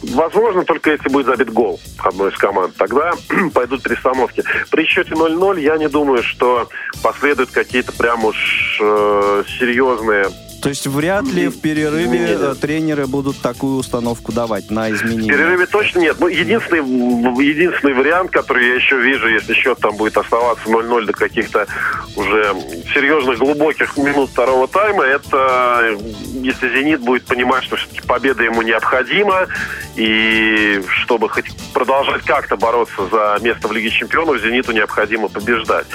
Возможно, 0.02 0.64
только 0.64 0.92
если 0.92 1.10
будет 1.10 1.26
забит 1.26 1.52
гол 1.52 1.80
одной 1.98 2.32
из 2.32 2.38
команд. 2.38 2.76
Тогда 2.76 3.12
пойдут 3.54 3.84
перестановки. 3.84 4.44
При 4.72 4.86
счете 4.86 5.12
0-0 5.12 5.60
я 5.60 5.78
не 5.78 5.90
думаю, 5.90 6.24
что 6.24 6.70
последуют 7.04 7.52
какие-то 7.52 7.92
прям 7.94 8.26
уж 8.26 8.80
э, 8.82 9.44
серьезные 9.60 10.28
то 10.62 10.70
есть 10.70 10.88
вряд 10.88 11.26
ли 11.26 11.48
в 11.48 11.62
перерыве. 11.62 12.38
Э, 12.40 12.56
тренеры 12.60 13.08
будут 13.08 13.42
такую 13.42 13.78
установку 13.78 14.32
давать 14.32 14.70
на 14.70 14.92
изменения? 14.92 15.32
В 15.32 15.36
перерыве 15.36 15.66
точно 15.66 16.00
нет. 16.00 16.18
Ну, 16.20 16.28
единственный, 16.28 16.80
единственный 16.80 17.94
вариант, 17.94 18.32
который 18.32 18.68
я 18.68 18.76
еще 18.76 19.00
вижу, 19.00 19.28
если 19.28 19.54
счет 19.54 19.80
там 19.80 19.96
будет 19.96 20.18
оставаться 20.18 20.68
0-0 20.68 21.06
до 21.06 21.14
каких-то 21.14 21.68
уже 22.16 22.56
серьезных 22.94 23.38
глубоких 23.40 23.96
минут 23.98 24.30
второго 24.32 24.68
тайма, 24.68 25.04
это 25.04 25.98
если 26.42 26.70
«Зенит» 26.70 27.02
будет 27.02 27.26
понимать, 27.26 27.64
что 27.64 27.76
все-таки 27.76 28.02
победа 28.02 28.44
ему 28.44 28.62
необходима, 28.62 29.48
и 29.96 30.82
чтобы 30.88 31.30
хоть 31.30 31.46
продолжать 31.74 32.24
как-то 32.24 32.56
бороться 32.56 33.08
за 33.12 33.38
место 33.42 33.68
в 33.68 33.72
Лиге 33.72 33.90
Чемпионов, 33.90 34.42
«Зениту» 34.42 34.72
необходимо 34.72 35.28
побеждать. 35.28 35.86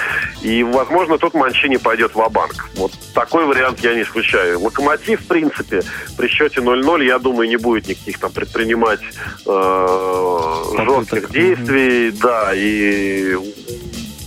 И, 0.41 0.63
возможно, 0.63 1.17
тут 1.17 1.33
Манчини 1.33 1.77
пойдет 1.77 2.13
в 2.13 2.29
банк 2.29 2.69
Вот 2.75 2.91
такой 3.13 3.45
вариант 3.45 3.79
я 3.79 3.93
не 3.93 4.03
исключаю. 4.03 4.54
Локомотив, 4.57 5.21
в 5.21 5.27
принципе, 5.27 5.81
при 6.17 6.27
счете 6.27 6.61
0-0, 6.61 7.03
я 7.03 7.19
думаю, 7.19 7.49
не 7.49 7.57
будет 7.57 7.87
никаких 7.87 8.19
там 8.19 8.31
предпринимать 8.31 9.01
э, 9.45 10.55
жестких 10.77 11.31
действий, 11.31 12.11
да, 12.11 12.51
и 12.53 13.35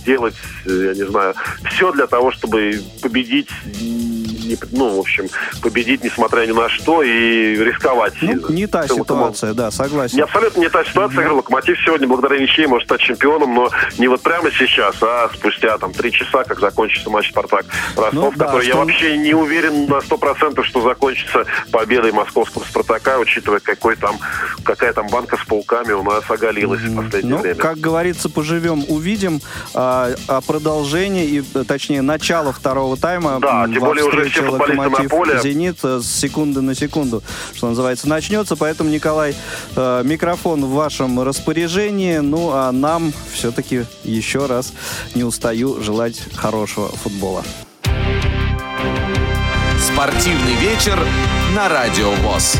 делать, 0.05 0.35
я 0.65 0.93
не 0.93 1.05
знаю, 1.05 1.35
все 1.69 1.91
для 1.91 2.07
того, 2.07 2.31
чтобы 2.31 2.81
победить 3.01 3.49
не, 4.49 4.57
ну, 4.71 4.97
в 4.97 4.99
общем, 4.99 5.27
победить, 5.61 6.03
несмотря 6.03 6.45
ни 6.45 6.51
на 6.51 6.69
что, 6.69 7.03
и 7.03 7.55
рисковать. 7.55 8.13
Ну, 8.21 8.49
не 8.49 8.67
та 8.67 8.87
ситуация, 8.87 9.53
да, 9.53 9.71
согласен. 9.71 10.17
Не 10.17 10.23
абсолютно 10.23 10.59
не 10.59 10.69
та 10.69 10.83
ситуация. 10.83 11.27
Mm-hmm. 11.27 11.33
Локомотив 11.33 11.77
сегодня, 11.85 12.07
благодаря 12.07 12.39
ничьей, 12.39 12.67
может 12.67 12.87
стать 12.87 13.01
чемпионом, 13.01 13.53
но 13.53 13.69
не 13.97 14.07
вот 14.07 14.21
прямо 14.21 14.51
сейчас, 14.51 14.95
а 15.01 15.29
спустя 15.33 15.77
там 15.77 15.93
три 15.93 16.11
часа, 16.11 16.43
как 16.43 16.59
закончится 16.59 17.09
матч 17.09 17.29
Спартак 17.29 17.65
Ростов, 17.95 18.13
ну, 18.13 18.31
да, 18.35 18.45
который 18.45 18.63
что... 18.63 18.71
я 18.71 18.75
вообще 18.75 19.17
не 19.17 19.33
уверен 19.33 19.85
на 19.85 20.01
сто 20.01 20.17
процентов, 20.17 20.65
что 20.65 20.81
закончится 20.81 21.45
победой 21.71 22.11
московского 22.11 22.63
Спартака, 22.63 23.19
учитывая, 23.19 23.59
какой 23.59 23.95
там, 23.95 24.17
какая 24.63 24.93
там 24.93 25.07
банка 25.07 25.37
с 25.37 25.45
пауками 25.45 25.91
у 25.91 26.03
нас 26.03 26.23
оголилась 26.29 26.81
mm-hmm. 26.81 26.99
в 26.99 27.03
последнее 27.03 27.35
ну, 27.35 27.41
время. 27.41 27.55
Как 27.59 27.77
говорится, 27.77 28.29
поживем, 28.29 28.83
увидим. 28.87 29.41
А, 29.73 30.09
а 30.27 30.41
продолжение, 30.41 31.25
и, 31.25 31.41
точнее, 31.41 32.01
начало 32.01 32.51
второго 32.51 32.97
тайма 32.97 33.39
да, 33.39 33.67
тем 33.67 33.83
более 33.83 34.05
уже 34.05 34.29
все 34.41 34.57
футболисты 34.57 35.03
на 35.03 35.09
поле. 35.09 35.39
«Зенит» 35.41 35.79
с 35.83 36.05
секунды 36.05 36.61
на 36.61 36.75
секунду, 36.75 37.23
что 37.53 37.69
называется, 37.69 38.07
начнется. 38.07 38.55
Поэтому, 38.55 38.89
Николай, 38.89 39.35
э, 39.75 40.01
микрофон 40.03 40.65
в 40.65 40.71
вашем 40.71 41.21
распоряжении. 41.21 42.17
Ну, 42.17 42.51
а 42.51 42.71
нам 42.71 43.13
все-таки 43.31 43.85
еще 44.03 44.45
раз 44.45 44.73
не 45.15 45.23
устаю 45.23 45.81
желать 45.81 46.21
хорошего 46.35 46.89
футбола. 46.89 47.43
Спортивный 49.79 50.55
вечер 50.55 50.99
на 51.55 51.69
Радио 51.69 52.11
ВОЗ. 52.11 52.57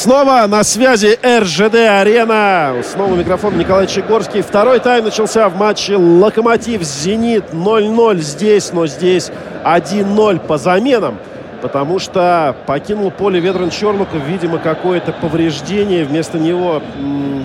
Снова 0.00 0.46
на 0.46 0.64
связи 0.64 1.18
РЖД 1.22 1.74
Арена. 1.74 2.76
Снова 2.82 3.16
микрофон 3.16 3.58
Николай 3.58 3.86
Чегорский. 3.86 4.40
Второй 4.40 4.80
тайм 4.80 5.04
начался 5.04 5.46
в 5.50 5.56
матче 5.58 5.96
Локомотив 5.96 6.82
Зенит 6.82 7.52
0-0 7.52 8.16
здесь, 8.20 8.72
но 8.72 8.86
здесь 8.86 9.30
1-0 9.62 10.38
по 10.38 10.56
заменам. 10.56 11.18
Потому 11.60 11.98
что 11.98 12.56
покинул 12.64 13.10
поле 13.10 13.40
Ведран 13.40 13.68
Чернуков, 13.68 14.24
видимо, 14.26 14.56
какое-то 14.56 15.12
повреждение. 15.12 16.06
Вместо 16.06 16.38
него 16.38 16.80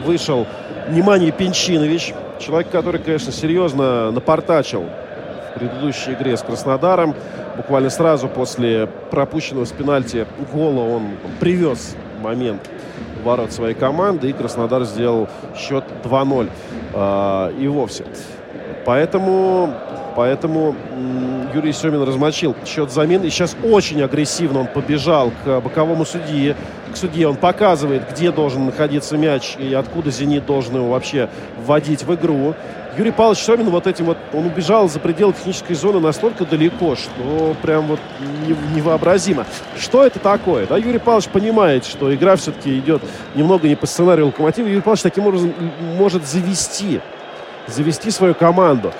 вышел 0.06 0.48
Внимание 0.88 1.34
Пинчинович. 1.34 2.14
Человек, 2.40 2.69
который, 2.72 3.02
конечно, 3.02 3.34
серьезно 3.34 4.11
напортачил 4.11 4.86
в 5.52 5.60
предыдущей 5.60 6.14
игре 6.14 6.38
с 6.38 6.41
Краснодаром. 6.41 7.15
Буквально 7.57 7.90
сразу 7.90 8.30
после 8.30 8.88
пропущенного 9.11 9.65
с 9.65 9.73
пенальти 9.73 10.26
гола 10.53 10.84
он 10.90 11.18
привез 11.41 11.98
момент 12.26 12.69
ворот 13.23 13.52
своей 13.52 13.76
команды, 13.76 14.30
и 14.30 14.34
Краснодар 14.34 14.84
сделал 14.84 15.27
счет 15.56 15.84
2-0 16.03 16.45
э, 16.45 16.49
а, 16.93 17.52
и 17.57 17.68
вовсе. 17.68 18.06
Поэтому, 18.85 19.73
поэтому 20.15 20.76
Юрий 21.53 21.73
Семин 21.73 22.03
размочил 22.03 22.56
счет 22.65 22.91
замен. 22.91 23.23
И 23.23 23.30
сейчас 23.30 23.56
очень 23.64 24.02
агрессивно 24.02 24.60
он 24.60 24.68
побежал 24.68 25.31
к 25.43 25.60
боковому 25.61 26.06
судье. 26.06 26.56
К 26.95 26.97
судье 26.97 27.27
он 27.27 27.35
показывает, 27.35 28.09
где 28.09 28.31
должен 28.31 28.67
находиться 28.67 29.17
мяч 29.17 29.57
и 29.59 29.73
откуда 29.73 30.11
«Зенит» 30.11 30.45
должен 30.45 30.77
его 30.77 30.91
вообще 30.91 31.27
вводить 31.57 32.03
в 32.03 32.15
игру. 32.15 32.55
Юрий 32.97 33.11
Павлович 33.11 33.39
Семин 33.39 33.69
вот 33.69 33.85
этим 33.85 34.05
вот, 34.05 34.17
он 34.31 34.45
убежал 34.45 34.88
за 34.88 35.01
пределы 35.01 35.34
технической 35.34 35.76
зоны 35.76 35.99
настолько 35.99 36.45
далеко, 36.45 36.95
что 36.95 37.53
прям 37.61 37.88
вот 37.88 37.99
невообразимо. 38.73 39.45
Что 39.77 40.05
это 40.05 40.19
такое? 40.19 40.67
Да, 40.67 40.77
Юрий 40.77 40.99
Павлович 40.99 41.27
понимает, 41.27 41.84
что 41.84 42.15
игра 42.15 42.38
все-таки 42.38 42.80
идет 42.80 43.01
немного 43.35 43.67
не 43.67 43.76
по 43.76 43.88
сценарию 43.88 44.27
Локомотива. 44.27 44.65
Юрий 44.65 44.80
Павлович 44.80 45.01
таким 45.01 45.27
образом 45.27 45.53
может 45.97 46.26
завести, 46.26 47.01
завести 47.67 48.09
свою 48.09 48.35
команду. 48.35 48.93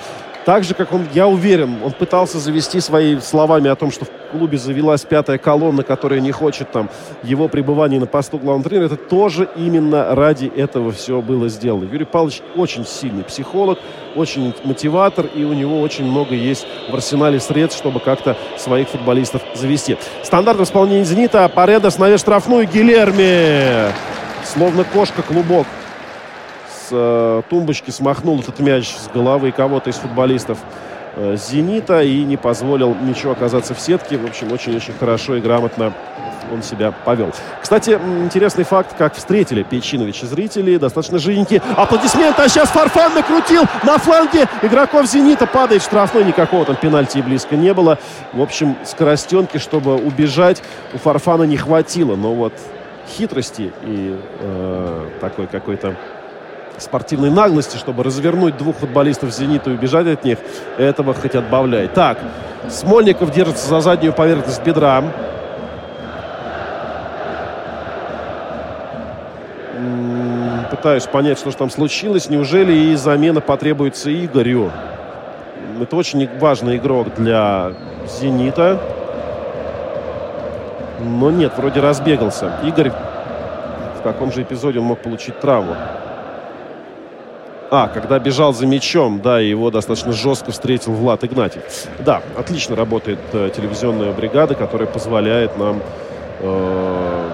Так 0.46 0.62
же, 0.62 0.74
как 0.74 0.92
он, 0.92 1.08
я 1.12 1.26
уверен, 1.26 1.82
он 1.84 1.90
пытался 1.90 2.38
завести 2.38 2.78
своими 2.78 3.18
словами 3.18 3.68
о 3.68 3.74
том, 3.74 3.90
что 3.90 4.04
в 4.04 4.10
клубе 4.30 4.58
завелась 4.58 5.04
пятая 5.04 5.38
колонна, 5.38 5.82
которая 5.82 6.20
не 6.20 6.30
хочет 6.30 6.70
там 6.70 6.88
его 7.24 7.48
пребывания 7.48 7.98
на 7.98 8.06
посту 8.06 8.38
главного 8.38 8.68
тренера. 8.68 8.86
Это 8.86 8.96
тоже 8.96 9.48
именно 9.56 10.14
ради 10.14 10.46
этого 10.46 10.92
все 10.92 11.20
было 11.20 11.48
сделано. 11.48 11.88
Юрий 11.90 12.04
Павлович 12.04 12.42
очень 12.54 12.86
сильный 12.86 13.24
психолог, 13.24 13.80
очень 14.14 14.54
мотиватор, 14.62 15.26
и 15.34 15.42
у 15.42 15.52
него 15.52 15.80
очень 15.80 16.04
много 16.04 16.36
есть 16.36 16.64
в 16.88 16.94
арсенале 16.94 17.40
средств, 17.40 17.80
чтобы 17.80 17.98
как-то 17.98 18.36
своих 18.56 18.88
футболистов 18.88 19.42
завести. 19.56 19.96
Стандарт 20.22 20.60
исполнения 20.60 21.04
«Зенита». 21.04 21.48
Паредос 21.48 21.98
на 21.98 22.16
штрафную. 22.16 22.68
Гилерми. 22.68 23.92
Словно 24.44 24.84
кошка-клубок 24.84 25.66
э, 26.90 27.42
тумбочки 27.48 27.90
смахнул 27.90 28.40
этот 28.40 28.58
мяч 28.60 28.94
с 28.96 29.08
головы 29.08 29.52
кого-то 29.52 29.90
из 29.90 29.96
футболистов 29.96 30.58
э, 31.16 31.36
«Зенита» 31.36 32.02
и 32.02 32.24
не 32.24 32.36
позволил 32.36 32.94
ничего 32.94 33.32
оказаться 33.32 33.74
в 33.74 33.80
сетке. 33.80 34.16
В 34.18 34.24
общем, 34.24 34.52
очень-очень 34.52 34.94
хорошо 34.98 35.36
и 35.36 35.40
грамотно 35.40 35.92
он 36.52 36.62
себя 36.62 36.92
повел. 36.92 37.32
Кстати, 37.60 37.98
интересный 38.22 38.64
факт, 38.64 38.94
как 38.96 39.14
встретили 39.14 39.62
Печиновича 39.62 40.26
зрители. 40.26 40.76
Достаточно 40.76 41.18
жиденькие 41.18 41.62
аплодисменты. 41.76 42.42
А 42.42 42.48
сейчас 42.48 42.68
Фарфан 42.70 43.14
накрутил 43.14 43.64
на 43.82 43.98
фланге 43.98 44.48
игроков 44.62 45.06
«Зенита». 45.06 45.46
Падает 45.46 45.82
штрафной. 45.82 46.24
Никакого 46.24 46.64
там 46.64 46.76
пенальти 46.76 47.18
близко 47.18 47.56
не 47.56 47.72
было. 47.74 47.98
В 48.32 48.40
общем, 48.40 48.76
скоростенки, 48.84 49.58
чтобы 49.58 49.96
убежать, 49.96 50.62
у 50.94 50.98
Фарфана 50.98 51.44
не 51.44 51.56
хватило. 51.56 52.16
Но 52.16 52.34
вот 52.34 52.52
хитрости 53.08 53.72
и 53.82 54.18
э, 54.40 55.08
такой 55.20 55.46
какой-то 55.46 55.96
спортивной 56.78 57.30
наглости, 57.30 57.76
чтобы 57.76 58.02
развернуть 58.02 58.56
двух 58.56 58.76
футболистов 58.76 59.32
«Зенита» 59.32 59.70
и 59.70 59.74
убежать 59.74 60.06
от 60.06 60.24
них, 60.24 60.38
этого 60.78 61.14
хоть 61.14 61.34
отбавляй. 61.34 61.88
Так, 61.88 62.18
Смольников 62.68 63.30
держится 63.30 63.68
за 63.68 63.80
заднюю 63.80 64.12
поверхность 64.12 64.62
бедра. 64.64 65.02
Пытаюсь 70.70 71.06
понять, 71.06 71.38
что 71.38 71.50
же 71.50 71.56
там 71.56 71.70
случилось. 71.70 72.28
Неужели 72.28 72.72
и 72.72 72.96
замена 72.96 73.40
потребуется 73.40 74.12
Игорю? 74.12 74.70
Это 75.80 75.96
очень 75.96 76.28
важный 76.38 76.76
игрок 76.76 77.08
для 77.16 77.72
«Зенита». 78.08 78.80
Но 81.00 81.30
нет, 81.30 81.52
вроде 81.56 81.80
разбегался. 81.80 82.52
Игорь 82.64 82.90
в 83.98 84.02
каком 84.02 84.32
же 84.32 84.42
эпизоде 84.42 84.78
он 84.78 84.86
мог 84.86 85.00
получить 85.00 85.38
травму? 85.40 85.74
А, 87.70 87.88
когда 87.88 88.18
бежал 88.18 88.52
за 88.54 88.66
мячом, 88.66 89.20
да, 89.20 89.40
его 89.40 89.70
достаточно 89.70 90.12
жестко 90.12 90.52
встретил 90.52 90.92
Влад 90.92 91.24
Игнатьев. 91.24 91.62
Да, 91.98 92.22
отлично 92.36 92.76
работает 92.76 93.18
э, 93.32 93.50
телевизионная 93.54 94.12
бригада, 94.12 94.54
которая 94.54 94.86
позволяет 94.86 95.58
нам 95.58 95.82
э, 96.40 97.30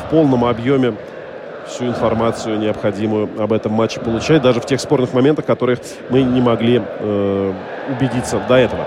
в 0.00 0.10
полном 0.10 0.44
объеме 0.44 0.94
всю 1.66 1.86
информацию 1.86 2.58
необходимую 2.60 3.28
об 3.42 3.52
этом 3.52 3.72
матче 3.72 3.98
получать, 3.98 4.42
даже 4.42 4.60
в 4.60 4.66
тех 4.66 4.80
спорных 4.80 5.12
моментах, 5.12 5.44
которых 5.44 5.80
мы 6.08 6.22
не 6.22 6.40
могли 6.40 6.80
э, 6.80 7.52
убедиться 7.90 8.40
до 8.48 8.54
этого. 8.54 8.86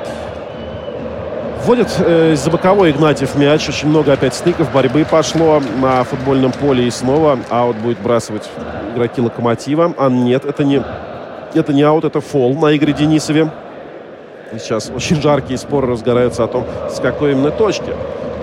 Вводит 1.65 1.93
э, 1.99 2.33
из-за 2.33 2.49
боковой 2.49 2.91
Игнатьев 2.91 3.35
мяч. 3.35 3.67
Очень 3.67 3.89
много 3.89 4.13
опять 4.13 4.33
стыков, 4.33 4.71
борьбы 4.71 5.03
пошло 5.03 5.61
на 5.81 6.05
футбольном 6.05 6.53
поле. 6.53 6.87
И 6.87 6.89
снова 6.89 7.37
аут 7.49 7.75
будет 7.77 7.99
бросать 7.99 8.49
игроки 8.93 9.21
Локомотива. 9.21 9.93
А 9.97 10.09
нет, 10.09 10.45
это 10.45 10.63
не, 10.63 10.83
это 11.53 11.73
не 11.73 11.83
аут, 11.83 12.05
это 12.05 12.21
фол 12.21 12.55
на 12.55 12.75
Игоре 12.75 12.93
Денисове. 12.93 13.49
И 14.53 14.57
сейчас 14.57 14.89
очень 14.89 15.21
жаркие 15.21 15.57
споры 15.57 15.87
разгораются 15.87 16.43
о 16.43 16.47
том, 16.47 16.65
с 16.89 16.99
какой 16.99 17.33
именно 17.33 17.51
точки 17.51 17.93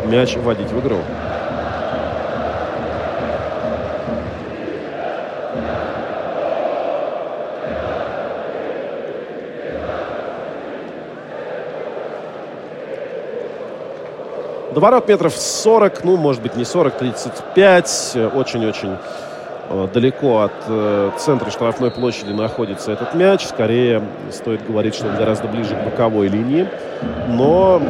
мяч 0.06 0.36
вводить 0.36 0.70
в 0.70 0.80
игру. 0.80 0.98
До 14.76 14.80
ворот 14.80 15.08
метров 15.08 15.34
40, 15.34 16.04
ну, 16.04 16.18
может 16.18 16.42
быть, 16.42 16.54
не 16.54 16.66
40, 16.66 16.98
35. 16.98 18.12
Очень-очень 18.34 18.98
далеко 19.92 20.42
от 20.42 20.52
э, 20.68 21.10
центра 21.18 21.50
штрафной 21.50 21.90
площади 21.90 22.32
находится 22.32 22.92
этот 22.92 23.14
мяч. 23.14 23.46
Скорее, 23.46 24.02
стоит 24.30 24.66
говорить, 24.66 24.94
что 24.94 25.08
он 25.08 25.16
гораздо 25.16 25.48
ближе 25.48 25.74
к 25.74 25.84
боковой 25.84 26.28
линии. 26.28 26.68
Но 27.28 27.80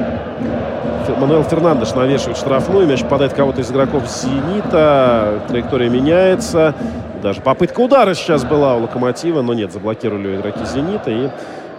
Мануэл 1.18 1.44
Фернандеш 1.44 1.94
навешивает 1.94 2.36
штрафную. 2.36 2.86
Мяч 2.86 3.02
попадает 3.02 3.32
кого-то 3.32 3.60
из 3.60 3.70
игроков 3.70 4.04
«Зенита». 4.08 5.40
Траектория 5.48 5.88
меняется. 5.88 6.74
Даже 7.22 7.40
попытка 7.40 7.80
удара 7.80 8.14
сейчас 8.14 8.44
была 8.44 8.76
у 8.76 8.82
«Локомотива», 8.82 9.42
но 9.42 9.54
нет, 9.54 9.72
заблокировали 9.72 10.36
игроки 10.36 10.64
«Зенита». 10.64 11.10
И 11.10 11.28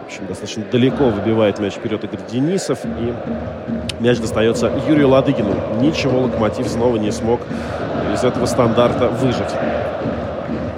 общем, 0.08 0.26
достаточно 0.26 0.64
далеко 0.72 1.10
выбивает 1.10 1.60
мяч 1.60 1.74
вперед 1.74 2.04
Игорь 2.04 2.20
Денисов. 2.32 2.80
И 2.86 3.14
мяч 4.00 4.20
достается 4.20 4.72
Юрию 4.88 5.10
Ладыгину. 5.10 5.54
Ничего 5.82 6.22
«Локомотив» 6.22 6.68
снова 6.68 6.96
не 6.98 7.12
смог 7.12 7.42
из 8.14 8.24
этого 8.24 8.46
стандарта 8.46 9.10
выжить. 9.10 9.54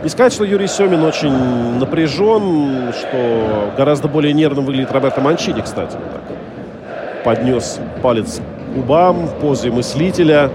Не 0.03 0.09
сказать, 0.09 0.33
что 0.33 0.45
Юрий 0.45 0.67
Семин 0.67 1.03
очень 1.03 1.77
напряжен, 1.77 2.91
что 2.93 3.71
гораздо 3.77 4.07
более 4.07 4.33
нервным 4.33 4.65
выглядит 4.65 4.91
Роберто 4.91 5.21
Манчини, 5.21 5.61
кстати. 5.61 5.95
Вот 5.95 6.11
так. 6.11 7.23
Поднес 7.23 7.79
палец 8.01 8.39
к 8.39 8.75
губам, 8.75 9.29
позе 9.41 9.69
мыслителя 9.69 10.49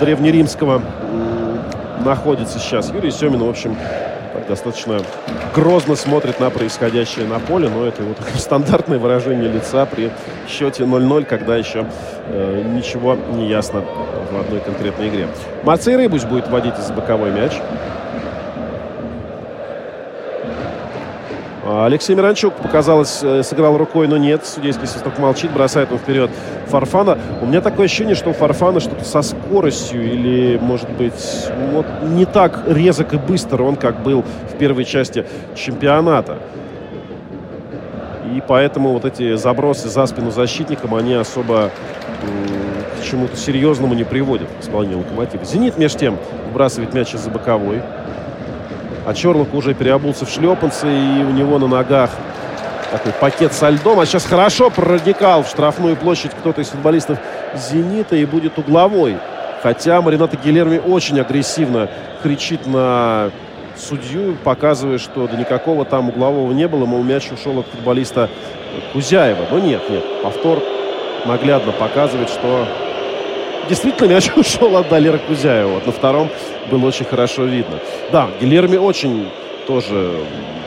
древнеримского 0.00 0.82
находится 2.04 2.58
сейчас. 2.58 2.90
Юрий 2.92 3.10
Семин, 3.10 3.40
в 3.40 3.48
общем, 3.48 3.76
достаточно 4.48 5.00
грозно 5.54 5.96
смотрит 5.96 6.40
на 6.40 6.50
происходящее 6.50 7.26
на 7.26 7.38
поле, 7.38 7.68
но 7.68 7.86
это 7.86 8.02
вот 8.02 8.16
стандартное 8.36 8.98
выражение 8.98 9.50
лица 9.50 9.86
при 9.86 10.10
счете 10.48 10.84
0-0, 10.84 11.24
когда 11.24 11.56
еще 11.56 11.86
э, 12.26 12.62
ничего 12.74 13.14
не 13.14 13.48
ясно 13.48 13.82
в 14.30 14.40
одной 14.40 14.60
конкретной 14.60 15.08
игре. 15.08 15.28
Мацей 15.62 15.96
Рыбусь 15.96 16.24
будет 16.24 16.48
вводить 16.48 16.78
из 16.78 16.90
боковой 16.90 17.30
мяч. 17.30 17.52
Алексей 21.66 22.14
Миранчук, 22.14 22.54
показалось, 22.54 23.20
э, 23.22 23.42
сыграл 23.42 23.78
рукой, 23.78 24.06
но 24.06 24.18
нет. 24.18 24.44
Судейский 24.44 24.86
свисток 24.86 25.18
молчит, 25.18 25.50
бросает 25.50 25.90
он 25.92 25.98
вперед 25.98 26.30
Фарфана. 26.66 27.18
У 27.40 27.46
меня 27.46 27.62
такое 27.62 27.86
ощущение, 27.86 28.14
что 28.14 28.30
у 28.30 28.32
Фарфана 28.34 28.80
что-то 28.80 29.04
со 29.04 29.22
скоростью 29.22 30.04
или, 30.04 30.58
может 30.60 30.90
быть, 30.90 31.48
вот 31.72 31.86
не 32.02 32.26
так 32.26 32.64
резок 32.66 33.14
и 33.14 33.16
быстр 33.16 33.62
он, 33.62 33.76
как 33.76 34.02
был 34.02 34.24
в 34.52 34.58
первой 34.58 34.84
части 34.84 35.24
чемпионата. 35.54 36.36
И 38.34 38.42
поэтому 38.46 38.92
вот 38.92 39.06
эти 39.06 39.36
забросы 39.36 39.88
за 39.88 40.04
спину 40.04 40.30
защитникам, 40.30 40.94
они 40.94 41.14
особо 41.14 41.70
к 43.00 43.04
чему-то 43.04 43.36
серьезному 43.36 43.94
не 43.94 44.04
приводят 44.04 44.48
в 44.58 44.62
исполнении 44.62 44.96
Локомотива. 44.96 45.44
«Зенит» 45.44 45.78
между 45.78 45.98
тем 45.98 46.18
вбрасывает 46.50 46.92
мяч 46.92 47.14
из-за 47.14 47.30
боковой. 47.30 47.80
А 49.06 49.12
Чорлок 49.14 49.52
уже 49.54 49.74
переобулся 49.74 50.24
в 50.24 50.30
шлепанцы, 50.30 50.86
и 50.86 51.22
у 51.22 51.30
него 51.30 51.58
на 51.58 51.66
ногах 51.66 52.10
такой 52.90 53.12
пакет 53.12 53.52
со 53.52 53.68
льдом. 53.68 54.00
А 54.00 54.06
сейчас 54.06 54.24
хорошо 54.24 54.70
проникал 54.70 55.42
в 55.42 55.48
штрафную 55.48 55.96
площадь 55.96 56.30
кто-то 56.30 56.62
из 56.62 56.68
футболистов 56.68 57.18
«Зенита» 57.54 58.16
и 58.16 58.24
будет 58.24 58.58
угловой. 58.58 59.18
Хотя 59.62 60.00
Марината 60.00 60.36
Гилерми 60.36 60.78
очень 60.78 61.20
агрессивно 61.20 61.88
кричит 62.22 62.66
на 62.66 63.30
судью, 63.76 64.36
показывая, 64.44 64.98
что 64.98 65.26
да 65.26 65.36
никакого 65.36 65.84
там 65.84 66.08
углового 66.08 66.52
не 66.52 66.68
было. 66.68 66.86
Мол, 66.86 67.02
мяч 67.02 67.30
ушел 67.32 67.58
от 67.58 67.66
футболиста 67.66 68.30
Кузяева. 68.92 69.46
Но 69.50 69.58
нет, 69.58 69.82
нет. 69.90 70.04
Повтор 70.22 70.62
наглядно 71.26 71.72
показывает, 71.72 72.28
что 72.28 72.66
действительно 73.68 74.08
мяч 74.08 74.30
ушел 74.36 74.76
от 74.76 74.88
Далера 74.88 75.18
Кузяева. 75.18 75.74
Вот 75.74 75.86
на 75.86 75.92
втором 75.92 76.30
было 76.70 76.86
очень 76.86 77.04
хорошо 77.04 77.44
видно. 77.44 77.78
Да, 78.12 78.28
Гилерми 78.40 78.76
очень 78.76 79.28
тоже 79.66 80.20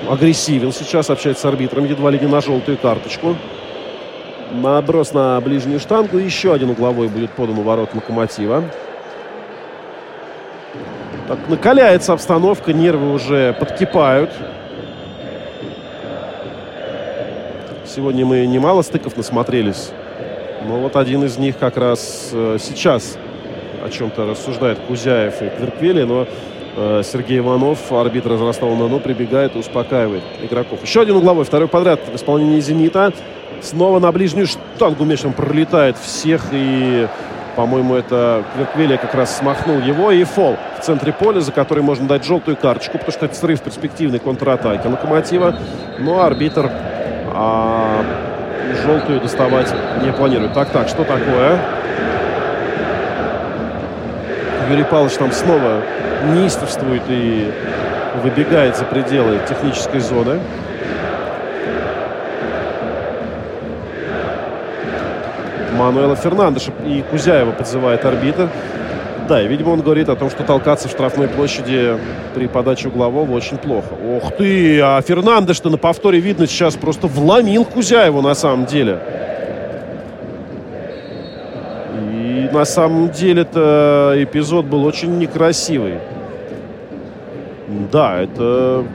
агрессивен 0.09 0.71
сейчас, 0.71 1.09
общается 1.09 1.43
с 1.43 1.45
арбитром, 1.45 1.85
едва 1.85 2.11
ли 2.11 2.19
не 2.19 2.27
на 2.27 2.41
желтую 2.41 2.77
карточку. 2.77 3.35
Наброс 4.51 5.13
на 5.13 5.39
ближнюю 5.41 5.79
штангу. 5.79 6.17
Еще 6.17 6.53
один 6.53 6.69
угловой 6.69 7.09
будет 7.09 7.31
подан 7.31 7.59
у 7.59 7.63
ворот 7.63 7.93
Локомотива. 7.93 8.63
Так, 11.27 11.39
накаляется 11.49 12.13
обстановка, 12.13 12.71
нервы 12.71 13.11
уже 13.11 13.53
подкипают. 13.59 14.31
Сегодня 17.85 18.25
мы 18.25 18.45
немало 18.45 18.81
стыков 18.81 19.17
насмотрелись. 19.17 19.91
Но 20.67 20.79
вот 20.79 20.95
один 20.95 21.23
из 21.23 21.37
них 21.37 21.57
как 21.57 21.77
раз 21.77 22.29
э, 22.33 22.57
сейчас 22.59 23.17
о 23.83 23.89
чем-то 23.89 24.25
рассуждает 24.25 24.79
Кузяев 24.79 25.41
и 25.41 25.49
Кверквели, 25.49 26.03
но 26.03 26.27
э, 26.75 27.01
Сергей 27.05 27.39
Иванов, 27.39 27.91
арбитр 27.91 28.33
из 28.33 28.41
Ростова-на-Дону, 28.41 28.99
прибегает 28.99 29.55
и 29.55 29.59
успокаивает 29.59 30.23
игроков. 30.41 30.83
Еще 30.83 31.01
один 31.01 31.15
угловой, 31.15 31.45
второй 31.45 31.67
подряд 31.67 32.01
в 32.11 32.15
исполнении 32.15 32.59
«Зенита». 32.59 33.13
Снова 33.61 33.99
на 33.99 34.11
ближнюю 34.11 34.45
штангу 34.45 35.03
мяч 35.03 35.21
пролетает 35.35 35.97
всех 35.97 36.47
и 36.51 37.07
по-моему, 37.55 37.95
это 37.95 38.43
Кверквелия 38.53 38.97
как 38.97 39.15
раз 39.15 39.35
смахнул 39.35 39.79
его. 39.79 40.11
И 40.11 40.23
фол 40.25 40.57
в 40.79 40.83
центре 40.83 41.11
поля, 41.11 41.39
за 41.41 41.51
который 41.51 41.81
можно 41.81 42.07
дать 42.07 42.23
желтую 42.23 42.55
карточку, 42.55 42.99
потому 42.99 43.11
что 43.11 43.25
это 43.25 43.33
срыв 43.33 43.61
перспективной 43.61 44.19
контратаки 44.19 44.85
Локомотива. 44.85 45.57
Но 45.97 46.21
арбитр 46.21 46.69
а, 47.33 48.26
желтую 48.83 49.19
доставать 49.21 49.73
не 50.03 50.11
планирует. 50.11 50.53
Так, 50.53 50.69
так, 50.69 50.87
что 50.87 51.03
такое? 51.03 51.59
Юрий 54.69 54.83
Павлович 54.83 55.13
там 55.13 55.31
снова 55.31 55.81
неистовствует 56.33 57.03
и 57.07 57.51
выбегает 58.23 58.75
за 58.75 58.83
пределы 58.85 59.39
технической 59.47 59.99
зоны. 59.99 60.39
Мануэла 65.73 66.15
Фернандеша 66.15 66.71
и 66.85 67.03
Кузяева 67.03 67.51
подзывает 67.51 68.03
арбитр. 68.03 68.49
Да, 69.27 69.41
и, 69.41 69.47
видимо, 69.47 69.71
он 69.71 69.81
говорит 69.81 70.07
о 70.07 70.15
том, 70.15 70.29
что 70.29 70.43
толкаться 70.43 70.87
в 70.87 70.91
штрафной 70.91 71.27
площади 71.27 71.97
при 72.33 72.47
подаче 72.47 72.87
углового 72.87 73.29
очень 73.33 73.57
плохо. 73.57 73.89
Ох 74.15 74.31
ты, 74.37 74.79
а 74.79 75.01
Фернандеш-то 75.01 75.69
на 75.69 75.77
повторе 75.77 76.19
видно 76.19 76.47
сейчас 76.47 76.75
просто 76.75 77.07
вломил 77.07 77.65
Кузяеву 77.65 78.21
на 78.21 78.35
самом 78.35 78.65
деле. 78.65 78.99
И 82.13 82.49
на 82.53 82.63
самом 82.63 83.09
деле 83.09 83.41
это 83.41 84.13
эпизод 84.15 84.65
был 84.65 84.85
очень 84.85 85.17
некрасивый. 85.17 85.95
Да, 87.91 88.21
это 88.21 88.85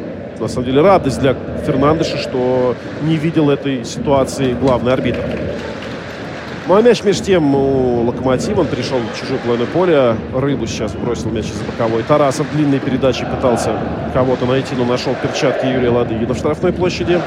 на 0.40 0.48
самом 0.48 0.64
деле 0.64 0.80
радость 0.80 1.20
для 1.20 1.36
Фернандеша, 1.66 2.16
что 2.16 2.74
не 3.02 3.16
видел 3.16 3.50
этой 3.50 3.84
ситуации 3.84 4.54
главный 4.54 4.94
арбитр. 4.94 5.20
Ну 6.68 6.76
а 6.76 6.82
мяч 6.82 7.02
между 7.02 7.24
тем 7.24 7.55
у 7.56 8.05
Локомотива. 8.05 8.60
Он 8.60 8.66
перешел 8.68 8.98
в 8.98 9.18
чужую 9.18 9.40
половину 9.40 9.66
поля. 9.66 10.16
Рыбу 10.32 10.66
сейчас 10.66 10.93
бросил 10.93 11.30
мяч 11.30 11.47
из 11.47 11.60
боковой. 11.62 12.05
Тарасов 12.05 12.47
длинной 12.52 12.78
передачей 12.78 13.24
пытался 13.24 13.76
кого-то 14.14 14.47
найти, 14.47 14.76
но 14.76 14.84
нашел 14.84 15.14
перчатки 15.20 15.66
Юрия 15.66 15.90
Ладыгина 15.90 16.34
в 16.34 16.39
штрафной 16.39 16.72
площади. 16.72 17.20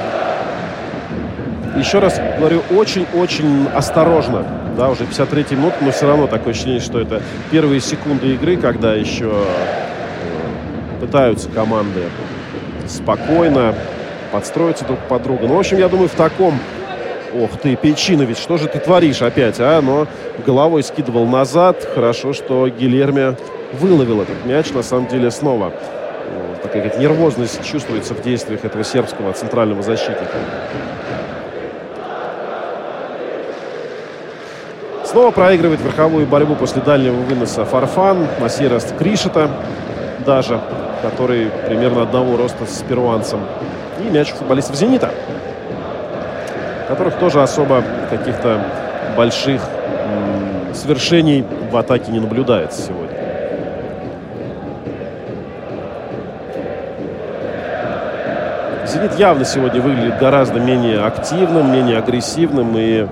Еще 1.75 1.99
раз 1.99 2.17
говорю, 2.37 2.61
очень-очень 2.71 3.67
осторожно. 3.75 4.45
Да, 4.77 4.89
уже 4.89 5.05
53 5.05 5.57
минута, 5.57 5.75
но 5.81 5.91
все 5.91 6.07
равно 6.07 6.27
такое 6.27 6.53
ощущение, 6.53 6.79
что 6.79 6.99
это 6.99 7.21
первые 7.51 7.81
секунды 7.81 8.33
игры, 8.33 8.55
когда 8.55 8.93
еще 8.93 9.31
э, 9.31 10.99
пытаются 11.01 11.49
команды 11.49 12.03
спокойно 12.87 13.73
подстроиться 14.31 14.85
друг 14.85 14.99
под 14.99 15.23
друга. 15.23 15.47
Ну, 15.47 15.55
в 15.55 15.59
общем, 15.59 15.77
я 15.77 15.89
думаю, 15.89 16.07
в 16.07 16.13
таком 16.13 16.59
Ох 17.37 17.59
ты, 17.61 17.75
Печинович, 17.75 18.37
что 18.37 18.57
же 18.57 18.67
ты 18.67 18.79
творишь 18.79 19.21
опять, 19.21 19.59
а? 19.59 19.81
Но 19.81 20.07
головой 20.45 20.83
скидывал 20.83 21.25
назад. 21.27 21.85
Хорошо, 21.93 22.31
что 22.31 22.69
Гильерме 22.69 23.35
выловил 23.73 24.21
этот 24.21 24.45
мяч. 24.45 24.71
На 24.71 24.83
самом 24.83 25.07
деле 25.07 25.29
снова 25.31 25.73
такая 26.63 26.89
как 26.89 26.97
нервозность 26.97 27.61
чувствуется 27.63 28.13
в 28.13 28.21
действиях 28.21 28.63
этого 28.63 28.85
сербского 28.85 29.33
центрального 29.33 29.83
защитника. 29.83 30.37
Снова 35.03 35.31
проигрывает 35.31 35.81
верховую 35.81 36.25
борьбу 36.27 36.55
после 36.55 36.81
дальнего 36.81 37.15
выноса 37.15 37.65
Фарфан. 37.65 38.27
На 38.39 38.47
сей 38.47 38.69
Кришета 38.97 39.49
даже, 40.25 40.61
который 41.01 41.49
примерно 41.67 42.03
одного 42.03 42.37
роста 42.37 42.65
с 42.65 42.81
перуанцем. 42.81 43.41
И 43.99 44.09
мяч 44.09 44.31
у 44.31 44.35
футболистов 44.35 44.75
«Зенита» 44.75 45.11
которых 46.87 47.15
тоже 47.15 47.41
особо 47.41 47.83
каких-то 48.09 48.61
больших 49.15 49.61
свершений 50.75 51.43
в 51.71 51.77
атаке 51.77 52.11
не 52.11 52.19
наблюдается 52.19 52.81
сегодня. 52.81 53.15
«Зенит» 58.85 59.17
явно 59.17 59.45
сегодня 59.45 59.81
выглядит 59.81 60.19
гораздо 60.19 60.59
менее 60.59 61.01
активным, 61.01 61.71
менее 61.71 61.97
агрессивным 61.97 62.77
и 62.77 63.07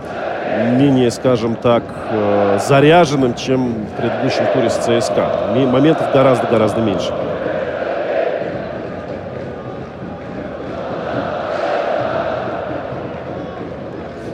менее, 0.77 1.09
скажем 1.09 1.55
так, 1.55 1.83
э, 2.11 2.59
заряженным, 2.65 3.33
чем 3.33 3.85
в 3.85 3.99
предыдущем 3.99 4.45
туре 4.53 4.69
с 4.69 4.75
ЦСКА. 4.75 5.51
Моментов 5.55 6.13
гораздо-гораздо 6.13 6.79
меньше. 6.81 7.11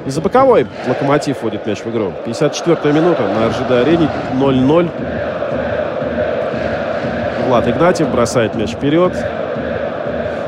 Из-за 0.09 0.21
боковой 0.21 0.65
Локомотив 0.87 1.43
вводит 1.43 1.67
мяч 1.67 1.81
в 1.81 1.89
игру. 1.91 2.11
54-я 2.25 2.91
минута 2.91 3.27
на 3.27 3.47
РЖД-арене 3.49 4.09
0-0. 4.33 4.89
Влад 7.47 7.67
Игнатьев 7.67 8.09
бросает 8.09 8.55
мяч 8.55 8.71
вперед. 8.71 9.13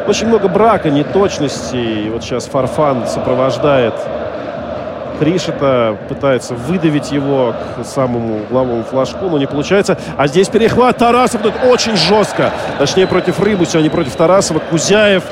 Очень 0.08 0.30
много 0.30 0.48
брака, 0.48 0.90
неточностей. 0.90 2.10
Вот 2.10 2.24
сейчас 2.24 2.46
Фарфан 2.48 3.06
сопровождает 3.06 3.94
Кришета, 5.20 5.96
пытается 6.10 6.56
выдавить 6.56 7.12
его 7.12 7.54
к 7.78 7.86
самому 7.86 8.38
угловому 8.38 8.84
флажку, 8.84 9.26
но 9.30 9.38
не 9.38 9.46
получается. 9.46 9.96
А 10.18 10.26
здесь 10.26 10.48
перехват 10.48 10.98
Тарасов, 10.98 11.46
это 11.46 11.68
очень 11.68 11.96
жестко. 11.96 12.50
Точнее, 12.80 13.06
против 13.06 13.40
Рыбуся, 13.40 13.78
а 13.78 13.82
не 13.84 13.90
против 13.90 14.16
Тарасова. 14.16 14.58
Кузяев 14.58 15.24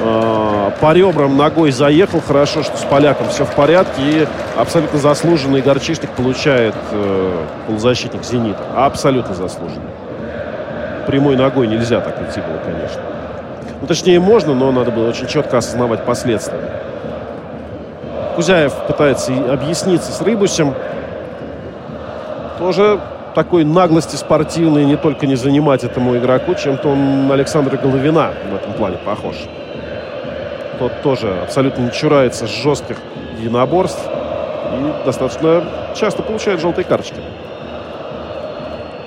э, 0.00 0.37
по 0.80 0.92
ребрам 0.92 1.36
ногой 1.36 1.70
заехал. 1.70 2.20
Хорошо, 2.20 2.62
что 2.62 2.76
с 2.76 2.84
поляком 2.84 3.28
все 3.28 3.44
в 3.44 3.54
порядке. 3.54 4.00
И 4.02 4.26
абсолютно 4.56 4.98
заслуженный 4.98 5.60
горчишник 5.60 6.10
получает 6.10 6.74
э, 6.92 7.44
полузащитник 7.66 8.24
«Зенита». 8.24 8.62
Абсолютно 8.76 9.34
заслуженный. 9.34 9.90
Прямой 11.06 11.36
ногой 11.36 11.66
нельзя 11.66 12.00
так 12.00 12.16
идти 12.22 12.40
было, 12.40 12.58
конечно. 12.64 13.00
Ну, 13.80 13.86
точнее, 13.86 14.20
можно, 14.20 14.54
но 14.54 14.70
надо 14.72 14.90
было 14.90 15.08
очень 15.08 15.26
четко 15.26 15.58
осознавать 15.58 16.04
последствия. 16.04 16.60
Кузяев 18.36 18.72
пытается 18.86 19.32
объясниться 19.50 20.12
с 20.12 20.20
Рыбусем. 20.20 20.74
Тоже 22.58 23.00
такой 23.34 23.64
наглости 23.64 24.16
спортивной 24.16 24.84
не 24.84 24.96
только 24.96 25.26
не 25.26 25.36
занимать 25.36 25.84
этому 25.84 26.16
игроку, 26.16 26.54
чем-то 26.54 26.88
он 26.88 27.30
Александра 27.30 27.76
Головина 27.76 28.32
в 28.50 28.54
этом 28.54 28.72
плане 28.74 28.98
похож. 28.98 29.36
Тот 30.78 31.02
тоже 31.02 31.40
абсолютно 31.42 31.82
не 31.82 31.92
чурается 31.92 32.46
жестких 32.46 32.96
единоборств 33.38 34.00
и 34.06 35.04
достаточно 35.04 35.64
часто 35.94 36.22
получает 36.22 36.60
желтые 36.60 36.84
карточки. 36.84 37.20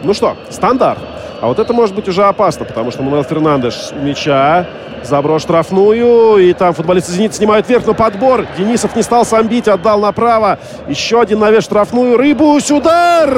Ну 0.04 0.14
что, 0.14 0.36
стандарт. 0.50 1.00
А 1.42 1.48
вот 1.48 1.60
это 1.60 1.74
может 1.74 1.96
быть 1.96 2.08
уже 2.08 2.24
опасно, 2.24 2.66
потому 2.66 2.92
что 2.92 3.04
Мануэл 3.04 3.24
Фернандеш 3.24 3.92
у 3.92 4.00
мяча. 4.00 4.68
Заброс 5.04 5.42
штрафную. 5.42 6.38
И 6.38 6.54
там 6.54 6.74
футболисты 6.74 7.12
«Зенит» 7.12 7.34
снимают 7.34 7.68
вверх 7.68 7.88
на 7.88 7.94
подбор. 7.94 8.46
Денисов 8.58 8.96
не 8.96 9.02
стал 9.02 9.26
сам 9.26 9.48
бить, 9.48 9.68
отдал 9.68 10.00
направо. 10.00 10.60
Еще 10.88 11.20
один 11.20 11.40
навес 11.40 11.64
штрафную. 11.64 12.18
Рыбусь, 12.18 12.70
удар! 12.70 13.32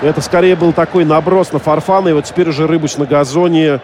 Это 0.00 0.20
скорее 0.22 0.56
был 0.56 0.72
такой 0.72 1.04
наброс 1.04 1.52
на 1.52 1.58
Фарфана. 1.58 2.08
И 2.08 2.12
вот 2.12 2.24
теперь 2.24 2.48
уже 2.48 2.66
Рыбусь 2.66 2.96
на 2.96 3.04
газоне. 3.04 3.80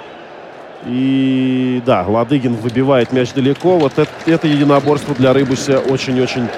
И 0.86 1.82
да, 1.86 2.04
Ладыгин 2.06 2.54
выбивает 2.54 3.12
мяч 3.12 3.32
далеко. 3.32 3.78
Вот 3.78 3.98
это, 3.98 4.10
это 4.26 4.46
единоборство 4.46 5.14
для 5.14 5.32
Рыбуся 5.32 5.78
очень-очень 5.78 6.48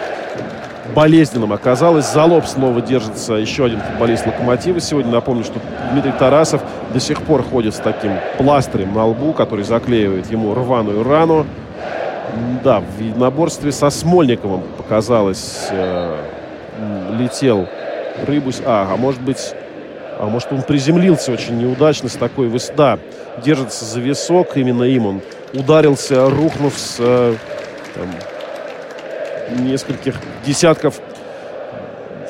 болезненным 0.94 1.52
оказалось. 1.52 2.10
За 2.12 2.24
лоб 2.24 2.46
снова 2.46 2.80
держится 2.80 3.34
еще 3.34 3.66
один 3.66 3.80
футболист 3.80 4.26
«Локомотива». 4.26 4.80
Сегодня 4.80 5.12
напомню, 5.12 5.44
что 5.44 5.60
Дмитрий 5.92 6.12
Тарасов 6.12 6.62
до 6.92 7.00
сих 7.00 7.22
пор 7.22 7.42
ходит 7.42 7.74
с 7.74 7.78
таким 7.78 8.12
пластырем 8.38 8.94
на 8.94 9.06
лбу, 9.06 9.32
который 9.32 9.64
заклеивает 9.64 10.30
ему 10.30 10.54
рваную 10.54 11.04
рану. 11.04 11.46
Да, 12.64 12.80
в 12.80 13.00
единоборстве 13.00 13.72
со 13.72 13.90
Смольниковым 13.90 14.62
показалось, 14.76 15.68
э, 15.70 16.16
летел 17.18 17.68
Рыбусь. 18.26 18.60
А, 18.64 18.88
а 18.92 18.96
может 18.96 19.20
быть... 19.20 19.54
А 20.18 20.26
может, 20.26 20.52
он 20.52 20.62
приземлился 20.62 21.32
очень 21.32 21.58
неудачно 21.58 22.08
с 22.08 22.14
такой 22.14 22.48
высоты. 22.48 22.76
Да, 22.76 22.98
держится 23.44 23.84
за 23.84 24.00
висок, 24.00 24.56
именно 24.56 24.84
им 24.84 25.06
он 25.06 25.20
ударился, 25.52 26.28
рухнув 26.30 26.78
с 26.78 26.96
э, 26.98 27.34
там, 27.94 29.64
нескольких 29.64 30.14
десятков, 30.44 31.00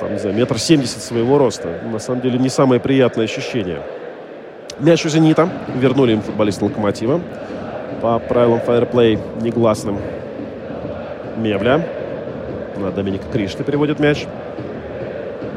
там, 0.00 0.12
не 0.12 0.18
знаю, 0.18 0.36
метр 0.36 0.58
семьдесят 0.58 1.02
своего 1.02 1.38
роста. 1.38 1.80
На 1.90 1.98
самом 1.98 2.22
деле 2.22 2.38
не 2.38 2.48
самое 2.48 2.80
приятное 2.80 3.24
ощущение. 3.24 3.82
Мяч 4.78 5.06
у 5.06 5.08
«Зенита». 5.08 5.48
Вернули 5.74 6.12
им 6.12 6.22
футболист 6.22 6.60
«Локомотива». 6.60 7.20
По 8.02 8.18
правилам 8.18 8.60
фаерплей 8.60 9.18
негласным. 9.40 9.98
Мевля. 11.36 11.86
На 12.76 12.90
Доминика 12.90 13.24
Кришты 13.32 13.64
переводит 13.64 14.00
мяч. 14.00 14.26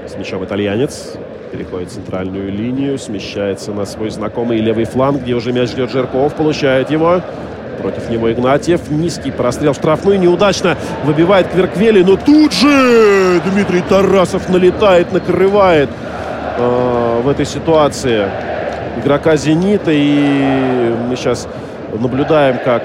С 0.07 0.15
мячом 0.15 0.45
итальянец. 0.45 1.18
Переходит 1.51 1.91
центральную 1.91 2.51
линию. 2.51 2.99
Смещается 2.99 3.71
на 3.71 3.85
свой 3.85 4.09
знакомый 4.11 4.59
левый 4.59 4.85
фланг, 4.85 5.23
где 5.23 5.34
уже 5.34 5.51
мяч 5.51 5.69
ждет 5.69 5.91
Жирков. 5.91 6.35
Получает 6.35 6.91
его. 6.91 7.21
Против 7.81 8.09
него 8.09 8.31
Игнатьев. 8.31 8.89
Низкий 8.89 9.31
прострел 9.31 9.73
в 9.73 9.77
штрафную. 9.77 10.19
Неудачно 10.19 10.77
выбивает 11.05 11.47
Кверквели. 11.47 12.03
Но 12.03 12.17
тут 12.17 12.53
же 12.53 13.41
Дмитрий 13.51 13.81
Тарасов 13.81 14.49
налетает, 14.49 15.11
накрывает 15.11 15.89
э, 16.57 17.21
в 17.23 17.27
этой 17.27 17.45
ситуации 17.45 18.30
игрока 18.97 19.35
«Зенита». 19.35 19.91
И 19.91 20.93
мы 21.07 21.15
сейчас 21.15 21.47
наблюдаем, 21.98 22.60
как 22.64 22.84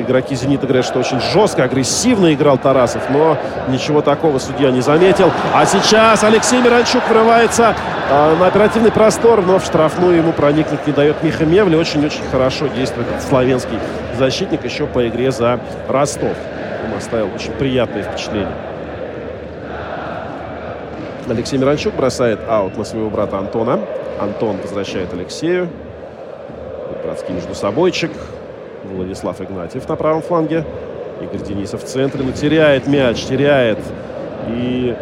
игроки 0.00 0.34
«Зенита» 0.34 0.66
говорят, 0.66 0.84
что 0.84 0.98
очень 0.98 1.20
жестко, 1.20 1.64
агрессивно 1.64 2.32
играл 2.34 2.58
Тарасов, 2.58 3.08
но 3.10 3.38
ничего 3.68 4.02
такого 4.02 4.38
судья 4.38 4.70
не 4.70 4.80
заметил. 4.80 5.30
А 5.54 5.64
сейчас 5.66 6.24
Алексей 6.24 6.60
Миранчук 6.60 7.08
врывается 7.08 7.74
э, 8.10 8.36
на 8.36 8.46
оперативный 8.46 8.92
простор, 8.92 9.42
но 9.42 9.58
в 9.58 9.64
штрафную 9.64 10.16
ему 10.16 10.32
проникнуть 10.32 10.86
не 10.86 10.92
дает 10.92 11.22
Миха 11.22 11.44
Мевли. 11.44 11.76
Очень-очень 11.76 12.24
хорошо 12.30 12.66
действует 12.68 13.06
славянский 13.28 13.78
защитник 14.18 14.64
еще 14.64 14.86
по 14.86 15.06
игре 15.08 15.30
за 15.30 15.60
Ростов. 15.88 16.36
Он 16.86 16.96
оставил 16.96 17.28
очень 17.34 17.52
приятное 17.52 18.02
впечатление. 18.02 18.52
Алексей 21.28 21.56
Миранчук 21.56 21.94
бросает 21.94 22.40
аут 22.48 22.76
на 22.76 22.84
своего 22.84 23.08
брата 23.08 23.38
Антона. 23.38 23.80
Антон 24.20 24.58
возвращает 24.58 25.12
Алексею. 25.14 25.68
Братский 27.04 27.34
между 27.34 27.54
собойчик. 27.54 28.10
Владислав 28.84 29.40
Игнатьев 29.40 29.88
на 29.88 29.96
правом 29.96 30.22
фланге. 30.22 30.64
Игорь 31.20 31.46
Денисов 31.46 31.84
в 31.84 31.86
центре, 31.86 32.22
но 32.24 32.32
теряет 32.32 32.86
мяч, 32.86 33.24
теряет. 33.24 33.78
И 34.48 34.94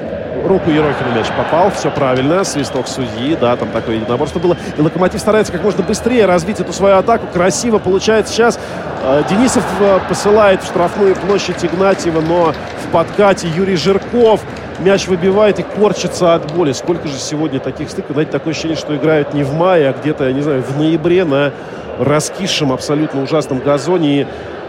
руку 0.45 0.71
Ерохина 0.71 1.15
мяч 1.17 1.27
попал, 1.37 1.71
все 1.71 1.91
правильно, 1.91 2.45
свисток 2.45 2.89
судьи, 2.89 3.37
да, 3.41 3.57
там 3.57 3.71
такое 3.71 3.97
единоборство 3.97 4.39
было. 4.39 4.57
И 4.77 4.81
Локомотив 4.81 5.21
старается 5.21 5.53
как 5.53 5.63
можно 5.63 5.83
быстрее 5.83 6.27
развить 6.27 6.61
эту 6.61 6.73
свою 6.73 6.97
атаку, 6.97 7.27
красиво 7.33 7.79
получается 7.79 8.35
сейчас. 8.35 8.59
Э, 9.03 9.23
Денисов 9.31 9.65
э, 9.81 9.99
посылает 10.09 10.63
в 10.63 10.67
штрафную 10.67 11.17
площадь 11.17 11.65
Игнатьева, 11.65 12.21
но 12.21 12.53
в 12.87 12.93
подкате 12.93 13.49
Юрий 13.49 13.77
Жирков 13.77 14.43
мяч 14.81 15.09
выбивает 15.09 15.59
и 15.59 15.63
корчится 15.63 16.35
от 16.35 16.53
боли. 16.53 16.73
Сколько 16.73 17.09
же 17.09 17.17
сегодня 17.17 17.61
таких 17.61 17.89
стыков? 17.89 18.13
Знаете, 18.13 18.33
такое 18.33 18.53
ощущение, 18.53 18.77
что 18.77 18.95
играют 18.95 19.33
не 19.33 19.43
в 19.43 19.55
мае, 19.55 19.89
а 19.89 19.95
где-то, 19.99 20.25
я 20.25 20.33
не 20.33 20.43
знаю, 20.43 20.63
в 20.63 20.77
ноябре 20.77 21.25
на 21.25 21.53
раскисшем, 22.01 22.73
абсолютно 22.73 23.23
ужасном 23.23 23.61
газоне. 23.61 24.23
И, 24.23 24.27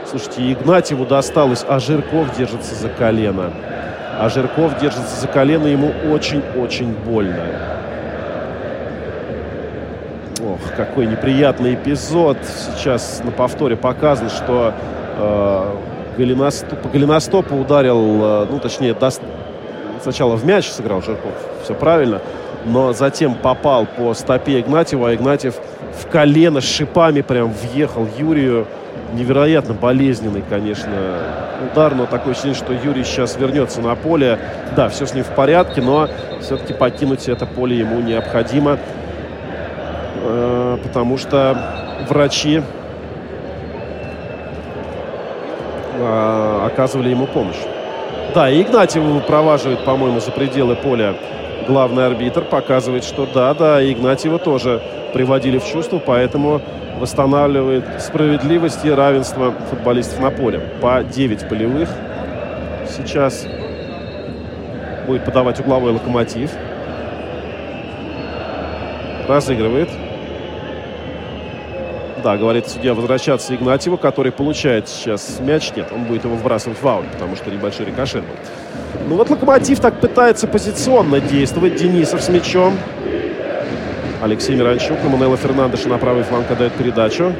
слушайте, 0.10 0.52
Игнатьеву 0.52 1.06
досталось, 1.06 1.66
а 1.68 1.80
Жирков 1.80 2.36
держится 2.38 2.76
за 2.76 2.90
колено. 2.90 3.52
А 4.20 4.30
Жирков 4.30 4.78
держится 4.80 5.20
за 5.20 5.28
колено, 5.28 5.68
ему 5.68 5.92
очень-очень 6.12 6.94
больно. 6.94 7.44
Ох, 10.44 10.60
какой 10.76 11.06
неприятный 11.06 11.76
эпизод. 11.76 12.38
Сейчас 12.76 13.22
на 13.24 13.32
повторе 13.32 13.76
показано, 13.76 14.30
что 14.30 14.74
э, 15.18 15.76
голеностоп, 16.18 17.48
по 17.48 17.54
ударил, 17.54 18.24
э, 18.24 18.48
ну, 18.50 18.60
точнее, 18.60 18.94
даст, 18.94 19.22
сначала 20.02 20.36
в 20.36 20.46
мяч 20.46 20.70
сыграл 20.70 21.02
Жирков, 21.02 21.34
все 21.64 21.74
правильно, 21.74 22.22
но 22.66 22.94
затем 22.94 23.36
попал 23.36 23.86
по 23.86 24.14
стопе 24.14 24.60
Игнатьева, 24.60 25.10
а 25.10 25.16
Игнатьев 25.16 25.56
в 26.00 26.08
колено 26.08 26.62
с 26.62 26.66
шипами 26.66 27.22
прям 27.22 27.52
въехал 27.52 28.08
Юрию. 28.18 28.68
Невероятно 29.14 29.74
болезненный, 29.74 30.42
конечно, 30.48 30.90
удар, 31.70 31.94
но 31.96 32.06
такое 32.06 32.32
ощущение, 32.32 32.56
что 32.56 32.72
Юрий 32.72 33.04
сейчас 33.04 33.38
вернется 33.38 33.82
на 33.82 33.96
поле. 33.96 34.40
Да, 34.76 34.88
все 34.88 35.06
с 35.06 35.14
ним 35.14 35.26
в 35.26 35.30
порядке, 35.36 35.82
но 35.82 36.08
все-таки 36.40 36.74
покинуть 36.74 37.28
это 37.28 37.46
поле 37.46 37.78
ему 37.78 38.00
необходимо, 38.00 38.78
э, 40.24 40.78
потому 40.82 41.18
что 41.18 41.58
врачи 42.08 42.62
э, 46.00 46.62
оказывали 46.66 47.10
ему 47.10 47.28
помощь. 47.28 47.60
Да, 48.34 48.50
и 48.50 48.62
Игнатьева 48.62 49.20
проваживает, 49.20 49.84
по-моему, 49.84 50.22
за 50.22 50.32
пределы 50.32 50.78
поля 50.78 51.16
главный 51.68 52.06
арбитр. 52.06 52.42
Показывает, 52.42 53.04
что 53.04 53.26
да, 53.26 53.54
да, 53.54 53.84
Игнатьева 53.84 54.40
тоже 54.40 54.82
приводили 55.14 55.58
в 55.58 55.66
чувство, 55.66 56.00
поэтому 56.00 56.62
восстанавливает 57.00 57.84
справедливость 58.00 58.86
и 58.86 58.92
равенство 58.92 59.52
футболистов 59.70 60.20
на 60.20 60.30
поле. 60.30 60.60
По 60.82 61.04
9 61.04 61.50
полевых 61.50 61.90
сейчас 62.88 63.48
будет 65.08 65.26
подавать 65.26 65.60
угловой 65.60 65.94
локомотив. 65.94 66.52
Разыгрывает. 69.28 69.90
Да, 72.24 72.38
говорит 72.38 72.68
судья, 72.68 72.94
возвращаться 72.94 73.56
Игнатьеву, 73.56 73.98
который 73.98 74.32
получает 74.32 74.88
сейчас 74.88 75.40
мяч. 75.40 75.72
Нет, 75.76 75.92
он 75.92 76.04
будет 76.04 76.24
его 76.24 76.36
вбрасывать 76.36 76.80
в 76.80 76.88
аут, 76.88 77.08
потому 77.14 77.36
что 77.36 77.50
небольшой 77.50 77.88
рикошет 77.88 78.22
был. 78.22 78.36
Ну 79.08 79.16
вот 79.16 79.30
Локомотив 79.30 79.80
так 79.80 80.00
пытается 80.00 80.48
позиционно 80.48 81.20
действовать. 81.20 81.76
Денисов 81.76 82.22
с 82.22 82.30
мячом. 82.30 82.78
Алексей 84.22 84.56
Миранчук 84.56 85.04
на 85.04 85.10
Мануэла 85.10 85.38
Фернандеша 85.38 85.90
на 85.90 85.98
правый 85.98 86.24
фланг 86.24 86.50
отдает 86.52 86.74
передачу. 86.74 87.34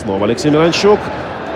Снова 0.00 0.24
Алексей 0.24 0.50
Миранчук. 0.50 0.98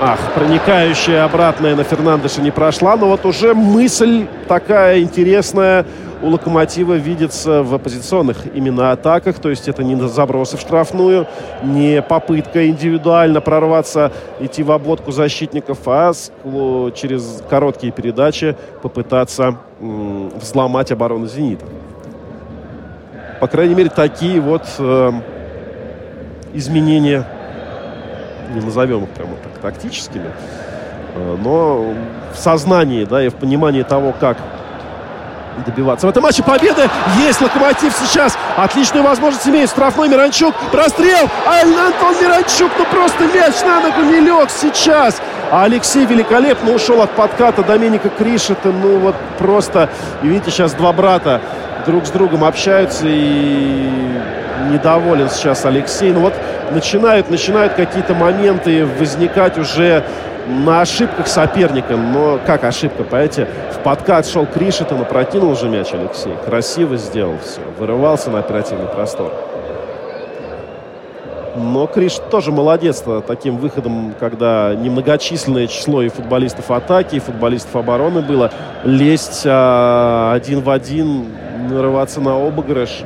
Ах, 0.00 0.18
проникающая 0.34 1.24
обратная 1.24 1.76
на 1.76 1.84
Фернандеша 1.84 2.42
не 2.42 2.50
прошла, 2.50 2.96
но 2.96 3.06
вот 3.06 3.24
уже 3.24 3.54
мысль 3.54 4.26
такая 4.48 5.00
интересная 5.00 5.86
у 6.24 6.28
Локомотива 6.28 6.94
видится 6.94 7.62
в 7.62 7.74
оппозиционных 7.74 8.46
именно 8.54 8.92
атаках, 8.92 9.38
то 9.38 9.50
есть 9.50 9.68
это 9.68 9.84
не 9.84 9.94
забросы 10.08 10.56
в 10.56 10.60
штрафную, 10.60 11.26
не 11.62 12.00
попытка 12.00 12.66
индивидуально 12.66 13.42
прорваться, 13.42 14.10
идти 14.40 14.62
в 14.62 14.72
обводку 14.72 15.12
защитников, 15.12 15.80
а 15.86 16.12
через 16.94 17.42
короткие 17.50 17.92
передачи 17.92 18.56
попытаться 18.80 19.58
взломать 19.80 20.90
оборону 20.92 21.26
«Зенита». 21.26 21.66
По 23.40 23.46
крайней 23.46 23.74
мере, 23.74 23.90
такие 23.90 24.40
вот 24.40 24.62
э, 24.78 25.12
изменения, 26.54 27.26
не 28.54 28.62
назовем 28.62 29.04
их 29.04 29.10
прямо 29.10 29.32
так 29.42 29.58
тактическими, 29.60 30.30
э, 31.14 31.36
но 31.42 31.92
в 32.32 32.38
сознании, 32.38 33.04
да, 33.04 33.22
и 33.22 33.28
в 33.28 33.34
понимании 33.34 33.82
того, 33.82 34.14
как 34.18 34.38
добиваться. 35.64 36.06
В 36.06 36.10
этом 36.10 36.22
матче 36.22 36.42
победы 36.42 36.88
есть 37.26 37.40
Локомотив 37.40 37.94
сейчас. 37.98 38.36
Отличную 38.56 39.04
возможность 39.04 39.46
имеет 39.46 39.70
штрафной 39.70 40.08
Миранчук. 40.08 40.54
Прострел. 40.72 41.28
А 41.46 41.62
Антон 41.62 42.14
Миранчук, 42.20 42.70
ну 42.78 42.84
просто 42.86 43.24
мяч 43.26 43.54
на 43.64 43.80
ногу 43.80 44.02
не 44.02 44.20
лег 44.20 44.50
сейчас. 44.50 45.20
А 45.50 45.64
Алексей 45.64 46.04
великолепно 46.04 46.72
ушел 46.72 47.02
от 47.02 47.10
подката 47.10 47.62
Доменика 47.62 48.08
Кришета. 48.08 48.70
Ну 48.70 48.98
вот 48.98 49.14
просто, 49.38 49.88
видите, 50.22 50.50
сейчас 50.50 50.72
два 50.72 50.92
брата 50.92 51.40
друг 51.86 52.06
с 52.06 52.10
другом 52.10 52.44
общаются 52.44 53.04
и 53.06 53.88
недоволен 54.70 55.28
сейчас 55.30 55.64
Алексей. 55.64 56.12
Ну 56.12 56.20
вот 56.20 56.34
начинают, 56.70 57.30
начинают 57.30 57.74
какие-то 57.74 58.14
моменты 58.14 58.86
возникать 58.86 59.58
уже 59.58 60.04
на 60.46 60.80
ошибках 60.80 61.26
соперника. 61.26 61.96
Но 61.96 62.38
как 62.44 62.64
ошибка, 62.64 63.04
понимаете? 63.04 63.48
В 63.72 63.78
подкат 63.82 64.26
шел 64.26 64.46
Кришетон, 64.46 65.00
опрокинул 65.00 65.50
уже 65.50 65.68
мяч 65.68 65.92
Алексей. 65.92 66.34
Красиво 66.44 66.96
сделал 66.96 67.38
все. 67.42 67.60
Вырывался 67.78 68.30
на 68.30 68.40
оперативный 68.40 68.86
простор. 68.86 69.32
Но 71.56 71.86
Криш 71.86 72.14
тоже 72.30 72.50
молодец 72.50 73.04
таким 73.28 73.58
выходом, 73.58 74.12
когда 74.18 74.74
немногочисленное 74.74 75.68
число 75.68 76.02
и 76.02 76.08
футболистов 76.08 76.70
атаки, 76.70 77.16
и 77.16 77.20
футболистов 77.20 77.76
обороны 77.76 78.22
было. 78.22 78.50
Лезть 78.82 79.44
а, 79.46 80.32
один 80.34 80.62
в 80.62 80.70
один, 80.70 81.26
нарываться 81.70 82.20
на 82.20 82.44
обыгрыш. 82.44 83.04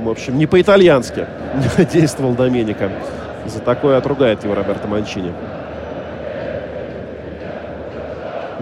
В 0.00 0.08
общем, 0.08 0.38
не 0.38 0.46
по-итальянски 0.46 1.26
действовал 1.92 2.32
Доменика. 2.32 2.90
За 3.46 3.60
такое 3.60 3.96
отругает 3.96 4.42
его 4.42 4.54
Роберто 4.54 4.88
Манчини. 4.88 5.32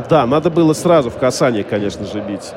Да, 0.09 0.27
надо 0.27 0.51
было 0.51 0.73
сразу 0.73 1.11
в 1.11 1.17
касание, 1.17 1.65
конечно 1.65 2.05
же, 2.05 2.21
бить 2.21 2.53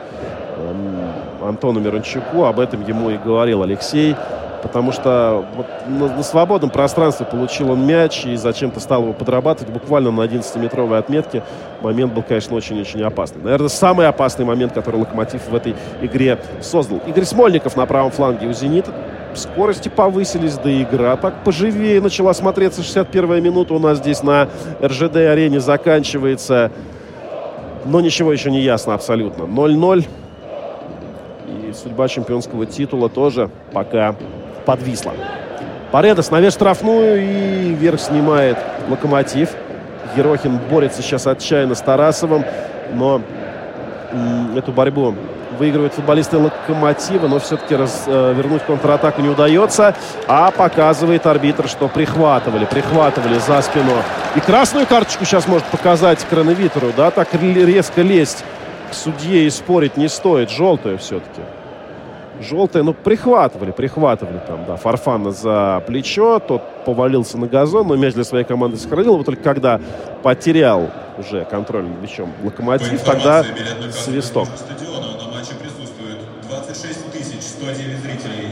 эм, 0.57 1.47
Антону 1.47 1.79
Мирончуку. 1.79 2.45
Об 2.45 2.59
этом 2.59 2.85
ему 2.85 3.09
и 3.09 3.17
говорил 3.17 3.63
Алексей. 3.63 4.15
Потому 4.61 4.91
что 4.91 5.45
вот 5.55 5.65
на, 5.87 6.17
на 6.17 6.23
свободном 6.23 6.69
пространстве 6.69 7.25
получил 7.25 7.71
он 7.71 7.85
мяч 7.85 8.25
и 8.25 8.35
зачем-то 8.35 8.79
стал 8.79 9.03
его 9.03 9.13
подрабатывать 9.13 9.71
буквально 9.71 10.11
на 10.11 10.21
11-метровой 10.21 10.97
отметке. 10.99 11.43
Момент 11.81 12.13
был, 12.13 12.23
конечно, 12.23 12.55
очень-очень 12.55 13.01
опасный. 13.03 13.41
Наверное, 13.41 13.69
самый 13.69 14.07
опасный 14.07 14.45
момент, 14.45 14.73
который 14.73 14.99
Локомотив 14.99 15.47
в 15.47 15.55
этой 15.55 15.75
игре 16.01 16.39
создал. 16.61 16.99
Игорь 17.07 17.23
Смольников 17.23 17.77
на 17.77 17.85
правом 17.85 18.11
фланге 18.11 18.47
у 18.47 18.53
«Зенита». 18.53 18.91
Скорости 19.33 19.89
повысились, 19.89 20.57
да 20.57 20.71
игра 20.71 21.15
так 21.15 21.43
поживее 21.43 22.01
начала 22.01 22.33
смотреться. 22.33 22.81
61-я 22.81 23.39
минута 23.39 23.75
у 23.75 23.79
нас 23.79 23.99
здесь 23.99 24.23
на 24.23 24.49
РЖД-арене 24.81 25.59
заканчивается. 25.59 26.71
Но 27.85 28.01
ничего 28.01 28.31
еще 28.31 28.51
не 28.51 28.61
ясно 28.61 28.93
абсолютно. 28.93 29.43
0-0. 29.43 30.05
И 31.47 31.73
судьба 31.73 32.07
чемпионского 32.07 32.65
титула 32.65 33.09
тоже 33.09 33.49
пока 33.71 34.15
подвисла. 34.65 35.13
Паредос 35.91 36.29
навес 36.29 36.53
штрафную 36.53 37.21
и 37.21 37.73
вверх 37.73 37.99
снимает 37.99 38.57
Локомотив. 38.89 39.49
Ерохин 40.15 40.59
борется 40.69 41.01
сейчас 41.01 41.27
отчаянно 41.27 41.75
с 41.75 41.81
Тарасовым, 41.81 42.43
но 42.93 43.21
эту 44.55 44.71
борьбу 44.71 45.15
выигрывают 45.59 45.93
футболисты 45.93 46.37
Локомотива, 46.37 47.27
но 47.27 47.39
все-таки 47.39 47.75
раз, 47.75 48.05
э, 48.07 48.33
вернуть 48.35 48.63
контратаку 48.63 49.21
не 49.21 49.29
удается. 49.29 49.93
А 50.27 50.51
показывает 50.51 51.27
арбитр, 51.27 51.67
что 51.67 51.89
прихватывали, 51.89 52.65
прихватывали 52.65 53.37
за 53.39 53.61
спину. 53.61 53.91
И 54.35 54.39
красную 54.39 54.87
карточку 54.87 55.25
сейчас 55.25 55.47
может 55.47 55.67
показать 55.67 56.25
Крановитеру, 56.29 56.87
да, 56.95 57.11
так 57.11 57.27
резко 57.33 58.01
лезть 58.01 58.43
к 58.89 58.93
судье 58.93 59.45
и 59.45 59.49
спорить 59.49 59.97
не 59.97 60.07
стоит. 60.07 60.49
Желтая 60.49 60.97
все-таки. 60.97 61.41
Желтая, 62.41 62.83
ну, 62.83 62.93
прихватывали, 62.93 63.71
прихватывали 63.71 64.39
там, 64.47 64.63
да, 64.65 64.77
Фарфана 64.77 65.31
за 65.31 65.83
плечо, 65.85 66.39
тот 66.39 66.61
повалился 66.85 67.37
на 67.37 67.47
газон, 67.47 67.87
но 67.87 67.97
мяч 67.97 68.13
для 68.13 68.23
своей 68.23 68.45
команды 68.45 68.77
сохранил. 68.77 69.17
Вот 69.17 69.25
только 69.25 69.43
когда 69.43 69.81
потерял 70.23 70.89
уже 71.17 71.43
контроль 71.43 71.83
над 71.83 72.01
мячом 72.01 72.31
Локомотив, 72.41 73.01
тогда 73.01 73.43
свисток. 73.91 74.47
Стадиона 74.55 75.08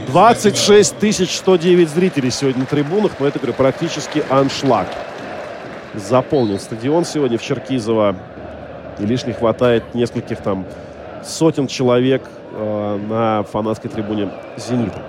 26 0.06 0.98
тысяч 0.98 1.36
109 1.36 1.88
зрителей 1.88 2.30
сегодня 2.30 2.60
на 2.60 2.66
трибунах, 2.66 3.12
но 3.18 3.26
это, 3.26 3.38
говорю, 3.38 3.54
практически 3.54 4.24
аншлаг. 4.28 4.86
Заполнен 5.94 6.58
стадион 6.58 7.04
сегодня 7.04 7.38
в 7.38 7.42
Черкизово. 7.42 8.16
И 8.98 9.06
лишь 9.06 9.22
хватает 9.38 9.94
нескольких 9.94 10.38
там 10.38 10.64
сотен 11.24 11.66
человек 11.66 12.22
э, 12.52 12.98
на 13.08 13.42
фанатской 13.44 13.90
трибуне 13.90 14.30
«Зенита». 14.56 15.02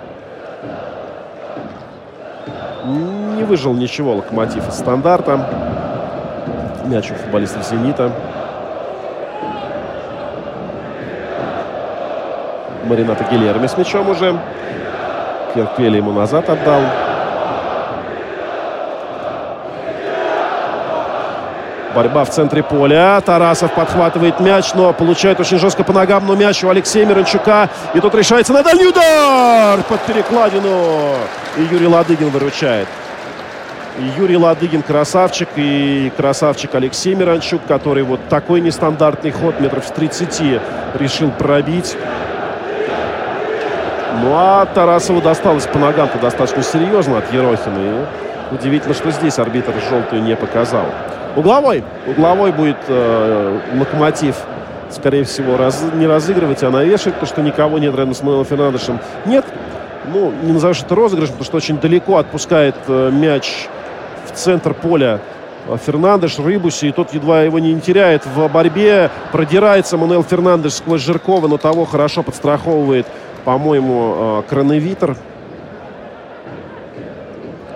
Не 2.84 3.44
выжил 3.44 3.74
ничего 3.74 4.14
«Локомотив» 4.14 4.68
из 4.68 4.74
стандарта. 4.74 5.48
Мяч 6.86 7.10
у 7.10 7.14
футболистов 7.14 7.66
«Зенита». 7.66 8.12
Марината 12.90 13.24
Гильерми 13.30 13.68
с 13.68 13.76
мячом 13.76 14.10
уже. 14.10 14.36
Кирквели 15.54 15.98
ему 15.98 16.10
назад 16.10 16.50
отдал. 16.50 16.80
Борьба 21.94 22.24
в 22.24 22.30
центре 22.30 22.64
поля. 22.64 23.20
Тарасов 23.20 23.72
подхватывает 23.74 24.40
мяч, 24.40 24.74
но 24.74 24.92
получает 24.92 25.38
очень 25.38 25.58
жестко 25.58 25.84
по 25.84 25.92
ногам. 25.92 26.26
Но 26.26 26.34
мяч 26.34 26.64
у 26.64 26.68
Алексея 26.68 27.06
Мирончука. 27.06 27.68
И 27.94 28.00
тут 28.00 28.12
решается 28.16 28.52
на 28.52 28.64
дальний 28.64 28.86
удар 28.86 29.80
под 29.88 30.00
перекладину. 30.00 31.14
И 31.58 31.62
Юрий 31.72 31.86
Ладыгин 31.86 32.30
выручает. 32.30 32.88
И 33.98 34.20
Юрий 34.20 34.36
Ладыгин 34.36 34.82
красавчик. 34.82 35.48
И 35.54 36.12
красавчик 36.16 36.74
Алексей 36.74 37.14
Мирончук, 37.14 37.60
который 37.68 38.02
вот 38.02 38.20
такой 38.28 38.60
нестандартный 38.60 39.30
ход 39.30 39.60
метров 39.60 39.86
с 39.86 39.92
30 39.92 40.60
решил 40.98 41.30
пробить. 41.30 41.96
Ну 44.22 44.32
а 44.34 44.66
Тарасову 44.66 45.22
досталось 45.22 45.66
по 45.66 45.78
ногам-то 45.78 46.18
достаточно 46.18 46.62
серьезно 46.62 47.18
от 47.18 47.32
Ерохина. 47.32 47.78
И 48.50 48.54
удивительно, 48.54 48.94
что 48.94 49.10
здесь 49.10 49.38
арбитр 49.38 49.72
желтую 49.88 50.22
не 50.22 50.36
показал. 50.36 50.84
Угловой. 51.36 51.84
Угловой 52.06 52.52
будет 52.52 52.76
э, 52.88 53.60
локомотив, 53.78 54.36
скорее 54.90 55.24
всего, 55.24 55.56
раз, 55.56 55.82
не 55.94 56.06
разыгрывать, 56.06 56.62
а 56.62 56.70
навешивать, 56.70 57.14
потому 57.14 57.28
что 57.28 57.42
никого 57.42 57.78
нет 57.78 57.94
рядом 57.94 58.14
с 58.14 58.22
Мэлом 58.22 58.44
Фернандешем. 58.44 58.98
Нет. 59.24 59.46
Ну, 60.12 60.32
не 60.42 60.52
назовешь 60.52 60.82
это 60.82 60.94
розыгрышем, 60.94 61.34
потому 61.34 61.44
что 61.46 61.56
очень 61.56 61.78
далеко 61.78 62.16
отпускает 62.18 62.74
э, 62.88 63.10
мяч 63.12 63.68
в 64.26 64.36
центр 64.36 64.74
поля 64.74 65.20
э, 65.66 65.76
Фернандеш, 65.86 66.38
Рыбуси, 66.38 66.86
и 66.86 66.92
тот 66.92 67.14
едва 67.14 67.42
его 67.42 67.58
не 67.58 67.80
теряет 67.80 68.26
в 68.26 68.48
борьбе. 68.48 69.10
Продирается 69.32 69.96
Мануэл 69.96 70.24
Фернандеш 70.24 70.74
сквозь 70.74 71.00
Жиркова, 71.00 71.48
но 71.48 71.56
того 71.56 71.86
хорошо 71.86 72.22
подстраховывает 72.22 73.06
по-моему, 73.44 74.14
э, 74.16 74.42
Кроновитер. 74.48 75.16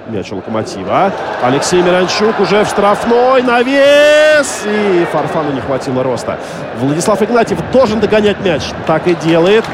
Мяч 0.09 0.31
у 0.33 0.37
Локомотива. 0.37 1.13
Алексей 1.43 1.83
Миранчук 1.83 2.39
уже 2.39 2.65
в 2.65 2.69
штрафной. 2.69 3.43
Навес! 3.43 4.65
И 4.67 5.07
Фарфану 5.11 5.53
не 5.53 5.61
хватило 5.61 6.03
роста. 6.03 6.39
Владислав 6.79 7.23
Игнатьев 7.23 7.59
должен 7.73 8.01
догонять 8.01 8.39
мяч. 8.45 8.63
Так 8.87 9.07
и 9.07 9.15
делает. 9.15 9.65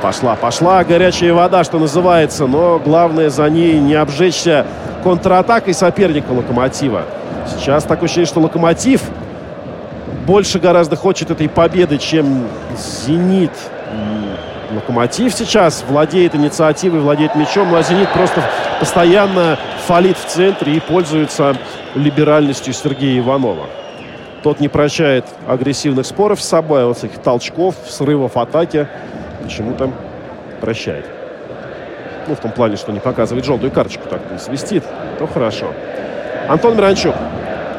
Пошла, 0.00 0.34
пошла 0.34 0.82
горячая 0.84 1.34
вода, 1.34 1.64
что 1.64 1.78
называется. 1.78 2.46
Но 2.46 2.78
главное 2.78 3.28
за 3.28 3.48
ней 3.50 3.78
не 3.78 3.94
обжечься 3.94 4.66
контратакой 5.04 5.74
соперника 5.74 6.32
«Локомотива». 6.32 7.02
Сейчас 7.46 7.84
такое 7.84 8.06
ощущение, 8.06 8.26
что 8.26 8.40
«Локомотив» 8.40 9.02
больше 10.26 10.58
гораздо 10.58 10.96
хочет 10.96 11.30
этой 11.30 11.48
победы, 11.48 11.98
чем 11.98 12.46
«Зенит». 12.76 13.52
Локомотив 14.72 15.34
сейчас 15.34 15.84
владеет 15.86 16.34
инициативой, 16.34 17.00
владеет 17.00 17.34
мячом, 17.34 17.70
ну 17.70 17.76
а 17.76 17.82
«Зенит» 17.82 18.10
просто 18.12 18.42
постоянно 18.80 19.58
фалит 19.86 20.16
в 20.16 20.24
центре 20.24 20.76
и 20.76 20.80
пользуется 20.80 21.56
либеральностью 21.94 22.72
Сергея 22.72 23.20
Иванова. 23.20 23.66
Тот 24.42 24.60
не 24.60 24.68
прощает 24.68 25.26
агрессивных 25.46 26.06
споров 26.06 26.40
с 26.40 26.48
собой, 26.48 26.84
а 26.84 26.86
вот 26.86 27.04
этих 27.04 27.18
толчков, 27.18 27.74
срывов 27.86 28.36
атаки 28.36 28.88
почему-то 29.42 29.90
прощает. 30.60 31.06
Ну, 32.26 32.34
в 32.34 32.40
том 32.40 32.50
плане, 32.52 32.76
что 32.76 32.92
не 32.92 33.00
показывает 33.00 33.44
желтую 33.44 33.72
карточку, 33.72 34.08
так 34.08 34.20
не 34.30 34.38
свистит, 34.38 34.84
то 35.18 35.26
хорошо. 35.26 35.66
Антон 36.48 36.76
Миранчук 36.76 37.14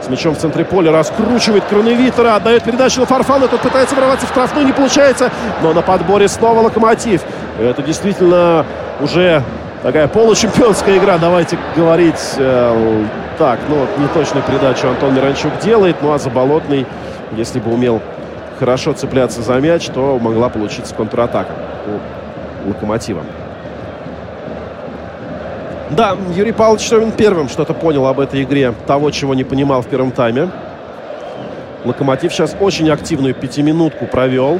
с 0.03 0.09
мячом 0.09 0.35
в 0.35 0.37
центре 0.37 0.65
поля 0.65 0.91
раскручивает 0.91 1.63
Кроневитера, 1.65 2.35
отдает 2.35 2.63
передачу 2.63 2.99
на 2.99 3.05
Фарфана, 3.05 3.47
тот 3.47 3.61
пытается 3.61 3.95
ворваться 3.95 4.25
в 4.25 4.29
штрафную, 4.29 4.65
не 4.65 4.73
получается, 4.73 5.31
но 5.61 5.73
на 5.73 5.81
подборе 5.81 6.27
снова 6.27 6.59
Локомотив. 6.61 7.21
Это 7.59 7.81
действительно 7.81 8.65
уже 8.99 9.43
такая 9.81 10.07
получемпионская 10.07 10.97
игра, 10.97 11.17
давайте 11.17 11.57
говорить 11.75 12.19
э, 12.37 13.05
так. 13.37 13.59
Ну, 13.69 13.87
неточную 14.01 14.43
передачу 14.43 14.87
Антон 14.87 15.13
Миранчук 15.13 15.57
делает, 15.63 15.95
ну 16.01 16.11
а 16.11 16.17
Заболотный, 16.17 16.85
если 17.31 17.59
бы 17.59 17.73
умел 17.73 18.01
хорошо 18.59 18.93
цепляться 18.93 19.41
за 19.41 19.53
мяч, 19.55 19.87
то 19.87 20.19
могла 20.19 20.49
получиться 20.49 20.93
контратака 20.93 21.53
у 22.65 22.69
Локомотива. 22.69 23.23
Да, 25.95 26.17
Юрий 26.35 26.53
Павлович 26.53 26.89
Томин 26.89 27.11
первым 27.11 27.49
что-то 27.49 27.75
понял 27.75 28.07
об 28.07 28.19
этой 28.19 28.41
игре, 28.43 28.73
того, 28.87 29.11
чего 29.11 29.35
не 29.35 29.43
понимал 29.43 29.83
в 29.83 29.87
первом 29.87 30.11
тайме. 30.11 30.49
Локомотив 31.85 32.33
сейчас 32.33 32.55
очень 32.59 32.89
активную 32.89 33.35
пятиминутку 33.35 34.07
провел. 34.07 34.59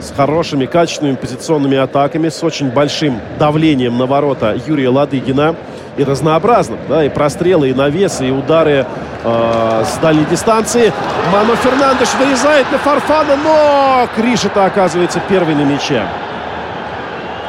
С 0.00 0.10
хорошими, 0.16 0.64
качественными 0.64 1.16
позиционными 1.16 1.76
атаками, 1.76 2.30
с 2.30 2.42
очень 2.42 2.70
большим 2.70 3.20
давлением 3.38 3.98
на 3.98 4.06
ворота 4.06 4.56
Юрия 4.66 4.88
Ладыгина. 4.88 5.54
И 5.98 6.02
разнообразным, 6.02 6.78
да, 6.88 7.04
и 7.04 7.08
прострелы, 7.08 7.68
и 7.68 7.74
навесы, 7.74 8.26
и 8.26 8.30
удары 8.30 8.86
э, 9.22 9.84
с 9.84 9.98
дальней 9.98 10.24
дистанции. 10.24 10.92
Мано 11.30 11.54
Фернандеш 11.56 12.08
вырезает 12.18 12.66
на 12.72 12.78
Фарфана, 12.78 13.36
но 13.36 14.08
Кришета 14.16 14.64
оказывается 14.64 15.20
первый 15.28 15.54
на 15.54 15.62
мяче. 15.62 16.04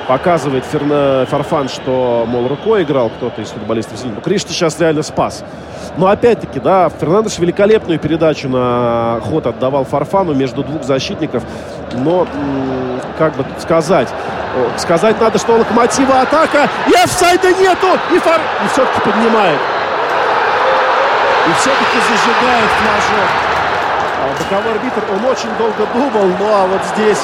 Показывает 0.08 0.64
Ферна, 0.66 1.26
Фарфан, 1.26 1.68
что, 1.68 2.26
мол, 2.28 2.48
рукой 2.48 2.84
играл 2.84 3.10
кто-то 3.10 3.42
из 3.42 3.50
футболистов 3.50 3.98
«Зенита». 3.98 4.22
Кришта 4.22 4.54
сейчас 4.54 4.80
реально 4.80 5.02
спас. 5.02 5.44
Но 5.98 6.08
опять-таки, 6.08 6.60
да, 6.60 6.90
Фернандеш 6.90 7.40
великолепную 7.40 7.98
передачу 7.98 8.48
на 8.48 9.20
ход 9.24 9.48
отдавал 9.48 9.84
Фарфану 9.84 10.36
между 10.36 10.64
двух 10.64 10.84
защитников. 10.84 11.44
Но, 11.94 12.28
как 13.18 13.36
бы 13.36 13.44
тут 13.44 13.60
сказать, 13.62 14.08
сказать 14.78 15.20
надо, 15.20 15.40
что 15.40 15.54
Локомотива 15.54 16.22
атака, 16.22 16.70
и 16.88 16.94
офсайда 16.94 17.54
нету, 17.54 17.88
и, 18.14 18.20
фар... 18.20 18.40
и 18.64 18.68
все-таки 18.68 19.00
поднимает. 19.00 19.60
И 21.48 21.52
все-таки 21.60 21.98
зажигает 22.10 22.70
флажок. 22.78 23.30
А 24.22 24.44
боковой 24.44 24.72
арбитр, 24.74 25.02
он 25.12 25.32
очень 25.32 25.50
долго 25.58 25.88
думал, 25.94 26.28
ну 26.40 26.46
а 26.54 26.68
вот 26.68 26.82
здесь 26.96 27.22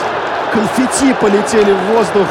конфетти 0.51 1.13
полетели 1.13 1.73
в 1.73 1.81
воздух. 1.93 2.25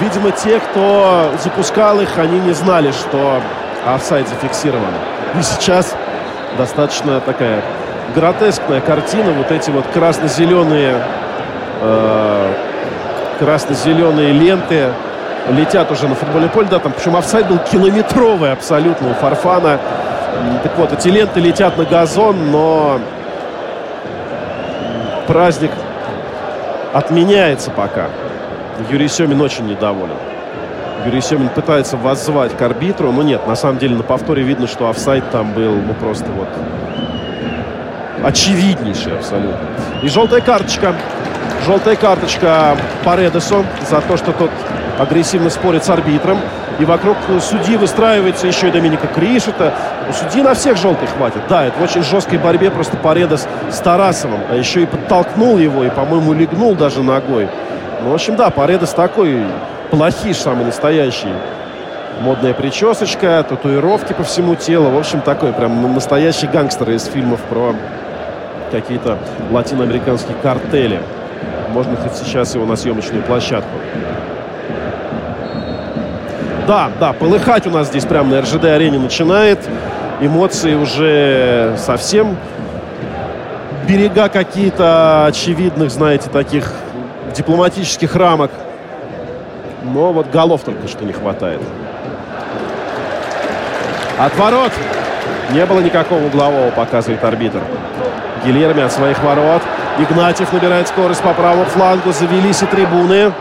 Видимо, 0.00 0.30
те, 0.30 0.60
кто 0.60 1.32
запускал 1.42 2.00
их, 2.00 2.18
они 2.18 2.38
не 2.40 2.52
знали, 2.52 2.92
что 2.92 3.40
офсайд 3.86 4.28
зафиксирован. 4.28 4.84
И 5.38 5.42
сейчас 5.42 5.94
достаточно 6.56 7.20
такая 7.20 7.62
гротескная 8.14 8.80
картина. 8.80 9.32
Вот 9.32 9.50
эти 9.50 9.70
вот 9.70 9.86
красно-зеленые 9.92 11.02
э, 11.80 12.52
красно-зеленые 13.38 14.32
ленты 14.32 14.92
летят 15.50 15.90
уже 15.90 16.08
на 16.08 16.14
футбольное 16.14 16.48
поле. 16.48 16.68
Да, 16.70 16.78
там, 16.78 16.92
причем 16.92 17.16
офсайд 17.16 17.48
был 17.48 17.58
километровый 17.58 18.52
абсолютно 18.52 19.10
у 19.10 19.14
Фарфана. 19.14 19.78
Так 20.62 20.76
вот, 20.76 20.92
эти 20.92 21.08
ленты 21.08 21.40
летят 21.40 21.76
на 21.76 21.84
газон, 21.84 22.50
но 22.50 23.00
праздник 25.26 25.70
отменяется 26.92 27.70
пока. 27.70 28.06
Юрий 28.90 29.08
Семин 29.08 29.40
очень 29.40 29.66
недоволен. 29.66 30.16
Юрий 31.04 31.20
Семин 31.20 31.48
пытается 31.48 31.96
воззвать 31.96 32.56
к 32.56 32.62
арбитру, 32.62 33.12
но 33.12 33.22
нет, 33.22 33.46
на 33.46 33.56
самом 33.56 33.78
деле 33.78 33.96
на 33.96 34.02
повторе 34.02 34.42
видно, 34.42 34.66
что 34.66 34.88
офсайд 34.88 35.30
там 35.30 35.52
был, 35.52 35.74
ну 35.74 35.94
просто 35.94 36.26
вот 36.30 36.48
очевиднейший 38.24 39.14
абсолютно. 39.16 39.58
И 40.02 40.08
желтая 40.08 40.40
карточка. 40.40 40.94
Желтая 41.66 41.96
карточка 41.96 42.76
Паредесу 43.04 43.64
за 43.90 44.00
то, 44.00 44.16
что 44.16 44.32
тот 44.32 44.50
агрессивно 44.98 45.50
спорит 45.50 45.84
с 45.84 45.90
арбитром. 45.90 46.38
И 46.78 46.84
вокруг 46.84 47.16
судьи 47.40 47.76
выстраивается 47.76 48.46
еще 48.46 48.68
и 48.68 48.70
Доминика 48.70 49.08
Кришета. 49.08 49.74
У 50.08 50.12
судьи 50.12 50.42
на 50.42 50.54
всех 50.54 50.76
желтых 50.76 51.10
хватит. 51.10 51.42
Да, 51.48 51.64
это 51.64 51.78
в 51.78 51.82
очень 51.82 52.02
жесткой 52.02 52.38
борьбе 52.38 52.70
просто 52.70 52.96
Паредес 52.96 53.48
с 53.70 53.78
Тарасовым. 53.80 54.40
А 54.50 54.54
еще 54.54 54.82
и 54.82 54.86
подтолкнул 54.86 55.58
его 55.58 55.84
и, 55.84 55.90
по-моему, 55.90 56.32
легнул 56.32 56.74
даже 56.74 57.02
ногой. 57.02 57.48
Ну, 58.00 58.10
в 58.10 58.14
общем, 58.14 58.36
да, 58.36 58.50
Паредес 58.50 58.90
такой 58.90 59.44
плохиш 59.90 60.36
самый 60.36 60.64
настоящий. 60.64 61.32
Модная 62.20 62.54
причесочка, 62.54 63.44
татуировки 63.48 64.12
по 64.12 64.22
всему 64.22 64.54
телу. 64.54 64.90
В 64.90 64.98
общем, 64.98 65.20
такой 65.20 65.52
прям 65.52 65.94
настоящий 65.94 66.46
гангстер 66.46 66.90
из 66.90 67.04
фильмов 67.06 67.40
про 67.48 67.74
какие-то 68.70 69.18
латиноамериканские 69.50 70.36
картели. 70.42 71.00
Можно 71.70 71.96
хоть 71.96 72.14
сейчас 72.14 72.54
его 72.54 72.66
на 72.66 72.76
съемочную 72.76 73.22
площадку. 73.22 73.70
Да, 76.66 76.90
да, 77.00 77.12
полыхать 77.12 77.66
у 77.66 77.70
нас 77.70 77.88
здесь 77.88 78.04
прямо 78.04 78.30
на 78.30 78.42
РЖД-арене 78.42 78.98
начинает. 78.98 79.58
Эмоции 80.20 80.74
уже 80.74 81.74
совсем 81.78 82.36
берега 83.88 84.28
какие-то 84.28 85.26
очевидных, 85.26 85.90
знаете, 85.90 86.28
таких 86.28 86.72
дипломатических 87.38 88.14
рамок. 88.14 88.50
Но 89.82 90.12
вот 90.12 90.30
голов 90.30 90.62
только 90.62 90.88
что 90.88 91.04
не 91.04 91.12
хватает. 91.12 91.62
Отворот. 94.18 94.72
Не 95.52 95.64
было 95.64 95.80
никакого 95.80 96.24
углового, 96.24 96.70
показывает 96.72 97.24
арбитр. 97.24 97.60
Гильерми 98.44 98.82
от 98.82 98.92
своих 98.92 99.22
ворот. 99.22 99.62
Игнатьев 99.98 100.52
набирает 100.52 100.88
скорость 100.88 101.22
по 101.22 101.32
правому 101.32 101.64
флангу. 101.64 102.12
Завелись 102.12 102.62
и 102.62 102.66
трибуны. 102.66 103.32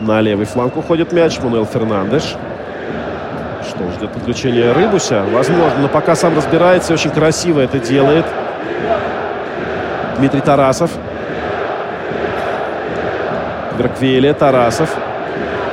На 0.00 0.20
левый 0.20 0.46
фланг 0.46 0.76
уходит 0.76 1.12
мяч. 1.12 1.38
Мануэл 1.40 1.66
Фернандеш. 1.66 2.36
Что, 3.68 3.90
ждет 3.96 4.12
подключения 4.12 4.72
Рыбуся? 4.72 5.24
Возможно, 5.32 5.80
но 5.80 5.88
пока 5.88 6.14
сам 6.14 6.36
разбирается. 6.36 6.94
Очень 6.94 7.10
красиво 7.10 7.60
это 7.60 7.78
делает. 7.78 8.24
Дмитрий 10.18 10.40
Тарасов. 10.40 10.90
Верквелия, 13.76 14.34
Тарасов. 14.34 14.94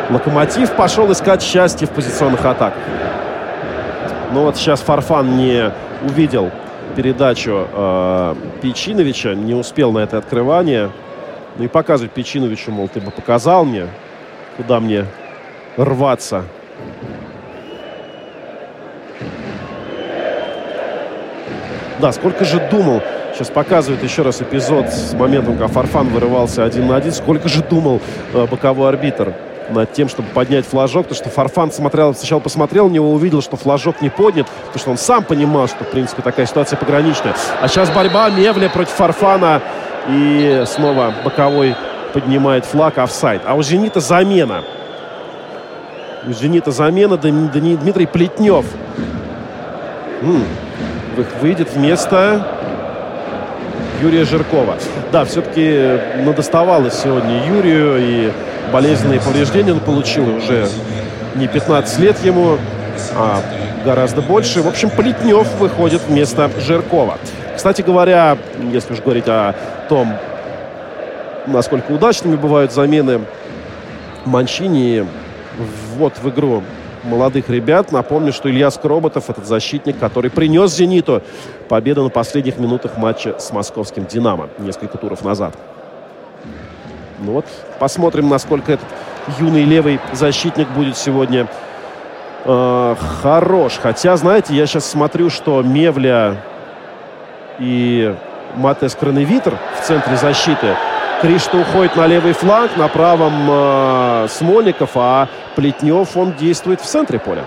Локомотив 0.09 0.71
пошел 0.71 1.11
искать 1.11 1.41
счастье 1.41 1.87
в 1.87 1.91
позиционных 1.91 2.43
атаках. 2.45 2.83
Но 4.31 4.43
вот 4.43 4.57
сейчас 4.57 4.81
Фарфан 4.81 5.37
не 5.37 5.71
увидел 6.03 6.51
передачу 6.95 7.67
э, 7.71 8.35
Печиновича, 8.61 9.35
не 9.35 9.53
успел 9.53 9.91
на 9.91 9.99
это 9.99 10.17
открывание. 10.17 10.89
Ну 11.57 11.65
и 11.65 11.67
показывать 11.67 12.11
Печиновичу, 12.11 12.71
мол, 12.71 12.87
ты 12.87 12.99
бы 12.99 13.11
показал 13.11 13.65
мне, 13.65 13.87
куда 14.57 14.79
мне 14.79 15.05
рваться. 15.77 16.43
Да, 21.99 22.11
сколько 22.11 22.43
же 22.45 22.59
думал. 22.71 23.01
Сейчас 23.41 23.55
показывает 23.55 24.03
еще 24.03 24.21
раз 24.21 24.39
эпизод 24.39 24.89
с 24.89 25.13
моментом, 25.13 25.57
когда 25.57 25.67
Фарфан 25.67 26.09
вырывался 26.09 26.63
один 26.63 26.85
на 26.85 26.97
один. 26.97 27.11
Сколько 27.11 27.49
же 27.49 27.63
думал 27.63 27.99
э, 28.35 28.45
боковой 28.45 28.89
арбитр 28.89 29.33
над 29.71 29.91
тем, 29.93 30.09
чтобы 30.09 30.29
поднять 30.29 30.67
флажок, 30.67 31.07
потому 31.07 31.15
что 31.15 31.31
Фарфан 31.31 31.71
смотрел, 31.71 32.13
сначала 32.13 32.39
посмотрел 32.39 32.87
на 32.87 32.93
него, 32.93 33.11
увидел, 33.11 33.41
что 33.41 33.57
флажок 33.57 33.99
не 33.99 34.09
поднят, 34.09 34.45
потому 34.67 34.79
что 34.79 34.91
он 34.91 34.97
сам 34.99 35.23
понимал, 35.23 35.67
что, 35.67 35.83
в 35.83 35.87
принципе, 35.87 36.21
такая 36.21 36.45
ситуация 36.45 36.77
пограничная. 36.77 37.33
А 37.59 37.67
сейчас 37.67 37.89
борьба 37.89 38.29
Мевля 38.29 38.69
против 38.69 38.91
Фарфана, 38.91 39.63
и 40.07 40.63
снова 40.67 41.11
боковой 41.25 41.75
поднимает 42.13 42.65
флаг 42.65 42.99
офсайд. 42.99 43.41
А 43.47 43.55
у 43.55 43.63
«Зенита» 43.63 44.01
замена. 44.01 44.63
У 46.27 46.31
«Зенита» 46.31 46.69
замена 46.69 47.17
Дмитрий 47.17 48.05
Плетнев. 48.05 48.67
М-м. 50.21 50.43
Выйдет 51.41 51.73
вместо 51.73 52.60
Юрия 54.01 54.25
Жиркова. 54.25 54.75
Да, 55.11 55.25
все-таки 55.25 55.99
надоставалось 56.25 56.99
сегодня 56.99 57.45
Юрию, 57.45 57.97
и 57.99 58.31
болезненные 58.73 59.19
повреждения 59.19 59.73
он 59.73 59.79
получил 59.79 60.37
уже 60.37 60.67
не 61.35 61.47
15 61.47 61.99
лет 61.99 62.17
ему, 62.23 62.57
а 63.15 63.39
гораздо 63.85 64.21
больше. 64.21 64.61
В 64.61 64.67
общем, 64.67 64.89
Плетнев 64.89 65.47
выходит 65.59 66.01
вместо 66.07 66.49
Жиркова. 66.59 67.17
Кстати 67.55 67.81
говоря, 67.81 68.37
если 68.71 68.93
уж 68.93 69.01
говорить 69.01 69.27
о 69.27 69.55
том, 69.87 70.13
насколько 71.45 71.91
удачными 71.91 72.35
бывают 72.35 72.71
замены 72.71 73.21
Манчини 74.25 75.05
вот 75.97 76.13
в 76.21 76.29
игру 76.29 76.63
молодых 77.03 77.49
ребят. 77.49 77.91
Напомню, 77.91 78.33
что 78.33 78.49
Илья 78.49 78.71
Скроботов, 78.71 79.29
этот 79.29 79.45
защитник, 79.45 79.99
который 79.99 80.29
принес 80.29 80.73
«Зениту» 80.73 81.21
победу 81.69 82.03
на 82.03 82.09
последних 82.09 82.57
минутах 82.57 82.97
матча 82.97 83.39
с 83.39 83.51
московским 83.51 84.05
«Динамо» 84.05 84.49
несколько 84.59 84.97
туров 84.97 85.23
назад. 85.23 85.55
Ну 87.19 87.33
вот, 87.33 87.45
посмотрим, 87.79 88.29
насколько 88.29 88.73
этот 88.73 88.87
юный 89.39 89.63
левый 89.63 89.99
защитник 90.13 90.67
будет 90.69 90.97
сегодня 90.97 91.47
э, 92.45 92.95
хорош. 93.21 93.79
Хотя, 93.81 94.17
знаете, 94.17 94.55
я 94.55 94.65
сейчас 94.65 94.85
смотрю, 94.85 95.29
что 95.29 95.61
Мевля 95.61 96.43
и 97.59 98.15
Матес 98.55 98.95
Краневитер 98.95 99.57
в 99.79 99.85
центре 99.85 100.17
защиты– 100.17 100.75
Кришта 101.21 101.59
уходит 101.59 101.95
на 101.95 102.07
левый 102.07 102.33
фланг, 102.33 102.75
на 102.77 102.87
правом 102.87 103.33
э, 103.47 104.27
Смольников, 104.27 104.91
а 104.95 105.27
Плетнев, 105.55 106.17
он 106.17 106.33
действует 106.33 106.81
в 106.81 106.85
центре 106.85 107.19
поля. 107.19 107.45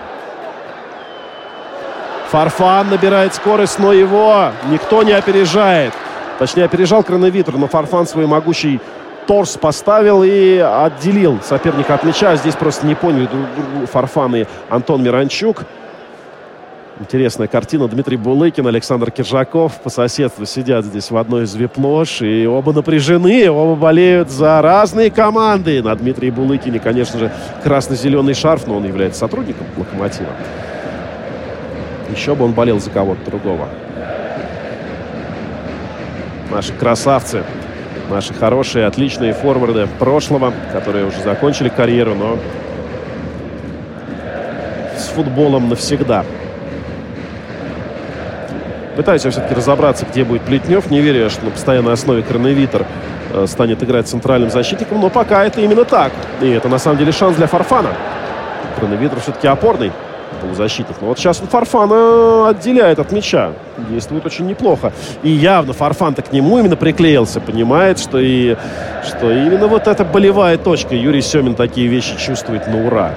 Фарфан 2.31 2.89
набирает 2.89 3.33
скорость, 3.33 3.77
но 3.79 3.91
его 3.91 4.51
никто 4.69 5.03
не 5.03 5.11
опережает. 5.11 5.93
Точнее, 6.39 6.65
опережал 6.65 7.03
Крановитер, 7.03 7.57
но 7.57 7.67
Фарфан 7.67 8.07
свой 8.07 8.27
могучий 8.27 8.79
торс 9.27 9.57
поставил 9.57 10.23
и 10.23 10.57
отделил 10.57 11.39
соперника 11.43 11.95
от 11.95 12.03
мяча. 12.03 12.35
Здесь 12.37 12.55
просто 12.55 12.85
не 12.85 12.95
поняли 12.95 13.25
друг 13.25 13.41
другу 13.55 13.87
Фарфан 13.87 14.35
и 14.37 14.45
Антон 14.69 15.03
Миранчук. 15.03 15.63
Интересная 16.97 17.47
картина. 17.47 17.89
Дмитрий 17.89 18.15
Булыкин, 18.15 18.65
Александр 18.67 19.11
Киржаков 19.11 19.81
по 19.81 19.89
соседству 19.89 20.45
сидят 20.45 20.85
здесь 20.85 21.11
в 21.11 21.17
одной 21.17 21.43
из 21.43 21.53
вип-лож. 21.53 22.21
И 22.21 22.47
оба 22.47 22.71
напряжены, 22.71 23.49
оба 23.49 23.75
болеют 23.75 24.29
за 24.29 24.61
разные 24.61 25.11
команды. 25.11 25.83
На 25.83 25.93
Дмитрии 25.93 26.29
Булыкине, 26.29 26.79
конечно 26.79 27.19
же, 27.19 27.33
красно-зеленый 27.63 28.33
шарф, 28.33 28.65
но 28.67 28.77
он 28.77 28.85
является 28.85 29.19
сотрудником 29.19 29.67
«Локомотива». 29.75 30.29
Еще 32.15 32.33
бы 32.33 32.45
он 32.45 32.53
болел 32.53 32.79
за 32.79 32.89
кого-то 32.91 33.29
другого. 33.29 33.67
Наши 36.49 36.71
красавцы, 36.71 37.43
наши 38.09 38.33
хорошие, 38.33 38.85
отличные 38.85 39.33
форварды 39.33 39.89
прошлого, 39.99 40.53
которые 40.71 41.07
уже 41.07 41.19
закончили 41.23 41.67
карьеру, 41.67 42.15
но 42.15 42.37
с 44.97 45.07
футболом 45.07 45.67
навсегда. 45.67 46.23
Пытаюсь 48.95 49.25
я 49.25 49.31
все-таки 49.31 49.53
разобраться, 49.53 50.05
где 50.09 50.23
будет 50.23 50.43
Плетнев. 50.43 50.89
Не 50.89 51.01
верю, 51.01 51.29
что 51.29 51.45
на 51.45 51.51
постоянной 51.51 51.93
основе 51.93 52.23
Кроновитер 52.23 52.85
э, 53.33 53.45
станет 53.47 53.83
играть 53.83 54.07
центральным 54.07 54.49
защитником. 54.49 55.01
Но 55.01 55.09
пока 55.09 55.43
это 55.45 55.61
именно 55.61 55.83
так. 55.83 56.13
И 56.41 56.49
это 56.49 56.69
на 56.69 56.79
самом 56.79 56.97
деле 56.97 57.11
шанс 57.11 57.35
для 57.35 57.47
Фарфана. 57.47 57.89
Кроновитер 58.79 59.19
все-таки 59.19 59.47
опорный 59.47 59.91
полузащитник. 60.41 60.95
Но 61.01 61.07
вот 61.07 61.19
сейчас 61.19 61.41
он 61.41 61.47
Фарфана 61.47 62.49
отделяет 62.49 62.99
от 62.99 63.11
мяча. 63.11 63.51
Действует 63.89 64.25
очень 64.25 64.45
неплохо. 64.47 64.93
И 65.23 65.29
явно 65.29 65.73
Фарфан-то 65.73 66.21
к 66.21 66.31
нему 66.31 66.59
именно 66.59 66.75
приклеился. 66.75 67.41
Понимает, 67.41 67.99
что, 67.99 68.19
и, 68.19 68.55
что 69.03 69.31
именно 69.31 69.67
вот 69.67 69.87
эта 69.87 70.05
болевая 70.05 70.57
точка. 70.57 70.95
Юрий 70.95 71.21
Семин 71.21 71.55
такие 71.55 71.87
вещи 71.87 72.17
чувствует 72.17 72.67
на 72.67 72.85
ура. 72.85 73.13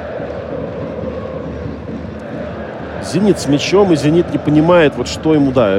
«Зенит» 3.12 3.38
с 3.38 3.46
мячом, 3.46 3.92
и 3.92 3.96
«Зенит» 3.96 4.32
не 4.32 4.38
понимает, 4.38 4.94
вот 4.96 5.08
что 5.08 5.34
ему, 5.34 5.52
да, 5.52 5.78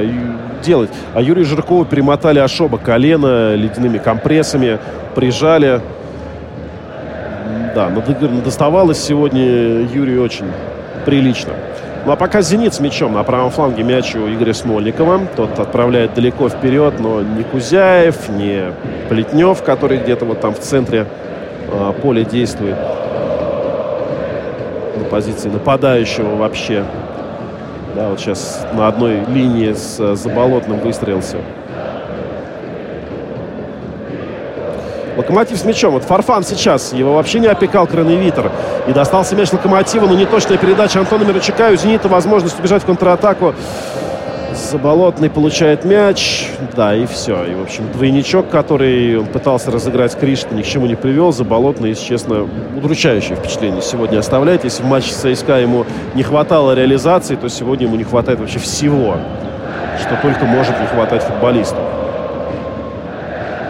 делать. 0.62 0.90
А 1.14 1.22
Юрию 1.22 1.46
Жиркову 1.46 1.84
перемотали 1.84 2.38
ошоба 2.38 2.78
колено 2.78 3.54
ледяными 3.54 3.98
компрессами, 3.98 4.78
прижали. 5.14 5.80
Да, 7.74 7.88
доставалось 8.44 8.98
сегодня 8.98 9.82
Юрию 9.82 10.22
очень 10.22 10.46
прилично. 11.04 11.52
Ну 12.06 12.12
а 12.12 12.16
пока 12.16 12.40
«Зенит» 12.40 12.72
с 12.72 12.80
мячом 12.80 13.12
на 13.12 13.22
правом 13.24 13.50
фланге 13.50 13.82
мяч 13.82 14.14
у 14.14 14.26
Игоря 14.26 14.54
Смольникова. 14.54 15.20
Тот 15.36 15.58
отправляет 15.58 16.14
далеко 16.14 16.48
вперед, 16.48 16.94
но 16.98 17.20
не 17.20 17.42
Кузяев, 17.42 18.28
не 18.30 18.72
Плетнев, 19.08 19.62
который 19.62 19.98
где-то 19.98 20.24
вот 20.24 20.40
там 20.40 20.54
в 20.54 20.60
центре 20.60 21.06
э, 21.68 21.92
поля 22.00 22.24
действует. 22.24 22.76
На 24.96 25.04
позиции 25.10 25.50
нападающего 25.50 26.36
вообще. 26.36 26.84
Да, 27.94 28.08
вот 28.08 28.20
сейчас 28.20 28.66
на 28.72 28.86
одной 28.86 29.24
линии 29.26 29.72
с 29.72 29.98
э, 29.98 30.14
Заболотным 30.14 30.78
выстроился. 30.78 31.38
Локомотив 35.16 35.58
с 35.58 35.64
мячом. 35.64 35.94
Вот 35.94 36.04
Фарфан 36.04 36.44
сейчас. 36.44 36.92
Его 36.92 37.14
вообще 37.14 37.40
не 37.40 37.48
опекал 37.48 37.86
Краневитер. 37.86 38.50
И 38.86 38.92
достался 38.92 39.34
мяч 39.34 39.52
Локомотива, 39.52 40.06
но 40.06 40.14
не 40.14 40.24
точная 40.24 40.56
передача 40.56 41.00
Антона 41.00 41.24
Мирочака. 41.24 41.70
У 41.72 41.76
«Зенита» 41.76 42.08
возможность 42.08 42.58
убежать 42.58 42.82
в 42.82 42.86
контратаку. 42.86 43.54
Заболотный 44.52 45.30
получает 45.30 45.84
мяч. 45.84 46.48
Да, 46.74 46.94
и 46.94 47.06
все. 47.06 47.44
И, 47.44 47.54
в 47.54 47.62
общем, 47.62 47.90
двойничок, 47.92 48.48
который 48.50 49.18
он 49.18 49.26
пытался 49.26 49.70
разыграть 49.70 50.18
Кришта, 50.18 50.54
ни 50.54 50.62
к 50.62 50.66
чему 50.66 50.86
не 50.86 50.96
привел. 50.96 51.32
Заболотный, 51.32 51.90
если 51.90 52.04
честно, 52.04 52.48
удручающее 52.76 53.36
впечатление 53.36 53.80
сегодня 53.80 54.18
оставляет. 54.18 54.64
Если 54.64 54.82
в 54.82 54.86
матче 54.86 55.12
с 55.12 55.16
ЦСКА 55.16 55.60
ему 55.60 55.86
не 56.14 56.24
хватало 56.24 56.72
реализации, 56.72 57.36
то 57.36 57.48
сегодня 57.48 57.86
ему 57.86 57.96
не 57.96 58.04
хватает 58.04 58.40
вообще 58.40 58.58
всего, 58.58 59.16
что 60.00 60.16
только 60.20 60.44
может 60.44 60.78
не 60.80 60.86
хватать 60.86 61.22
футболисту. 61.22 61.78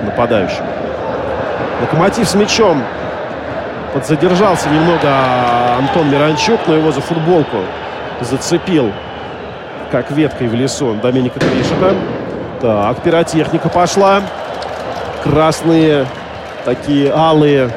Нападающему. 0.05 0.66
Локомотив 1.82 2.27
с 2.27 2.35
мячом. 2.35 2.82
Подзадержался 3.93 4.69
немного 4.69 5.09
Антон 5.78 6.11
Миранчук, 6.11 6.61
но 6.66 6.77
его 6.77 6.93
за 6.93 7.01
футболку 7.01 7.57
зацепил 8.20 8.93
как 9.90 10.10
веткой 10.10 10.48
в 10.48 10.54
лесу 10.54 10.94
Доминика 11.02 11.40
Кришина. 11.40 11.94
Так, 12.60 13.02
пиротехника 13.02 13.68
пошла. 13.68 14.22
Красные 15.24 16.06
такие 16.64 17.12
алые 17.12 17.70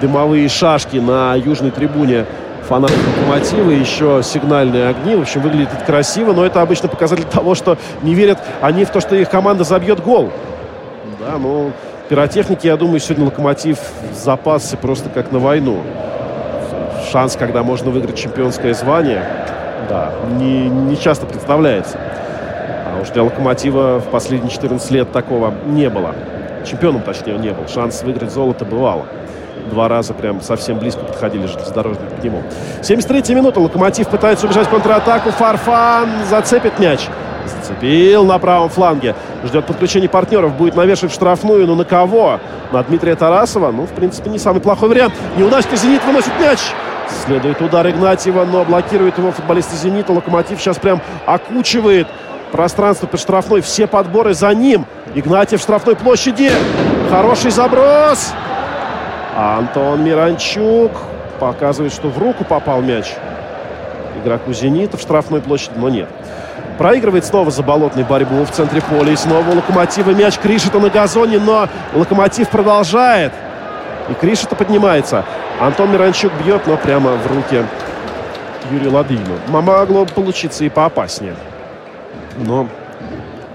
дымовые 0.00 0.48
шашки 0.48 0.98
на 0.98 1.34
южной 1.34 1.70
трибуне 1.70 2.26
фанатов 2.68 2.98
локомотива, 3.06 3.70
еще 3.70 4.20
сигнальные 4.22 4.88
огни. 4.88 5.14
В 5.14 5.22
общем, 5.22 5.40
выглядит 5.40 5.70
это 5.72 5.84
красиво, 5.84 6.32
но 6.32 6.44
это 6.44 6.60
обычно 6.60 6.88
показатель 6.88 7.24
того, 7.24 7.54
что 7.54 7.78
не 8.02 8.14
верят 8.14 8.38
они 8.60 8.84
в 8.84 8.90
то, 8.90 9.00
что 9.00 9.14
их 9.16 9.30
команда 9.30 9.64
забьет 9.64 10.02
гол. 10.02 10.30
Да, 11.20 11.38
ну, 11.38 11.72
пиротехники, 12.08 12.66
я 12.66 12.76
думаю, 12.76 13.00
сегодня 13.00 13.26
локомотив 13.26 13.78
запасся 14.12 14.76
просто 14.76 15.08
как 15.08 15.32
на 15.32 15.38
войну. 15.38 15.82
Шанс, 17.10 17.36
когда 17.36 17.62
можно 17.62 17.90
выиграть 17.90 18.16
чемпионское 18.16 18.74
звание 18.74 19.24
да, 19.88 20.12
не, 20.38 20.68
не 20.68 20.96
часто 20.96 21.26
представляется. 21.26 21.98
А 21.98 23.00
уж 23.00 23.10
для 23.10 23.22
«Локомотива» 23.22 23.98
в 23.98 24.10
последние 24.10 24.50
14 24.50 24.90
лет 24.90 25.12
такого 25.12 25.52
не 25.66 25.88
было. 25.90 26.14
Чемпионом, 26.64 27.02
точнее, 27.02 27.38
не 27.38 27.50
был. 27.50 27.68
Шанс 27.68 28.02
выиграть 28.02 28.32
золото 28.32 28.64
бывало. 28.64 29.06
Два 29.70 29.88
раза 29.88 30.14
прям 30.14 30.40
совсем 30.40 30.78
близко 30.78 31.04
подходили 31.04 31.46
железнодорожники 31.46 32.20
к 32.20 32.24
нему. 32.24 32.42
73-я 32.82 33.34
минута. 33.34 33.60
«Локомотив» 33.60 34.08
пытается 34.08 34.46
убежать 34.46 34.66
в 34.66 34.70
контратаку. 34.70 35.30
Фарфан 35.30 36.08
зацепит 36.28 36.78
мяч. 36.78 37.08
Зацепил 37.46 38.24
на 38.24 38.38
правом 38.38 38.68
фланге. 38.68 39.14
Ждет 39.44 39.66
подключения 39.66 40.08
партнеров. 40.08 40.54
Будет 40.54 40.76
навешивать 40.76 41.12
штрафную. 41.12 41.66
Но 41.66 41.74
на 41.74 41.84
кого? 41.84 42.40
На 42.72 42.82
Дмитрия 42.82 43.16
Тарасова. 43.16 43.72
Ну, 43.72 43.86
в 43.86 43.90
принципе, 43.90 44.30
не 44.30 44.38
самый 44.38 44.60
плохой 44.60 44.88
вариант. 44.88 45.14
Неудачно 45.36 45.76
«Зенит» 45.76 46.04
выносит 46.04 46.32
мяч. 46.40 46.58
Следует 47.08 47.60
удар 47.60 47.88
Игнатьева, 47.88 48.44
но 48.44 48.64
блокирует 48.64 49.18
его 49.18 49.32
футболисты 49.32 49.76
«Зенита». 49.76 50.12
«Локомотив» 50.12 50.60
сейчас 50.60 50.78
прям 50.78 51.00
окучивает 51.24 52.06
пространство 52.52 53.06
под 53.06 53.20
штрафной. 53.20 53.60
Все 53.60 53.86
подборы 53.86 54.34
за 54.34 54.52
ним. 54.54 54.86
Игнатьев 55.14 55.60
в 55.60 55.62
штрафной 55.62 55.96
площади. 55.96 56.50
Хороший 57.10 57.50
заброс. 57.50 58.32
Антон 59.36 60.02
Миранчук 60.04 60.92
показывает, 61.38 61.92
что 61.92 62.08
в 62.08 62.18
руку 62.18 62.44
попал 62.44 62.80
мяч 62.80 63.12
игроку 64.22 64.52
«Зенита» 64.52 64.96
в 64.96 65.00
штрафной 65.00 65.40
площади, 65.40 65.74
но 65.76 65.88
нет. 65.88 66.08
Проигрывает 66.78 67.24
снова 67.24 67.50
заболотный 67.50 68.04
борьбу 68.04 68.44
в 68.44 68.50
центре 68.50 68.82
поля. 68.82 69.12
И 69.12 69.16
снова 69.16 69.48
у 69.50 69.56
«Локомотива» 69.56 70.10
мяч 70.10 70.38
Кришета 70.38 70.78
на 70.78 70.90
газоне, 70.90 71.38
но 71.38 71.68
«Локомотив» 71.94 72.48
продолжает. 72.48 73.32
И 74.08 74.14
Кришета 74.14 74.54
поднимается. 74.54 75.24
Антон 75.60 75.92
Миранчук 75.92 76.32
бьет, 76.44 76.66
но 76.66 76.76
прямо 76.76 77.12
в 77.12 77.26
руки 77.26 77.64
Юрию 78.70 78.92
Ладыгину. 78.92 79.34
Могло 79.48 80.04
получиться 80.06 80.64
и 80.64 80.68
поопаснее. 80.68 81.34
Но 82.38 82.68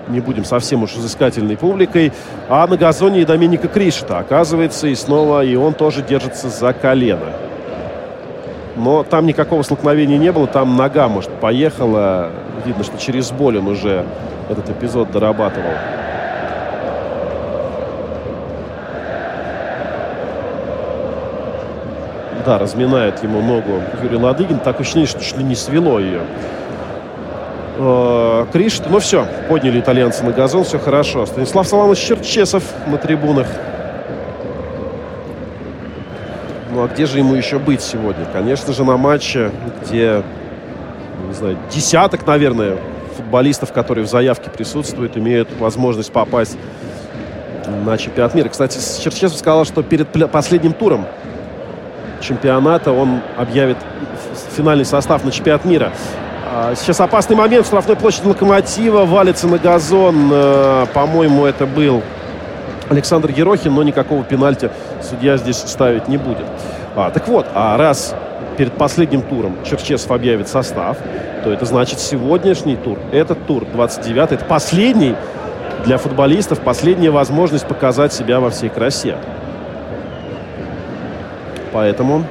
не 0.08 0.20
будем 0.20 0.44
совсем 0.44 0.84
уж 0.84 0.94
изыскательной 0.94 1.58
публикой. 1.58 2.12
А 2.50 2.68
на 2.68 2.78
газоне 2.78 3.22
и 3.22 3.26
Доминика 3.26 3.68
Кришта, 3.68 4.20
оказывается, 4.20 4.88
и 4.88 4.96
снова 4.96 5.44
и 5.44 5.56
он 5.56 5.74
тоже 5.74 6.02
держится 6.02 6.50
за 6.50 6.74
колено. 6.74 7.34
Но 8.76 9.04
там 9.04 9.26
никакого 9.26 9.64
столкновения 9.64 10.18
не 10.18 10.32
было, 10.32 10.48
там 10.48 10.76
нога, 10.76 11.08
может, 11.08 11.30
поехала. 11.30 12.30
Видно, 12.66 12.84
что 12.84 12.98
через 12.98 13.32
боль 13.32 13.58
он 13.58 13.68
уже 13.68 14.06
этот 14.50 14.70
эпизод 14.70 15.12
дорабатывал. 15.12 15.72
Да, 22.46 22.58
разминает 22.58 23.24
ему 23.24 23.42
ногу 23.42 23.82
Юрий 24.02 24.18
Ладыгин. 24.18 24.60
Так 24.60 24.80
ощущение, 24.80 25.08
что 25.08 25.22
чуть 25.22 25.38
ли 25.38 25.44
не 25.44 25.56
свело 25.56 26.00
ее. 26.00 26.22
Э, 27.78 28.46
Кришт, 28.52 28.84
ну 28.90 29.00
все, 29.00 29.26
подняли 29.50 29.80
итальянцы 29.80 30.24
на 30.24 30.32
газон, 30.32 30.64
все 30.64 30.80
хорошо. 30.80 31.26
Станислав 31.26 31.68
Саланович 31.68 32.00
Черчесов 32.00 32.64
на 32.88 32.98
трибунах. 32.98 33.48
Ну 36.72 36.84
а 36.84 36.88
где 36.88 37.06
же 37.06 37.20
ему 37.20 37.36
еще 37.36 37.60
быть 37.60 37.82
сегодня? 37.82 38.26
Конечно 38.32 38.74
же, 38.74 38.84
на 38.84 38.98
матче, 38.98 39.52
где, 39.82 40.24
не 41.28 41.34
знаю, 41.34 41.58
десяток, 41.70 42.26
наверное, 42.26 42.78
футболистов, 43.18 43.74
которые 43.74 44.06
в 44.06 44.10
заявке 44.10 44.50
присутствуют, 44.50 45.18
имеют 45.18 45.50
возможность 45.60 46.12
попасть 46.12 46.58
на 47.86 47.98
чемпионат 47.98 48.36
мира. 48.36 48.50
Кстати, 48.50 48.80
Черчесов 49.04 49.38
сказал, 49.38 49.66
что 49.66 49.84
перед 49.84 50.08
последним 50.32 50.74
туром 50.74 51.06
чемпионата 52.22 52.92
он 52.92 53.22
объявит 53.38 53.78
финальный 54.56 54.86
состав 54.86 55.24
на 55.24 55.32
чемпионат 55.32 55.66
мира. 55.66 55.92
А, 56.54 56.74
сейчас 56.76 57.00
опасный 57.00 57.36
момент. 57.36 57.66
Штрафной 57.66 57.96
площадь 57.96 58.26
Локомотива 58.26 59.06
валится 59.06 59.48
на 59.48 59.58
газон. 59.58 60.30
Э, 60.32 60.86
по-моему, 60.94 61.46
это 61.46 61.66
был 61.66 62.02
Александр 62.90 63.32
Ерохин, 63.32 63.74
но 63.74 63.84
никакого 63.84 64.24
пенальти 64.24 64.70
судья 65.02 65.38
здесь 65.38 65.58
ставить 65.58 66.08
не 66.08 66.18
будет. 66.18 66.46
А, 66.96 67.10
так 67.10 67.28
вот, 67.28 67.48
а 67.54 67.78
раз 67.78 68.14
перед 68.58 68.74
последним 68.74 69.22
туром 69.22 69.58
Черчесов 69.64 70.12
объявит 70.12 70.50
состав, 70.50 70.98
то 71.44 71.52
это 71.52 71.66
значит 71.66 72.00
сегодняшний 72.00 72.76
тур, 72.76 73.00
этот 73.12 73.46
тур, 73.48 73.64
29-й, 73.64 74.36
это 74.36 74.46
последний 74.46 75.16
для 75.86 75.98
футболистов, 75.98 76.60
последняя 76.60 77.12
возможность 77.12 77.66
показать 77.66 78.14
себя 78.14 78.40
во 78.40 78.50
всей 78.50 78.70
красе. 78.70 79.18
Поэтому... 81.72 82.24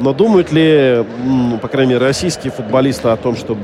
Но 0.00 0.12
думают 0.12 0.50
ли, 0.50 1.04
ну, 1.24 1.58
по 1.58 1.68
крайней 1.68 1.92
мере, 1.92 2.04
российские 2.04 2.52
футболисты 2.52 3.08
о 3.08 3.16
том, 3.16 3.36
что 3.36 3.56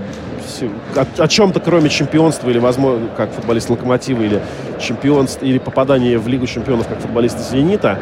о, 0.96 1.24
о 1.24 1.28
чем-то 1.28 1.58
кроме 1.58 1.88
чемпионства 1.88 2.48
или, 2.48 2.58
возможно, 2.58 3.08
как 3.16 3.32
футболист 3.32 3.70
Локомотива 3.70 4.22
или 4.22 4.40
чемпионство 4.80 5.44
или 5.44 5.58
попадание 5.58 6.16
в 6.16 6.28
Лигу 6.28 6.46
чемпионов 6.46 6.86
как 6.86 7.00
футболисты 7.00 7.42
Зенита, 7.42 7.98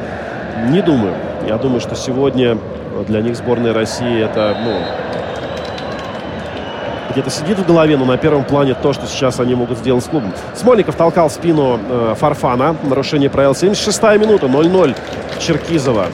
не 0.68 0.82
думаю. 0.82 1.14
Я 1.48 1.56
думаю, 1.56 1.80
что 1.80 1.94
сегодня 1.94 2.58
для 3.08 3.20
них 3.20 3.36
сборная 3.36 3.72
России 3.72 4.22
это, 4.22 4.56
ну, 4.62 4.80
где-то 7.16 7.30
сидит 7.30 7.58
в 7.58 7.66
голове, 7.66 7.96
но 7.96 8.04
на 8.04 8.18
первом 8.18 8.44
плане 8.44 8.74
то, 8.74 8.92
что 8.92 9.06
сейчас 9.06 9.40
они 9.40 9.54
могут 9.54 9.78
сделать 9.78 10.04
с 10.04 10.06
клубом. 10.06 10.34
Смольников 10.54 10.96
толкал 10.96 11.30
в 11.30 11.32
спину 11.32 11.80
э, 11.88 12.14
Фарфана. 12.14 12.76
Нарушение 12.82 13.30
правил. 13.30 13.52
76-я 13.52 14.18
минута. 14.18 14.48
0-0. 14.48 14.94
Черкизова. 15.38 16.08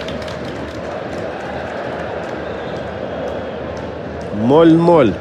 0-0. 4.36 5.14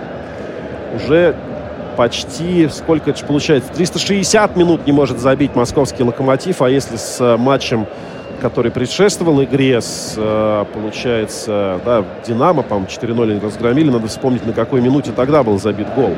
Уже 0.98 1.36
почти, 1.98 2.70
сколько 2.70 3.10
это 3.10 3.26
получается, 3.26 3.74
360 3.74 4.56
минут 4.56 4.86
не 4.86 4.92
может 4.92 5.18
забить 5.18 5.56
московский 5.56 6.04
локомотив. 6.04 6.62
А 6.62 6.70
если 6.70 6.98
с 6.98 7.20
э, 7.20 7.38
матчем 7.38 7.88
который 8.42 8.72
предшествовал 8.72 9.44
игре 9.44 9.80
с, 9.80 10.16
э, 10.18 10.66
получается, 10.74 11.80
да, 11.86 12.04
Динамо, 12.26 12.64
по-моему, 12.64 12.88
4-0 12.88 13.40
разгромили. 13.40 13.90
Надо 13.90 14.08
вспомнить, 14.08 14.46
на 14.46 14.54
какой 14.54 14.82
минуте 14.82 15.12
тогда 15.16 15.44
был 15.44 15.60
забит 15.60 15.88
гол. 15.96 16.16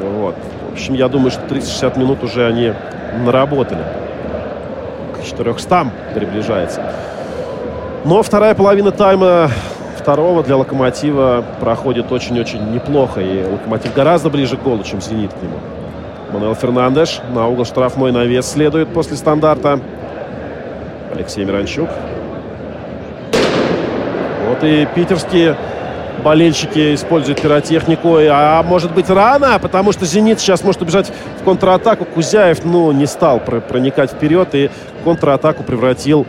Вот. 0.00 0.34
В 0.70 0.72
общем, 0.72 0.94
я 0.94 1.08
думаю, 1.08 1.30
что 1.30 1.40
360 1.42 1.96
минут 1.96 2.22
уже 2.24 2.46
они 2.46 2.72
наработали. 3.24 3.84
К 5.14 5.24
400 5.24 5.86
приближается. 6.14 6.82
Но 8.04 8.22
вторая 8.22 8.54
половина 8.54 8.90
тайма 8.90 9.48
второго 9.96 10.42
для 10.42 10.56
Локомотива 10.56 11.44
проходит 11.60 12.10
очень-очень 12.10 12.72
неплохо. 12.72 13.20
И 13.20 13.44
Локомотив 13.44 13.94
гораздо 13.94 14.30
ближе 14.30 14.56
к 14.56 14.62
голу, 14.62 14.82
чем 14.82 15.00
Зенит 15.00 15.32
к 15.32 15.42
нему. 15.42 15.58
Мануэл 16.32 16.56
Фернандеш 16.56 17.20
на 17.32 17.46
угол 17.46 17.64
штрафной 17.64 18.10
навес 18.10 18.50
следует 18.50 18.88
после 18.88 19.16
стандарта. 19.16 19.78
Алексей 21.14 21.44
Миранчук. 21.44 21.88
Вот 24.48 24.62
и 24.62 24.86
питерские 24.94 25.56
болельщики 26.22 26.94
используют 26.94 27.40
пиротехнику. 27.40 28.16
А 28.30 28.62
может 28.62 28.92
быть 28.92 29.08
рано, 29.08 29.58
потому 29.58 29.92
что 29.92 30.04
«Зенит» 30.04 30.40
сейчас 30.40 30.62
может 30.62 30.82
убежать 30.82 31.12
в 31.40 31.44
контратаку. 31.44 32.04
Кузяев, 32.04 32.64
ну, 32.64 32.92
не 32.92 33.06
стал 33.06 33.40
проникать 33.40 34.10
вперед 34.10 34.48
и 34.54 34.70
контратаку 35.04 35.62
превратил 35.62 36.26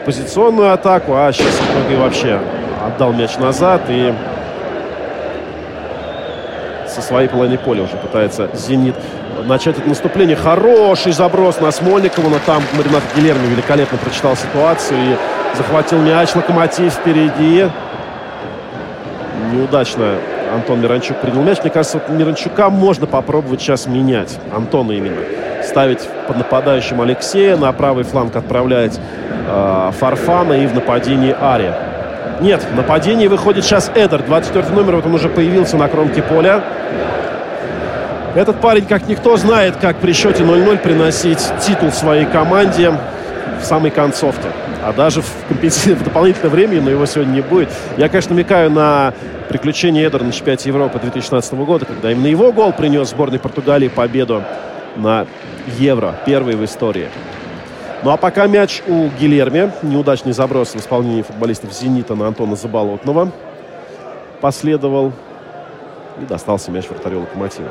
в 0.00 0.04
позиционную 0.04 0.72
атаку. 0.72 1.14
А 1.14 1.32
сейчас 1.32 1.54
и 1.90 1.96
вообще 1.96 2.40
отдал 2.84 3.12
мяч 3.12 3.36
назад 3.36 3.82
и 3.88 4.12
со 6.86 7.02
своей 7.02 7.28
половины 7.28 7.58
поля 7.58 7.82
уже 7.82 7.96
пытается 7.96 8.48
«Зенит» 8.54 8.96
начать 9.44 9.78
это 9.78 9.88
наступление. 9.88 10.36
Хороший 10.36 11.12
заброс 11.12 11.60
на 11.60 11.70
Смольникова, 11.70 12.28
но 12.28 12.38
там 12.44 12.62
Маринат 12.76 13.02
Гилерми 13.16 13.46
великолепно 13.46 13.98
прочитал 13.98 14.36
ситуацию 14.36 14.98
и 14.98 15.56
захватил 15.56 16.00
мяч. 16.00 16.34
Локомотив 16.34 16.92
впереди. 16.92 17.68
Неудачно 19.52 20.16
Антон 20.52 20.80
Миранчук 20.80 21.18
принял 21.18 21.42
мяч. 21.42 21.58
Мне 21.62 21.70
кажется, 21.70 21.98
вот 21.98 22.16
Миранчука 22.16 22.70
можно 22.70 23.06
попробовать 23.06 23.60
сейчас 23.60 23.86
менять. 23.86 24.38
Антона 24.54 24.92
именно. 24.92 25.20
Ставить 25.64 26.00
под 26.26 26.38
нападающим 26.38 27.00
Алексея. 27.00 27.56
На 27.56 27.72
правый 27.72 28.04
фланг 28.04 28.36
отправлять 28.36 28.98
э, 29.48 29.90
Фарфана 29.98 30.54
и 30.54 30.66
в 30.66 30.74
нападении 30.74 31.34
Ария. 31.40 31.76
Нет, 32.40 32.62
в 32.70 32.76
нападении 32.76 33.26
выходит 33.26 33.64
сейчас 33.64 33.90
Эдер. 33.94 34.22
24 34.22 34.68
номер, 34.68 34.96
вот 34.96 35.06
он 35.06 35.14
уже 35.14 35.28
появился 35.28 35.76
на 35.76 35.88
кромке 35.88 36.22
поля. 36.22 36.62
Этот 38.34 38.60
парень, 38.60 38.84
как 38.84 39.08
никто, 39.08 39.36
знает, 39.36 39.76
как 39.76 39.96
при 39.96 40.12
счете 40.12 40.42
0-0 40.42 40.78
приносить 40.78 41.40
титул 41.60 41.90
своей 41.90 42.26
команде 42.26 42.92
в 43.60 43.64
самой 43.64 43.90
концовке. 43.90 44.48
А 44.84 44.92
даже 44.92 45.22
в, 45.22 45.26
в 45.50 46.04
дополнительное 46.04 46.50
время, 46.50 46.80
но 46.80 46.90
его 46.90 47.06
сегодня 47.06 47.32
не 47.32 47.40
будет. 47.40 47.68
Я, 47.96 48.08
конечно, 48.08 48.34
намекаю 48.34 48.70
на 48.70 49.12
приключения 49.48 50.06
Эдера 50.06 50.24
на 50.24 50.32
чемпионате 50.32 50.68
Европы 50.68 50.98
2016 50.98 51.54
года, 51.54 51.86
когда 51.86 52.12
именно 52.12 52.26
его 52.26 52.52
гол 52.52 52.72
принес 52.72 53.10
сборной 53.10 53.38
Португалии 53.38 53.88
победу 53.88 54.44
на 54.96 55.26
Евро. 55.78 56.14
Первый 56.26 56.54
в 56.54 56.64
истории. 56.64 57.08
Ну 58.02 58.10
а 58.10 58.16
пока 58.16 58.46
мяч 58.46 58.82
у 58.86 59.08
Гилерми. 59.18 59.72
Неудачный 59.82 60.32
заброс 60.32 60.74
в 60.74 60.76
исполнении 60.76 61.22
футболистов 61.22 61.72
«Зенита» 61.72 62.14
на 62.14 62.28
Антона 62.28 62.56
Заболотного 62.56 63.32
последовал. 64.40 65.12
И 66.20 66.24
достался 66.24 66.70
мяч 66.70 66.88
вратарю 66.88 67.20
«Локомотива». 67.20 67.68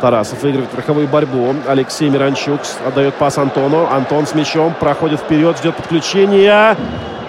Тарасов 0.00 0.42
выигрывает 0.42 0.74
верховую 0.74 1.06
борьбу. 1.06 1.54
Алексей 1.68 2.08
Миранчук 2.10 2.60
отдает 2.84 3.14
пас 3.14 3.38
Антону. 3.38 3.86
Антон 3.88 4.26
с 4.26 4.34
мячом 4.34 4.74
проходит 4.74 5.20
вперед, 5.20 5.56
ждет 5.58 5.76
подключения. 5.76 6.76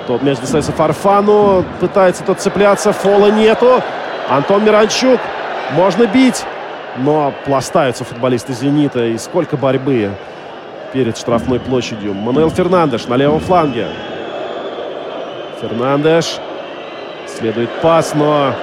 Тот 0.07 0.23
мяч 0.23 0.39
достается 0.39 0.71
Фарфану. 0.71 1.63
Пытается 1.79 2.23
тот 2.23 2.39
цепляться. 2.39 2.91
Фола 2.91 3.27
нету. 3.27 3.81
Антон 4.27 4.65
Миранчук. 4.65 5.19
Можно 5.73 6.07
бить. 6.07 6.43
Но 6.97 7.31
пластаются 7.45 8.03
футболисты 8.03 8.53
«Зенита». 8.53 9.05
И 9.05 9.17
сколько 9.19 9.55
борьбы 9.55 10.11
перед 10.93 11.15
штрафной 11.15 11.59
площадью. 11.59 12.13
Мануэл 12.15 12.49
Фернандеш 12.49 13.07
на 13.07 13.15
левом 13.15 13.39
фланге. 13.39 13.87
Фернандеш. 15.61 16.37
Следует 17.27 17.69
пас, 17.81 18.13
но 18.15 18.53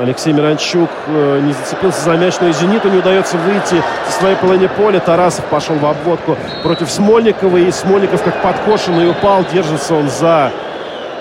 Алексей 0.00 0.32
Миранчук 0.32 0.88
э, 1.06 1.40
не 1.40 1.52
зацепился 1.52 2.00
за 2.00 2.16
мяч, 2.16 2.34
но 2.40 2.48
и 2.48 2.52
«Зениту» 2.52 2.88
не 2.88 2.98
удается 2.98 3.36
выйти 3.36 3.82
со 4.08 4.18
своей 4.18 4.36
половины 4.36 4.68
поля. 4.68 5.00
Тарасов 5.00 5.44
пошел 5.46 5.76
в 5.76 5.84
обводку 5.84 6.36
против 6.62 6.90
Смольникова. 6.90 7.58
И 7.58 7.70
Смольников 7.70 8.22
как 8.22 8.40
подкошенный 8.42 9.10
упал. 9.10 9.44
Держится 9.52 9.94
он 9.94 10.08
за 10.08 10.50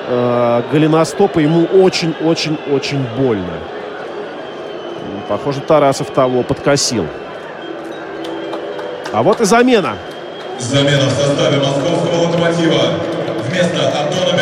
э, 0.07 0.63
голеностоп. 0.71 1.37
ему 1.37 1.65
очень-очень-очень 1.65 3.05
больно. 3.17 3.59
Похоже, 5.27 5.59
Тарасов 5.61 6.09
того 6.11 6.43
подкосил. 6.43 7.07
А 9.11 9.21
вот 9.21 9.41
и 9.41 9.45
замена. 9.45 9.95
Замена 10.59 11.07
в 11.07 11.11
составе 11.11 11.57
московского 11.57 12.27
локомотива. 12.27 12.81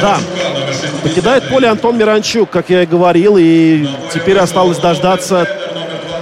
Да, 0.01 0.17
покидает 1.03 1.49
поле 1.49 1.67
Антон 1.67 1.97
Миранчук, 1.97 2.49
как 2.49 2.69
я 2.69 2.83
и 2.83 2.85
говорил, 2.85 3.37
и 3.37 3.87
теперь 4.13 4.37
осталось 4.37 4.77
дождаться, 4.77 5.47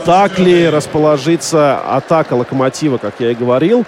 так 0.06 0.40
ли 0.40 0.70
расположится 0.70 1.78
атака 1.78 2.34
Локомотива, 2.34 2.98
как 2.98 3.16
я 3.20 3.32
и 3.32 3.36
говорил 3.36 3.86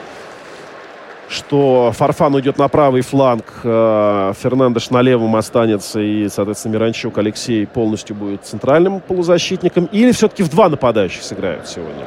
что 1.30 1.92
Фарфан 1.96 2.36
уйдет 2.36 2.58
на 2.58 2.68
правый 2.68 3.02
фланг, 3.02 3.46
э, 3.64 4.34
Фернандеш 4.42 4.90
на 4.90 5.02
левом 5.02 5.36
останется, 5.36 6.00
и, 6.00 6.28
соответственно, 6.28 6.74
Миранчук 6.74 7.18
Алексей 7.20 7.66
полностью 7.68 8.16
будет 8.16 8.46
центральным 8.46 9.00
полузащитником. 9.00 9.86
Или 9.92 10.12
все-таки 10.12 10.44
в 10.44 10.50
два 10.50 10.70
нападающих 10.70 11.22
сыграют 11.22 11.68
сегодня 11.68 12.04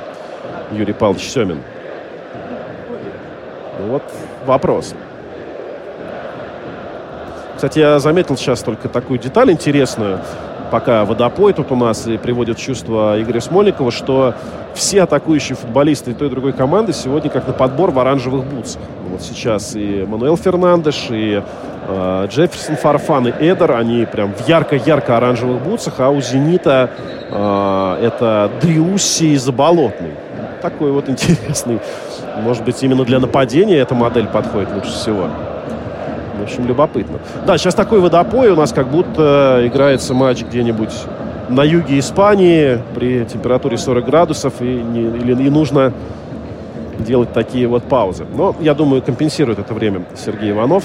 Юрий 0.73 0.93
Павлович 0.93 1.23
Семин? 1.23 1.63
Ну 3.79 3.93
вот 3.93 4.03
вопрос. 4.45 4.95
Кстати, 7.63 7.79
я 7.79 8.01
заметил 8.01 8.37
сейчас 8.37 8.61
только 8.65 8.89
такую 8.89 9.21
деталь 9.21 9.53
интересную 9.53 10.19
пока 10.73 11.05
водопой 11.05 11.53
тут 11.53 11.71
у 11.71 11.77
нас 11.77 12.09
и 12.09 12.19
приводит 12.19 12.59
чувство 12.59 13.15
Игоря 13.23 13.39
Смольникова, 13.39 13.93
что 13.93 14.35
все 14.75 15.05
атакующие 15.05 15.55
футболисты 15.55 16.13
той 16.13 16.27
и 16.27 16.31
другой 16.33 16.55
команды 16.55 16.93
сегодня 16.93 17.31
как 17.31 17.47
на 17.47 17.53
подбор 17.53 17.93
в 17.93 18.01
оранжевых 18.01 18.45
бутсах. 18.47 18.83
Вот 19.09 19.23
сейчас 19.23 19.77
и 19.77 20.05
Мануэл 20.09 20.37
Фернандеш, 20.37 21.07
и 21.11 21.41
э, 21.87 22.27
Джефферсон 22.29 22.75
Фарфан, 22.75 23.29
и 23.29 23.31
Эдер, 23.31 23.77
они 23.77 24.07
прям 24.07 24.35
в 24.35 24.49
ярко-ярко 24.49 25.17
оранжевых 25.17 25.63
бутсах, 25.63 26.01
а 26.01 26.11
у 26.11 26.21
«Зенита» 26.21 26.91
э, 27.31 27.99
это 28.03 28.51
Дриусси 28.61 29.35
и 29.35 29.37
Заболотный. 29.37 30.15
Такой 30.63 30.91
вот 30.91 31.09
интересный. 31.09 31.79
Может 32.39 32.65
быть, 32.65 32.83
именно 32.83 33.05
для 33.05 33.21
нападения 33.21 33.77
эта 33.77 33.95
модель 33.95 34.27
подходит 34.27 34.73
лучше 34.75 34.91
всего. 34.91 35.29
В 36.43 36.45
общем, 36.45 36.67
любопытно. 36.67 37.21
Да, 37.47 37.57
сейчас 37.57 37.73
такой 37.73 38.01
водопой 38.01 38.51
у 38.51 38.57
нас 38.57 38.73
как 38.73 38.89
будто 38.89 39.63
играется 39.65 40.13
матч 40.13 40.43
где-нибудь 40.43 40.93
на 41.49 41.63
юге 41.63 42.01
Испании 42.01 42.81
при 42.97 43.25
температуре 43.25 43.79
40 43.79 44.05
градусов 44.05 44.55
и, 44.61 44.65
не, 44.65 45.03
или, 45.03 45.41
и 45.45 45.51
нужно 45.51 45.93
делать 46.99 47.33
такие 47.33 47.69
вот 47.69 47.85
паузы. 47.85 48.27
Но, 48.35 48.57
я 48.61 48.75
думаю, 48.75 49.03
компенсирует 49.03 49.61
это 49.61 49.73
время 49.73 50.03
Сергей 50.17 50.51
Иванов 50.51 50.85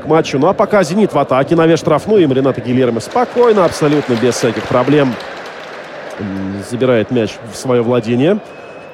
к 0.00 0.06
матчу. 0.06 0.38
Ну, 0.38 0.46
а 0.46 0.52
пока 0.52 0.84
«Зенит» 0.84 1.12
в 1.12 1.18
атаке, 1.18 1.56
навес 1.56 1.80
штрафную, 1.80 2.22
им 2.22 2.32
Рената 2.32 2.60
Гильермо 2.60 3.00
спокойно, 3.00 3.64
абсолютно 3.64 4.14
без 4.14 4.36
всяких 4.36 4.62
проблем 4.64 5.12
забирает 6.70 7.10
мяч 7.10 7.32
в 7.52 7.56
свое 7.56 7.82
владение 7.82 8.38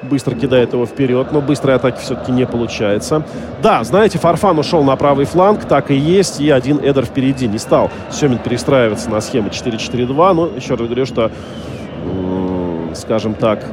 быстро 0.03 0.35
кидает 0.35 0.73
его 0.73 0.85
вперед, 0.85 1.31
но 1.31 1.41
быстрой 1.41 1.75
атаки 1.75 1.99
все-таки 1.99 2.31
не 2.31 2.45
получается. 2.45 3.23
Да, 3.61 3.83
знаете, 3.83 4.17
Фарфан 4.17 4.57
ушел 4.59 4.83
на 4.83 4.95
правый 4.95 5.25
фланг, 5.25 5.65
так 5.65 5.91
и 5.91 5.95
есть, 5.95 6.39
и 6.39 6.49
один 6.49 6.79
Эдер 6.79 7.05
впереди. 7.05 7.47
Не 7.47 7.57
стал 7.57 7.89
Семин 8.09 8.37
перестраиваться 8.39 9.09
на 9.09 9.21
схему 9.21 9.49
4-4-2, 9.49 10.33
но 10.33 10.47
еще 10.47 10.75
раз 10.75 10.87
говорю, 10.87 11.05
что, 11.05 11.31
скажем 12.95 13.33
так, 13.35 13.63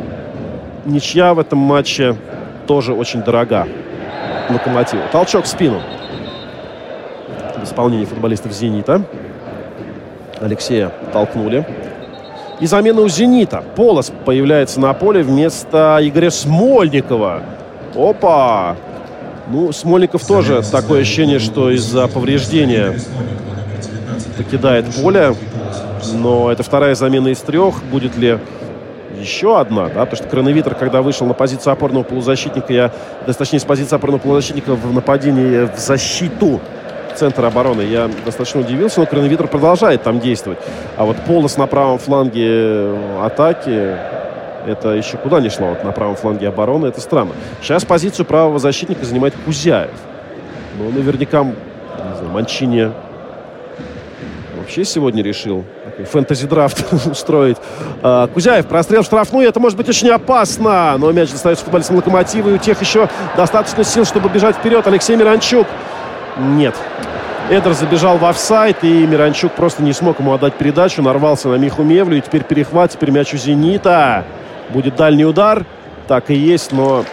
ничья 0.85 1.35
в 1.35 1.39
этом 1.39 1.59
матче 1.59 2.17
тоже 2.67 2.93
очень 2.93 3.23
дорога 3.23 3.67
Локомотиву. 4.51 5.03
Толчок 5.13 5.45
в 5.45 5.49
спину 5.49 5.81
в 7.57 7.65
исполнении 7.65 8.05
футболистов 8.05 8.53
«Зенита». 8.53 9.03
Алексея 10.41 10.93
толкнули. 11.13 11.67
И 12.61 12.67
замена 12.67 13.03
у 13.03 13.09
«Зенита». 13.09 13.63
Полос 13.77 14.13
появляется 14.25 14.81
на 14.81 14.93
поле 14.93 15.23
вместо 15.23 15.99
Игоря 16.03 16.31
Смольникова. 16.31 17.43
Опа! 17.95 18.77
Ну, 19.47 19.71
Смольников 19.73 20.27
тоже 20.27 20.63
такое 20.63 21.03
ощущение, 21.03 21.39
что 21.39 21.71
из-за 21.71 22.09
повреждения 22.09 22.95
покидает 24.37 24.87
поле. 25.01 25.35
Но 26.15 26.51
это 26.51 26.63
вторая 26.63 26.95
замена 26.97 27.29
из 27.29 27.39
трех. 27.39 27.83
Будет 27.85 28.17
ли 28.17 28.39
еще 29.21 29.59
одна, 29.59 29.87
да, 29.87 30.05
потому 30.05 30.17
что 30.17 30.29
Крановитер, 30.29 30.75
когда 30.75 31.01
вышел 31.01 31.27
на 31.27 31.35
позицию 31.35 31.73
опорного 31.73 32.03
полузащитника, 32.03 32.73
я, 32.73 32.93
точнее, 33.27 33.59
с 33.59 33.65
позиции 33.65 33.95
опорного 33.95 34.21
полузащитника 34.21 34.75
в 34.75 34.93
нападении 34.93 35.67
в 35.67 35.79
защиту 35.79 36.61
центр 37.19 37.45
обороны. 37.45 37.83
Я 37.83 38.09
достаточно 38.25 38.61
удивился, 38.61 39.01
но 39.01 39.07
Крановитер 39.07 39.49
продолжает 39.49 40.03
там 40.03 40.21
действовать. 40.21 40.59
А 40.97 41.05
вот 41.05 41.17
полос 41.27 41.57
на 41.57 41.67
правом 41.67 41.99
фланге 41.99 42.47
э, 42.47 43.21
атаки, 43.25 43.97
это 44.67 44.91
еще 44.91 45.17
куда 45.17 45.41
не 45.41 45.49
шло. 45.49 45.69
Вот 45.69 45.85
на 45.85 45.93
правом 45.93 46.17
фланге 46.17 46.49
обороны, 46.49 46.87
это 46.87 47.01
странно. 47.01 47.33
Сейчас 47.61 47.85
позицию 47.85 48.27
правого 48.27 48.59
защитника 48.59 49.05
занимает 49.05 49.35
Кузяев. 49.45 49.91
Ну, 50.79 50.91
наверняка, 50.91 51.43
не 51.43 51.55
знаю, 52.17 52.33
Манчини 52.33 52.93
вообще 54.57 54.85
сегодня 54.85 55.23
решил 55.23 55.65
фэнтези-драфт 56.05 56.93
устроить. 57.11 57.57
А, 58.03 58.27
Кузяев, 58.29 58.67
прострел 58.67 59.03
штрафную, 59.03 59.49
это 59.49 59.59
может 59.59 59.77
быть 59.77 59.89
очень 59.89 60.11
опасно. 60.11 60.97
Но 60.99 61.11
мяч 61.11 61.31
достается 61.31 61.65
футболистам 61.65 61.97
Локомотива, 61.97 62.51
и 62.51 62.53
у 62.53 62.59
тех 62.59 62.81
еще 62.81 63.09
достаточно 63.37 63.83
сил, 63.83 64.05
чтобы 64.05 64.29
бежать 64.29 64.57
вперед. 64.57 64.87
Алексей 64.87 65.17
Миранчук. 65.17 65.67
Нет. 66.39 66.75
Эдер 67.51 67.73
забежал 67.73 68.19
в 68.19 68.27
офсайд, 68.27 68.85
и 68.85 69.07
Миранчук 69.07 69.53
просто 69.53 69.83
не 69.83 69.95
смог 69.95 70.21
ему 70.21 70.35
отдать 70.35 70.53
передачу. 70.55 71.01
Нарвался 71.01 71.49
на 71.49 71.55
Миху 71.55 71.83
Мевлю, 71.83 72.19
и 72.19 72.21
теперь 72.21 72.45
перехват, 72.45 72.91
теперь 72.91 73.11
мяч 73.11 73.33
у 73.33 73.39
«Зенита». 73.39 74.25
Будет 74.69 74.97
дальний 74.97 75.25
удар. 75.25 75.65
Так 76.09 76.29
и 76.29 76.35
есть, 76.35 76.73
но 76.73 77.07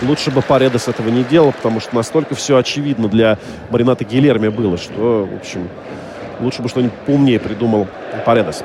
лучше 0.00 0.30
бы 0.30 0.40
Паредес 0.40 0.86
этого 0.86 1.08
не 1.08 1.24
делал, 1.24 1.50
потому 1.50 1.80
что 1.80 1.96
настолько 1.96 2.36
все 2.36 2.58
очевидно 2.58 3.08
для 3.08 3.38
Марината 3.70 4.04
Гилерми 4.04 4.50
было, 4.50 4.78
что, 4.78 5.28
в 5.28 5.36
общем, 5.36 5.68
лучше 6.38 6.62
бы 6.62 6.68
что-нибудь 6.68 6.94
поумнее 7.04 7.40
придумал 7.40 7.88
Паредес. 8.24 8.62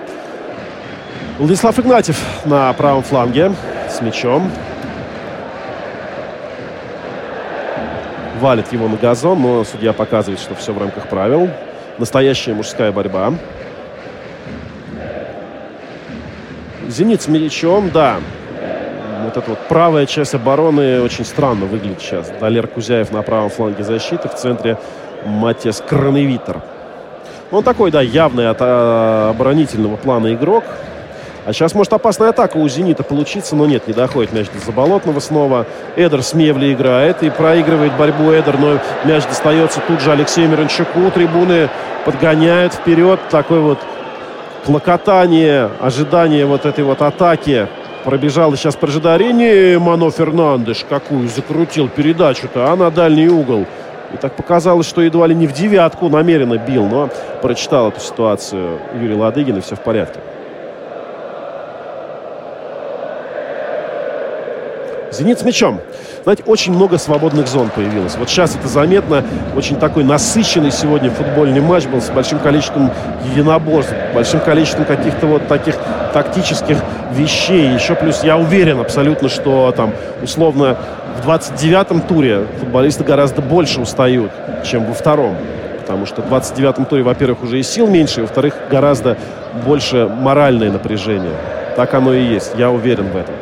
Владислав 1.39 1.79
Игнатьев 1.79 2.19
на 2.45 2.71
правом 2.73 3.01
фланге 3.01 3.53
с 3.89 4.01
мячом. 4.01 4.51
Валит 8.37 8.71
его 8.71 8.87
на 8.87 8.97
газон, 8.97 9.41
но 9.41 9.63
судья 9.63 9.93
показывает, 9.93 10.39
что 10.39 10.55
все 10.55 10.73
в 10.73 10.77
рамках 10.77 11.07
правил. 11.07 11.49
Настоящая 11.97 12.53
мужская 12.53 12.91
борьба. 12.91 13.33
Зенит 16.87 17.21
с 17.21 17.27
мячом, 17.27 17.89
да. 17.89 18.17
Вот 19.23 19.35
эта 19.35 19.49
вот 19.49 19.59
правая 19.67 20.05
часть 20.05 20.33
обороны 20.35 21.01
очень 21.01 21.25
странно 21.25 21.65
выглядит 21.65 22.01
сейчас. 22.01 22.31
Далер 22.39 22.67
Кузяев 22.67 23.11
на 23.11 23.21
правом 23.23 23.49
фланге 23.49 23.83
защиты, 23.83 24.29
в 24.29 24.35
центре 24.35 24.77
Матес 25.25 25.83
Краневитер. 25.85 26.61
Он 27.51 27.63
такой, 27.63 27.91
да, 27.91 28.01
явный 28.01 28.49
от 28.49 28.57
а, 28.59 29.31
оборонительного 29.31 29.95
плана 29.95 30.33
игрок. 30.33 30.63
А 31.47 31.53
сейчас 31.53 31.73
может 31.73 31.93
опасная 31.93 32.31
атака 32.31 32.57
у 32.57 32.67
«Зенита» 32.67 33.03
получиться, 33.03 33.55
но 33.55 33.65
нет, 33.65 33.87
не 33.87 33.93
доходит 33.93 34.33
мяч 34.33 34.47
до 34.49 34.59
Заболотного 34.59 35.21
снова. 35.21 35.65
Эдер 35.95 36.21
с 36.21 36.33
Мевли 36.33 36.73
играет 36.73 37.23
и 37.23 37.29
проигрывает 37.29 37.95
борьбу 37.95 38.33
Эдер, 38.33 38.59
но 38.59 38.79
мяч 39.05 39.23
достается 39.23 39.79
тут 39.87 40.01
же 40.01 40.11
Алексею 40.11 40.49
Мирончуку. 40.49 41.09
Трибуны 41.09 41.69
подгоняют 42.03 42.73
вперед. 42.73 43.21
Такой 43.29 43.61
вот 43.61 43.79
клокотание, 44.65 45.69
ожидание 45.79 46.45
вот 46.45 46.65
этой 46.65 46.83
вот 46.83 47.01
атаки. 47.01 47.69
Пробежал 48.03 48.53
сейчас 48.57 48.75
по 48.75 48.87
ожиданию 48.87 49.79
Мано 49.79 50.11
Фернандеш. 50.11 50.85
Какую 50.89 51.29
закрутил 51.29 51.87
передачу-то, 51.87 52.73
а 52.73 52.75
на 52.75 52.91
дальний 52.91 53.29
угол. 53.29 53.65
И 54.13 54.17
так 54.17 54.35
показалось, 54.35 54.85
что 54.85 55.01
едва 55.01 55.27
ли 55.27 55.33
не 55.33 55.47
в 55.47 55.53
девятку 55.53 56.09
намеренно 56.09 56.57
бил, 56.57 56.85
но 56.87 57.09
прочитал 57.41 57.87
эту 57.87 58.01
ситуацию 58.01 58.79
Юрий 59.01 59.15
Ладыгин, 59.15 59.55
и 59.55 59.61
все 59.61 59.77
в 59.77 59.79
порядке. 59.79 60.19
«Зенит» 65.11 65.39
с 65.39 65.43
мячом. 65.43 65.79
Знаете, 66.23 66.43
очень 66.45 66.73
много 66.73 66.97
свободных 66.97 67.47
зон 67.47 67.69
появилось. 67.69 68.15
Вот 68.17 68.29
сейчас 68.29 68.55
это 68.55 68.67
заметно. 68.67 69.23
Очень 69.55 69.77
такой 69.77 70.03
насыщенный 70.03 70.71
сегодня 70.71 71.09
футбольный 71.09 71.61
матч 71.61 71.85
был 71.85 72.01
с 72.01 72.09
большим 72.09 72.39
количеством 72.39 72.91
единоборств, 73.31 73.93
большим 74.13 74.41
количеством 74.41 74.85
каких-то 74.85 75.25
вот 75.25 75.47
таких 75.47 75.75
тактических 76.13 76.77
вещей. 77.13 77.73
Еще 77.73 77.95
плюс 77.95 78.23
я 78.23 78.37
уверен 78.37 78.79
абсолютно, 78.79 79.29
что 79.29 79.73
там 79.75 79.93
условно 80.21 80.77
в 81.23 81.27
29-м 81.27 82.01
туре 82.01 82.45
футболисты 82.59 83.03
гораздо 83.03 83.41
больше 83.41 83.79
устают, 83.79 84.31
чем 84.65 84.85
во 84.85 84.93
втором. 84.93 85.37
Потому 85.79 86.05
что 86.05 86.21
в 86.21 86.25
29-м 86.33 86.85
туре, 86.85 87.03
во-первых, 87.03 87.43
уже 87.43 87.59
и 87.59 87.63
сил 87.63 87.87
меньше, 87.87 88.19
и, 88.19 88.21
во-вторых, 88.23 88.53
гораздо 88.69 89.17
больше 89.65 90.07
моральное 90.07 90.69
напряжение. 90.69 91.31
Так 91.77 91.93
оно 91.93 92.13
и 92.13 92.21
есть. 92.21 92.51
Я 92.57 92.69
уверен 92.69 93.09
в 93.09 93.15
этом. 93.15 93.35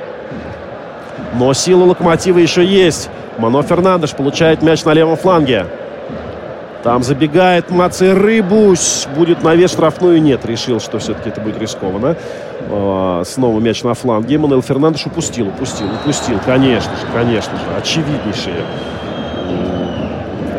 Но 1.38 1.54
сила 1.54 1.86
Локомотива 1.86 2.40
еще 2.40 2.66
есть. 2.66 3.10
Мано 3.38 3.62
Фернандеш 3.62 4.12
получает 4.12 4.62
мяч 4.62 4.84
на 4.86 4.94
левом 4.94 5.18
фланге. 5.18 5.66
Там 6.84 7.04
забегает 7.04 7.72
Маци 7.72 8.14
Рыбусь. 8.14 9.08
Будет 9.16 9.44
навес 9.44 9.72
штрафную. 9.72 10.22
Нет, 10.22 10.46
решил, 10.46 10.80
что 10.80 11.00
все-таки 11.00 11.30
это 11.30 11.42
будет 11.42 11.60
рискованно. 11.60 12.16
А, 12.70 13.24
снова 13.26 13.60
мяч 13.60 13.84
на 13.84 13.94
фланге. 13.94 14.38
Мануэл 14.38 14.62
Фернандеш 14.62 15.06
упустил, 15.08 15.48
упустил, 15.48 15.88
упустил. 15.88 16.40
Конечно 16.46 16.92
же, 16.96 17.06
конечно 17.14 17.58
же. 17.58 17.64
Очевиднейшее 17.78 18.64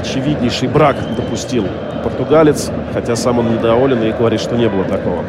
очевиднейший 0.07 0.69
брак 0.69 0.97
допустил 1.16 1.66
португалец, 2.05 2.70
хотя 2.93 3.16
сам 3.16 3.40
он 3.40 3.53
недоволен 3.53 4.03
и 4.05 4.12
говорит, 4.12 4.40
что 4.40 4.57
не 4.57 4.69
было 4.69 4.85
такого. 4.85 5.24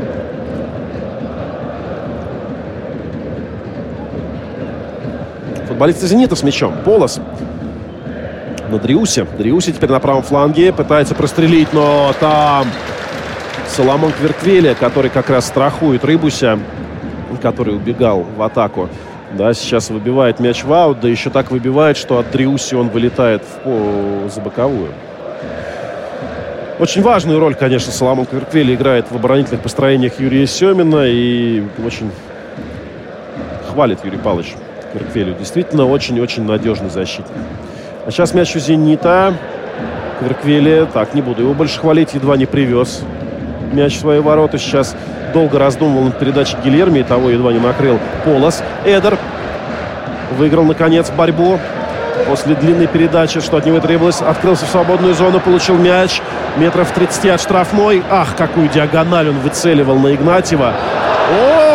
Футболисты 5.77 6.07
«Зенита» 6.07 6.35
с 6.35 6.41
мячом. 6.41 6.73
Полос 6.83 7.19
на 8.71 8.79
Дриусе. 8.79 9.27
Дриусе 9.37 9.71
теперь 9.71 9.91
на 9.91 9.99
правом 9.99 10.23
фланге. 10.23 10.73
Пытается 10.73 11.13
прострелить, 11.13 11.71
но 11.71 12.15
там 12.19 12.65
Соломон 13.67 14.11
Квертвеля, 14.11 14.73
который 14.73 15.11
как 15.11 15.29
раз 15.29 15.45
страхует 15.45 16.03
Рыбуся, 16.03 16.57
который 17.43 17.75
убегал 17.75 18.25
в 18.35 18.41
атаку. 18.41 18.89
Да, 19.33 19.53
сейчас 19.53 19.91
выбивает 19.91 20.39
мяч 20.39 20.63
в 20.63 20.73
аут, 20.73 20.99
да 20.99 21.09
еще 21.09 21.29
так 21.29 21.51
выбивает, 21.51 21.95
что 21.95 22.17
от 22.17 22.31
Дриуси 22.31 22.73
он 22.73 22.89
вылетает 22.89 23.43
в, 23.63 24.31
за 24.33 24.41
боковую. 24.41 24.89
Очень 26.79 27.03
важную 27.03 27.39
роль, 27.39 27.53
конечно, 27.53 27.91
Соломон 27.91 28.25
Кверквели 28.25 28.73
играет 28.73 29.11
в 29.11 29.15
оборонительных 29.15 29.61
построениях 29.61 30.19
Юрия 30.19 30.47
Семина 30.47 31.03
и 31.05 31.61
очень 31.85 32.09
хвалит 33.69 33.99
Юрий 34.03 34.17
Павлович 34.17 34.55
Кверквелю. 34.97 35.35
Действительно, 35.37 35.85
очень-очень 35.85 36.43
надежный 36.43 36.89
защитник. 36.89 37.37
А 38.05 38.11
сейчас 38.11 38.33
мяч 38.33 38.55
у 38.55 38.59
«Зенита». 38.59 39.33
Кверквели, 40.19 40.87
так, 40.91 41.13
не 41.13 41.21
буду 41.21 41.43
его 41.43 41.53
больше 41.53 41.79
хвалить, 41.79 42.15
едва 42.15 42.37
не 42.37 42.47
привез 42.47 43.03
мяч 43.71 43.95
в 43.95 43.99
свои 43.99 44.19
ворота. 44.19 44.57
Сейчас 44.57 44.95
долго 45.33 45.59
раздумывал 45.59 46.05
над 46.05 46.17
передачей 46.17 46.57
Гильерми, 46.63 46.99
и 46.99 47.03
того 47.03 47.29
едва 47.29 47.53
не 47.53 47.59
накрыл 47.59 47.99
Полос. 48.25 48.63
Эдер 48.85 49.17
выиграл, 50.37 50.63
наконец, 50.63 51.09
борьбу. 51.11 51.59
После 52.27 52.55
длинной 52.55 52.87
передачи, 52.87 53.39
что 53.39 53.57
от 53.57 53.65
него 53.65 53.79
требовалось, 53.79 54.21
открылся 54.21 54.65
в 54.65 54.69
свободную 54.69 55.13
зону, 55.13 55.39
получил 55.39 55.77
мяч. 55.77 56.21
Метров 56.57 56.91
30 56.91 57.27
от 57.27 57.41
штрафной. 57.41 58.01
Ах, 58.09 58.35
какую 58.35 58.69
диагональ 58.69 59.29
он 59.29 59.39
выцеливал 59.39 59.99
на 59.99 60.15
Игнатьева. 60.15 60.73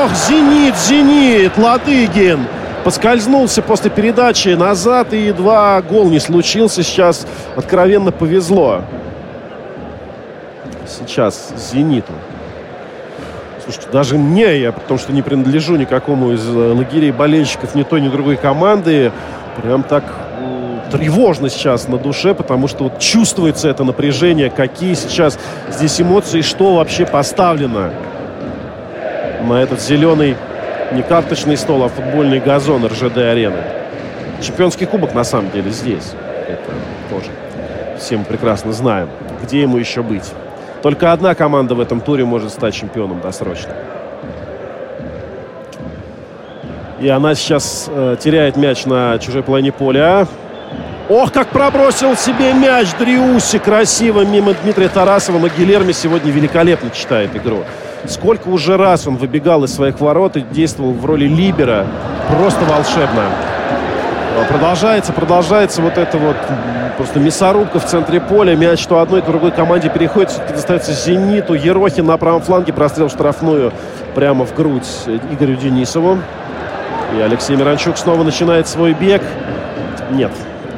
Ох, 0.02 0.10
«Зенит», 0.14 0.76
«Зенит», 0.76 1.56
Ладыгин. 1.56 2.40
Поскользнулся 2.84 3.62
после 3.62 3.90
передачи 3.90 4.48
назад, 4.48 5.12
и 5.12 5.26
едва 5.26 5.80
гол 5.82 6.08
не 6.08 6.18
случился. 6.18 6.82
Сейчас 6.82 7.26
откровенно 7.56 8.10
повезло. 8.10 8.82
Сейчас 10.86 11.52
«Зениту». 11.56 12.12
Слушайте, 13.62 13.88
даже 13.92 14.18
мне, 14.18 14.58
я 14.58 14.72
потому 14.72 14.98
что 14.98 15.12
не 15.12 15.22
принадлежу 15.22 15.76
никакому 15.76 16.32
из 16.32 16.44
э, 16.48 16.50
лагерей 16.52 17.12
болельщиков 17.12 17.76
ни 17.76 17.84
той, 17.84 18.00
ни 18.00 18.08
другой 18.08 18.36
команды, 18.36 19.12
прям 19.62 19.84
так 19.84 20.02
тревожно 20.90 21.48
сейчас 21.48 21.88
на 21.88 21.96
душе, 21.96 22.34
потому 22.34 22.66
что 22.66 22.84
вот 22.84 22.98
чувствуется 22.98 23.68
это 23.68 23.84
напряжение, 23.84 24.50
какие 24.50 24.94
сейчас 24.94 25.38
здесь 25.70 26.00
эмоции, 26.00 26.42
что 26.42 26.74
вообще 26.74 27.06
поставлено 27.06 27.92
на 29.42 29.62
этот 29.62 29.80
зеленый 29.80 30.36
не 30.92 31.02
карточный 31.02 31.56
стол, 31.56 31.84
а 31.84 31.88
футбольный 31.88 32.40
газон 32.40 32.84
РЖД-арены. 32.84 33.62
Чемпионский 34.40 34.86
кубок 34.86 35.14
на 35.14 35.24
самом 35.24 35.50
деле 35.50 35.70
здесь. 35.70 36.12
Это 36.48 36.70
тоже 37.10 37.30
все 37.98 38.16
мы 38.16 38.24
прекрасно 38.24 38.72
знаем. 38.72 39.08
Где 39.42 39.62
ему 39.62 39.78
еще 39.78 40.02
быть? 40.02 40.28
Только 40.82 41.12
одна 41.12 41.34
команда 41.34 41.74
в 41.74 41.80
этом 41.80 42.00
туре 42.00 42.24
может 42.24 42.50
стать 42.50 42.74
чемпионом 42.74 43.20
досрочно. 43.20 43.72
И 47.00 47.08
она 47.08 47.34
сейчас 47.34 47.88
э, 47.88 48.16
теряет 48.18 48.56
мяч 48.56 48.84
на 48.84 49.18
чужой 49.18 49.42
половине 49.42 49.72
поля. 49.72 50.26
Ох, 51.08 51.32
как 51.32 51.48
пробросил 51.48 52.16
себе 52.16 52.52
мяч 52.52 52.88
Дриуси 52.98 53.58
красиво 53.58 54.24
мимо 54.24 54.54
Дмитрия 54.54 54.88
Тарасова. 54.88 55.38
Но 55.38 55.48
Гилерми 55.48 55.92
сегодня 55.92 56.30
великолепно 56.30 56.90
читает 56.90 57.34
игру. 57.36 57.64
Сколько 58.06 58.48
уже 58.48 58.76
раз 58.76 59.06
он 59.06 59.16
выбегал 59.16 59.64
из 59.64 59.74
своих 59.74 60.00
ворот 60.00 60.36
и 60.36 60.40
действовал 60.40 60.92
в 60.92 61.04
роли 61.04 61.26
либера. 61.26 61.86
Просто 62.28 62.64
волшебно. 62.64 63.24
Продолжается, 64.48 65.12
продолжается 65.12 65.82
вот 65.82 65.98
это 65.98 66.18
вот 66.18 66.36
просто 66.96 67.20
мясорубка 67.20 67.78
в 67.78 67.84
центре 67.84 68.20
поля. 68.20 68.56
Мяч 68.56 68.84
то 68.86 68.98
одной, 68.98 69.20
то 69.20 69.28
другой 69.28 69.52
команде 69.52 69.88
переходит. 69.88 70.30
Все-таки 70.30 70.54
достается 70.54 70.92
«Зениту». 70.92 71.54
Ерохин 71.54 72.06
на 72.06 72.16
правом 72.16 72.42
фланге 72.42 72.72
прострел 72.72 73.08
штрафную 73.08 73.72
прямо 74.14 74.44
в 74.44 74.54
грудь 74.54 74.88
Игорю 75.30 75.56
Денисову. 75.56 76.18
И 77.16 77.20
Алексей 77.20 77.56
Миранчук 77.56 77.98
снова 77.98 78.24
начинает 78.24 78.66
свой 78.66 78.94
бег. 78.94 79.22
Нет, 80.10 80.32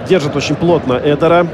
держит 0.08 0.36
очень 0.36 0.56
плотно 0.56 0.94
Эдера. 0.94 1.46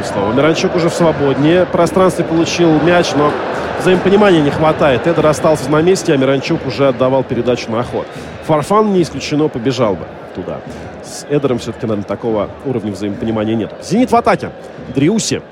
И 0.00 0.04
снова 0.04 0.32
Миранчук 0.32 0.74
уже 0.76 0.88
в 0.88 0.94
свободнее 0.94 1.64
пространстве 1.66 2.24
получил 2.24 2.80
мяч, 2.82 3.14
но 3.16 3.32
взаимопонимания 3.80 4.42
не 4.42 4.50
хватает. 4.50 5.06
Эдер 5.06 5.26
остался 5.26 5.70
на 5.70 5.80
месте, 5.80 6.12
а 6.12 6.16
Миранчук 6.16 6.66
уже 6.66 6.88
отдавал 6.88 7.24
передачу 7.24 7.70
на 7.70 7.82
ход. 7.82 8.06
Фарфан 8.46 8.92
не 8.92 9.02
исключено 9.02 9.48
побежал 9.48 9.94
бы 9.94 10.06
туда. 10.34 10.60
С 11.02 11.24
Эдером 11.30 11.58
все-таки, 11.58 11.86
наверное, 11.86 12.06
такого 12.06 12.50
уровня 12.64 12.92
взаимопонимания 12.92 13.54
нет. 13.54 13.72
«Зенит» 13.82 14.10
в 14.10 14.16
атаке. 14.16 14.50
Дриуси 14.94 15.42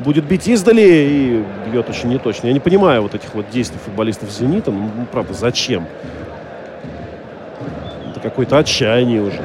будет 0.00 0.24
бить 0.24 0.48
издали 0.48 0.82
и 0.82 1.44
бьет 1.70 1.88
очень 1.88 2.08
неточно. 2.08 2.46
Я 2.46 2.52
не 2.52 2.60
понимаю 2.60 3.02
вот 3.02 3.14
этих 3.14 3.34
вот 3.34 3.50
действий 3.50 3.78
футболистов 3.84 4.30
«Зенита». 4.30 4.70
Ну, 4.70 5.06
правда, 5.10 5.34
зачем? 5.34 5.86
Это 8.10 8.20
какое-то 8.20 8.58
отчаяние 8.58 9.22
уже. 9.22 9.40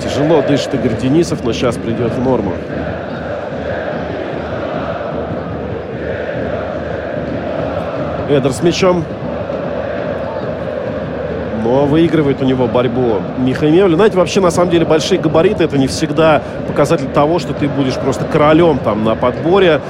Тяжело 0.00 0.42
дышит 0.42 0.74
Игорь 0.74 0.96
Денисов, 0.96 1.44
но 1.44 1.52
сейчас 1.52 1.76
придет 1.76 2.12
в 2.12 2.22
норму. 2.22 2.54
Эдер 8.28 8.52
с 8.52 8.62
мячом 8.62 9.04
но 11.74 11.86
выигрывает 11.86 12.40
у 12.40 12.44
него 12.44 12.68
борьбу 12.68 13.20
Михаил 13.36 13.92
Знаете, 13.96 14.16
вообще, 14.16 14.40
на 14.40 14.52
самом 14.52 14.70
деле, 14.70 14.84
большие 14.84 15.20
габариты 15.20 15.64
это 15.64 15.76
не 15.76 15.88
всегда 15.88 16.40
показатель 16.68 17.08
того, 17.08 17.40
что 17.40 17.52
ты 17.52 17.66
будешь 17.66 17.94
просто 17.94 18.26
королем 18.26 18.78
там 18.78 19.02
на 19.02 19.16
подборе. 19.16 19.80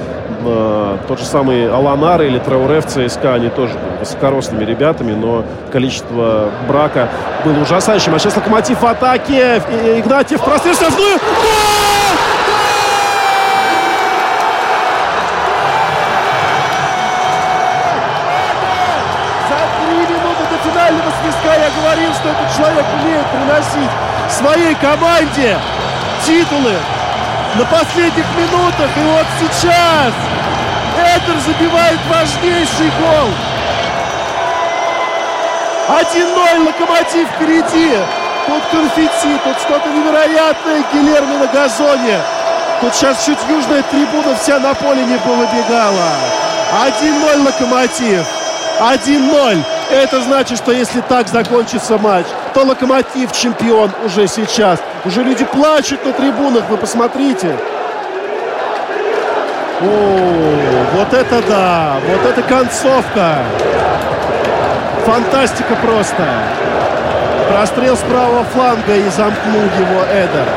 Э, 0.43 0.97
тот 1.07 1.19
же 1.19 1.25
самый 1.25 1.71
Аланар 1.71 2.23
или 2.23 2.39
Трауре 2.39 2.81
в 2.81 2.87
ЦСКА, 2.87 3.35
они 3.35 3.49
тоже 3.49 3.73
были 3.73 3.99
высокорослыми 3.99 4.63
ребятами, 4.63 5.13
но 5.13 5.45
количество 5.71 6.49
брака 6.67 7.09
было 7.43 7.61
ужасающим. 7.61 8.15
А 8.15 8.19
сейчас 8.19 8.35
Локомотив 8.35 8.81
в 8.81 8.85
атаке. 8.87 9.61
Игнатьев 9.99 10.41
прострел 10.41 10.73
связную. 10.73 11.19
говорил, 11.19 12.34
своей 24.55 24.75
команде 24.75 25.57
титулы 26.25 26.73
на 27.55 27.65
последних 27.65 28.25
минутах. 28.37 28.89
И 28.95 28.99
вот 29.01 29.25
сейчас 29.39 30.13
Эдер 30.97 31.37
забивает 31.45 31.99
важнейший 32.09 32.89
гол. 33.01 33.29
1-0 35.89 36.65
Локомотив 36.65 37.27
впереди. 37.35 37.97
Тут 38.47 38.63
конфетти, 38.71 39.37
тут 39.43 39.57
что-то 39.59 39.89
невероятное. 39.89 40.83
Гилерми 40.93 41.35
на 41.35 41.47
газоне. 41.47 42.19
Тут 42.79 42.95
сейчас 42.95 43.25
чуть 43.25 43.39
южная 43.49 43.83
трибуна 43.83 44.35
вся 44.35 44.59
на 44.59 44.73
поле 44.73 45.03
не 45.03 45.17
повыбегала. 45.17 46.11
1-0 47.01 47.45
Локомотив. 47.45 48.25
1-0. 48.79 49.63
Это 49.91 50.21
значит, 50.21 50.57
что 50.57 50.71
если 50.71 51.01
так 51.01 51.27
закончится 51.27 51.97
матч, 51.97 52.25
то 52.55 52.63
Локомотив 52.63 53.33
чемпион 53.33 53.91
уже 54.05 54.27
сейчас. 54.27 54.79
Уже 55.03 55.23
люди 55.23 55.43
плачут 55.43 56.05
на 56.05 56.13
трибунах, 56.13 56.63
вы 56.69 56.77
посмотрите. 56.77 57.53
О, 59.81 60.95
вот 60.95 61.13
это 61.13 61.41
да, 61.49 61.97
вот 62.07 62.25
это 62.25 62.41
концовка. 62.43 63.39
Фантастика 65.05 65.75
просто. 65.83 66.23
Прострел 67.51 67.97
с 67.97 67.99
правого 67.99 68.45
фланга 68.45 68.95
и 68.95 69.09
замкнул 69.09 69.61
его 69.61 70.03
Эдер. 70.13 70.47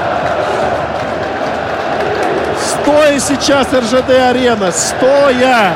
Стоя 2.65 3.19
сейчас 3.19 3.67
РЖД-арена, 3.73 4.71
стоя. 4.71 5.73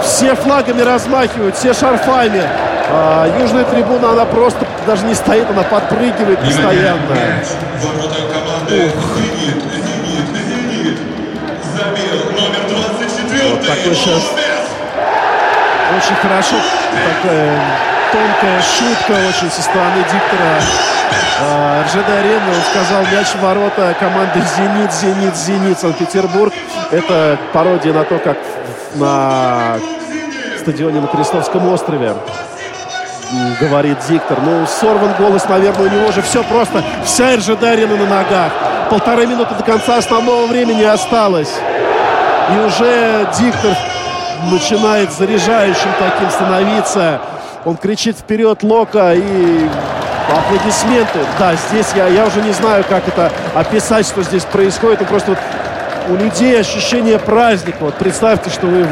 Все 0.00 0.36
флагами 0.36 0.82
размахивают, 0.82 1.56
все 1.56 1.74
шарфами. 1.74 2.48
А, 2.92 3.26
южная 3.40 3.64
трибуна, 3.64 4.10
она 4.12 4.24
просто 4.24 4.64
даже 4.86 5.04
не 5.04 5.14
стоит, 5.14 5.48
она 5.50 5.62
подпрыгивает 5.62 6.38
постоянно. 6.40 7.00
Ворота 7.82 8.20
команды 8.32 8.92
«Зенит», 9.14 9.62
«Зенит», 9.72 10.26
«Зенит». 10.48 10.98
Забил 11.74 12.32
номер 12.32 12.62
24 12.68 13.50
вот 13.50 13.66
такой 13.66 13.94
сейчас 13.94 14.22
очень 15.96 16.16
хорошо. 16.16 16.56
Такая 16.92 17.60
тонкая 18.12 18.62
шутка 18.62 19.12
очень 19.28 19.50
со 19.50 19.62
стороны 19.62 19.98
диктора 20.04 20.60
А, 21.42 21.84
РЖД 21.84 22.08
Арена, 22.08 22.48
он 22.48 22.62
сказал, 22.70 23.02
мяч 23.12 23.28
в 23.28 23.40
ворота 23.40 23.94
команды 23.98 24.42
«Зенит», 24.56 24.92
«Зенит», 24.92 25.36
«Зенит», 25.36 25.78
Санкт-Петербург. 25.78 26.52
Это 26.90 27.38
пародия 27.52 27.92
на 27.92 28.04
то, 28.04 28.18
как 28.18 28.36
на 28.94 29.78
стадионе 30.58 31.00
на 31.00 31.06
Крестовском 31.06 31.66
острове 31.72 32.14
говорит 33.60 33.98
диктор. 34.08 34.38
Ну, 34.40 34.66
сорван 34.66 35.12
голос, 35.18 35.48
наверное, 35.48 35.86
у 35.86 35.90
него 35.90 36.12
же 36.12 36.22
все 36.22 36.42
просто. 36.44 36.82
Вся 37.04 37.36
РЖД 37.36 37.62
Арена 37.62 37.96
на 37.96 38.06
ногах. 38.06 38.52
Полторы 38.90 39.26
минуты 39.26 39.54
до 39.54 39.62
конца 39.62 39.98
основного 39.98 40.46
времени 40.46 40.82
осталось. 40.82 41.52
И 42.54 42.58
уже 42.58 43.28
диктор 43.38 43.76
начинает 44.50 45.12
заряжающим 45.12 45.90
таким 45.98 46.30
становиться. 46.30 47.20
Он 47.64 47.76
кричит 47.76 48.16
вперед 48.16 48.62
Лока 48.62 49.12
и 49.14 49.68
аплодисменты. 50.36 51.20
Да, 51.38 51.54
здесь 51.68 51.86
я, 51.94 52.08
я 52.08 52.26
уже 52.26 52.40
не 52.42 52.52
знаю, 52.52 52.84
как 52.88 53.06
это 53.06 53.30
описать, 53.54 54.06
что 54.06 54.22
здесь 54.22 54.44
происходит. 54.44 55.00
Ну, 55.00 55.06
просто 55.06 55.30
вот 55.30 55.38
у 56.08 56.16
людей 56.16 56.58
ощущение 56.60 57.18
праздника. 57.18 57.78
Вот 57.80 57.94
представьте, 57.94 58.50
что 58.50 58.66
вы 58.66 58.86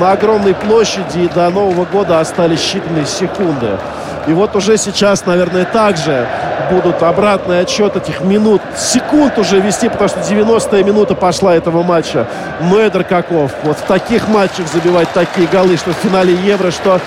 на 0.00 0.12
огромной 0.12 0.54
площади 0.54 1.20
и 1.20 1.28
до 1.28 1.50
Нового 1.50 1.84
года 1.84 2.20
остались 2.20 2.60
считанные 2.60 3.06
секунды. 3.06 3.78
И 4.26 4.32
вот 4.32 4.56
уже 4.56 4.78
сейчас, 4.78 5.26
наверное, 5.26 5.64
также 5.64 6.26
будут 6.70 7.02
обратный 7.02 7.60
отчет 7.60 7.94
этих 7.96 8.20
минут, 8.22 8.62
секунд 8.76 9.38
уже 9.38 9.60
вести, 9.60 9.88
потому 9.88 10.08
что 10.08 10.20
90-я 10.20 10.82
минута 10.82 11.14
пошла 11.14 11.54
этого 11.54 11.82
матча. 11.82 12.26
Мэтр 12.60 13.04
каков. 13.04 13.52
Вот 13.64 13.76
в 13.76 13.82
таких 13.82 14.28
матчах 14.28 14.66
забивать 14.72 15.08
такие 15.12 15.46
голы, 15.46 15.76
что 15.76 15.90
в 15.90 15.96
финале 15.96 16.34
Евро, 16.34 16.70
что 16.70 17.00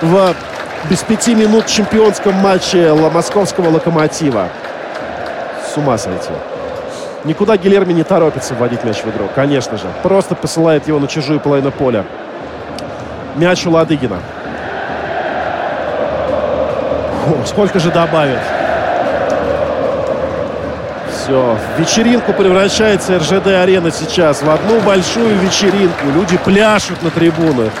в 0.00 0.34
без 0.88 1.02
пяти 1.02 1.34
минут 1.34 1.66
чемпионском 1.66 2.34
матче 2.34 2.92
московского 2.92 3.70
локомотива. 3.70 4.48
С 5.72 5.76
ума 5.76 5.98
сойти. 5.98 6.30
Никуда 7.24 7.56
Гилерми 7.56 7.92
не 7.92 8.02
торопится 8.02 8.54
вводить 8.54 8.82
мяч 8.84 8.98
в 8.98 9.10
игру, 9.10 9.28
конечно 9.34 9.76
же. 9.76 9.84
Просто 10.02 10.34
посылает 10.34 10.88
его 10.88 10.98
на 10.98 11.06
чужую 11.06 11.38
половину 11.38 11.70
поля. 11.70 12.04
Мяч 13.36 13.66
у 13.66 13.70
Ладыгина. 13.70 14.18
Фу, 17.24 17.36
сколько 17.44 17.78
же 17.78 17.90
добавит? 17.90 18.38
Все. 21.12 21.56
В 21.76 21.80
вечеринку 21.80 22.32
превращается 22.32 23.18
РЖД-арена 23.18 23.90
сейчас. 23.90 24.42
В 24.42 24.48
одну 24.48 24.80
большую 24.80 25.36
вечеринку. 25.36 26.06
Люди 26.14 26.38
пляшут 26.38 27.02
на 27.02 27.10
трибунах. 27.10 27.72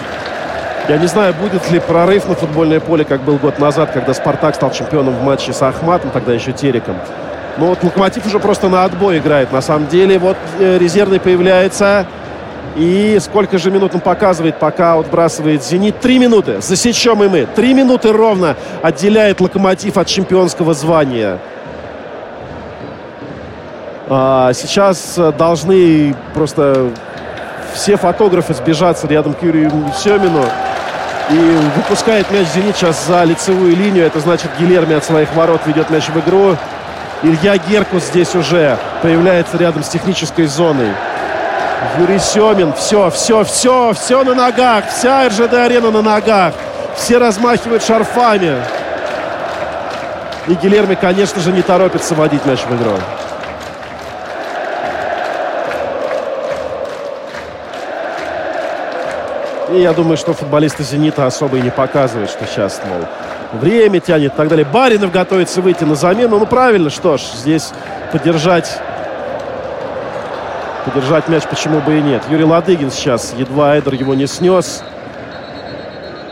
Я 0.88 0.98
не 0.98 1.06
знаю, 1.06 1.32
будет 1.34 1.70
ли 1.70 1.80
прорыв 1.80 2.28
на 2.28 2.34
футбольное 2.34 2.80
поле, 2.80 3.04
как 3.04 3.22
был 3.22 3.36
год 3.36 3.58
назад, 3.58 3.90
когда 3.92 4.12
«Спартак» 4.12 4.56
стал 4.56 4.70
чемпионом 4.70 5.14
в 5.14 5.22
матче 5.22 5.52
с 5.52 5.62
Ахматом, 5.62 6.10
тогда 6.10 6.32
еще 6.32 6.52
Тереком. 6.52 6.96
Но 7.58 7.66
вот 7.66 7.82
«Локомотив» 7.82 8.26
уже 8.26 8.38
просто 8.38 8.68
на 8.68 8.84
отбой 8.84 9.18
играет. 9.18 9.52
На 9.52 9.60
самом 9.60 9.88
деле, 9.88 10.18
вот 10.18 10.36
э, 10.58 10.78
резервный 10.78 11.20
появляется. 11.20 12.06
И 12.76 13.18
сколько 13.20 13.58
же 13.58 13.70
минут 13.70 13.94
он 13.94 14.00
показывает, 14.00 14.56
пока 14.58 14.94
отбрасывает 14.94 15.64
«Зенит»? 15.64 15.98
Три 16.00 16.18
минуты. 16.18 16.60
Засечем 16.60 17.22
и 17.24 17.28
мы. 17.28 17.46
Три 17.54 17.74
минуты 17.74 18.12
ровно 18.12 18.56
отделяет 18.82 19.40
«Локомотив» 19.40 19.96
от 19.96 20.06
чемпионского 20.06 20.72
звания. 20.72 21.38
А, 24.08 24.52
сейчас 24.54 25.18
должны 25.36 26.14
просто 26.34 26.90
все 27.74 27.96
фотографы 27.96 28.54
сбежаться 28.54 29.06
рядом 29.06 29.34
к 29.34 29.42
Юрию 29.42 29.70
Семину. 29.96 30.44
И 31.30 31.58
выпускает 31.76 32.30
мяч 32.30 32.48
«Зенит» 32.54 32.76
сейчас 32.76 33.06
за 33.06 33.22
лицевую 33.24 33.76
линию. 33.76 34.04
Это 34.04 34.20
значит, 34.20 34.50
Гилерми 34.58 34.94
от 34.94 35.04
своих 35.04 35.32
ворот 35.34 35.60
ведет 35.66 35.90
мяч 35.90 36.08
в 36.08 36.18
игру. 36.18 36.56
Илья 37.22 37.58
Геркус 37.58 38.04
здесь 38.04 38.34
уже 38.34 38.78
появляется 39.02 39.58
рядом 39.58 39.82
с 39.82 39.88
технической 39.88 40.46
зоной. 40.46 40.88
Юрий 41.98 42.18
Семин. 42.18 42.72
Все, 42.72 43.10
все, 43.10 43.44
все, 43.44 43.92
все 43.92 44.24
на 44.24 44.34
ногах. 44.34 44.84
Вся 44.88 45.28
РЖД-арена 45.28 45.90
на 45.90 46.00
ногах. 46.00 46.54
Все 46.96 47.18
размахивают 47.18 47.82
шарфами. 47.82 48.56
И 50.46 50.54
Гилерми, 50.54 50.94
конечно 50.94 51.40
же, 51.42 51.52
не 51.52 51.60
торопится 51.60 52.14
водить 52.14 52.44
мяч 52.46 52.60
в 52.60 52.74
игру. 52.74 52.96
И 59.72 59.82
я 59.82 59.92
думаю, 59.92 60.16
что 60.16 60.32
футболисты 60.32 60.82
«Зенита» 60.82 61.26
особо 61.26 61.58
и 61.58 61.60
не 61.60 61.70
показывают, 61.70 62.30
что 62.30 62.44
сейчас, 62.46 62.80
мол, 62.84 63.06
время 63.52 64.00
тянет 64.00 64.32
и 64.32 64.36
так 64.36 64.48
далее. 64.48 64.64
Баринов 64.64 65.12
готовится 65.12 65.60
выйти 65.60 65.84
на 65.84 65.94
замену. 65.94 66.38
Ну, 66.38 66.46
правильно, 66.46 66.90
что 66.90 67.16
ж, 67.16 67.22
здесь 67.22 67.72
поддержать 68.12 68.80
поддержать 70.84 71.28
мяч 71.28 71.44
почему 71.44 71.80
бы 71.80 71.98
и 71.98 72.02
нет. 72.02 72.22
Юрий 72.30 72.44
Ладыгин 72.44 72.90
сейчас, 72.90 73.34
едва 73.36 73.78
Эдер 73.78 73.94
его 73.94 74.14
не 74.14 74.26
снес. 74.26 74.82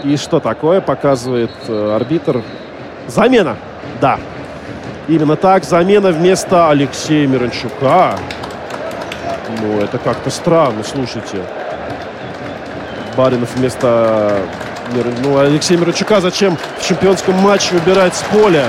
И 0.05 0.17
что 0.17 0.41
такое, 0.41 0.81
показывает 0.81 1.51
э, 1.67 1.97
арбитр. 1.97 2.43
Замена, 3.09 3.57
да. 4.01 4.19
Именно 5.09 5.37
так, 5.37 5.65
замена 5.65 6.13
вместо 6.13 6.71
Алексея 6.71 7.27
Мирончука. 7.27 8.17
Ну, 9.61 9.81
это 9.81 9.99
как-то 9.99 10.31
странно, 10.31 10.85
слушайте. 10.85 11.43
Баринов 13.17 13.55
вместо 13.57 14.39
ну, 15.23 15.39
Алексея 15.39 15.79
Мирончука 15.79 16.21
зачем 16.21 16.57
в 16.79 16.87
чемпионском 16.87 17.35
матче 17.37 17.77
убирать 17.77 18.15
с 18.15 18.23
поля? 18.23 18.67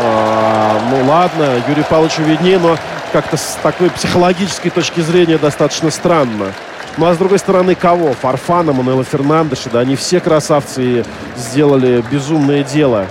А, 0.00 0.80
ну 0.90 1.10
ладно, 1.10 1.62
Юрий 1.68 1.84
Павловичу 1.84 2.22
виднее, 2.22 2.58
но 2.58 2.76
как-то 3.12 3.36
с 3.36 3.58
такой 3.62 3.90
психологической 3.90 4.70
точки 4.70 5.00
зрения 5.00 5.38
достаточно 5.38 5.90
странно. 5.90 6.52
Ну 6.96 7.06
а 7.06 7.14
с 7.14 7.16
другой 7.18 7.38
стороны, 7.38 7.74
кого? 7.74 8.12
Фарфана, 8.12 8.72
Мануэла 8.72 9.04
Фернандеша, 9.04 9.70
да, 9.70 9.80
они 9.80 9.96
все 9.96 10.20
красавцы 10.20 10.82
и 10.82 11.04
сделали 11.36 12.02
безумное 12.10 12.62
дело 12.62 13.06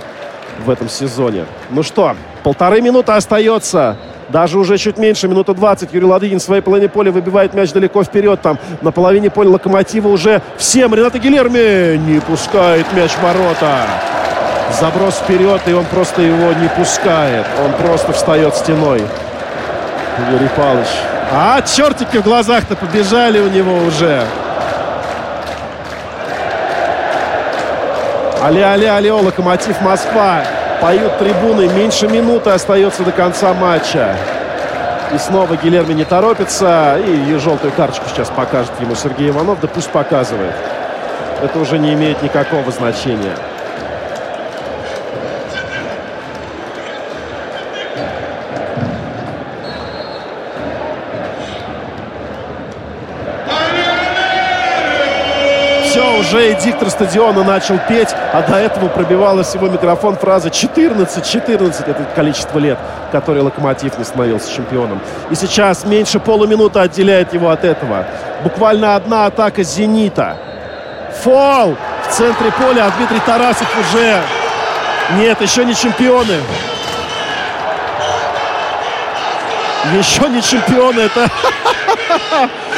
в 0.64 0.70
этом 0.70 0.88
сезоне. 0.88 1.46
Ну 1.70 1.82
что, 1.82 2.14
полторы 2.42 2.80
минуты 2.80 3.12
остается. 3.12 3.96
Даже 4.32 4.58
уже 4.58 4.78
чуть 4.78 4.96
меньше, 4.96 5.28
минута 5.28 5.52
20. 5.52 5.92
Юрий 5.92 6.06
Ладыгин 6.06 6.38
в 6.38 6.42
своей 6.42 6.62
половине 6.62 6.88
поля 6.88 7.12
выбивает 7.12 7.52
мяч 7.52 7.70
далеко 7.70 8.02
вперед. 8.02 8.40
Там 8.40 8.58
на 8.80 8.90
половине 8.90 9.28
поля 9.28 9.50
Локомотива 9.50 10.08
уже 10.08 10.40
всем. 10.56 10.94
Рената 10.94 11.18
Гилерми 11.18 11.98
не 11.98 12.18
пускает 12.18 12.90
мяч 12.94 13.10
ворота. 13.22 13.82
Заброс 14.80 15.16
вперед, 15.16 15.60
и 15.66 15.74
он 15.74 15.84
просто 15.84 16.22
его 16.22 16.50
не 16.54 16.68
пускает. 16.68 17.44
Он 17.62 17.72
просто 17.74 18.14
встает 18.14 18.56
стеной. 18.56 19.02
Юрий 20.30 20.48
Павлович. 20.56 20.88
А, 21.30 21.60
чертики 21.60 22.16
в 22.16 22.22
глазах-то 22.22 22.74
побежали 22.74 23.38
у 23.38 23.50
него 23.50 23.76
уже. 23.86 24.24
Але-але-але, 28.40 29.12
Локомотив 29.12 29.78
Москва 29.82 30.42
поют 30.82 31.16
трибуны. 31.18 31.68
Меньше 31.68 32.08
минуты 32.08 32.50
остается 32.50 33.04
до 33.04 33.12
конца 33.12 33.54
матча. 33.54 34.16
И 35.14 35.18
снова 35.18 35.56
Гилерми 35.56 35.94
не 35.94 36.04
торопится. 36.04 36.98
И 36.98 37.34
желтую 37.36 37.72
карточку 37.72 38.08
сейчас 38.08 38.30
покажет 38.30 38.72
ему 38.80 38.96
Сергей 38.96 39.30
Иванов. 39.30 39.60
Да 39.60 39.68
пусть 39.68 39.90
показывает. 39.90 40.54
Это 41.40 41.58
уже 41.60 41.78
не 41.78 41.94
имеет 41.94 42.20
никакого 42.22 42.70
значения. 42.72 43.36
Уже 56.32 56.52
и 56.52 56.54
диктор 56.54 56.88
стадиона 56.90 57.44
начал 57.44 57.78
петь, 57.88 58.08
а 58.32 58.42
до 58.42 58.56
этого 58.56 58.88
пробивалась 58.88 59.54
его 59.54 59.68
микрофон 59.68 60.16
фраза 60.16 60.50
14, 60.50 61.24
14 61.24 61.88
это 61.88 62.04
количество 62.16 62.58
лет, 62.58 62.78
которое 63.10 63.42
Локомотив 63.42 63.98
не 63.98 64.04
становился 64.04 64.54
чемпионом. 64.54 65.00
И 65.30 65.34
сейчас 65.34 65.84
меньше 65.84 66.20
полуминуты 66.20 66.78
отделяет 66.78 67.34
его 67.34 67.50
от 67.50 67.64
этого. 67.64 68.06
Буквально 68.42 68.96
одна 68.96 69.26
атака 69.26 69.62
«Зенита». 69.62 70.36
Фол 71.22 71.76
в 72.08 72.12
центре 72.12 72.50
поля, 72.52 72.86
а 72.86 72.90
Дмитрий 72.96 73.20
Тарасов 73.26 73.68
уже... 73.78 74.20
Нет, 75.18 75.40
еще 75.42 75.64
не 75.66 75.74
чемпионы. 75.74 76.38
Еще 79.98 80.28
не 80.30 80.40
чемпионы. 80.40 81.00
Это 81.00 81.28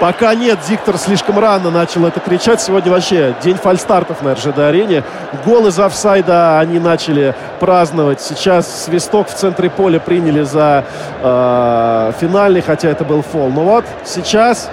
Пока 0.00 0.32
нет, 0.36 0.60
Диктор 0.68 0.96
слишком 0.96 1.40
рано 1.40 1.70
начал 1.70 2.06
это 2.06 2.20
кричать. 2.20 2.60
Сегодня 2.60 2.92
вообще 2.92 3.34
день 3.42 3.56
фальстартов 3.56 4.22
на 4.22 4.34
РЖД-арене. 4.34 5.02
Гол 5.44 5.66
из 5.66 5.78
офсайда 5.80 6.60
они 6.60 6.78
начали 6.78 7.34
праздновать. 7.58 8.20
Сейчас 8.20 8.84
свисток 8.84 9.28
в 9.28 9.34
центре 9.34 9.68
поля 9.68 9.98
приняли 9.98 10.42
за 10.42 10.84
э, 11.20 12.12
финальный, 12.20 12.62
хотя 12.62 12.90
это 12.90 13.04
был 13.04 13.22
фол. 13.22 13.50
Но 13.50 13.64
вот 13.64 13.84
сейчас 14.04 14.70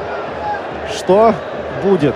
что 0.95 1.33
будет? 1.81 2.13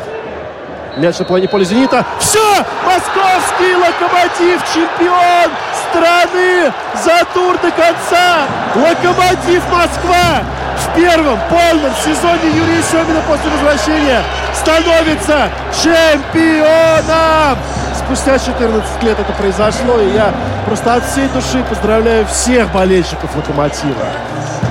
Мяч 0.97 1.17
на 1.17 1.25
плане 1.25 1.47
поля 1.47 1.63
«Зенита». 1.63 2.05
Все! 2.19 2.39
Московский 2.85 3.75
локомотив 3.75 4.61
чемпион 4.73 5.49
страны 5.89 6.71
за 7.03 7.25
тур 7.33 7.57
до 7.57 7.71
конца! 7.71 8.41
Локомотив 8.75 9.63
Москва 9.71 10.43
в 10.79 10.95
первом 10.95 11.39
полном 11.49 11.93
сезоне 12.03 12.55
Юрия 12.55 12.81
Семина 12.83 13.21
после 13.27 13.49
возвращения 13.51 14.23
становится 14.53 15.49
чемпионом! 15.83 17.57
Спустя 17.97 18.39
14 18.39 19.03
лет 19.03 19.19
это 19.19 19.33
произошло, 19.33 19.99
и 19.99 20.13
я 20.13 20.33
просто 20.65 20.95
от 20.95 21.05
всей 21.05 21.27
души 21.29 21.63
поздравляю 21.69 22.25
всех 22.25 22.71
болельщиков 22.71 23.35
«Локомотива». 23.35 24.07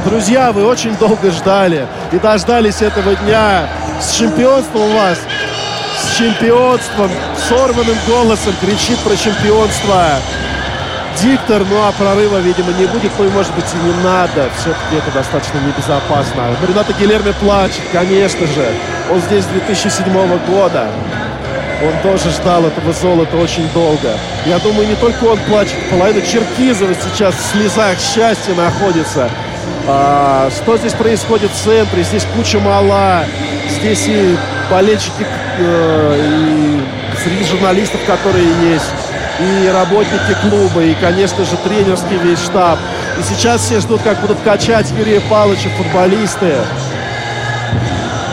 Друзья, 0.05 0.53
вы 0.53 0.65
очень 0.65 0.97
долго 0.97 1.31
ждали 1.31 1.87
и 2.13 2.19
дождались 2.19 2.83
этого 2.83 3.15
дня. 3.17 3.69
С 4.01 4.13
чемпионством 4.13 4.83
у 4.83 4.95
вас, 4.95 5.19
с 6.01 6.17
чемпионством, 6.17 7.11
сорванным 7.49 7.97
голосом 8.07 8.55
кричит 8.61 8.99
про 9.01 9.17
чемпионство 9.17 10.05
диктор, 11.23 11.65
ну 11.69 11.77
а 11.83 11.93
прорыва, 11.93 12.39
видимо, 12.39 12.73
не 12.73 12.87
будет, 12.87 13.13
ну 13.19 13.25
и, 13.25 13.29
может 13.29 13.55
быть, 13.55 13.65
и 13.75 13.87
не 13.87 13.93
надо. 14.03 14.49
Все-таки 14.59 14.97
это 14.97 15.11
достаточно 15.13 15.59
небезопасно. 15.59 16.43
Рената 16.67 16.93
Гилерми 16.93 17.33
плачет, 17.41 17.83
конечно 17.93 18.47
же. 18.47 18.67
Он 19.11 19.21
здесь 19.21 19.45
с 19.45 19.49
2007 19.49 20.13
года. 20.47 20.89
Он 21.83 21.93
тоже 22.03 22.31
ждал 22.31 22.65
этого 22.65 22.93
золота 22.93 23.37
очень 23.37 23.69
долго. 23.73 24.19
Я 24.47 24.59
думаю, 24.59 24.89
не 24.89 24.97
только 24.97 25.25
он 25.25 25.39
плачет, 25.49 25.77
половина 25.91 26.21
Черкизова 26.23 26.93
сейчас 26.95 27.35
в 27.35 27.53
слезах 27.53 27.99
счастья 28.01 28.55
находится. 28.55 29.31
А, 29.87 30.51
что 30.51 30.77
здесь 30.77 30.93
происходит 30.93 31.51
в 31.53 31.57
центре? 31.57 32.03
Здесь 32.03 32.27
куча 32.37 32.59
мала. 32.59 33.25
Здесь 33.71 34.07
и 34.09 34.37
болельщики, 34.71 35.27
э, 35.59 36.21
и 36.21 36.81
среди 37.23 37.45
журналистов, 37.45 38.01
которые 38.07 38.47
есть 38.73 39.08
и 39.41 39.69
работники 39.69 40.37
клуба, 40.43 40.83
и, 40.83 40.95
конечно 40.95 41.45
же, 41.45 41.57
тренерский 41.65 42.17
весь 42.19 42.43
штаб. 42.43 42.79
И 43.19 43.23
сейчас 43.23 43.63
все 43.63 43.81
ждут, 43.81 44.03
как 44.03 44.21
будут 44.21 44.39
качать 44.41 44.91
Юрия 44.99 45.21
Павловича 45.21 45.69
футболисты. 45.71 46.55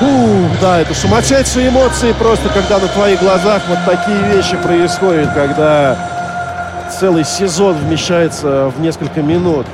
Ух, 0.02 0.60
да, 0.62 0.80
это 0.80 0.94
сумасшедшие 0.94 1.70
эмоции 1.70 2.12
просто, 2.14 2.50
когда 2.50 2.80
на 2.80 2.88
твоих 2.88 3.20
глазах 3.20 3.62
вот 3.68 3.80
такие 3.86 4.18
вещи 4.34 4.58
происходят, 4.58 5.34
когда 5.34 5.98
целый 7.00 7.24
сезон 7.24 7.76
вмещается 7.76 8.72
в 8.76 8.82
несколько 8.82 9.22
минут. 9.22 9.66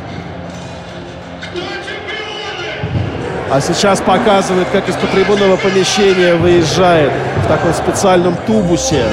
А 3.50 3.60
сейчас 3.60 4.00
показывает, 4.00 4.68
как 4.72 4.88
из 4.88 4.96
потрибунного 4.96 5.58
помещения 5.58 6.36
выезжает 6.36 7.12
в 7.44 7.48
таком 7.48 7.74
специальном 7.74 8.36
тубусе 8.48 9.04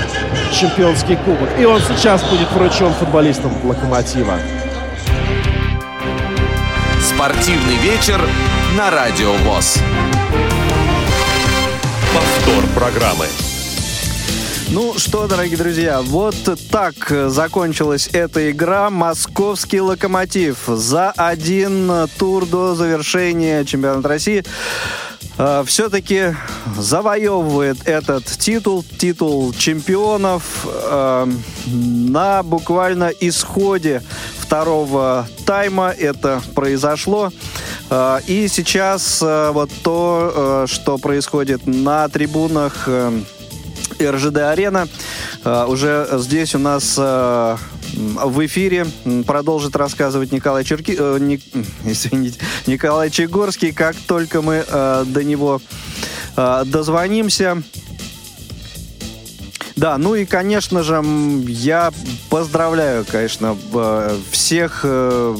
чемпионский 0.53 1.17
кубок. 1.17 1.49
И 1.59 1.65
он 1.65 1.81
сейчас 1.81 2.23
будет 2.23 2.51
вручен 2.53 2.93
футболистам 2.95 3.53
«Локомотива». 3.65 4.39
Спортивный 7.03 7.77
вечер 7.77 8.21
на 8.77 8.91
Радио 8.91 9.33
ВОЗ. 9.33 9.79
Повтор 12.15 12.65
программы. 12.75 13.27
Ну 14.71 14.99
что, 14.99 15.27
дорогие 15.27 15.57
друзья, 15.57 16.03
вот 16.03 16.37
так 16.71 16.95
закончилась 17.29 18.11
эта 18.13 18.51
игра. 18.51 18.91
Московский 18.91 19.81
локомотив 19.81 20.59
за 20.67 21.11
один 21.13 21.91
тур 22.19 22.45
до 22.45 22.75
завершения 22.75 23.65
чемпионата 23.65 24.09
России 24.09 24.45
э, 25.39 25.65
все-таки 25.67 26.35
завоевывает 26.77 27.79
этот 27.87 28.25
титул, 28.27 28.85
титул 28.99 29.53
чемпионов 29.53 30.67
э, 30.67 31.27
на 31.67 32.43
буквально 32.43 33.11
исходе 33.21 34.03
второго 34.39 35.29
тайма 35.47 35.91
это 35.91 36.43
произошло. 36.55 37.31
Э, 37.91 38.19
и 38.27 38.49
сейчас 38.49 39.23
э, 39.23 39.51
вот 39.53 39.71
то, 39.83 40.65
э, 40.65 40.67
что 40.69 40.99
происходит 40.99 41.67
на 41.67 42.09
трибунах 42.09 42.85
э, 42.87 43.21
РЖД-арена. 44.01 44.89
Э, 45.45 45.67
уже 45.67 46.09
здесь 46.15 46.55
у 46.55 46.59
нас 46.59 46.95
э, 46.99 47.57
в 47.99 48.47
эфире 48.47 48.87
продолжит 49.27 49.75
рассказывать 49.77 50.31
Николай 50.33 50.65
Черки... 50.65 50.95
э, 50.99 51.19
Ник- 51.21 51.43
Извините, 51.85 52.39
Николай 52.67 53.11
Чегорский, 53.11 53.73
как 53.73 53.97
только 54.07 54.41
мы 54.41 54.65
э, 54.67 55.05
до 55.07 55.25
него 55.25 55.61
э, 56.37 56.63
дозвонимся. 56.67 57.63
Да, 59.77 59.97
ну 59.99 60.15
и, 60.15 60.25
конечно 60.25 60.83
же, 60.83 61.03
я 61.47 61.93
поздравляю, 62.31 63.05
конечно, 63.05 63.57
э, 63.73 64.19
всех 64.31 64.81
э, 64.85 65.37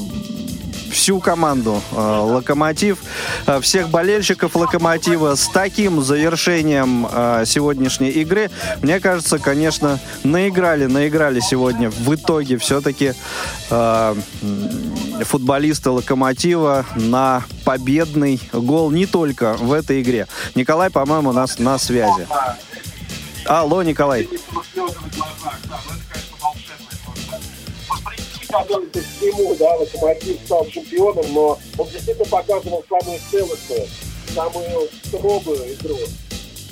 всю 0.91 1.19
команду 1.19 1.81
э, 1.91 1.95
«Локомотив», 1.95 2.99
э, 3.45 3.59
всех 3.61 3.89
болельщиков 3.89 4.55
«Локомотива» 4.55 5.35
с 5.35 5.47
таким 5.47 6.01
завершением 6.01 7.07
э, 7.11 7.43
сегодняшней 7.45 8.09
игры. 8.09 8.49
Мне 8.81 8.99
кажется, 8.99 9.39
конечно, 9.39 9.99
наиграли, 10.23 10.85
наиграли 10.85 11.39
сегодня 11.39 11.89
в 11.89 12.15
итоге 12.15 12.57
все-таки 12.57 13.13
э, 13.69 14.15
футболисты 15.21 15.89
«Локомотива» 15.89 16.85
на 16.95 17.43
победный 17.65 18.39
гол 18.51 18.91
не 18.91 19.05
только 19.05 19.53
в 19.53 19.73
этой 19.73 20.01
игре. 20.01 20.27
Николай, 20.55 20.89
по-моему, 20.89 21.31
нас 21.31 21.59
на 21.59 21.77
связи. 21.77 22.27
Алло, 23.45 23.81
Николай. 23.81 24.27
Готовится 28.49 29.01
к 29.01 29.05
всему, 29.17 29.55
да, 29.55 29.75
Локомотив 29.75 30.37
стал 30.45 30.65
чемпионом, 30.67 31.25
но 31.33 31.59
он 31.77 31.87
действительно 31.89 32.25
показывал 32.25 32.83
самую 32.89 33.19
целостную, 33.31 33.87
самую 34.33 34.89
строгую 35.05 35.73
игру. 35.73 35.97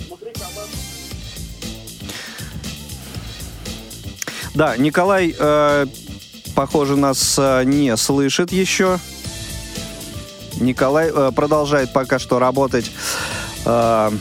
Внутри 0.07 0.31
команды 0.33 0.77
Да, 4.55 4.75
Николай, 4.77 5.35
э, 5.37 5.85
похоже, 6.55 6.95
нас 6.95 7.35
э, 7.37 7.63
не 7.65 7.95
слышит 7.95 8.51
еще. 8.51 8.99
Николай 10.59 11.11
э, 11.13 11.31
продолжает 11.35 11.93
пока 11.93 12.17
что 12.17 12.39
работать 12.39 12.89
э, 13.65 14.11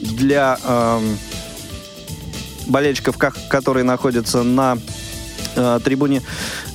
для 0.00 0.58
э, 0.64 1.00
болельщиков, 2.68 3.18
ка- 3.18 3.34
которые 3.50 3.84
находятся 3.84 4.42
на 4.42 4.78
э, 5.56 5.80
трибуне 5.82 6.22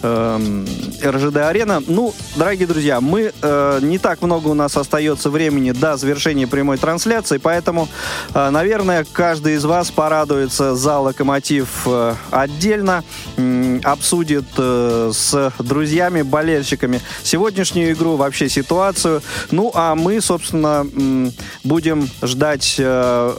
э, 0.02 0.66
РЖД-арена. 1.04 1.84
Ну, 1.88 2.14
дорогие 2.36 2.68
друзья, 2.68 3.02
мы 3.02 3.32
э, 3.42 3.80
не 3.82 3.98
так 3.98 4.22
много 4.22 4.50
у 4.50 4.54
нас 4.54 4.76
остается 4.78 5.30
времени 5.30 5.72
до 5.72 5.98
завершения 5.98 6.48
прямой 6.48 6.78
трансляции, 6.78 7.38
поэтому, 7.38 7.88
э, 8.34 8.50
наверное, 8.50 9.06
каждый 9.12 9.56
из 9.56 9.66
вас 9.66 9.92
порадуется 9.92 10.76
за 10.76 11.00
локомотив 11.00 11.68
э, 11.86 12.16
отдельно, 12.32 13.04
м, 13.38 13.82
обсудит 13.84 14.46
э, 14.58 15.12
с 15.14 15.54
друзьями, 15.60 16.22
болельщиками 16.22 17.02
сегодняшнюю 17.24 17.94
игру, 17.94 18.16
вообще 18.16 18.50
ситуацию. 18.50 19.22
Ну, 19.52 19.72
а 19.74 19.96
мы, 19.96 20.22
собственно, 20.22 20.86
м, 20.96 21.32
будем 21.64 22.10
ждать 22.22 22.76
э, 22.78 23.34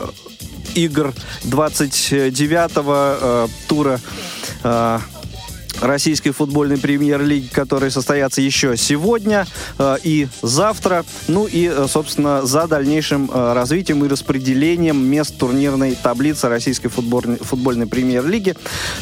игр 0.75 1.13
29-го 1.45 3.17
э, 3.21 3.49
тура 3.69 4.01
э, 4.63 4.99
российской 5.81 6.31
футбольной 6.31 6.79
премьер-лиги, 6.79 7.49
которые 7.49 7.91
состоятся 7.91 8.41
еще 8.41 8.77
сегодня 8.77 9.47
э, 9.79 9.97
и 10.03 10.29
завтра. 10.43 11.05
Ну 11.29 11.47
и, 11.47 11.69
э, 11.69 11.87
собственно, 11.89 12.45
за 12.47 12.67
дальнейшим 12.67 13.31
э, 13.33 13.53
развитием 13.53 14.05
и 14.05 14.09
распределением 14.09 15.05
мест 15.05 15.37
турнирной 15.39 15.95
таблицы 15.95 16.49
российской 16.49 16.89
футбольной, 16.89 17.37
футбольной 17.37 17.87
премьер-лиги. 17.87 18.55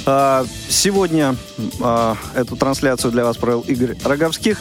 Э, 0.07 0.45
сегодня 0.69 1.37
э, 1.59 2.15
эту 2.35 2.57
трансляцию 2.57 3.13
для 3.13 3.25
вас 3.25 3.37
провел 3.37 3.61
Игорь 3.63 3.97
Роговских. 4.05 4.61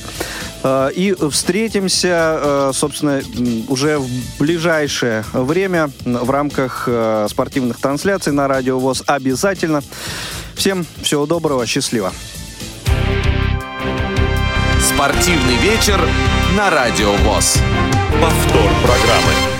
Э, 0.64 0.90
И 0.96 1.16
встретимся, 1.32 2.40
э, 2.42 2.72
собственно, 2.74 3.22
уже 3.68 3.98
в 4.00 4.10
ближайшее 4.40 5.24
время 5.34 5.92
в 6.06 6.30
рамках 6.30 6.88
спортивных 7.30 7.80
трансляций 7.80 8.32
на 8.32 8.48
Радио 8.48 8.80
ВОЗ 8.80 9.04
обязательно. 9.06 9.82
Всем 10.56 10.86
всего 11.02 11.26
доброго, 11.26 11.66
счастливо. 11.66 12.14
Спортивный 14.80 15.58
вечер 15.58 16.00
на 16.56 16.70
Радио 16.70 17.12
ВОЗ. 17.14 17.58
Повтор 18.22 18.70
программы. 18.84 19.53